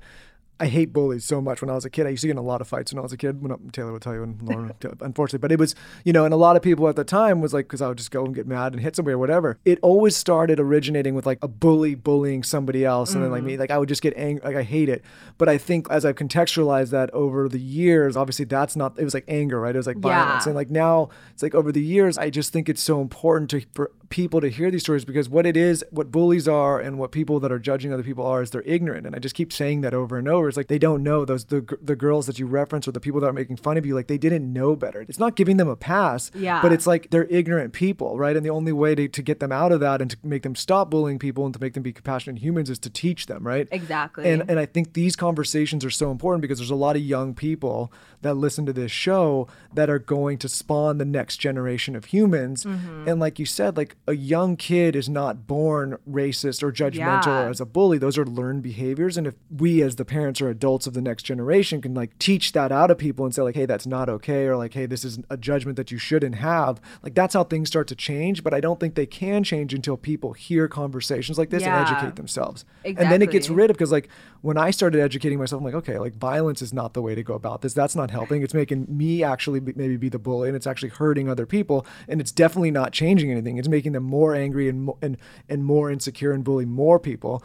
I 0.60 0.66
hate 0.66 0.92
bullies 0.92 1.24
so 1.24 1.40
much 1.40 1.60
when 1.60 1.68
I 1.68 1.74
was 1.74 1.84
a 1.84 1.90
kid. 1.90 2.06
I 2.06 2.10
used 2.10 2.20
to 2.20 2.28
get 2.28 2.32
in 2.32 2.38
a 2.38 2.42
lot 2.42 2.60
of 2.60 2.68
fights 2.68 2.92
when 2.92 3.00
I 3.00 3.02
was 3.02 3.12
a 3.12 3.16
kid. 3.16 3.42
When 3.42 3.70
Taylor 3.70 3.92
would 3.92 4.02
tell 4.02 4.14
you, 4.14 4.22
and 4.22 4.40
Laura, 4.40 4.74
unfortunately, 5.00 5.40
but 5.40 5.50
it 5.50 5.58
was, 5.58 5.74
you 6.04 6.12
know, 6.12 6.24
and 6.24 6.32
a 6.32 6.36
lot 6.36 6.54
of 6.54 6.62
people 6.62 6.88
at 6.88 6.94
the 6.94 7.02
time 7.02 7.40
was 7.40 7.52
like, 7.52 7.66
because 7.66 7.82
I 7.82 7.88
would 7.88 7.98
just 7.98 8.12
go 8.12 8.24
and 8.24 8.32
get 8.32 8.46
mad 8.46 8.72
and 8.72 8.80
hit 8.80 8.94
somebody 8.94 9.14
or 9.14 9.18
whatever. 9.18 9.58
It 9.64 9.80
always 9.82 10.16
started 10.16 10.60
originating 10.60 11.14
with 11.14 11.26
like 11.26 11.38
a 11.42 11.48
bully 11.48 11.96
bullying 11.96 12.44
somebody 12.44 12.84
else, 12.84 13.10
and 13.10 13.16
mm-hmm. 13.16 13.22
then 13.24 13.32
like 13.32 13.42
me, 13.42 13.56
like 13.56 13.72
I 13.72 13.78
would 13.78 13.88
just 13.88 14.00
get 14.00 14.14
angry, 14.16 14.42
like 14.44 14.56
I 14.56 14.62
hate 14.62 14.88
it. 14.88 15.04
But 15.38 15.48
I 15.48 15.58
think 15.58 15.88
as 15.90 16.04
I've 16.04 16.14
contextualized 16.14 16.90
that 16.90 17.10
over 17.12 17.48
the 17.48 17.60
years, 17.60 18.16
obviously 18.16 18.44
that's 18.44 18.76
not. 18.76 18.96
It 18.96 19.04
was 19.04 19.14
like 19.14 19.24
anger, 19.26 19.60
right? 19.60 19.74
It 19.74 19.78
was 19.78 19.88
like 19.88 19.98
violence, 19.98 20.46
yeah. 20.46 20.50
and 20.50 20.56
like 20.56 20.70
now 20.70 21.08
it's 21.32 21.42
like 21.42 21.56
over 21.56 21.72
the 21.72 21.82
years, 21.82 22.16
I 22.16 22.30
just 22.30 22.52
think 22.52 22.68
it's 22.68 22.82
so 22.82 23.00
important 23.00 23.50
to 23.50 23.62
for 23.74 23.90
people 24.08 24.40
to 24.40 24.48
hear 24.48 24.70
these 24.70 24.82
stories 24.82 25.04
because 25.04 25.28
what 25.28 25.44
it 25.44 25.56
is, 25.56 25.84
what 25.90 26.12
bullies 26.12 26.46
are, 26.46 26.78
and 26.78 26.98
what 26.98 27.10
people 27.10 27.40
that 27.40 27.50
are 27.50 27.58
judging 27.58 27.92
other 27.92 28.04
people 28.04 28.24
are, 28.24 28.42
is 28.42 28.50
they're 28.50 28.62
ignorant, 28.62 29.06
and 29.06 29.16
I 29.16 29.18
just 29.18 29.34
keep 29.34 29.52
saying 29.52 29.80
that 29.80 29.92
over 29.92 30.16
and 30.16 30.28
over. 30.28 30.43
It's 30.48 30.56
like 30.56 30.68
they 30.68 30.78
don't 30.78 31.02
know 31.02 31.24
those 31.24 31.46
the 31.46 31.64
the 31.80 31.96
girls 31.96 32.26
that 32.26 32.38
you 32.38 32.46
reference 32.46 32.86
or 32.88 32.92
the 32.92 33.00
people 33.00 33.20
that 33.20 33.28
are 33.28 33.32
making 33.32 33.56
fun 33.56 33.76
of 33.76 33.86
you, 33.86 33.94
like 33.94 34.08
they 34.08 34.18
didn't 34.18 34.52
know 34.52 34.76
better. 34.76 35.02
It's 35.02 35.18
not 35.18 35.36
giving 35.36 35.56
them 35.56 35.68
a 35.68 35.76
pass, 35.76 36.30
yeah. 36.34 36.62
But 36.62 36.72
it's 36.72 36.86
like 36.86 37.10
they're 37.10 37.26
ignorant 37.26 37.72
people, 37.72 38.18
right? 38.18 38.36
And 38.36 38.44
the 38.44 38.50
only 38.50 38.72
way 38.72 38.94
to, 38.94 39.08
to 39.08 39.22
get 39.22 39.40
them 39.40 39.52
out 39.52 39.72
of 39.72 39.80
that 39.80 40.00
and 40.00 40.10
to 40.10 40.16
make 40.22 40.42
them 40.42 40.54
stop 40.54 40.90
bullying 40.90 41.18
people 41.18 41.44
and 41.44 41.54
to 41.54 41.60
make 41.60 41.74
them 41.74 41.82
be 41.82 41.92
compassionate 41.92 42.42
humans 42.42 42.70
is 42.70 42.78
to 42.80 42.90
teach 42.90 43.26
them, 43.26 43.46
right? 43.46 43.68
Exactly. 43.70 44.30
And 44.30 44.48
and 44.48 44.58
I 44.58 44.66
think 44.66 44.94
these 44.94 45.16
conversations 45.16 45.84
are 45.84 45.90
so 45.90 46.10
important 46.10 46.42
because 46.42 46.58
there's 46.58 46.70
a 46.70 46.74
lot 46.74 46.96
of 46.96 47.02
young 47.02 47.34
people 47.34 47.92
that 48.22 48.34
listen 48.34 48.66
to 48.66 48.72
this 48.72 48.90
show 48.90 49.46
that 49.74 49.90
are 49.90 49.98
going 49.98 50.38
to 50.38 50.48
spawn 50.48 50.98
the 50.98 51.04
next 51.04 51.36
generation 51.36 51.94
of 51.94 52.06
humans. 52.06 52.64
Mm-hmm. 52.64 53.08
And 53.08 53.20
like 53.20 53.38
you 53.38 53.46
said, 53.46 53.76
like 53.76 53.96
a 54.06 54.14
young 54.14 54.56
kid 54.56 54.96
is 54.96 55.08
not 55.08 55.46
born 55.46 55.98
racist 56.10 56.62
or 56.62 56.72
judgmental 56.72 57.26
yeah. 57.26 57.44
or 57.44 57.50
as 57.50 57.60
a 57.60 57.66
bully. 57.66 57.98
Those 57.98 58.18
are 58.18 58.24
learned 58.24 58.62
behaviors. 58.62 59.16
And 59.16 59.26
if 59.26 59.34
we 59.54 59.82
as 59.82 59.96
the 59.96 60.04
parents 60.04 60.33
parents 60.34 60.40
or 60.40 60.48
adults 60.50 60.86
of 60.86 60.94
the 60.94 61.00
next 61.00 61.22
generation 61.22 61.80
can 61.80 61.94
like 61.94 62.18
teach 62.18 62.52
that 62.52 62.72
out 62.72 62.90
of 62.90 62.98
people 62.98 63.24
and 63.24 63.34
say 63.34 63.42
like 63.42 63.54
hey 63.54 63.66
that's 63.66 63.86
not 63.86 64.08
okay 64.08 64.46
or 64.46 64.56
like 64.56 64.74
hey 64.74 64.86
this 64.86 65.04
is 65.04 65.18
a 65.30 65.36
judgment 65.36 65.76
that 65.76 65.90
you 65.90 65.98
shouldn't 65.98 66.36
have. 66.36 66.80
Like 67.02 67.14
that's 67.14 67.34
how 67.34 67.44
things 67.44 67.68
start 67.68 67.86
to 67.88 67.94
change 67.94 68.42
but 68.42 68.52
i 68.54 68.60
don't 68.60 68.80
think 68.80 68.94
they 68.94 69.06
can 69.06 69.44
change 69.44 69.72
until 69.74 69.96
people 69.96 70.32
hear 70.32 70.68
conversations 70.68 71.38
like 71.38 71.50
this 71.50 71.62
Yeah. 71.62 71.78
and 71.78 71.86
educate 71.86 72.16
themselves. 72.16 72.64
And 72.84 72.96
then 72.98 73.22
it 73.22 73.30
gets 73.30 73.48
rid 73.48 73.70
of 73.70 73.76
because 73.76 73.92
like 73.92 74.08
when 74.42 74.56
i 74.58 74.70
started 74.70 75.00
educating 75.00 75.38
myself 75.38 75.60
i'm 75.60 75.64
like 75.64 75.74
okay 75.74 75.98
like 75.98 76.14
violence 76.14 76.62
is 76.62 76.72
not 76.72 76.94
the 76.94 77.02
way 77.02 77.14
to 77.14 77.22
go 77.22 77.34
about 77.34 77.62
this. 77.62 77.74
That's 77.74 77.96
not 77.96 78.10
helping. 78.10 78.42
It's 78.42 78.54
making 78.54 78.86
me 78.88 79.22
actually 79.22 79.60
be, 79.60 79.72
maybe 79.76 79.96
be 79.96 80.08
the 80.08 80.18
bully 80.18 80.48
and 80.48 80.56
it's 80.56 80.66
actually 80.66 80.90
hurting 80.90 81.28
other 81.28 81.46
people 81.46 81.86
and 82.08 82.20
it's 82.20 82.32
definitely 82.32 82.70
not 82.70 82.92
changing 82.92 83.30
anything. 83.30 83.56
It's 83.58 83.68
making 83.68 83.92
them 83.92 84.04
more 84.04 84.34
angry 84.34 84.68
and 84.68 84.90
and 85.02 85.16
and 85.48 85.64
more 85.64 85.90
insecure 85.90 86.32
and 86.32 86.42
bully 86.44 86.64
more 86.66 86.98
people 86.98 87.42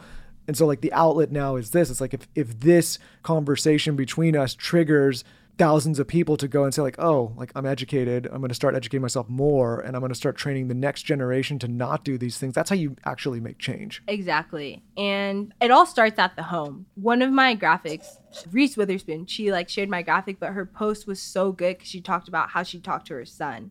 and 0.50 0.56
so 0.56 0.66
like 0.66 0.80
the 0.80 0.92
outlet 0.92 1.30
now 1.30 1.54
is 1.54 1.70
this. 1.70 1.90
It's 1.90 2.00
like 2.00 2.12
if 2.12 2.26
if 2.34 2.58
this 2.58 2.98
conversation 3.22 3.94
between 3.94 4.34
us 4.34 4.52
triggers 4.52 5.22
thousands 5.58 6.00
of 6.00 6.08
people 6.08 6.36
to 6.38 6.48
go 6.48 6.64
and 6.64 6.74
say 6.74 6.82
like, 6.82 6.98
"Oh, 6.98 7.32
like 7.36 7.52
I'm 7.54 7.66
educated. 7.66 8.26
I'm 8.26 8.38
going 8.38 8.48
to 8.48 8.54
start 8.56 8.74
educating 8.74 9.02
myself 9.02 9.28
more 9.28 9.78
and 9.78 9.94
I'm 9.94 10.00
going 10.00 10.10
to 10.10 10.16
start 10.16 10.36
training 10.36 10.66
the 10.66 10.74
next 10.74 11.04
generation 11.04 11.60
to 11.60 11.68
not 11.68 12.02
do 12.04 12.18
these 12.18 12.36
things." 12.36 12.52
That's 12.52 12.68
how 12.68 12.74
you 12.74 12.96
actually 13.04 13.38
make 13.38 13.58
change. 13.58 14.02
Exactly. 14.08 14.82
And 14.96 15.54
it 15.60 15.70
all 15.70 15.86
starts 15.86 16.18
at 16.18 16.34
the 16.34 16.42
home. 16.42 16.86
One 16.96 17.22
of 17.22 17.30
my 17.30 17.54
graphics, 17.54 18.16
Reese 18.50 18.76
Witherspoon, 18.76 19.26
she 19.26 19.52
like 19.52 19.68
shared 19.68 19.88
my 19.88 20.02
graphic, 20.02 20.40
but 20.40 20.50
her 20.50 20.66
post 20.66 21.06
was 21.06 21.22
so 21.22 21.52
good 21.52 21.76
because 21.76 21.88
she 21.88 22.00
talked 22.00 22.26
about 22.26 22.50
how 22.50 22.64
she 22.64 22.80
talked 22.80 23.06
to 23.06 23.14
her 23.14 23.24
son. 23.24 23.70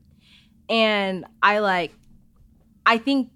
And 0.70 1.26
I 1.44 1.60
like, 1.60 1.92
I 2.86 2.98
think, 2.98 3.32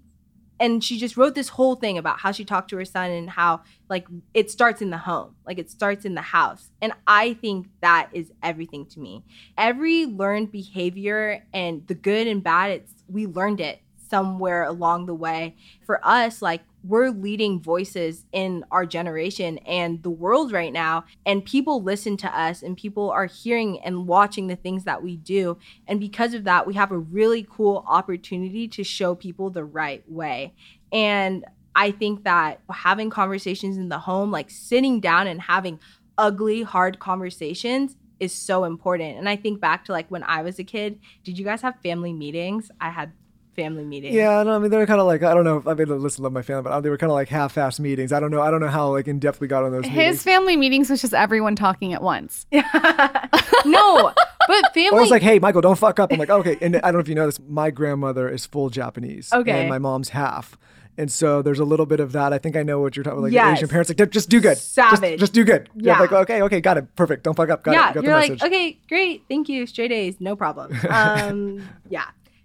and 0.64 0.82
she 0.82 0.98
just 0.98 1.18
wrote 1.18 1.34
this 1.34 1.50
whole 1.50 1.74
thing 1.74 1.98
about 1.98 2.20
how 2.20 2.32
she 2.32 2.42
talked 2.42 2.70
to 2.70 2.76
her 2.78 2.86
son 2.86 3.10
and 3.10 3.28
how 3.28 3.60
like 3.90 4.06
it 4.32 4.50
starts 4.50 4.80
in 4.80 4.88
the 4.88 4.96
home, 4.96 5.34
like 5.46 5.58
it 5.58 5.70
starts 5.70 6.06
in 6.06 6.14
the 6.14 6.22
house. 6.22 6.70
And 6.80 6.94
I 7.06 7.34
think 7.34 7.68
that 7.82 8.08
is 8.14 8.32
everything 8.42 8.86
to 8.86 9.00
me. 9.00 9.24
Every 9.58 10.06
learned 10.06 10.50
behavior 10.50 11.44
and 11.52 11.86
the 11.86 11.94
good 11.94 12.26
and 12.26 12.42
bad, 12.42 12.70
it's 12.70 13.04
we 13.08 13.26
learned 13.26 13.60
it 13.60 13.82
somewhere 14.08 14.64
along 14.64 15.04
the 15.04 15.14
way. 15.14 15.56
For 15.84 16.00
us, 16.02 16.40
like 16.40 16.62
we're 16.86 17.08
leading 17.08 17.60
voices 17.60 18.26
in 18.32 18.64
our 18.70 18.84
generation 18.84 19.58
and 19.58 20.02
the 20.02 20.10
world 20.10 20.52
right 20.52 20.72
now, 20.72 21.04
and 21.24 21.44
people 21.44 21.82
listen 21.82 22.16
to 22.18 22.38
us 22.38 22.62
and 22.62 22.76
people 22.76 23.10
are 23.10 23.26
hearing 23.26 23.80
and 23.80 24.06
watching 24.06 24.46
the 24.48 24.56
things 24.56 24.84
that 24.84 25.02
we 25.02 25.16
do. 25.16 25.56
And 25.86 25.98
because 25.98 26.34
of 26.34 26.44
that, 26.44 26.66
we 26.66 26.74
have 26.74 26.92
a 26.92 26.98
really 26.98 27.46
cool 27.50 27.84
opportunity 27.88 28.68
to 28.68 28.84
show 28.84 29.14
people 29.14 29.50
the 29.50 29.64
right 29.64 30.04
way. 30.10 30.54
And 30.92 31.44
I 31.74 31.90
think 31.90 32.24
that 32.24 32.60
having 32.70 33.10
conversations 33.10 33.76
in 33.76 33.88
the 33.88 33.98
home, 33.98 34.30
like 34.30 34.50
sitting 34.50 35.00
down 35.00 35.26
and 35.26 35.40
having 35.40 35.80
ugly, 36.18 36.62
hard 36.62 36.98
conversations 36.98 37.96
is 38.20 38.32
so 38.32 38.64
important. 38.64 39.18
And 39.18 39.28
I 39.28 39.36
think 39.36 39.60
back 39.60 39.84
to 39.86 39.92
like 39.92 40.10
when 40.10 40.22
I 40.22 40.42
was 40.42 40.58
a 40.58 40.64
kid, 40.64 41.00
did 41.24 41.38
you 41.38 41.44
guys 41.44 41.62
have 41.62 41.80
family 41.82 42.12
meetings? 42.12 42.70
I 42.80 42.90
had 42.90 43.12
family 43.54 43.84
meetings. 43.84 44.14
Yeah, 44.14 44.42
no, 44.42 44.54
I 44.54 44.58
mean 44.58 44.70
they're 44.70 44.86
kind 44.86 45.00
of 45.00 45.06
like 45.06 45.22
I 45.22 45.32
don't 45.34 45.44
know. 45.44 45.56
if 45.58 45.66
I 45.66 45.74
mean, 45.74 45.88
listen, 46.00 46.22
love 46.24 46.32
my 46.32 46.42
family, 46.42 46.62
but 46.64 46.80
they 46.80 46.90
were 46.90 46.98
kind 46.98 47.10
of 47.10 47.14
like 47.14 47.28
half-ass 47.28 47.80
meetings. 47.80 48.12
I 48.12 48.20
don't 48.20 48.30
know. 48.30 48.42
I 48.42 48.50
don't 48.50 48.60
know 48.60 48.68
how 48.68 48.90
like 48.90 49.08
in 49.08 49.18
depth 49.18 49.40
we 49.40 49.46
got 49.48 49.64
on 49.64 49.72
those 49.72 49.84
His 49.84 49.94
meetings. 49.96 50.22
family 50.22 50.56
meetings 50.56 50.90
was 50.90 51.00
just 51.00 51.14
everyone 51.14 51.56
talking 51.56 51.92
at 51.92 52.02
once. 52.02 52.46
no, 52.52 52.62
but 52.62 52.66
family. 53.66 54.16
I 54.48 54.70
family. 54.74 55.00
was 55.00 55.10
like, 55.10 55.22
"Hey, 55.22 55.38
Michael, 55.38 55.60
don't 55.60 55.78
fuck 55.78 55.98
up." 55.98 56.12
I'm 56.12 56.18
like, 56.18 56.30
"Okay." 56.30 56.56
And 56.60 56.76
I 56.76 56.80
don't 56.80 56.94
know 56.94 56.98
if 57.00 57.08
you 57.08 57.14
know 57.14 57.26
this. 57.26 57.40
My 57.48 57.70
grandmother 57.70 58.28
is 58.28 58.46
full 58.46 58.70
Japanese, 58.70 59.32
Okay. 59.32 59.60
and 59.60 59.68
my 59.68 59.78
mom's 59.78 60.10
half. 60.10 60.56
And 60.96 61.10
so 61.10 61.42
there's 61.42 61.58
a 61.58 61.64
little 61.64 61.86
bit 61.86 61.98
of 61.98 62.12
that. 62.12 62.32
I 62.32 62.38
think 62.38 62.54
I 62.54 62.62
know 62.62 62.78
what 62.80 62.94
you're 62.94 63.02
talking 63.02 63.18
about. 63.18 63.24
Like 63.24 63.32
Yes. 63.32 63.58
Asian 63.58 63.68
parents, 63.68 63.90
like 63.90 64.10
just 64.12 64.30
do 64.30 64.40
good, 64.40 64.54
Just- 64.54 64.74
Savage. 64.74 65.18
Just, 65.18 65.32
do 65.32 65.42
good. 65.42 65.68
Yeah. 65.74 65.98
like 65.98 66.12
okay, 66.12 66.42
okay, 66.42 66.60
got 66.60 66.78
it, 66.78 66.94
perfect. 66.94 67.24
Don't 67.24 67.34
fuck 67.34 67.50
up. 67.50 67.64
Got 67.64 67.72
yeah, 67.72 67.90
it. 67.90 67.94
Got 67.94 68.04
you're 68.04 68.12
the 68.12 68.18
like, 68.20 68.30
message. 68.30 68.46
okay, 68.46 68.78
great, 68.88 69.24
thank 69.28 69.48
you, 69.48 69.66
straight 69.66 69.90
A's, 69.90 70.20
no 70.20 70.36
problem. 70.36 70.72
Um, 70.88 71.68
yeah, 71.88 72.04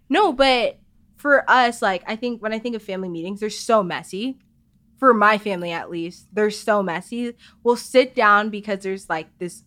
no, 0.10 0.34
but 0.34 0.80
for 1.20 1.50
us, 1.50 1.82
like, 1.82 2.02
I 2.08 2.16
think 2.16 2.42
when 2.42 2.54
I 2.54 2.60
think 2.60 2.76
of 2.76 2.82
family 2.82 3.10
meetings, 3.10 3.42
they're 3.42 3.50
so 3.50 3.84
messy. 3.84 4.40
For 4.98 5.14
my 5.14 5.38
family, 5.38 5.72
at 5.72 5.90
least, 5.90 6.28
they're 6.34 6.50
so 6.50 6.82
messy. 6.82 7.34
We'll 7.64 7.76
sit 7.76 8.16
down 8.16 8.50
because 8.50 8.80
there's 8.80 9.10
like 9.10 9.28
this 9.38 9.64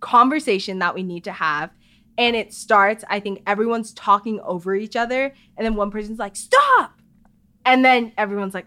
conversation 0.00 0.78
that 0.80 0.94
we 0.94 1.02
need 1.02 1.24
to 1.24 1.32
have. 1.32 1.70
And 2.18 2.34
it 2.34 2.54
starts, 2.54 3.04
I 3.10 3.20
think 3.20 3.42
everyone's 3.46 3.92
talking 3.92 4.40
over 4.40 4.74
each 4.74 4.96
other. 4.96 5.34
And 5.56 5.64
then 5.64 5.74
one 5.74 5.90
person's 5.90 6.18
like, 6.18 6.36
stop. 6.36 7.00
And 7.64 7.84
then 7.84 8.12
everyone's 8.16 8.54
like, 8.54 8.66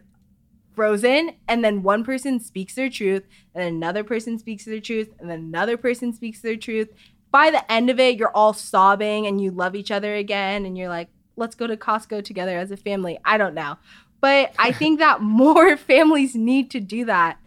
frozen. 0.76 1.32
And 1.48 1.64
then 1.64 1.82
one 1.82 2.04
person 2.04 2.40
speaks 2.40 2.76
their 2.76 2.90
truth. 2.90 3.24
And 3.56 3.64
another 3.64 4.04
person 4.04 4.38
speaks 4.38 4.66
their 4.66 4.80
truth. 4.80 5.10
And 5.20 5.30
then 5.30 5.40
another 5.40 5.78
person 5.78 6.14
speaks 6.14 6.42
their 6.42 6.56
truth. 6.56 6.90
By 7.32 7.50
the 7.50 7.72
end 7.72 7.90
of 7.90 8.00
it, 8.00 8.18
you're 8.18 8.36
all 8.36 8.54
sobbing 8.54 9.26
and 9.26 9.42
you 9.42 9.50
love 9.52 9.76
each 9.76 9.92
other 9.92 10.16
again. 10.16 10.66
And 10.66 10.78
you're 10.78 10.90
like, 10.90 11.10
let's 11.40 11.56
go 11.56 11.66
to 11.66 11.76
Costco 11.76 12.24
together 12.24 12.58
as 12.58 12.70
a 12.72 12.78
family. 12.78 13.18
I 13.26 13.38
don't 13.38 13.56
know. 13.56 13.78
But 14.22 14.54
I 14.60 14.72
think 14.80 15.00
that 15.00 15.22
more 15.22 15.78
families 15.92 16.36
need 16.36 16.70
to 16.72 16.80
do 16.80 17.06
that. 17.06 17.40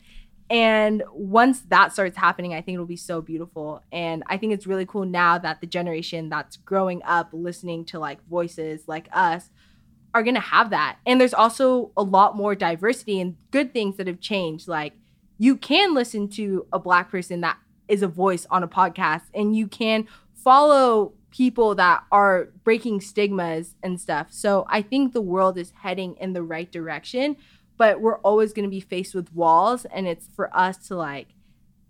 And 0.51 1.03
once 1.13 1.61
that 1.69 1.93
starts 1.93 2.17
happening, 2.17 2.53
I 2.53 2.61
think 2.61 2.75
it'll 2.75 2.85
be 2.85 2.97
so 2.97 3.23
beautiful. 3.23 3.83
And 3.91 4.23
I 4.27 4.37
think 4.37 4.53
it's 4.53 4.67
really 4.67 4.85
cool 4.85 5.07
now 5.07 5.39
that 5.39 5.61
the 5.61 5.67
generation 5.67 6.29
that's 6.29 6.57
growing 6.59 7.03
up 7.05 7.31
listening 7.33 7.87
to 7.87 7.99
like 7.99 8.27
voices 8.29 8.83
like 8.87 9.09
us 9.13 9.49
are 10.15 10.23
going 10.23 10.35
to 10.35 10.41
have 10.41 10.71
that. 10.71 10.99
And 11.07 11.21
there's 11.21 11.33
also 11.33 11.91
a 11.97 12.03
lot 12.03 12.37
more 12.37 12.55
diversity 12.55 13.21
and 13.21 13.37
good 13.51 13.73
things 13.73 13.97
that 13.97 14.07
have 14.07 14.21
changed. 14.21 14.69
Like 14.69 14.93
you 15.39 15.57
can 15.57 15.95
listen 15.95 16.29
to 16.31 16.67
a 16.71 16.79
black 16.79 17.11
person 17.11 17.41
that 17.41 17.57
is 17.89 18.03
a 18.03 18.09
voice 18.09 18.47
on 18.51 18.63
a 18.63 18.69
podcast 18.69 19.23
and 19.35 19.57
you 19.57 19.69
can 19.69 20.07
follow 20.35 21.15
people 21.33 21.75
that 21.75 22.05
are 22.13 22.51
breaking 22.63 23.01
stigmas 23.01 23.75
and 23.83 24.01
stuff. 24.01 24.29
So 24.31 24.67
I 24.69 24.83
think 24.83 25.13
the 25.13 25.21
world 25.21 25.59
is 25.59 25.73
heading 25.83 26.15
in 26.21 26.35
the 26.35 26.43
right 26.43 26.71
direction, 26.71 27.37
but 27.77 28.01
we're 28.01 28.19
always 28.19 28.53
going 28.53 28.65
to 28.65 28.71
be 28.71 28.81
faced 28.81 29.15
with 29.15 29.35
walls 29.35 29.85
and 29.87 30.07
it's 30.07 30.29
for 30.37 30.55
us 30.57 30.77
to 30.89 30.95
like 30.95 31.29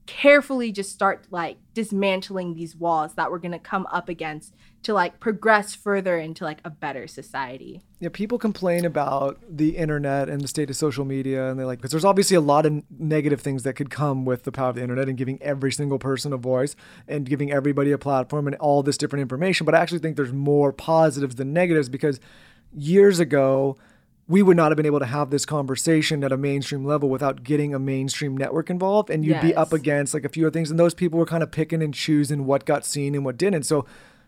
carefully 0.06 0.72
just 0.72 0.92
start 0.92 1.26
like 1.30 1.58
dismantling 1.74 2.54
these 2.54 2.74
walls 2.74 3.14
that 3.14 3.30
we're 3.30 3.38
going 3.38 3.52
to 3.52 3.58
come 3.58 3.86
up 3.92 4.08
against 4.08 4.54
to 4.82 4.92
like 4.92 5.20
progress 5.20 5.74
further 5.74 6.18
into 6.18 6.44
like 6.44 6.58
a 6.64 6.70
better 6.70 7.06
society. 7.06 7.82
Yeah, 8.00 8.08
people 8.12 8.36
complain 8.38 8.84
about 8.84 9.38
the 9.48 9.76
internet 9.76 10.28
and 10.28 10.40
the 10.40 10.48
state 10.48 10.70
of 10.70 10.76
social 10.76 11.04
media, 11.04 11.48
and 11.48 11.58
they're 11.58 11.66
like, 11.66 11.78
because 11.78 11.92
there's 11.92 12.04
obviously 12.04 12.36
a 12.36 12.40
lot 12.40 12.66
of 12.66 12.82
negative 12.98 13.40
things 13.40 13.62
that 13.62 13.74
could 13.74 13.90
come 13.90 14.24
with 14.24 14.42
the 14.42 14.50
power 14.50 14.70
of 14.70 14.74
the 14.74 14.82
internet 14.82 15.08
and 15.08 15.16
giving 15.16 15.40
every 15.40 15.70
single 15.70 15.98
person 15.98 16.32
a 16.32 16.36
voice 16.36 16.74
and 17.06 17.28
giving 17.28 17.52
everybody 17.52 17.92
a 17.92 17.98
platform 17.98 18.48
and 18.48 18.56
all 18.56 18.82
this 18.82 18.96
different 18.96 19.22
information. 19.22 19.64
But 19.64 19.76
I 19.76 19.78
actually 19.78 20.00
think 20.00 20.16
there's 20.16 20.32
more 20.32 20.72
positives 20.72 21.36
than 21.36 21.52
negatives 21.52 21.88
because 21.88 22.18
years 22.74 23.20
ago, 23.20 23.76
we 24.28 24.42
would 24.42 24.56
not 24.56 24.70
have 24.70 24.76
been 24.76 24.86
able 24.86 25.00
to 25.00 25.06
have 25.06 25.30
this 25.30 25.44
conversation 25.44 26.24
at 26.24 26.32
a 26.32 26.36
mainstream 26.36 26.84
level 26.84 27.08
without 27.08 27.42
getting 27.42 27.74
a 27.74 27.78
mainstream 27.78 28.36
network 28.36 28.70
involved. 28.70 29.10
And 29.10 29.24
you'd 29.24 29.40
be 29.40 29.54
up 29.54 29.72
against 29.72 30.14
like 30.14 30.24
a 30.24 30.28
few 30.28 30.46
other 30.46 30.52
things. 30.52 30.70
And 30.70 30.78
those 30.78 30.94
people 30.94 31.18
were 31.18 31.26
kind 31.26 31.42
of 31.42 31.50
picking 31.50 31.82
and 31.82 31.92
choosing 31.92 32.46
what 32.46 32.64
got 32.64 32.84
seen 32.84 33.14
and 33.14 33.24
what 33.24 33.36
didn't. 33.36 33.64
So 33.64 33.84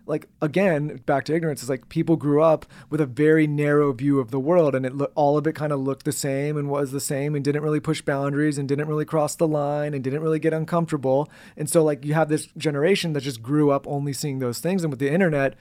like 0.07 0.29
again 0.43 1.01
back 1.07 1.25
to 1.25 1.35
ignorance 1.35 1.63
is 1.63 1.69
like 1.69 1.89
people 1.89 2.17
grew 2.17 2.43
up 2.43 2.67
with 2.91 3.01
a 3.01 3.07
very 3.07 3.47
narrow 3.47 3.93
view 3.93 4.21
of 4.21 4.31
the 4.31 4.39
world 4.39 4.75
and 4.75 4.85
it 4.85 4.95
lo- 4.95 5.11
all 5.15 5.39
of 5.39 5.47
it 5.47 5.55
kind 5.55 5.73
of 5.73 5.81
looked 5.81 6.05
the 6.05 6.13
same 6.13 6.57
and 6.57 6.69
was 6.69 6.93
the 6.93 7.01
same 7.01 7.35
and 7.35 7.45
didn't 7.45 7.63
really 7.63 7.81
push 7.81 8.03
boundaries 8.03 8.59
and 8.59 8.69
didn't 8.69 8.89
really 8.89 9.05
cross 9.05 9.35
the 9.35 9.49
line 9.49 9.95
and 9.95 10.05
didn't 10.05 10.23
really 10.23 10.39
get 10.39 10.53
uncomfortable. 10.53 11.31
And 11.57 11.69
so 11.69 11.83
like 11.83 12.05
you 12.05 12.15
have 12.15 12.29
this 12.29 12.47
generation 12.57 13.13
that 13.15 13.23
just 13.23 13.43
grew 13.43 13.71
up 13.71 13.87
only 13.87 14.13
seeing 14.13 14.39
those 14.39 14.61
things 14.61 14.85
and 14.85 14.93
with 14.93 15.01
the 15.01 15.13
internet 15.13 15.55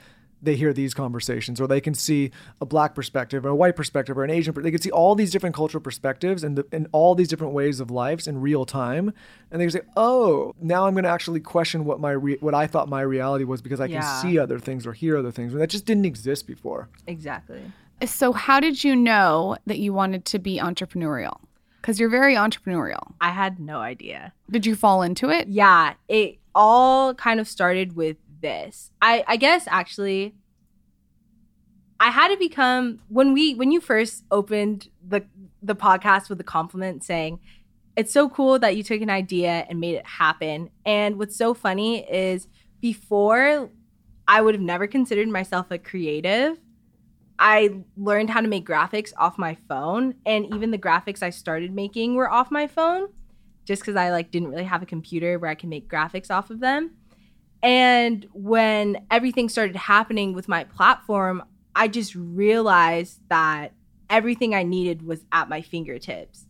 they 0.43 0.55
hear 0.55 0.73
these 0.73 0.93
conversations 0.93 1.59
or 1.59 1.67
they 1.67 1.81
can 1.81 1.93
see 1.93 2.31
a 2.61 2.65
black 2.65 2.93
perspective 2.95 3.45
or 3.45 3.49
a 3.49 3.55
white 3.55 3.75
perspective 3.75 4.17
or 4.17 4.23
an 4.23 4.29
asian 4.29 4.53
per- 4.53 4.61
they 4.61 4.71
can 4.71 4.81
see 4.81 4.91
all 4.91 5.15
these 5.15 5.31
different 5.31 5.55
cultural 5.55 5.81
perspectives 5.81 6.43
and, 6.43 6.57
the, 6.57 6.65
and 6.71 6.87
all 6.91 7.15
these 7.15 7.27
different 7.27 7.53
ways 7.53 7.79
of 7.79 7.89
lives 7.89 8.27
in 8.27 8.41
real 8.41 8.65
time 8.65 9.13
and 9.51 9.59
they 9.59 9.65
can 9.65 9.71
say 9.71 9.81
oh 9.95 10.53
now 10.61 10.85
i'm 10.85 10.93
going 10.93 11.03
to 11.03 11.09
actually 11.09 11.39
question 11.39 11.85
what 11.85 11.99
my 11.99 12.11
re- 12.11 12.37
what 12.41 12.53
i 12.53 12.67
thought 12.67 12.89
my 12.89 13.01
reality 13.01 13.43
was 13.43 13.61
because 13.61 13.79
i 13.79 13.87
can 13.87 14.03
see 14.21 14.37
other 14.37 14.59
things 14.59 14.85
or 14.85 14.93
hear 14.93 15.17
other 15.17 15.31
things 15.31 15.53
that 15.53 15.69
just 15.69 15.85
didn't 15.85 16.05
exist 16.05 16.45
before 16.45 16.89
Exactly. 17.07 17.61
So, 18.05 18.33
how 18.33 18.59
did 18.59 18.83
you 18.83 18.95
know 18.95 19.57
that 19.65 19.79
you 19.79 19.93
wanted 19.93 20.25
to 20.25 20.39
be 20.39 20.59
entrepreneurial? 20.59 21.39
Because 21.81 21.99
you're 21.99 22.09
very 22.09 22.35
entrepreneurial. 22.35 23.13
I 23.21 23.31
had 23.31 23.59
no 23.59 23.79
idea. 23.79 24.33
Did 24.49 24.65
you 24.65 24.75
fall 24.75 25.01
into 25.01 25.29
it? 25.29 25.47
Yeah, 25.47 25.93
it 26.07 26.37
all 26.55 27.13
kind 27.13 27.39
of 27.39 27.47
started 27.47 27.95
with 27.95 28.17
this. 28.43 28.91
I 29.01 29.25
I 29.27 29.37
guess 29.37 29.65
actually 29.67 30.35
I 31.99 32.09
had 32.11 32.29
to 32.29 32.37
become 32.37 32.99
when 33.09 33.33
we 33.33 33.55
when 33.55 33.71
you 33.71 33.81
first 33.81 34.25
opened 34.31 34.89
the 35.07 35.25
the 35.63 35.75
podcast 35.75 36.29
with 36.29 36.37
the 36.39 36.43
compliment 36.43 37.03
saying 37.03 37.39
it's 37.97 38.13
so 38.13 38.29
cool 38.29 38.59
that 38.59 38.75
you 38.77 38.83
took 38.83 39.01
an 39.01 39.09
idea 39.11 39.65
and 39.69 39.79
made 39.79 39.95
it 39.95 40.07
happen. 40.07 40.69
And 40.85 41.17
what's 41.19 41.37
so 41.37 41.53
funny 41.55 42.09
is 42.11 42.47
before 42.81 43.71
I 44.27 44.41
would 44.41 44.55
have 44.55 44.63
never 44.63 44.87
considered 44.87 45.29
myself 45.29 45.71
a 45.71 45.79
creative. 45.79 46.59
I 47.39 47.83
learned 47.97 48.31
how 48.31 48.41
to 48.41 48.49
make 48.49 48.67
graphics 48.67 49.13
off 49.17 49.37
my 49.37 49.55
phone 49.69 50.15
and 50.25 50.45
even 50.53 50.71
the 50.71 50.79
graphics 50.79 51.23
I 51.23 51.31
started 51.31 51.73
making 51.73 52.15
were 52.15 52.31
off 52.31 52.51
my 52.51 52.67
phone. 52.67 53.09
just 53.65 53.81
because 53.81 53.95
I 53.95 54.11
like 54.11 54.31
didn't 54.31 54.49
really 54.49 54.65
have 54.65 54.83
a 54.83 54.87
computer 54.87 55.39
where 55.39 55.49
I 55.51 55.55
can 55.55 55.69
make 55.69 55.89
graphics 55.89 56.31
off 56.31 56.49
of 56.51 56.59
them. 56.61 56.91
And 57.63 58.27
when 58.33 59.05
everything 59.09 59.47
started 59.47 59.77
happening 59.77 60.33
with 60.33 60.49
my 60.49 60.65
platform, 60.65 61.43
I 61.73 61.87
just 61.87 62.13
realized 62.13 63.21
that 63.29 63.73
everything 64.09 64.53
I 64.53 64.63
needed 64.63 65.01
was 65.01 65.23
at 65.31 65.49
my 65.49 65.61
fingertips. 65.61 66.45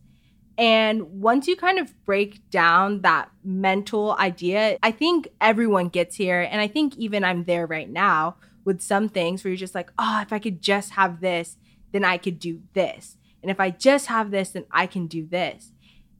And 0.58 1.20
once 1.20 1.48
you 1.48 1.56
kind 1.56 1.78
of 1.78 1.92
break 2.04 2.48
down 2.50 3.00
that 3.02 3.30
mental 3.42 4.16
idea, 4.18 4.78
I 4.82 4.90
think 4.90 5.28
everyone 5.40 5.88
gets 5.88 6.16
here. 6.16 6.40
And 6.40 6.60
I 6.60 6.68
think 6.68 6.96
even 6.96 7.24
I'm 7.24 7.44
there 7.44 7.66
right 7.66 7.88
now 7.88 8.36
with 8.64 8.80
some 8.80 9.08
things 9.08 9.42
where 9.42 9.50
you're 9.50 9.56
just 9.56 9.74
like, 9.74 9.90
oh, 9.98 10.20
if 10.20 10.32
I 10.32 10.38
could 10.38 10.62
just 10.62 10.90
have 10.90 11.20
this, 11.20 11.56
then 11.92 12.04
I 12.04 12.18
could 12.18 12.38
do 12.38 12.60
this. 12.72 13.16
And 13.42 13.50
if 13.50 13.60
I 13.60 13.70
just 13.70 14.06
have 14.06 14.30
this, 14.30 14.50
then 14.50 14.64
I 14.70 14.86
can 14.86 15.06
do 15.06 15.26
this. 15.26 15.72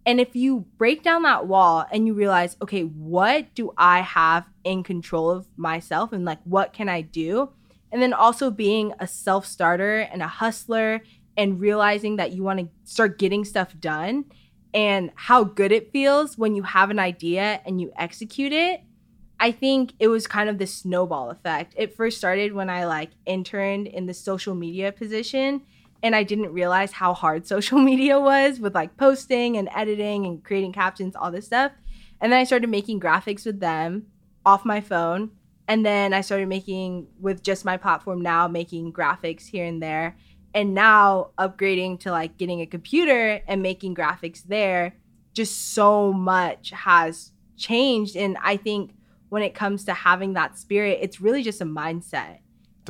And 0.06 0.20
if 0.20 0.36
you 0.36 0.66
break 0.76 1.02
down 1.02 1.22
that 1.22 1.46
wall 1.46 1.86
and 1.90 2.06
you 2.06 2.14
realize, 2.14 2.56
okay, 2.60 2.82
what 2.82 3.54
do 3.54 3.72
I 3.76 4.00
have 4.00 4.44
in 4.62 4.82
control 4.82 5.30
of 5.30 5.46
myself 5.56 6.12
and 6.12 6.24
like 6.24 6.40
what 6.44 6.72
can 6.72 6.88
I 6.88 7.00
do? 7.00 7.50
And 7.90 8.02
then 8.02 8.12
also 8.12 8.50
being 8.50 8.92
a 8.98 9.06
self 9.06 9.46
starter 9.46 10.00
and 10.00 10.22
a 10.22 10.26
hustler 10.26 11.00
and 11.36 11.60
realizing 11.60 12.16
that 12.16 12.32
you 12.32 12.42
want 12.42 12.60
to 12.60 12.68
start 12.84 13.18
getting 13.18 13.44
stuff 13.44 13.74
done 13.80 14.26
and 14.74 15.10
how 15.14 15.44
good 15.44 15.72
it 15.72 15.92
feels 15.92 16.36
when 16.36 16.54
you 16.54 16.64
have 16.64 16.90
an 16.90 16.98
idea 16.98 17.60
and 17.64 17.80
you 17.80 17.92
execute 17.96 18.52
it. 18.52 18.82
I 19.40 19.52
think 19.52 19.94
it 19.98 20.08
was 20.08 20.26
kind 20.26 20.48
of 20.48 20.58
the 20.58 20.66
snowball 20.66 21.30
effect. 21.30 21.74
It 21.76 21.96
first 21.96 22.18
started 22.18 22.52
when 22.52 22.70
I 22.70 22.84
like 22.84 23.10
interned 23.26 23.86
in 23.86 24.06
the 24.06 24.14
social 24.14 24.54
media 24.54 24.92
position 24.92 25.62
and 26.04 26.14
I 26.14 26.22
didn't 26.22 26.52
realize 26.52 26.92
how 26.92 27.14
hard 27.14 27.46
social 27.48 27.78
media 27.78 28.20
was 28.20 28.60
with 28.60 28.74
like 28.74 28.96
posting 28.96 29.56
and 29.56 29.68
editing 29.74 30.26
and 30.26 30.44
creating 30.44 30.72
captions, 30.72 31.16
all 31.16 31.32
this 31.32 31.46
stuff. 31.46 31.72
And 32.20 32.30
then 32.30 32.38
I 32.38 32.44
started 32.44 32.70
making 32.70 33.00
graphics 33.00 33.44
with 33.44 33.58
them 33.58 34.06
off 34.46 34.64
my 34.64 34.80
phone. 34.80 35.30
And 35.66 35.84
then 35.84 36.12
I 36.12 36.20
started 36.20 36.46
making 36.46 37.08
with 37.18 37.42
just 37.42 37.64
my 37.64 37.78
platform 37.78 38.20
now, 38.20 38.46
making 38.46 38.92
graphics 38.92 39.46
here 39.46 39.64
and 39.64 39.82
there. 39.82 40.16
And 40.52 40.74
now 40.74 41.30
upgrading 41.38 42.00
to 42.00 42.12
like 42.12 42.36
getting 42.36 42.60
a 42.60 42.66
computer 42.66 43.40
and 43.48 43.62
making 43.62 43.96
graphics 43.96 44.42
there. 44.44 44.94
Just 45.32 45.72
so 45.72 46.12
much 46.12 46.70
has 46.70 47.32
changed. 47.56 48.14
And 48.14 48.36
I 48.42 48.58
think 48.58 48.92
when 49.30 49.42
it 49.42 49.54
comes 49.54 49.86
to 49.86 49.94
having 49.94 50.34
that 50.34 50.58
spirit, 50.58 50.98
it's 51.00 51.20
really 51.20 51.42
just 51.42 51.62
a 51.62 51.64
mindset 51.64 52.38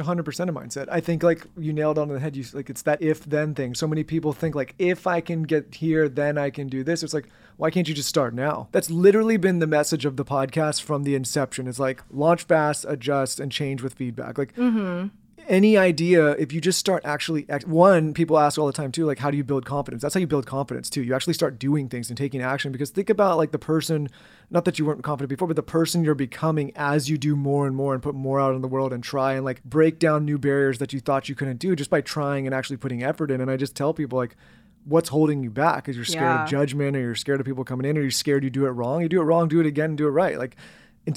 100% 0.02 0.18
of 0.48 0.54
mindset. 0.54 0.86
I 0.90 1.00
think 1.00 1.22
like 1.22 1.46
you 1.56 1.72
nailed 1.72 1.98
on 1.98 2.08
the 2.08 2.18
head. 2.20 2.36
You 2.36 2.44
like 2.52 2.70
it's 2.70 2.82
that 2.82 3.00
if 3.02 3.24
then 3.24 3.54
thing. 3.54 3.74
So 3.74 3.86
many 3.86 4.04
people 4.04 4.32
think 4.32 4.54
like 4.54 4.74
if 4.78 5.06
I 5.06 5.20
can 5.20 5.42
get 5.42 5.74
here, 5.74 6.08
then 6.08 6.38
I 6.38 6.50
can 6.50 6.68
do 6.68 6.82
this. 6.84 7.02
It's 7.02 7.14
like 7.14 7.28
why 7.56 7.70
can't 7.70 7.88
you 7.88 7.94
just 7.94 8.08
start 8.08 8.34
now? 8.34 8.68
That's 8.72 8.90
literally 8.90 9.36
been 9.36 9.60
the 9.60 9.66
message 9.66 10.04
of 10.04 10.16
the 10.16 10.24
podcast 10.24 10.82
from 10.82 11.04
the 11.04 11.14
inception. 11.14 11.68
It's 11.68 11.78
like 11.78 12.02
launch 12.10 12.42
fast, 12.42 12.84
adjust, 12.88 13.38
and 13.38 13.52
change 13.52 13.82
with 13.82 13.94
feedback. 13.94 14.38
Like 14.38 14.54
mm-hmm 14.56 15.08
any 15.46 15.76
idea 15.76 16.30
if 16.32 16.52
you 16.52 16.60
just 16.60 16.78
start 16.78 17.04
actually 17.04 17.46
one 17.66 18.14
people 18.14 18.38
ask 18.38 18.58
all 18.58 18.66
the 18.66 18.72
time 18.72 18.90
too 18.90 19.04
like 19.04 19.18
how 19.18 19.30
do 19.30 19.36
you 19.36 19.44
build 19.44 19.64
confidence 19.64 20.02
that's 20.02 20.14
how 20.14 20.20
you 20.20 20.26
build 20.26 20.46
confidence 20.46 20.88
too 20.88 21.02
you 21.02 21.14
actually 21.14 21.34
start 21.34 21.58
doing 21.58 21.88
things 21.88 22.08
and 22.08 22.16
taking 22.16 22.42
action 22.42 22.72
because 22.72 22.90
think 22.90 23.10
about 23.10 23.36
like 23.36 23.50
the 23.50 23.58
person 23.58 24.08
not 24.50 24.64
that 24.64 24.78
you 24.78 24.84
weren't 24.84 25.02
confident 25.02 25.28
before 25.28 25.48
but 25.48 25.56
the 25.56 25.62
person 25.62 26.04
you're 26.04 26.14
becoming 26.14 26.72
as 26.76 27.08
you 27.08 27.18
do 27.18 27.34
more 27.36 27.66
and 27.66 27.74
more 27.74 27.94
and 27.94 28.02
put 28.02 28.14
more 28.14 28.40
out 28.40 28.54
in 28.54 28.62
the 28.62 28.68
world 28.68 28.92
and 28.92 29.02
try 29.02 29.34
and 29.34 29.44
like 29.44 29.62
break 29.64 29.98
down 29.98 30.24
new 30.24 30.38
barriers 30.38 30.78
that 30.78 30.92
you 30.92 31.00
thought 31.00 31.28
you 31.28 31.34
couldn't 31.34 31.58
do 31.58 31.74
just 31.74 31.90
by 31.90 32.00
trying 32.00 32.46
and 32.46 32.54
actually 32.54 32.76
putting 32.76 33.02
effort 33.02 33.30
in. 33.30 33.40
And 33.40 33.50
i 33.50 33.56
just 33.56 33.74
tell 33.74 33.94
people 33.94 34.18
like 34.18 34.36
what's 34.84 35.08
holding 35.08 35.42
you 35.42 35.50
back? 35.50 35.88
Is 35.88 35.96
you're 35.96 36.04
scared 36.04 36.22
yeah. 36.22 36.44
of 36.44 36.50
judgment 36.50 36.96
or 36.96 37.00
you're 37.00 37.14
scared 37.14 37.40
of 37.40 37.46
people 37.46 37.64
coming 37.64 37.88
in 37.88 37.96
or 37.96 38.02
you're 38.02 38.10
scared 38.10 38.44
you 38.44 38.50
do 38.50 38.66
it 38.66 38.70
wrong? 38.70 39.00
You 39.00 39.08
do 39.08 39.20
it 39.20 39.24
wrong 39.24 39.48
do 39.48 39.60
it 39.60 39.66
again 39.66 39.96
do 39.96 40.06
it 40.06 40.10
right. 40.10 40.38
Like 40.38 40.56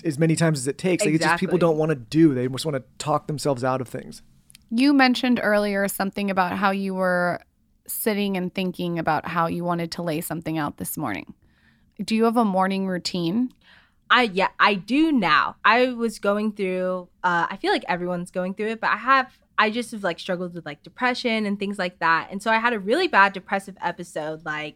as 0.04 0.18
many 0.18 0.36
times 0.36 0.60
as 0.60 0.68
it 0.68 0.78
takes 0.78 1.06
like 1.06 1.14
it's 1.14 1.24
just 1.24 1.40
people 1.40 1.58
don't 1.58 1.78
want 1.78 1.90
to 1.90 1.96
do. 1.96 2.34
They 2.34 2.48
just 2.48 2.66
want 2.66 2.76
to 2.76 2.84
talk 2.98 3.28
themselves 3.28 3.64
out 3.64 3.82
of 3.82 3.88
things. 3.88 4.22
You 4.70 4.94
mentioned 4.94 5.40
earlier 5.42 5.88
something 5.88 6.30
about 6.30 6.54
how 6.58 6.72
you 6.72 6.94
were 6.94 7.42
sitting 7.88 8.36
and 8.36 8.54
thinking 8.54 9.00
about 9.00 9.26
how 9.26 9.48
you 9.48 9.64
wanted 9.64 9.92
to 9.94 10.02
lay 10.02 10.20
something 10.20 10.58
out 10.58 10.78
this 10.78 10.98
morning. 10.98 11.34
Do 12.04 12.16
you 12.16 12.26
have 12.26 12.38
a 12.38 12.46
morning 12.46 12.88
routine? 12.88 13.54
I 14.10 14.24
yeah, 14.24 14.50
I 14.60 14.76
do 14.76 15.12
now. 15.12 15.56
I 15.66 15.88
was 15.94 16.20
going 16.20 16.54
through 16.54 17.10
uh 17.24 17.48
I 17.50 17.58
feel 17.58 17.72
like 17.72 17.86
everyone's 17.88 18.32
going 18.32 18.54
through 18.54 18.70
it, 18.70 18.82
but 18.82 18.92
I 18.92 18.98
have 18.98 19.38
I 19.58 19.70
just 19.70 19.92
have 19.92 20.04
like 20.04 20.20
struggled 20.20 20.54
with 20.54 20.66
like 20.66 20.84
depression 20.84 21.46
and 21.46 21.60
things 21.60 21.80
like 21.80 22.00
that. 22.00 22.30
And 22.32 22.42
so 22.42 22.52
I 22.52 22.60
had 22.60 22.74
a 22.74 22.80
really 22.80 23.08
bad 23.08 23.34
depressive 23.34 23.76
episode 23.82 24.46
like 24.46 24.76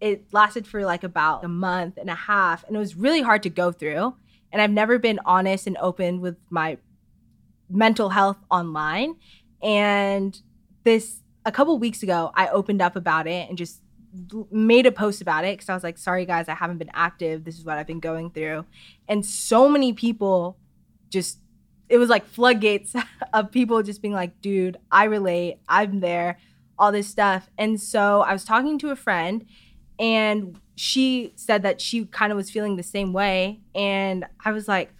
it 0.00 0.24
lasted 0.32 0.66
for 0.66 0.84
like 0.84 1.04
about 1.04 1.44
a 1.44 1.48
month 1.48 1.96
and 1.96 2.10
a 2.10 2.14
half 2.14 2.64
and 2.64 2.76
it 2.76 2.78
was 2.78 2.96
really 2.96 3.22
hard 3.22 3.42
to 3.44 3.50
go 3.50 3.72
through. 3.72 4.14
And 4.52 4.62
I've 4.62 4.70
never 4.70 4.98
been 4.98 5.20
honest 5.24 5.66
and 5.66 5.76
open 5.78 6.20
with 6.20 6.36
my 6.50 6.78
mental 7.68 8.10
health 8.10 8.38
online. 8.50 9.16
And 9.62 10.40
this, 10.84 11.22
a 11.44 11.52
couple 11.52 11.78
weeks 11.78 12.02
ago, 12.02 12.30
I 12.34 12.48
opened 12.48 12.80
up 12.80 12.96
about 12.96 13.26
it 13.26 13.48
and 13.48 13.58
just 13.58 13.80
made 14.50 14.86
a 14.86 14.92
post 14.92 15.20
about 15.20 15.44
it 15.44 15.56
because 15.56 15.68
I 15.68 15.74
was 15.74 15.82
like, 15.82 15.98
sorry 15.98 16.26
guys, 16.26 16.48
I 16.48 16.54
haven't 16.54 16.78
been 16.78 16.90
active. 16.92 17.44
This 17.44 17.58
is 17.58 17.64
what 17.64 17.78
I've 17.78 17.86
been 17.86 18.00
going 18.00 18.30
through. 18.30 18.64
And 19.08 19.24
so 19.24 19.68
many 19.68 19.92
people 19.92 20.56
just, 21.10 21.38
it 21.88 21.98
was 21.98 22.08
like 22.08 22.26
floodgates 22.26 22.94
of 23.32 23.50
people 23.50 23.82
just 23.82 24.02
being 24.02 24.14
like, 24.14 24.40
dude, 24.40 24.76
I 24.90 25.04
relate. 25.04 25.58
I'm 25.68 26.00
there, 26.00 26.38
all 26.78 26.92
this 26.92 27.08
stuff. 27.08 27.48
And 27.58 27.80
so 27.80 28.22
I 28.22 28.32
was 28.32 28.44
talking 28.44 28.78
to 28.80 28.90
a 28.90 28.96
friend 28.96 29.44
and 29.98 30.60
she 30.74 31.32
said 31.36 31.62
that 31.62 31.80
she 31.80 32.04
kind 32.06 32.32
of 32.32 32.36
was 32.36 32.50
feeling 32.50 32.76
the 32.76 32.82
same 32.82 33.12
way. 33.12 33.60
And 33.74 34.26
I 34.44 34.52
was 34.52 34.68
like, 34.68 34.92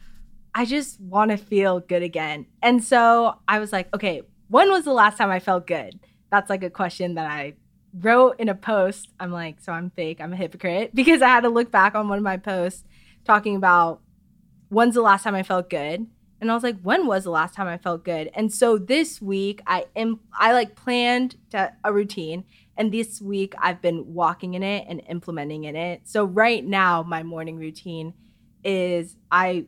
I 0.55 0.65
just 0.65 0.99
want 1.01 1.31
to 1.33 1.37
feel 1.37 1.81
good 1.81 2.03
again. 2.03 2.47
And 2.63 2.83
so 2.83 3.37
I 3.47 3.59
was 3.59 3.73
like, 3.73 3.95
okay, 3.95 4.23
when 4.49 4.71
was 4.71 4.85
the 4.85 4.93
last 4.93 5.19
time 5.19 5.31
I 5.31 5.39
felt 5.39 5.67
good? 5.67 6.01
That's 6.31 6.49
like 6.49 6.63
a 6.63 6.71
question 6.71 7.15
that 7.17 7.31
I 7.31 7.55
wrote 8.01 8.39
in 8.39 8.49
a 8.49 8.55
post. 8.55 9.09
I'm 9.19 9.33
like, 9.33 9.61
so 9.61 9.73
I'm 9.73 9.91
fake, 9.91 10.21
I'm 10.21 10.33
a 10.33 10.37
hypocrite 10.37 10.91
because 10.95 11.23
I 11.23 11.29
had 11.29 11.43
to 11.43 11.49
look 11.49 11.71
back 11.71 11.95
on 11.95 12.09
one 12.09 12.19
of 12.19 12.25
my 12.25 12.37
posts 12.37 12.85
talking 13.25 13.57
about 13.57 14.01
when's 14.69 14.95
the 14.95 15.03
last 15.03 15.23
time 15.23 15.35
I 15.35 15.43
felt 15.43 15.71
good. 15.71 16.07
And 16.39 16.51
I 16.51 16.55
was 16.55 16.63
like, 16.63 16.79
when 16.83 17.07
was 17.07 17.25
the 17.25 17.31
last 17.31 17.55
time 17.55 17.67
I 17.67 17.79
felt 17.79 18.05
good? 18.05 18.31
And 18.35 18.53
so 18.53 18.77
this 18.77 19.23
week 19.23 19.63
I 19.67 19.87
am 19.97 20.21
I 20.39 20.53
like 20.53 20.77
planned 20.77 21.37
to, 21.51 21.73
a 21.83 21.93
routine 21.93 22.45
and 22.77 22.93
this 22.93 23.23
week 23.23 23.55
I've 23.59 23.81
been 23.81 24.13
walking 24.13 24.55
in 24.55 24.63
it 24.63 24.85
and 24.89 25.03
implementing 25.09 25.65
in 25.65 25.77
it. 25.77 26.03
So 26.05 26.25
right 26.25 26.65
now 26.65 27.03
my 27.03 27.23
morning 27.23 27.57
routine 27.57 28.13
is 28.63 29.17
I 29.31 29.67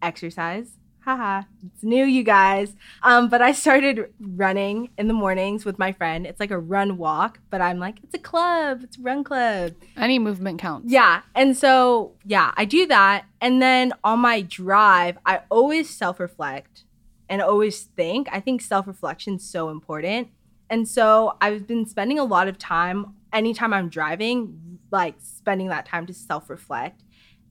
exercise. 0.00 0.78
Haha, 1.04 1.42
it's 1.64 1.82
new, 1.82 2.04
you 2.04 2.22
guys. 2.22 2.74
Um, 3.02 3.28
but 3.28 3.40
I 3.40 3.52
started 3.52 4.12
running 4.20 4.90
in 4.98 5.08
the 5.08 5.14
mornings 5.14 5.64
with 5.64 5.78
my 5.78 5.92
friend. 5.92 6.26
It's 6.26 6.38
like 6.38 6.50
a 6.50 6.58
run 6.58 6.98
walk, 6.98 7.38
but 7.48 7.62
I'm 7.62 7.78
like, 7.78 8.00
it's 8.02 8.14
a 8.14 8.18
club, 8.18 8.82
it's 8.82 8.98
a 8.98 9.00
run 9.00 9.24
club. 9.24 9.74
Any 9.96 10.18
movement 10.18 10.60
counts. 10.60 10.92
Yeah. 10.92 11.22
And 11.34 11.56
so, 11.56 12.12
yeah, 12.26 12.52
I 12.56 12.66
do 12.66 12.86
that. 12.86 13.24
And 13.40 13.62
then 13.62 13.94
on 14.04 14.20
my 14.20 14.42
drive, 14.42 15.16
I 15.24 15.40
always 15.50 15.88
self 15.88 16.20
reflect 16.20 16.84
and 17.30 17.40
always 17.40 17.80
think. 17.82 18.28
I 18.30 18.40
think 18.40 18.60
self 18.60 18.86
reflection 18.86 19.36
is 19.36 19.44
so 19.44 19.70
important. 19.70 20.28
And 20.68 20.86
so 20.86 21.36
I've 21.40 21.66
been 21.66 21.86
spending 21.86 22.18
a 22.18 22.24
lot 22.24 22.46
of 22.46 22.58
time 22.58 23.14
anytime 23.32 23.72
I'm 23.72 23.88
driving, 23.88 24.78
like 24.90 25.14
spending 25.18 25.68
that 25.68 25.86
time 25.86 26.06
to 26.06 26.12
self 26.12 26.50
reflect. 26.50 27.02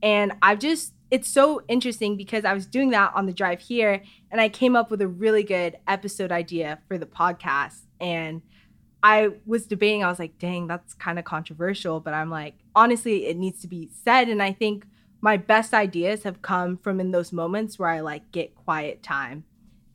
And 0.01 0.33
I've 0.41 0.59
just 0.59 0.93
it's 1.11 1.27
so 1.27 1.61
interesting 1.67 2.17
because 2.17 2.45
I 2.45 2.53
was 2.53 2.65
doing 2.65 2.91
that 2.91 3.11
on 3.15 3.25
the 3.25 3.33
drive 3.33 3.59
here 3.59 4.03
and 4.31 4.39
I 4.39 4.49
came 4.49 4.75
up 4.75 4.91
with 4.91 5.01
a 5.01 5.07
really 5.07 5.43
good 5.43 5.77
episode 5.87 6.31
idea 6.31 6.79
for 6.87 6.97
the 6.97 7.05
podcast. 7.05 7.81
And 7.99 8.41
I 9.01 9.29
was 9.45 9.65
debating, 9.65 10.03
I 10.03 10.09
was 10.09 10.19
like, 10.19 10.37
dang, 10.37 10.67
that's 10.67 10.93
kind 10.93 11.17
of 11.17 11.25
controversial. 11.25 11.99
But 11.99 12.13
I'm 12.13 12.29
like, 12.29 12.55
honestly, 12.75 13.25
it 13.25 13.37
needs 13.37 13.61
to 13.61 13.67
be 13.67 13.89
said. 14.03 14.29
And 14.29 14.41
I 14.41 14.51
think 14.51 14.85
my 15.21 15.37
best 15.37 15.73
ideas 15.73 16.23
have 16.23 16.41
come 16.41 16.77
from 16.77 16.99
in 16.99 17.11
those 17.11 17.33
moments 17.33 17.79
where 17.79 17.89
I 17.89 18.01
like 18.01 18.31
get 18.31 18.55
quiet 18.55 19.01
time 19.01 19.45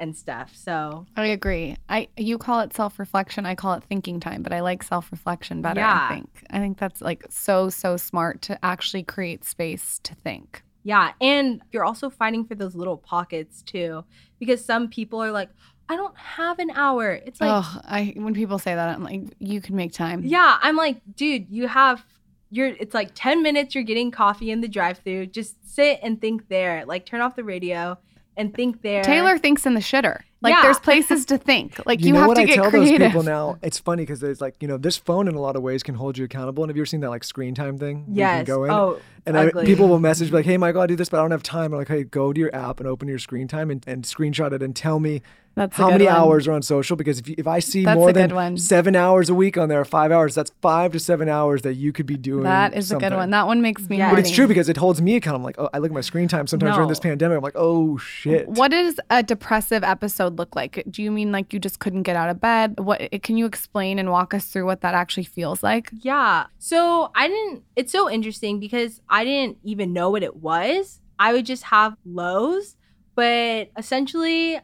and 0.01 0.17
stuff. 0.17 0.53
So 0.55 1.07
I 1.17 1.27
agree. 1.27 1.77
I 1.89 2.09
you 2.17 2.39
call 2.39 2.61
it 2.61 2.75
self-reflection, 2.75 3.47
I 3.47 3.55
call 3.55 3.75
it 3.75 3.85
thinking 3.85 4.19
time, 4.19 4.43
but 4.43 4.53
I 4.53 4.61
like 4.61 4.83
self-reflection 4.83 5.63
better, 5.63 5.81
yeah. 5.81 6.09
I 6.11 6.15
think. 6.15 6.45
I 6.51 6.59
think 6.59 6.79
that's 6.79 7.01
like 7.01 7.25
so 7.31 7.71
so 7.71 7.97
smart 7.97 8.43
to 8.43 8.63
actually 8.65 9.05
create 9.05 9.45
space 9.45 10.01
to 10.03 10.15
think. 10.17 10.64
Yeah, 10.85 11.13
and 11.21 11.63
you're 11.73 11.85
also 11.85 12.11
fighting 12.11 12.45
for 12.45 12.55
those 12.55 12.75
little 12.75 12.99
pockets 12.99 13.63
too, 13.63 14.05
because 14.39 14.65
some 14.65 14.89
people 14.89 15.23
are 15.23 15.33
like, 15.33 15.49
I 15.89 15.97
don't 15.97 16.17
have 16.17 16.59
an 16.59 16.71
hour. 16.71 17.13
It's 17.13 17.41
like, 17.41 17.51
oh, 17.51 17.81
I 17.85 18.15
when 18.17 18.35
people 18.35 18.59
say 18.59 18.75
that, 18.75 18.89
I'm 18.89 19.03
like, 19.03 19.23
you 19.39 19.61
can 19.61 19.77
make 19.77 19.93
time. 19.93 20.23
Yeah, 20.25 20.59
I'm 20.63 20.77
like, 20.77 21.01
dude, 21.17 21.51
you 21.51 21.67
have. 21.69 22.05
You're, 22.51 22.69
it's 22.69 22.95
like 22.95 23.11
10 23.17 23.43
minutes 23.43 23.75
you're 23.75 23.83
getting 23.83 24.13
coffee 24.13 24.53
in 24.53 24.61
the 24.61 24.69
drive 24.69 24.99
through 24.99 25.27
just 25.27 25.57
sit 25.69 25.99
and 26.05 26.21
think 26.21 26.49
there 26.49 26.85
like 26.87 27.05
turn 27.05 27.21
off 27.21 27.35
the 27.35 27.43
radio 27.43 27.99
and 28.37 28.55
think 28.55 28.81
there 28.81 29.03
taylor 29.03 29.39
thinks 29.39 29.67
in 29.67 29.75
the 29.75 29.81
shitter 29.81 30.21
Like 30.45 30.53
Yeah. 30.53 30.63
there's 30.63 30.79
places 30.91 31.25
to 31.27 31.39
think. 31.39 31.81
Like 31.87 32.01
you, 32.01 32.09
you 32.09 32.13
know 32.13 32.21
have 32.21 32.29
what 32.29 32.35
to 32.37 32.43
I 32.43 32.45
get 32.45 32.55
tell 32.55 32.71
creative. 32.71 32.99
those 33.01 33.09
people 33.09 33.23
now? 33.25 33.59
It's 33.63 33.79
funny 33.81 34.03
because 34.03 34.23
it's 34.23 34.41
like 34.41 34.55
you 34.61 34.69
know 34.69 34.77
this 34.77 34.97
phone 34.97 35.27
in 35.27 35.35
a 35.35 35.41
lot 35.41 35.57
of 35.57 35.63
ways 35.63 35.83
can 35.83 35.97
hold 35.97 36.17
you 36.17 36.25
accountable. 36.25 36.63
And 36.63 36.71
have 36.71 36.77
you 36.77 36.83
ever 36.83 36.87
seen 36.87 37.01
that 37.01 37.11
like 37.11 37.25
screen 37.25 37.55
time 37.57 37.79
thing? 37.79 38.05
where 38.07 38.39
you 38.39 38.45
can 38.45 38.45
go 38.45 38.65
in? 38.65 38.71
Oh, 38.71 39.01
and 39.27 39.37
I, 39.39 39.51
people 39.65 39.89
will 39.89 39.99
message 39.99 40.29
me 40.31 40.35
like, 40.37 40.45
"Hey, 40.45 40.57
Michael, 40.59 40.83
I 40.83 40.87
do 40.87 40.97
this, 40.97 41.09
but 41.09 41.19
I 41.19 41.23
don't 41.23 41.31
have 41.33 41.43
time." 41.43 41.73
I'm 41.73 41.79
like, 41.79 41.89
"Hey, 41.89 42.05
go 42.05 42.33
to 42.33 42.39
your 42.39 42.55
app 42.55 42.79
and 42.79 42.87
open 42.89 43.09
your 43.09 43.19
screen 43.19 43.49
time 43.49 43.71
and, 43.71 43.83
and 43.89 44.05
screenshot 44.05 44.53
it 44.53 44.63
and 44.63 44.77
tell 44.77 45.01
me 45.01 45.23
That's 45.55 45.77
how 45.77 45.91
many 45.91 46.07
one. 46.07 46.15
hours 46.15 46.49
are 46.49 46.53
on 46.53 46.63
social." 46.63 46.97
Because 46.97 47.19
if 47.19 47.29
you, 47.29 47.35
if 47.39 47.47
I 47.47 47.59
see 47.59 47.85
That's 47.85 47.97
more 47.97 48.13
than 48.13 48.35
one. 48.35 48.57
seven 48.57 48.97
hours 48.97 49.29
a 49.29 49.35
week 49.35 49.57
on 49.57 49.69
there, 49.69 49.85
five 49.85 50.11
hours, 50.11 50.35
that's 50.35 50.53
five 50.61 50.93
to 50.93 50.99
seven 50.99 51.29
hours 51.29 51.63
that 51.63 51.75
you 51.75 51.93
could 51.93 52.07
be 52.07 52.17
doing. 52.17 52.45
That 52.45 52.75
is 52.75 52.91
a 52.91 52.97
good 52.97 53.13
one. 53.13 53.31
That 53.31 53.47
one 53.47 53.63
makes 53.63 53.89
me. 53.89 53.99
Yes. 53.99 54.11
But 54.13 54.19
it's 54.19 54.31
true 54.31 54.47
because 54.47 54.69
it 54.69 54.77
holds 54.77 55.01
me 55.01 55.17
accountable. 55.17 55.41
I'm 55.41 55.45
like, 55.45 55.59
oh, 55.59 55.71
I 55.73 55.79
look 55.79 55.91
at 55.91 55.95
my 55.95 56.01
screen 56.01 56.29
time 56.29 56.47
sometimes 56.47 56.75
during 56.75 56.89
this 56.89 57.01
pandemic. 57.01 57.37
I'm 57.37 57.43
like, 57.43 57.57
oh 57.57 57.97
shit. 57.99 58.49
What 58.49 58.71
does 58.71 58.99
a 59.11 59.23
depressive 59.23 59.85
episode 59.85 60.39
look 60.39 60.57
like? 60.57 60.85
Do 60.91 61.03
you 61.03 61.11
mean 61.11 61.33
like 61.33 61.53
you 61.53 61.59
just 61.59 61.79
couldn't 61.79 62.03
get 62.03 62.17
out 62.17 62.31
of 62.31 62.41
bed? 62.41 62.81
What 62.81 63.01
can 63.23 63.37
you 63.37 63.47
explain 63.47 63.99
and 63.99 64.11
walk 64.11 64.35
us 64.35 64.47
through 64.47 64.67
what 64.67 64.81
that 64.81 64.95
actually 64.95 65.25
feels 65.25 65.63
like? 65.63 65.91
Yeah. 66.01 66.47
So 66.59 67.11
I 67.15 67.29
didn't, 67.29 67.63
it's 67.77 67.93
so 67.93 68.11
interesting 68.11 68.61
because 68.61 69.01
I 69.09 69.25
didn't 69.25 69.59
even 69.63 69.93
know 69.93 70.11
what 70.11 70.23
it 70.23 70.37
was. 70.37 71.01
I 71.19 71.33
would 71.33 71.47
just 71.47 71.65
have 71.65 71.97
lows. 72.05 72.77
But 73.15 73.71
essentially, 73.79 74.59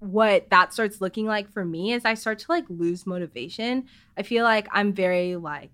what 0.00 0.48
that 0.50 0.72
starts 0.72 1.00
looking 1.00 1.26
like 1.26 1.52
for 1.52 1.64
me 1.64 1.92
is 1.92 2.04
I 2.04 2.14
start 2.14 2.38
to 2.40 2.46
like 2.48 2.64
lose 2.68 3.06
motivation. 3.06 3.84
I 4.16 4.22
feel 4.22 4.44
like 4.44 4.66
I'm 4.72 4.92
very 4.92 5.36
like 5.36 5.70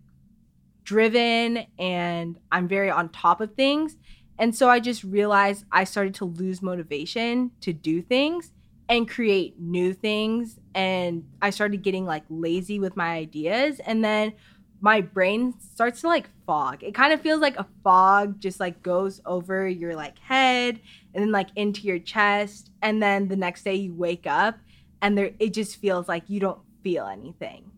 driven 0.85 1.67
and 1.79 2.39
I'm 2.51 2.69
very 2.69 2.91
on 2.91 3.09
top 3.09 3.41
of 3.41 3.55
things. 3.55 3.97
And 4.39 4.55
so 4.55 4.69
I 4.69 4.81
just 4.81 5.03
realized 5.03 5.65
I 5.73 5.85
started 5.85 6.15
to 6.17 6.25
lose 6.25 6.61
motivation 6.61 7.53
to 7.63 7.73
do 7.73 8.03
things 8.03 8.53
and 8.89 9.09
create 9.09 9.59
new 9.59 9.95
things. 9.95 10.59
And 10.75 11.25
I 11.41 11.51
started 11.51 11.83
getting 11.83 12.05
like 12.05 12.25
lazy 12.29 12.79
with 12.79 12.97
my 12.97 13.15
ideas. 13.15 13.81
And 13.81 14.05
then 14.05 14.35
my 14.81 15.01
brain 15.01 15.55
starts 15.59 16.03
to 16.03 16.09
like 16.09 16.29
fog. 16.47 16.83
It 16.83 16.95
kind 16.95 17.13
of 17.13 17.21
feels 17.21 17.41
like 17.41 17.59
a 17.59 17.67
fog 17.83 18.41
just 18.41 18.61
like 18.61 18.83
goes 18.83 19.21
over 19.25 19.67
your 19.67 19.97
like 19.97 20.19
head 20.19 20.81
and 21.15 21.23
then 21.23 21.33
like 21.33 21.49
into 21.57 21.83
your 21.83 21.99
chest. 21.99 22.71
And 22.83 23.03
then 23.03 23.29
the 23.29 23.37
next 23.37 23.65
day 23.65 23.75
you 23.75 23.95
wake 23.95 24.27
up 24.27 24.59
and 25.03 25.17
there 25.17 25.31
it 25.39 25.55
just 25.55 25.77
feels 25.77 26.09
like 26.09 26.29
you 26.29 26.41
don't 26.41 26.61
feel 26.83 27.07
anything. 27.07 27.71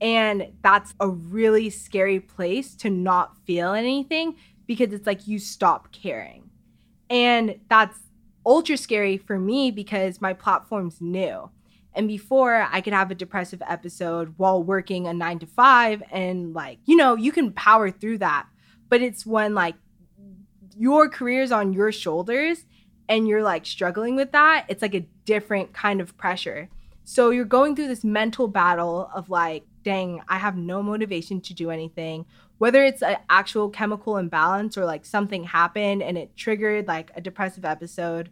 And 0.00 0.52
that's 0.62 0.94
a 0.98 1.08
really 1.08 1.68
scary 1.68 2.20
place 2.20 2.74
to 2.76 2.90
not 2.90 3.36
feel 3.46 3.72
anything 3.72 4.36
because 4.66 4.92
it's 4.92 5.06
like 5.06 5.26
you 5.26 5.38
stop 5.38 5.92
caring. 5.92 6.48
And 7.10 7.56
that's 7.68 7.98
ultra 8.46 8.76
scary 8.76 9.18
for 9.18 9.38
me 9.38 9.70
because 9.70 10.20
my 10.20 10.32
platform's 10.32 11.00
new. 11.00 11.50
And 11.94 12.06
before 12.06 12.68
I 12.70 12.80
could 12.80 12.92
have 12.92 13.10
a 13.10 13.14
depressive 13.16 13.62
episode 13.68 14.34
while 14.36 14.62
working 14.62 15.06
a 15.06 15.12
nine 15.12 15.38
to 15.40 15.46
five, 15.46 16.02
and 16.10 16.54
like, 16.54 16.78
you 16.84 16.96
know, 16.96 17.16
you 17.16 17.32
can 17.32 17.52
power 17.52 17.90
through 17.90 18.18
that. 18.18 18.46
But 18.88 19.02
it's 19.02 19.26
when 19.26 19.54
like 19.54 19.74
your 20.76 21.08
career's 21.08 21.52
on 21.52 21.72
your 21.72 21.92
shoulders 21.92 22.64
and 23.08 23.26
you're 23.26 23.42
like 23.42 23.66
struggling 23.66 24.16
with 24.16 24.32
that, 24.32 24.66
it's 24.68 24.82
like 24.82 24.94
a 24.94 25.06
different 25.24 25.72
kind 25.72 26.00
of 26.00 26.16
pressure. 26.16 26.68
So 27.04 27.30
you're 27.30 27.44
going 27.44 27.74
through 27.74 27.88
this 27.88 28.04
mental 28.04 28.46
battle 28.46 29.10
of 29.14 29.30
like, 29.30 29.64
dang, 29.82 30.22
I 30.28 30.38
have 30.38 30.56
no 30.56 30.82
motivation 30.82 31.40
to 31.40 31.54
do 31.54 31.70
anything. 31.70 32.24
Whether 32.58 32.84
it's 32.84 33.02
an 33.02 33.16
actual 33.28 33.68
chemical 33.70 34.16
imbalance 34.16 34.78
or 34.78 34.84
like 34.84 35.04
something 35.04 35.44
happened 35.44 36.02
and 36.02 36.16
it 36.16 36.36
triggered 36.36 36.86
like 36.86 37.10
a 37.16 37.20
depressive 37.20 37.64
episode. 37.64 38.30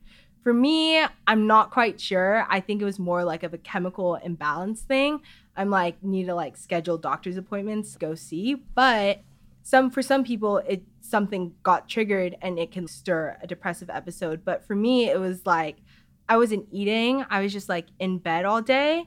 For 0.49 0.55
me, 0.55 1.05
I'm 1.27 1.47
not 1.47 1.71
quite 1.71 2.01
sure. 2.01 2.47
I 2.49 2.61
think 2.61 2.81
it 2.81 2.87
was 2.87 2.99
more 2.99 3.23
like 3.23 3.43
of 3.43 3.53
a 3.53 3.59
chemical 3.59 4.15
imbalance 4.15 4.81
thing. 4.81 5.21
I'm 5.55 5.69
like 5.69 6.03
need 6.03 6.25
to 6.25 6.35
like 6.35 6.57
schedule 6.57 6.97
doctor's 6.97 7.37
appointments 7.37 7.97
go 7.97 8.15
see, 8.15 8.55
but 8.55 9.21
some 9.63 9.91
for 9.91 10.01
some 10.01 10.25
people 10.25 10.57
it 10.67 10.85
something 11.03 11.53
got 11.63 11.87
triggered 11.87 12.35
and 12.41 12.59
it 12.59 12.73
can 12.73 12.89
stir 12.89 13.37
a 13.43 13.47
depressive 13.47 13.91
episode. 13.91 14.43
But 14.43 14.67
for 14.67 14.75
me, 14.75 15.11
it 15.11 15.21
was 15.21 15.45
like 15.45 15.77
I 16.31 16.39
wasn't 16.39 16.67
eating. 16.73 17.27
I 17.29 17.43
was 17.43 17.53
just 17.53 17.69
like 17.69 17.89
in 17.99 18.17
bed 18.17 18.47
all 18.47 18.63
day 18.63 19.07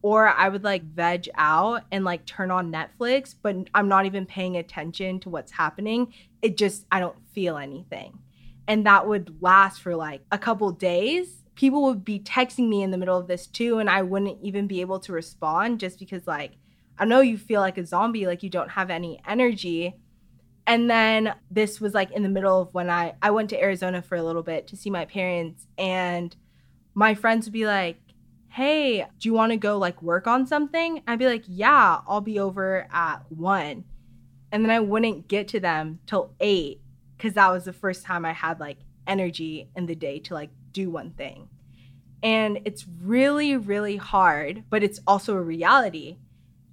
or 0.00 0.26
I 0.26 0.48
would 0.48 0.64
like 0.64 0.84
veg 0.84 1.28
out 1.34 1.82
and 1.92 2.02
like 2.02 2.24
turn 2.24 2.50
on 2.50 2.72
Netflix, 2.72 3.34
but 3.42 3.56
I'm 3.74 3.88
not 3.88 4.06
even 4.06 4.24
paying 4.24 4.56
attention 4.56 5.20
to 5.20 5.28
what's 5.28 5.52
happening. 5.52 6.14
It 6.40 6.56
just, 6.56 6.86
I 6.90 6.98
don't 6.98 7.18
feel 7.34 7.58
anything. 7.58 8.18
And 8.72 8.86
that 8.86 9.06
would 9.06 9.42
last 9.42 9.82
for 9.82 9.94
like 9.94 10.22
a 10.32 10.38
couple 10.38 10.72
days. 10.72 11.44
People 11.56 11.82
would 11.82 12.06
be 12.06 12.18
texting 12.18 12.70
me 12.70 12.82
in 12.82 12.90
the 12.90 12.96
middle 12.96 13.18
of 13.18 13.26
this 13.26 13.46
too, 13.46 13.80
and 13.80 13.90
I 13.90 14.00
wouldn't 14.00 14.38
even 14.42 14.66
be 14.66 14.80
able 14.80 14.98
to 15.00 15.12
respond 15.12 15.78
just 15.78 15.98
because, 15.98 16.26
like, 16.26 16.52
I 16.98 17.04
know 17.04 17.20
you 17.20 17.36
feel 17.36 17.60
like 17.60 17.76
a 17.76 17.84
zombie, 17.84 18.26
like 18.26 18.42
you 18.42 18.48
don't 18.48 18.70
have 18.70 18.88
any 18.88 19.20
energy. 19.28 19.94
And 20.66 20.88
then 20.88 21.34
this 21.50 21.82
was 21.82 21.92
like 21.92 22.12
in 22.12 22.22
the 22.22 22.30
middle 22.30 22.62
of 22.62 22.72
when 22.72 22.88
I 22.88 23.12
I 23.20 23.30
went 23.30 23.50
to 23.50 23.60
Arizona 23.60 24.00
for 24.00 24.16
a 24.16 24.22
little 24.22 24.42
bit 24.42 24.68
to 24.68 24.76
see 24.76 24.88
my 24.88 25.04
parents 25.04 25.66
and 25.76 26.34
my 26.94 27.14
friends 27.14 27.44
would 27.44 27.52
be 27.52 27.66
like, 27.66 27.98
"Hey, 28.48 29.04
do 29.18 29.28
you 29.28 29.34
want 29.34 29.52
to 29.52 29.58
go 29.58 29.76
like 29.76 30.00
work 30.00 30.26
on 30.26 30.46
something?" 30.46 31.02
I'd 31.06 31.18
be 31.18 31.26
like, 31.26 31.44
"Yeah, 31.46 32.00
I'll 32.08 32.22
be 32.22 32.38
over 32.38 32.88
at 32.90 33.18
1." 33.28 33.84
And 34.50 34.64
then 34.64 34.70
I 34.70 34.80
wouldn't 34.80 35.28
get 35.28 35.48
to 35.48 35.60
them 35.60 35.98
till 36.06 36.32
8 36.40 36.81
cuz 37.22 37.34
that 37.34 37.50
was 37.50 37.64
the 37.64 37.72
first 37.72 38.04
time 38.04 38.24
I 38.24 38.32
had 38.32 38.60
like 38.60 38.78
energy 39.06 39.70
in 39.76 39.86
the 39.86 39.94
day 39.94 40.18
to 40.20 40.34
like 40.34 40.50
do 40.72 40.90
one 40.90 41.12
thing. 41.12 41.48
And 42.22 42.60
it's 42.64 42.86
really 43.02 43.56
really 43.56 43.96
hard, 43.96 44.64
but 44.68 44.82
it's 44.82 45.00
also 45.06 45.34
a 45.34 45.40
reality. 45.40 46.18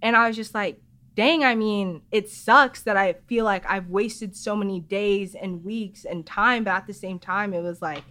And 0.01 0.15
I 0.15 0.27
was 0.27 0.35
just 0.35 0.53
like, 0.53 0.81
dang, 1.19 1.43
I 1.43 1.53
mean, 1.53 2.01
it 2.11 2.29
sucks 2.29 2.83
that 2.83 2.95
I 2.95 3.13
feel 3.27 3.43
like 3.43 3.69
I've 3.69 3.89
wasted 3.89 4.37
so 4.37 4.55
many 4.55 4.79
days 4.79 5.35
and 5.35 5.65
weeks 5.65 6.05
and 6.05 6.25
time, 6.25 6.63
but 6.63 6.71
at 6.71 6.87
the 6.87 6.93
same 6.93 7.19
time, 7.19 7.53
it 7.53 7.61
was 7.61 7.81
like 7.81 8.05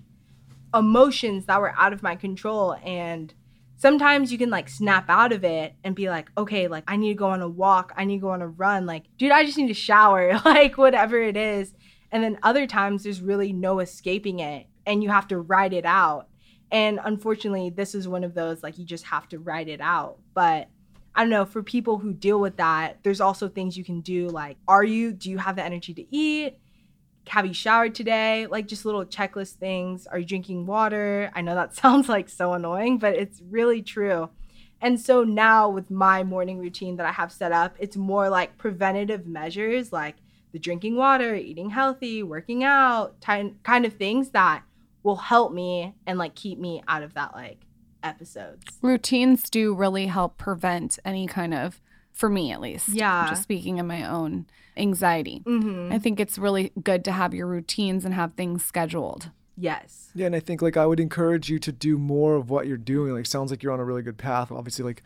emotions 0.74 1.46
that 1.46 1.58
were 1.60 1.74
out 1.78 1.94
of 1.94 2.02
my 2.02 2.16
control. 2.16 2.76
And 2.84 3.32
sometimes 3.78 4.30
you 4.30 4.36
can 4.36 4.50
like 4.50 4.68
snap 4.68 5.08
out 5.08 5.32
of 5.32 5.44
it 5.44 5.74
and 5.84 5.94
be 5.94 6.10
like, 6.10 6.30
okay, 6.36 6.68
like 6.68 6.84
I 6.86 6.96
need 6.96 7.08
to 7.08 7.14
go 7.14 7.28
on 7.28 7.40
a 7.40 7.48
walk, 7.48 7.94
I 7.96 8.04
need 8.04 8.16
to 8.16 8.22
go 8.22 8.30
on 8.30 8.42
a 8.42 8.48
run. 8.48 8.84
Like, 8.84 9.04
dude, 9.16 9.32
I 9.32 9.44
just 9.44 9.56
need 9.56 9.68
to 9.68 9.74
shower, 9.74 10.38
like 10.44 10.76
whatever 10.76 11.18
it 11.18 11.36
is. 11.36 11.72
And 12.10 12.22
then 12.22 12.38
other 12.42 12.66
times, 12.66 13.02
there's 13.02 13.20
really 13.20 13.52
no 13.52 13.80
escaping 13.80 14.40
it 14.40 14.66
and 14.86 15.02
you 15.02 15.10
have 15.10 15.28
to 15.28 15.38
write 15.38 15.72
it 15.72 15.84
out. 15.84 16.28
And 16.70 16.98
unfortunately, 17.02 17.70
this 17.70 17.94
is 17.94 18.08
one 18.08 18.24
of 18.24 18.34
those 18.34 18.62
like 18.62 18.78
you 18.78 18.84
just 18.84 19.04
have 19.04 19.28
to 19.28 19.38
write 19.38 19.68
it 19.68 19.80
out. 19.80 20.18
But 20.34 20.68
I 21.14 21.22
don't 21.22 21.30
know, 21.30 21.44
for 21.44 21.62
people 21.62 21.98
who 21.98 22.12
deal 22.12 22.40
with 22.40 22.56
that, 22.56 22.98
there's 23.02 23.20
also 23.20 23.48
things 23.48 23.76
you 23.76 23.84
can 23.84 24.00
do 24.00 24.28
like, 24.28 24.56
are 24.66 24.84
you, 24.84 25.12
do 25.12 25.30
you 25.30 25.38
have 25.38 25.56
the 25.56 25.64
energy 25.64 25.94
to 25.94 26.16
eat? 26.16 26.58
Have 27.28 27.44
you 27.44 27.52
showered 27.52 27.94
today? 27.94 28.46
Like 28.46 28.66
just 28.66 28.84
little 28.84 29.04
checklist 29.04 29.54
things. 29.54 30.06
Are 30.06 30.18
you 30.18 30.24
drinking 30.24 30.66
water? 30.66 31.30
I 31.34 31.42
know 31.42 31.54
that 31.54 31.74
sounds 31.76 32.08
like 32.08 32.28
so 32.28 32.54
annoying, 32.54 32.98
but 32.98 33.14
it's 33.14 33.42
really 33.50 33.82
true. 33.82 34.30
And 34.80 35.00
so 35.00 35.24
now 35.24 35.68
with 35.68 35.90
my 35.90 36.22
morning 36.22 36.58
routine 36.58 36.96
that 36.96 37.06
I 37.06 37.12
have 37.12 37.32
set 37.32 37.52
up, 37.52 37.76
it's 37.78 37.96
more 37.96 38.28
like 38.28 38.56
preventative 38.56 39.26
measures 39.26 39.92
like 39.92 40.16
the 40.52 40.58
drinking 40.58 40.96
water, 40.96 41.34
eating 41.34 41.70
healthy, 41.70 42.22
working 42.22 42.64
out, 42.64 43.20
ty- 43.20 43.52
kind 43.62 43.84
of 43.84 43.94
things 43.94 44.30
that 44.30 44.62
will 45.02 45.16
help 45.16 45.52
me 45.52 45.94
and 46.06 46.18
like 46.18 46.34
keep 46.34 46.58
me 46.58 46.82
out 46.88 47.02
of 47.02 47.14
that 47.14 47.34
like 47.34 47.66
episodes. 48.02 48.64
Routines 48.82 49.48
do 49.50 49.74
really 49.74 50.06
help 50.06 50.38
prevent 50.38 50.98
any 51.04 51.26
kind 51.26 51.54
of, 51.54 51.80
for 52.12 52.28
me 52.28 52.50
at 52.52 52.60
least. 52.60 52.88
Yeah. 52.88 53.28
Just 53.28 53.42
speaking 53.42 53.78
of 53.78 53.86
my 53.86 54.08
own 54.08 54.46
anxiety. 54.76 55.42
Mm-hmm. 55.46 55.92
I 55.92 55.98
think 55.98 56.20
it's 56.20 56.38
really 56.38 56.72
good 56.82 57.04
to 57.04 57.12
have 57.12 57.34
your 57.34 57.46
routines 57.46 58.04
and 58.04 58.14
have 58.14 58.34
things 58.34 58.64
scheduled. 58.64 59.30
Yes. 59.56 60.10
Yeah, 60.14 60.26
and 60.26 60.36
I 60.36 60.40
think 60.40 60.62
like 60.62 60.76
I 60.76 60.86
would 60.86 61.00
encourage 61.00 61.50
you 61.50 61.58
to 61.58 61.72
do 61.72 61.98
more 61.98 62.36
of 62.36 62.48
what 62.48 62.68
you're 62.68 62.76
doing. 62.76 63.12
Like 63.12 63.26
sounds 63.26 63.50
like 63.50 63.62
you're 63.62 63.72
on 63.72 63.80
a 63.80 63.84
really 63.84 64.02
good 64.02 64.16
path. 64.16 64.52
Obviously, 64.52 64.84
like 64.84 65.02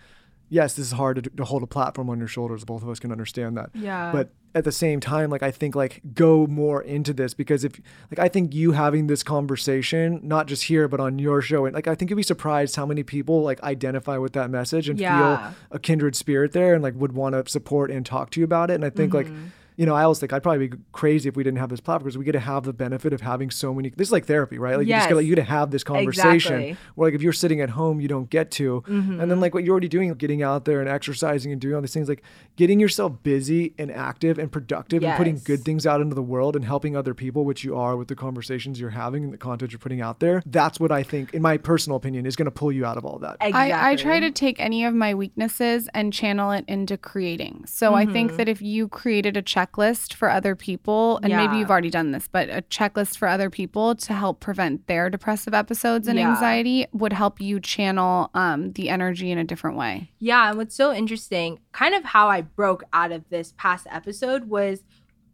yes, 0.53 0.74
this 0.74 0.87
is 0.87 0.93
hard 0.93 1.16
to, 1.16 1.23
to 1.31 1.45
hold 1.45 1.62
a 1.62 1.66
platform 1.66 2.11
on 2.11 2.19
your 2.19 2.29
shoulders. 2.29 2.62
Both 2.65 2.83
of 2.83 2.89
us 2.91 3.01
can 3.01 3.11
understand 3.11 3.57
that. 3.57 3.70
Yeah. 3.74 4.12
But 4.12 4.35
at 4.55 4.65
the 4.65 4.73
same 4.73 5.01
time, 5.01 5.31
like 5.31 5.43
I 5.43 5.51
think 5.51 5.74
like 5.74 6.03
go 6.15 6.47
more 6.47 6.83
into 6.83 7.15
this 7.15 7.33
because 7.33 7.65
if 7.65 7.73
like 8.11 8.19
I 8.19 8.29
think 8.29 8.55
you 8.55 8.73
having 8.73 9.07
this 9.07 9.23
conversation, 9.23 10.20
not 10.23 10.47
just 10.47 10.65
here 10.65 10.89
but 10.89 11.01
on 11.01 11.19
your 11.19 11.41
show, 11.41 11.65
and 11.65 11.74
like 11.74 11.89
I 11.89 11.95
think 11.95 12.11
you'd 12.11 12.16
be 12.16 12.23
surprised 12.23 12.77
how 12.77 12.85
many 12.85 13.03
people 13.03 13.43
like 13.43 13.62
identify 13.62 14.19
with 14.19 14.35
that 14.35 14.51
message 14.51 14.89
and 14.91 14.99
Yeah. 15.01 15.53
feel 15.53 15.57
a 15.70 15.79
kindred 15.79 16.15
spirit 16.16 16.53
there 16.53 16.74
and 16.74 16.83
like 16.83 16.95
would 16.97 17.12
want 17.12 17.35
to 17.35 17.51
support 17.51 17.91
and 17.91 18.05
talk 18.05 18.31
to 18.33 18.41
you 18.41 18.45
about 18.45 18.70
it. 18.70 18.74
And 18.74 18.85
I 18.85 18.91
think 18.91 19.15
like 19.15 19.27
Mm-hmm. 19.29 19.47
You 19.83 19.87
know, 19.87 19.97
I 19.97 20.05
always 20.05 20.21
think 20.21 20.33
I'd 20.33 20.45
probably 20.45 20.69
be 20.69 20.77
crazy 20.93 21.29
if 21.29 21.35
we 21.35 21.43
didn't 21.43 21.59
have 21.59 21.69
this 21.69 21.81
platform 21.81 22.05
because 22.05 22.17
we 22.17 22.25
get 22.25 22.33
to 22.33 22.39
have 22.39 22.63
the 22.63 22.73
benefit 22.73 23.13
of 23.13 23.21
having 23.21 23.51
so 23.51 23.75
many. 23.75 23.91
This 23.91 24.07
is 24.09 24.13
like 24.13 24.27
therapy, 24.27 24.57
right? 24.57 24.77
Like 24.77 24.87
you 24.87 24.93
just 24.95 25.09
get 25.09 25.17
like 25.17 25.27
you 25.27 25.35
to 25.35 25.43
have 25.43 25.73
this 25.73 25.83
conversation. 25.83 26.55
Exactly. 26.55 26.77
Where 26.95 27.09
like 27.09 27.17
if 27.17 27.21
you're 27.23 27.33
sitting 27.33 27.61
at 27.61 27.71
home, 27.71 28.01
you 28.01 28.07
don't 28.07 28.31
get 28.31 28.53
to, 28.53 28.85
Mm-hmm. 28.87 29.21
and 29.21 29.29
then 29.29 29.41
like 29.41 29.55
what 29.55 29.65
you're 29.65 29.73
already 29.73 29.89
doing, 29.89 30.15
getting 30.15 30.41
out 30.41 30.67
there 30.67 30.79
and 30.79 30.89
exercising 30.89 31.51
and 31.51 31.61
doing 31.61 31.75
all 31.75 31.81
these 31.81 31.93
things, 31.93 32.09
like 32.09 32.23
getting 32.55 32.79
yourself 32.79 33.25
busy 33.25 33.75
and 33.77 33.91
active 33.91 34.39
and 34.39 34.53
productive 34.53 35.03
and 35.03 35.17
putting 35.17 35.39
good 35.39 35.63
things 35.65 35.85
out 35.85 36.01
into 36.01 36.15
the 36.15 36.23
world 36.23 36.55
and 36.55 36.65
helping 36.65 36.97
other 36.97 37.13
people, 37.13 37.45
which 37.45 37.65
you 37.65 37.77
are 37.77 37.97
with 37.97 38.07
the 38.07 38.15
conversations 38.15 38.79
you're 38.79 38.91
having 38.91 39.25
and 39.25 39.33
the 39.33 39.37
content 39.39 39.73
you're 39.73 39.81
putting 39.81 40.01
out 40.01 40.21
there. 40.21 40.45
That's 40.47 40.79
what 40.79 40.93
I 40.93 41.03
think, 41.03 41.35
in 41.35 41.43
my 41.43 41.57
personal 41.57 41.97
opinion, 41.97 42.25
is 42.25 42.37
going 42.37 42.47
to 42.47 42.53
pull 42.53 42.71
you 42.71 42.85
out 42.85 42.97
of 42.99 43.05
all 43.05 43.19
that. 43.19 43.39
Exactly. 43.41 43.73
I, 43.73 43.91
I 43.91 43.97
try 43.97 44.21
to 44.21 44.31
take 44.31 44.61
any 44.61 44.85
of 44.85 44.95
my 44.95 45.13
weaknesses 45.13 45.89
and 45.93 46.13
channel 46.13 46.53
it 46.53 46.65
into 46.69 46.97
creating. 46.97 47.65
So 47.67 47.95
I 47.95 48.07
think 48.07 48.37
that 48.37 48.49
if 48.49 48.63
you 48.63 48.87
created 48.87 49.37
a 49.37 49.43
checklist 49.73 50.15
for 50.15 50.31
other 50.31 50.55
people, 50.55 51.19
and 51.23 51.35
maybe 51.35 51.57
you've 51.57 51.70
already 51.70 51.90
done 51.90 52.12
this, 52.12 52.28
but 52.28 52.49
a 52.49 52.62
checklist 52.62 53.16
for 53.16 53.28
other 53.28 53.51
people 53.51 53.94
to 53.94 54.12
help 54.12 54.40
prevent 54.40 54.86
their 54.86 55.11
depressive 55.11 55.55
episodes 55.55 56.09
and 56.09 56.19
Yeah. 56.19 56.31
anxiety 56.31 56.86
would 56.93 57.12
help 57.12 57.40
you 57.40 57.61
channel 57.61 58.31
um, 58.35 58.73
the 58.73 58.89
energy 58.89 59.31
in 59.31 59.39
a 59.39 59.44
different 59.44 59.77
way. 59.77 60.11
Yeah, 60.19 60.49
and 60.51 60.59
what's 60.59 60.74
so 60.74 60.93
interesting, 60.93 61.61
kind 61.73 61.94
of 61.94 62.05
how 62.05 62.28
I 62.28 62.43
broke 62.43 62.85
out 62.93 63.12
of 63.12 63.28
this 63.31 63.55
past 63.57 63.86
episode 63.90 64.49
was 64.49 64.82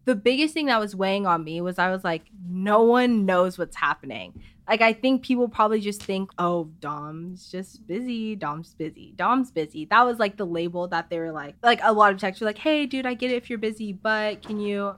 the 0.05 0.15
biggest 0.15 0.53
thing 0.53 0.67
that 0.67 0.79
was 0.79 0.95
weighing 0.95 1.27
on 1.27 1.43
me 1.43 1.61
was 1.61 1.77
I 1.77 1.91
was 1.91 2.03
like, 2.03 2.23
no 2.49 2.81
one 2.81 3.25
knows 3.25 3.57
what's 3.57 3.75
happening. 3.75 4.41
Like 4.69 4.81
I 4.81 4.93
think 4.93 5.23
people 5.23 5.49
probably 5.49 5.81
just 5.81 6.03
think, 6.03 6.29
oh, 6.37 6.69
Dom's 6.79 7.49
just 7.49 7.87
busy, 7.87 8.35
Dom's 8.35 8.75
busy, 8.75 9.13
Dom's 9.15 9.49
busy. 9.49 9.85
That 9.85 10.05
was 10.05 10.19
like 10.19 10.37
the 10.37 10.45
label 10.45 10.87
that 10.89 11.09
they 11.09 11.17
were 11.17 11.31
like, 11.31 11.55
like 11.63 11.79
a 11.81 11.91
lot 11.91 12.13
of 12.13 12.19
texts 12.19 12.39
were 12.39 12.45
like, 12.45 12.59
hey, 12.59 12.85
dude, 12.85 13.07
I 13.07 13.15
get 13.15 13.31
it 13.31 13.35
if 13.35 13.49
you're 13.49 13.57
busy, 13.57 13.93
but 13.93 14.43
can 14.43 14.59
you? 14.59 14.93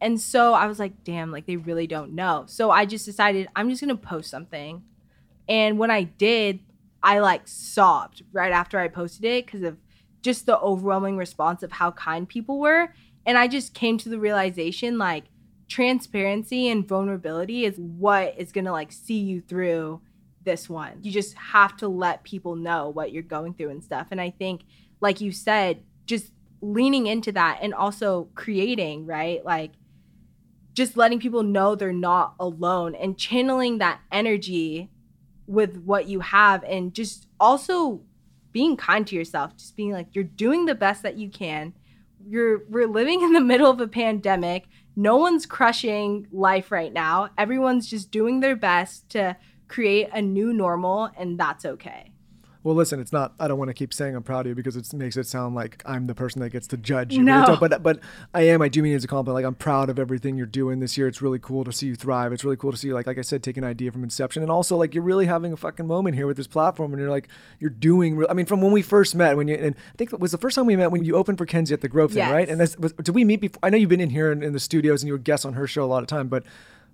And 0.00 0.20
so 0.20 0.54
I 0.54 0.66
was 0.66 0.80
like, 0.80 1.04
damn, 1.04 1.30
like 1.30 1.46
they 1.46 1.56
really 1.56 1.86
don't 1.86 2.14
know. 2.14 2.44
So 2.48 2.72
I 2.72 2.84
just 2.84 3.06
decided 3.06 3.46
I'm 3.54 3.70
just 3.70 3.80
gonna 3.80 3.96
post 3.96 4.28
something. 4.28 4.82
And 5.48 5.78
when 5.78 5.92
I 5.92 6.02
did, 6.02 6.58
I 7.00 7.20
like 7.20 7.46
sobbed 7.46 8.24
right 8.32 8.52
after 8.52 8.80
I 8.80 8.88
posted 8.88 9.24
it 9.24 9.46
because 9.46 9.62
of 9.62 9.76
just 10.20 10.46
the 10.46 10.58
overwhelming 10.58 11.16
response 11.16 11.62
of 11.62 11.70
how 11.70 11.92
kind 11.92 12.28
people 12.28 12.58
were. 12.58 12.92
And 13.24 13.38
I 13.38 13.46
just 13.46 13.72
came 13.72 13.98
to 13.98 14.08
the 14.08 14.18
realization 14.18 14.98
like 14.98 15.24
transparency 15.72 16.68
and 16.68 16.86
vulnerability 16.86 17.64
is 17.64 17.78
what 17.78 18.34
is 18.36 18.52
going 18.52 18.66
to 18.66 18.72
like 18.72 18.92
see 18.92 19.18
you 19.18 19.40
through 19.40 20.02
this 20.44 20.68
one. 20.68 20.98
You 21.00 21.10
just 21.10 21.34
have 21.34 21.78
to 21.78 21.88
let 21.88 22.24
people 22.24 22.56
know 22.56 22.90
what 22.90 23.10
you're 23.10 23.22
going 23.22 23.54
through 23.54 23.70
and 23.70 23.82
stuff. 23.82 24.08
And 24.10 24.20
I 24.20 24.30
think, 24.30 24.64
like 25.00 25.22
you 25.22 25.32
said, 25.32 25.82
just 26.04 26.32
leaning 26.60 27.06
into 27.06 27.32
that 27.32 27.60
and 27.62 27.72
also 27.72 28.28
creating, 28.34 29.06
right? 29.06 29.42
Like, 29.46 29.72
just 30.74 30.98
letting 30.98 31.20
people 31.20 31.42
know 31.42 31.74
they're 31.74 31.90
not 31.90 32.34
alone 32.38 32.94
and 32.94 33.16
channeling 33.16 33.78
that 33.78 34.00
energy 34.10 34.90
with 35.46 35.78
what 35.84 36.06
you 36.06 36.20
have 36.20 36.62
and 36.64 36.92
just 36.92 37.28
also 37.40 38.02
being 38.52 38.76
kind 38.76 39.06
to 39.06 39.16
yourself 39.16 39.56
just 39.56 39.76
being 39.76 39.92
like 39.92 40.06
you're 40.12 40.24
doing 40.24 40.66
the 40.66 40.74
best 40.74 41.02
that 41.02 41.18
you 41.18 41.28
can 41.28 41.74
you're 42.26 42.64
we're 42.70 42.86
living 42.86 43.22
in 43.22 43.32
the 43.32 43.40
middle 43.52 43.70
of 43.70 43.80
a 43.80 43.88
pandemic 43.88 44.66
no 44.96 45.16
one's 45.16 45.46
crushing 45.46 46.26
life 46.32 46.70
right 46.70 46.92
now. 46.92 47.30
Everyone's 47.38 47.88
just 47.88 48.10
doing 48.10 48.40
their 48.40 48.56
best 48.56 49.08
to 49.10 49.36
create 49.68 50.08
a 50.12 50.20
new 50.20 50.52
normal 50.52 51.10
and 51.16 51.38
that's 51.38 51.64
okay 51.64 52.11
Well, 52.64 52.76
listen, 52.76 53.00
it's 53.00 53.12
not. 53.12 53.34
I 53.40 53.48
don't 53.48 53.58
want 53.58 53.70
to 53.70 53.74
keep 53.74 53.92
saying 53.92 54.14
I'm 54.14 54.22
proud 54.22 54.46
of 54.46 54.50
you 54.50 54.54
because 54.54 54.76
it 54.76 54.92
makes 54.94 55.16
it 55.16 55.26
sound 55.26 55.56
like 55.56 55.82
I'm 55.84 56.06
the 56.06 56.14
person 56.14 56.40
that 56.42 56.50
gets 56.50 56.68
to 56.68 56.76
judge 56.76 57.12
you. 57.12 57.22
No. 57.22 57.56
But 57.58 57.82
but 57.82 57.98
I 58.32 58.42
am. 58.42 58.62
I 58.62 58.68
do 58.68 58.82
mean 58.82 58.92
it 58.92 58.96
as 58.96 59.04
a 59.04 59.08
compliment. 59.08 59.34
Like 59.34 59.48
I'm 59.48 59.56
proud 59.56 59.90
of 59.90 59.98
everything 59.98 60.36
you're 60.36 60.46
doing 60.46 60.78
this 60.78 60.96
year. 60.96 61.08
It's 61.08 61.20
really 61.20 61.40
cool 61.40 61.64
to 61.64 61.72
see 61.72 61.88
you 61.88 61.96
thrive. 61.96 62.32
It's 62.32 62.44
really 62.44 62.56
cool 62.56 62.70
to 62.70 62.78
see 62.78 62.88
you, 62.88 62.94
like 62.94 63.06
like 63.06 63.18
I 63.18 63.22
said, 63.22 63.42
take 63.42 63.56
an 63.56 63.64
idea 63.64 63.90
from 63.90 64.04
inception, 64.04 64.42
and 64.42 64.50
also 64.50 64.76
like 64.76 64.94
you're 64.94 65.02
really 65.02 65.26
having 65.26 65.52
a 65.52 65.56
fucking 65.56 65.86
moment 65.86 66.14
here 66.14 66.26
with 66.26 66.36
this 66.36 66.46
platform, 66.46 66.92
and 66.92 67.00
you're 67.00 67.10
like 67.10 67.28
you're 67.58 67.70
doing. 67.70 68.16
Real, 68.16 68.28
I 68.30 68.34
mean, 68.34 68.46
from 68.46 68.60
when 68.60 68.72
we 68.72 68.82
first 68.82 69.14
met, 69.16 69.36
when 69.36 69.48
you 69.48 69.56
and 69.56 69.74
I 69.74 69.96
think 69.96 70.12
it 70.12 70.20
was 70.20 70.30
the 70.30 70.38
first 70.38 70.54
time 70.54 70.66
we 70.66 70.76
met 70.76 70.92
when 70.92 71.04
you 71.04 71.16
opened 71.16 71.38
for 71.38 71.46
Kenzie 71.46 71.74
at 71.74 71.80
the 71.80 71.88
Grove 71.88 72.12
thing, 72.12 72.30
right? 72.30 72.48
And 72.48 72.60
that's, 72.60 72.78
was, 72.78 72.92
did 72.92 73.14
we 73.14 73.24
meet 73.24 73.40
before? 73.40 73.58
I 73.62 73.70
know 73.70 73.76
you've 73.76 73.88
been 73.90 74.00
in 74.00 74.10
here 74.10 74.30
in, 74.30 74.42
in 74.42 74.52
the 74.52 74.60
studios 74.60 75.02
and 75.02 75.08
you 75.08 75.14
were 75.14 75.18
guests 75.18 75.44
on 75.44 75.54
her 75.54 75.66
show 75.66 75.84
a 75.84 75.86
lot 75.86 76.02
of 76.02 76.08
time, 76.08 76.28
but 76.28 76.44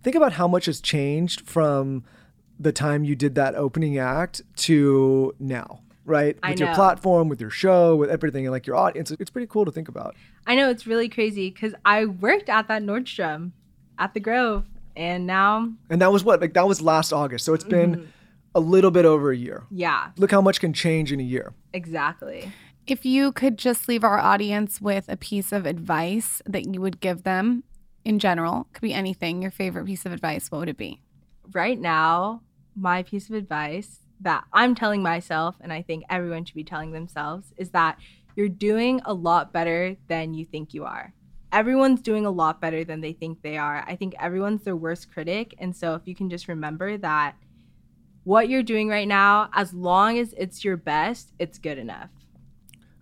think 0.03 0.17
about 0.17 0.33
how 0.33 0.49
much 0.49 0.67
has 0.67 0.81
changed 0.81 1.43
from 1.43 2.05
the 2.59 2.73
time 2.73 3.05
you 3.05 3.15
did 3.15 3.35
that 3.37 3.55
opening 3.55 3.99
act 3.99 4.43
to 4.57 5.35
now, 5.39 5.81
right? 6.05 6.37
I 6.43 6.51
With 6.51 6.61
your 6.61 6.75
platform, 6.75 7.29
with 7.29 7.41
your 7.41 7.51
show, 7.51 7.95
with 7.97 8.11
everything, 8.11 8.45
and 8.47 8.53
like 8.53 8.67
your 8.67 8.77
audience. 8.77 9.11
It's 9.13 9.31
pretty 9.31 9.47
cool 9.47 9.65
to 9.65 9.71
think 9.71 9.89
about. 9.89 10.15
i 10.47 10.55
know 10.55 10.69
it's 10.71 10.87
really 10.87 11.09
crazy 11.09 11.51
because 11.51 11.75
i 11.85 12.05
worked 12.07 12.49
at 12.49 12.69
that 12.69 12.83
nordstrom 12.83 13.53
at 13.99 14.15
the 14.15 14.21
grove 14.21 14.65
and 14.97 15.27
now 15.27 15.71
And 15.91 16.01
that 16.03 16.11
was 16.11 16.25
what? 16.25 16.41
Like 16.41 16.55
that 16.55 16.67
was 16.67 16.81
last 16.81 17.13
August. 17.13 17.45
So 17.45 17.55
it's 17.55 17.65
been 17.65 17.93
Mm-hmm. 17.97 18.05
a 18.55 18.61
little 18.61 18.91
bit 18.91 19.05
over 19.05 19.31
a 19.31 19.37
year. 19.37 19.65
yeah 19.71 20.11
Look 20.17 20.31
how 20.31 20.41
much 20.41 20.59
can 20.61 20.73
change 20.73 21.13
in 21.13 21.21
a 21.21 21.29
year. 21.37 21.53
exactly 21.73 22.51
If 22.87 23.05
you 23.05 23.31
could 23.33 23.57
just 23.59 23.87
leave 23.89 24.03
our 24.05 24.19
audience 24.19 24.81
with 24.81 25.05
a 25.09 25.17
piece 25.17 25.53
of 25.53 25.67
advice 25.67 26.41
that 26.47 26.65
you 26.75 26.81
would 26.81 26.99
give 27.01 27.23
them 27.23 27.63
in 28.05 28.19
general, 28.19 28.67
could 28.73 28.81
be 28.81 28.95
anything, 28.95 29.43
your 29.43 29.51
favorite 29.51 29.85
piece 29.85 30.07
of 30.07 30.13
advice, 30.13 30.51
what 30.51 30.59
would 30.61 30.69
it 30.71 30.79
be? 30.79 31.01
right 31.53 31.79
now, 31.81 32.43
my 32.79 33.03
piece 33.03 33.29
of 33.29 33.35
advice 33.35 34.01
that 34.21 34.45
I'm 34.53 34.75
telling 34.75 35.03
myself, 35.03 35.57
and 35.61 35.73
I 35.73 35.83
think 35.83 36.05
everyone 36.11 36.45
should 36.45 36.55
be 36.55 36.65
telling 36.65 36.93
themselves, 36.93 37.53
is 37.57 37.71
that 37.71 37.99
you're 38.37 38.49
doing 38.49 39.01
a 39.05 39.13
lot 39.13 39.53
better 39.53 39.97
than 40.09 40.35
you 40.35 40.45
think 40.45 40.75
you 40.75 40.85
are. 40.85 41.13
Everyone's 41.53 42.03
doing 42.03 42.27
a 42.27 42.31
lot 42.31 42.61
better 42.61 42.85
than 42.85 43.01
they 43.01 43.13
think 43.13 43.43
they 43.43 43.57
are. 43.57 43.85
I 43.87 43.97
think 43.97 44.15
everyone's 44.19 44.63
their 44.63 44.77
worst 44.77 45.11
critic. 45.13 45.55
And 45.59 45.75
so, 45.75 45.95
if 45.95 46.03
you 46.07 46.15
can 46.15 46.29
just 46.29 46.47
remember 46.47 46.99
that 46.99 47.37
what 48.25 48.49
you're 48.49 48.63
doing 48.63 48.89
right 48.89 49.09
now, 49.09 49.49
as 49.55 49.73
long 49.73 50.19
as 50.19 50.35
it's 50.37 50.63
your 50.63 50.77
best, 50.77 51.33
it's 51.39 51.59
good 51.59 51.79
enough. 51.79 52.11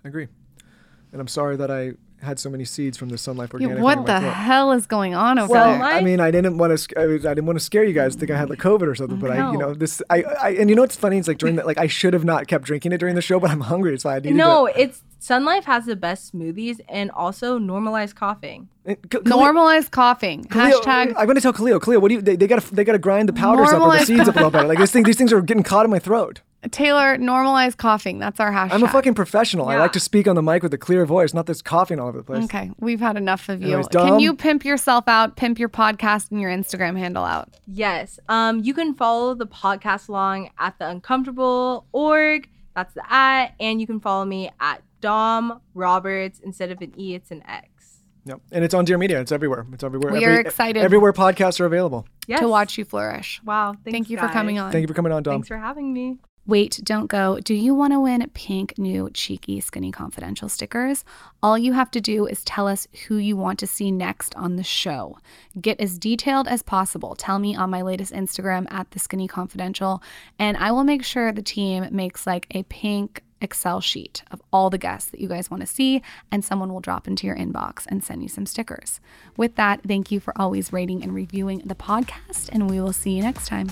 I 0.05 0.09
agree. 0.09 0.29
And 1.13 1.21
I'm 1.21 1.29
sorry 1.29 1.57
that 1.57 1.71
I 1.71 1.95
had 2.23 2.39
so 2.39 2.49
many 2.51 2.65
seeds 2.65 2.97
from 2.97 3.11
the 3.11 3.19
Sun 3.19 3.37
Life 3.37 3.53
Organic. 3.53 3.79
what 3.79 4.07
the 4.07 4.19
throat. 4.21 4.33
hell 4.33 4.73
is 4.73 4.87
going 4.87 5.15
on 5.15 5.39
over 5.39 5.53
Well, 5.53 5.71
there? 5.73 5.79
Life? 5.81 5.95
I 5.97 6.01
mean, 6.01 6.19
I 6.21 6.31
didn't 6.31 6.59
want 6.59 6.77
to. 6.79 7.01
I, 7.01 7.07
was- 7.07 7.27
I 7.27 7.31
didn't 7.35 7.47
want 7.47 7.59
to 7.59 7.65
scare 7.65 7.85
you 7.85 7.93
guys. 7.93 8.15
Think 8.15 8.31
I 8.31 8.39
had 8.39 8.49
like 8.51 8.59
COVID 8.59 8.83
or 8.89 8.95
something. 8.95 9.19
But 9.19 9.31
I, 9.33 9.53
you 9.53 9.59
know, 9.59 9.75
this. 9.75 10.03
I, 10.11 10.23
I. 10.23 10.49
And 10.51 10.69
you 10.71 10.77
know 10.77 10.83
what's 10.83 10.97
funny? 10.97 11.19
It's 11.19 11.29
like 11.29 11.39
during 11.39 11.57
that. 11.57 11.67
Like 11.67 11.79
I 11.79 11.87
should 11.87 12.15
have 12.15 12.25
not 12.25 12.47
kept 12.49 12.65
drinking 12.65 12.93
it 12.93 12.99
during 12.99 13.15
the 13.15 13.23
show, 13.23 13.39
but 13.39 13.51
I'm 13.51 13.61
hungry, 13.61 13.99
so 13.99 14.11
I 14.11 14.17
needed 14.17 14.35
No, 14.35 14.67
to. 14.67 14.81
it's 14.81 15.03
Sun 15.19 15.45
Life 15.45 15.65
has 15.67 15.87
the 15.87 15.97
best 15.97 16.33
smoothies 16.35 16.81
and 16.89 17.11
also 17.11 17.59
normalize 17.59 18.15
coughing. 18.15 18.69
And 18.85 18.97
K- 19.11 19.19
Normalize 19.19 19.91
coughing. 19.91 20.45
Khalil, 20.45 20.81
Hashtag 20.81 21.09
I'm 21.17 21.27
going 21.27 21.35
to 21.35 21.41
tell 21.41 21.53
Khalil. 21.53 21.81
Khalil, 21.81 22.01
what 22.01 22.09
do 22.09 22.15
you? 22.15 22.23
They, 22.23 22.37
they 22.37 22.47
got 22.47 22.63
to. 22.63 22.75
They 22.75 22.85
got 22.85 22.93
to 22.93 22.99
grind 22.99 23.29
the 23.29 23.33
powders 23.33 23.69
up 23.71 23.83
or 23.83 23.93
the 23.93 24.05
seeds 24.05 24.29
up 24.29 24.35
a 24.37 24.39
little 24.39 24.51
better. 24.51 24.69
Like 24.69 24.79
this 24.79 24.91
thing. 24.91 25.03
These 25.05 25.17
things 25.19 25.33
are 25.33 25.41
getting 25.43 25.63
caught 25.63 25.85
in 25.85 25.91
my 25.91 25.99
throat. 25.99 26.41
Taylor, 26.71 27.17
normalize 27.17 27.77
coughing. 27.77 28.19
That's 28.19 28.41
our 28.41 28.53
hashtag. 28.53 28.73
I'm 28.73 28.83
a 28.83 28.89
fucking 28.89 29.15
professional. 29.15 29.69
I 29.69 29.77
like 29.79 29.93
to 29.93 30.01
speak 30.01 30.27
on 30.27 30.35
the 30.35 30.43
mic 30.43 30.63
with 30.63 30.73
a 30.75 30.79
clear 30.79 31.05
voice, 31.07 31.33
not 31.35 31.47
this 31.47 31.63
coughing 31.63 31.99
all 32.01 32.09
over 32.09 32.19
the 32.19 32.25
place. 32.25 32.45
Okay, 32.45 32.71
we've 32.79 33.01
had 33.01 33.17
enough 33.17 33.49
of 33.49 33.61
you. 33.61 33.69
Anyways, 33.69 33.89
Can 33.89 34.21
you 34.21 34.35
pimp 34.35 34.65
yourself 34.65 35.05
out, 35.09 35.37
pimp 35.37 35.59
your 35.59 35.69
podcast 35.69 36.31
and 36.31 36.41
your 36.41 36.51
Instagram 36.51 36.97
handle 36.99 37.25
out? 37.25 37.51
Yes. 37.67 38.19
Um, 38.29 38.61
you 38.63 38.75
can 38.75 38.95
follow 38.95 39.35
the 39.35 39.47
podcast 39.47 40.09
along 40.09 40.51
at 40.59 40.79
the 40.79 40.89
uncomfortable 40.89 41.87
org. 41.93 42.49
That's 42.75 42.93
the 42.95 43.03
at, 43.13 43.55
and 43.59 43.81
you 43.81 43.87
can 43.87 44.01
follow 44.01 44.25
me 44.25 44.51
at 44.61 44.83
Dom 45.01 45.61
Roberts. 45.75 46.41
Instead 46.41 46.71
of 46.71 46.81
an 46.83 46.93
E, 46.99 47.15
it's 47.15 47.31
an 47.31 47.43
X. 47.49 47.69
Yep. 48.27 48.41
And 48.51 48.65
it's 48.65 48.75
on 48.75 48.85
Dear 48.85 48.99
Media. 48.99 49.21
It's 49.21 49.31
everywhere. 49.31 49.65
It's 49.73 49.85
everywhere. 49.85 50.13
We 50.13 50.25
Every- 50.25 50.37
are 50.37 50.41
excited. 50.41 50.83
Everywhere 50.83 51.13
podcasts 51.13 51.61
are 51.61 51.65
available. 51.65 52.07
Yes. 52.27 52.41
To 52.41 52.49
watch 52.49 52.77
you 52.77 52.85
flourish. 52.85 53.41
Wow. 53.45 53.75
Thanks, 53.85 53.93
Thank 53.93 54.11
you 54.11 54.19
for 54.19 54.27
coming 54.29 54.59
on. 54.59 54.73
Thank 54.73 54.83
you 54.83 54.89
for 54.89 54.95
coming 54.95 55.13
on, 55.13 55.23
Dom. 55.23 55.35
Thanks 55.35 55.47
for 55.49 55.57
having 55.57 55.93
me. 55.93 56.19
Wait, 56.47 56.81
don't 56.85 57.09
go. 57.09 57.41
Do 57.41 57.55
you 57.55 57.75
want 57.75 57.93
to 57.93 57.99
win 57.99 58.29
pink, 58.33 58.79
new, 58.79 59.11
cheeky, 59.13 59.61
skinny 59.61 59.91
confidential 59.91 60.49
stickers? 60.49 61.05
All 61.43 61.59
you 61.59 61.73
have 61.73 61.91
to 61.91 62.01
do 62.01 62.27
is 62.27 62.45
tell 62.45 62.69
us 62.69 62.87
who 63.07 63.17
you 63.17 63.37
want 63.37 63.59
to 63.59 63.67
see 63.67 63.91
next 63.91 64.35
on 64.37 64.55
the 64.55 64.63
show. 64.63 65.19
Get 65.61 65.81
as 65.81 65.99
detailed 65.99 66.47
as 66.47 66.63
possible. 66.63 67.17
Tell 67.17 67.41
me 67.41 67.57
on 67.57 67.71
my 67.71 67.83
latest 67.83 68.13
Instagram 68.13 68.71
at 68.71 68.93
the 68.93 69.01
skinny 69.01 69.27
confidential, 69.27 70.03
and 70.39 70.57
I 70.57 70.71
will 70.71 70.85
make 70.85 71.05
sure 71.05 71.33
the 71.33 71.43
team 71.43 71.89
makes 71.91 72.27
like 72.27 72.47
a 72.53 72.63
pink 72.65 73.23
Excel 73.41 73.81
sheet 73.81 74.23
of 74.31 74.41
all 74.53 74.71
the 74.71 74.79
guests 74.79 75.11
that 75.11 75.21
you 75.21 75.29
guys 75.29 75.51
want 75.51 75.61
to 75.61 75.67
see, 75.67 76.01
and 76.31 76.45
someone 76.45 76.73
will 76.73 76.81
drop 76.81 77.07
into 77.07 77.27
your 77.27 77.37
inbox 77.37 77.85
and 77.89 78.03
send 78.03 78.23
you 78.23 78.29
some 78.29 78.47
stickers. 78.47 79.01
With 79.37 79.57
that, 79.57 79.83
thank 79.87 80.11
you 80.11 80.21
for 80.21 80.33
always 80.41 80.73
rating 80.73 81.03
and 81.03 81.15
reviewing 81.15 81.59
the 81.59 81.75
podcast, 81.75 82.49
and 82.51 82.71
we 82.71 82.81
will 82.81 82.95
see 82.95 83.11
you 83.11 83.23
next 83.23 83.47
time. 83.47 83.71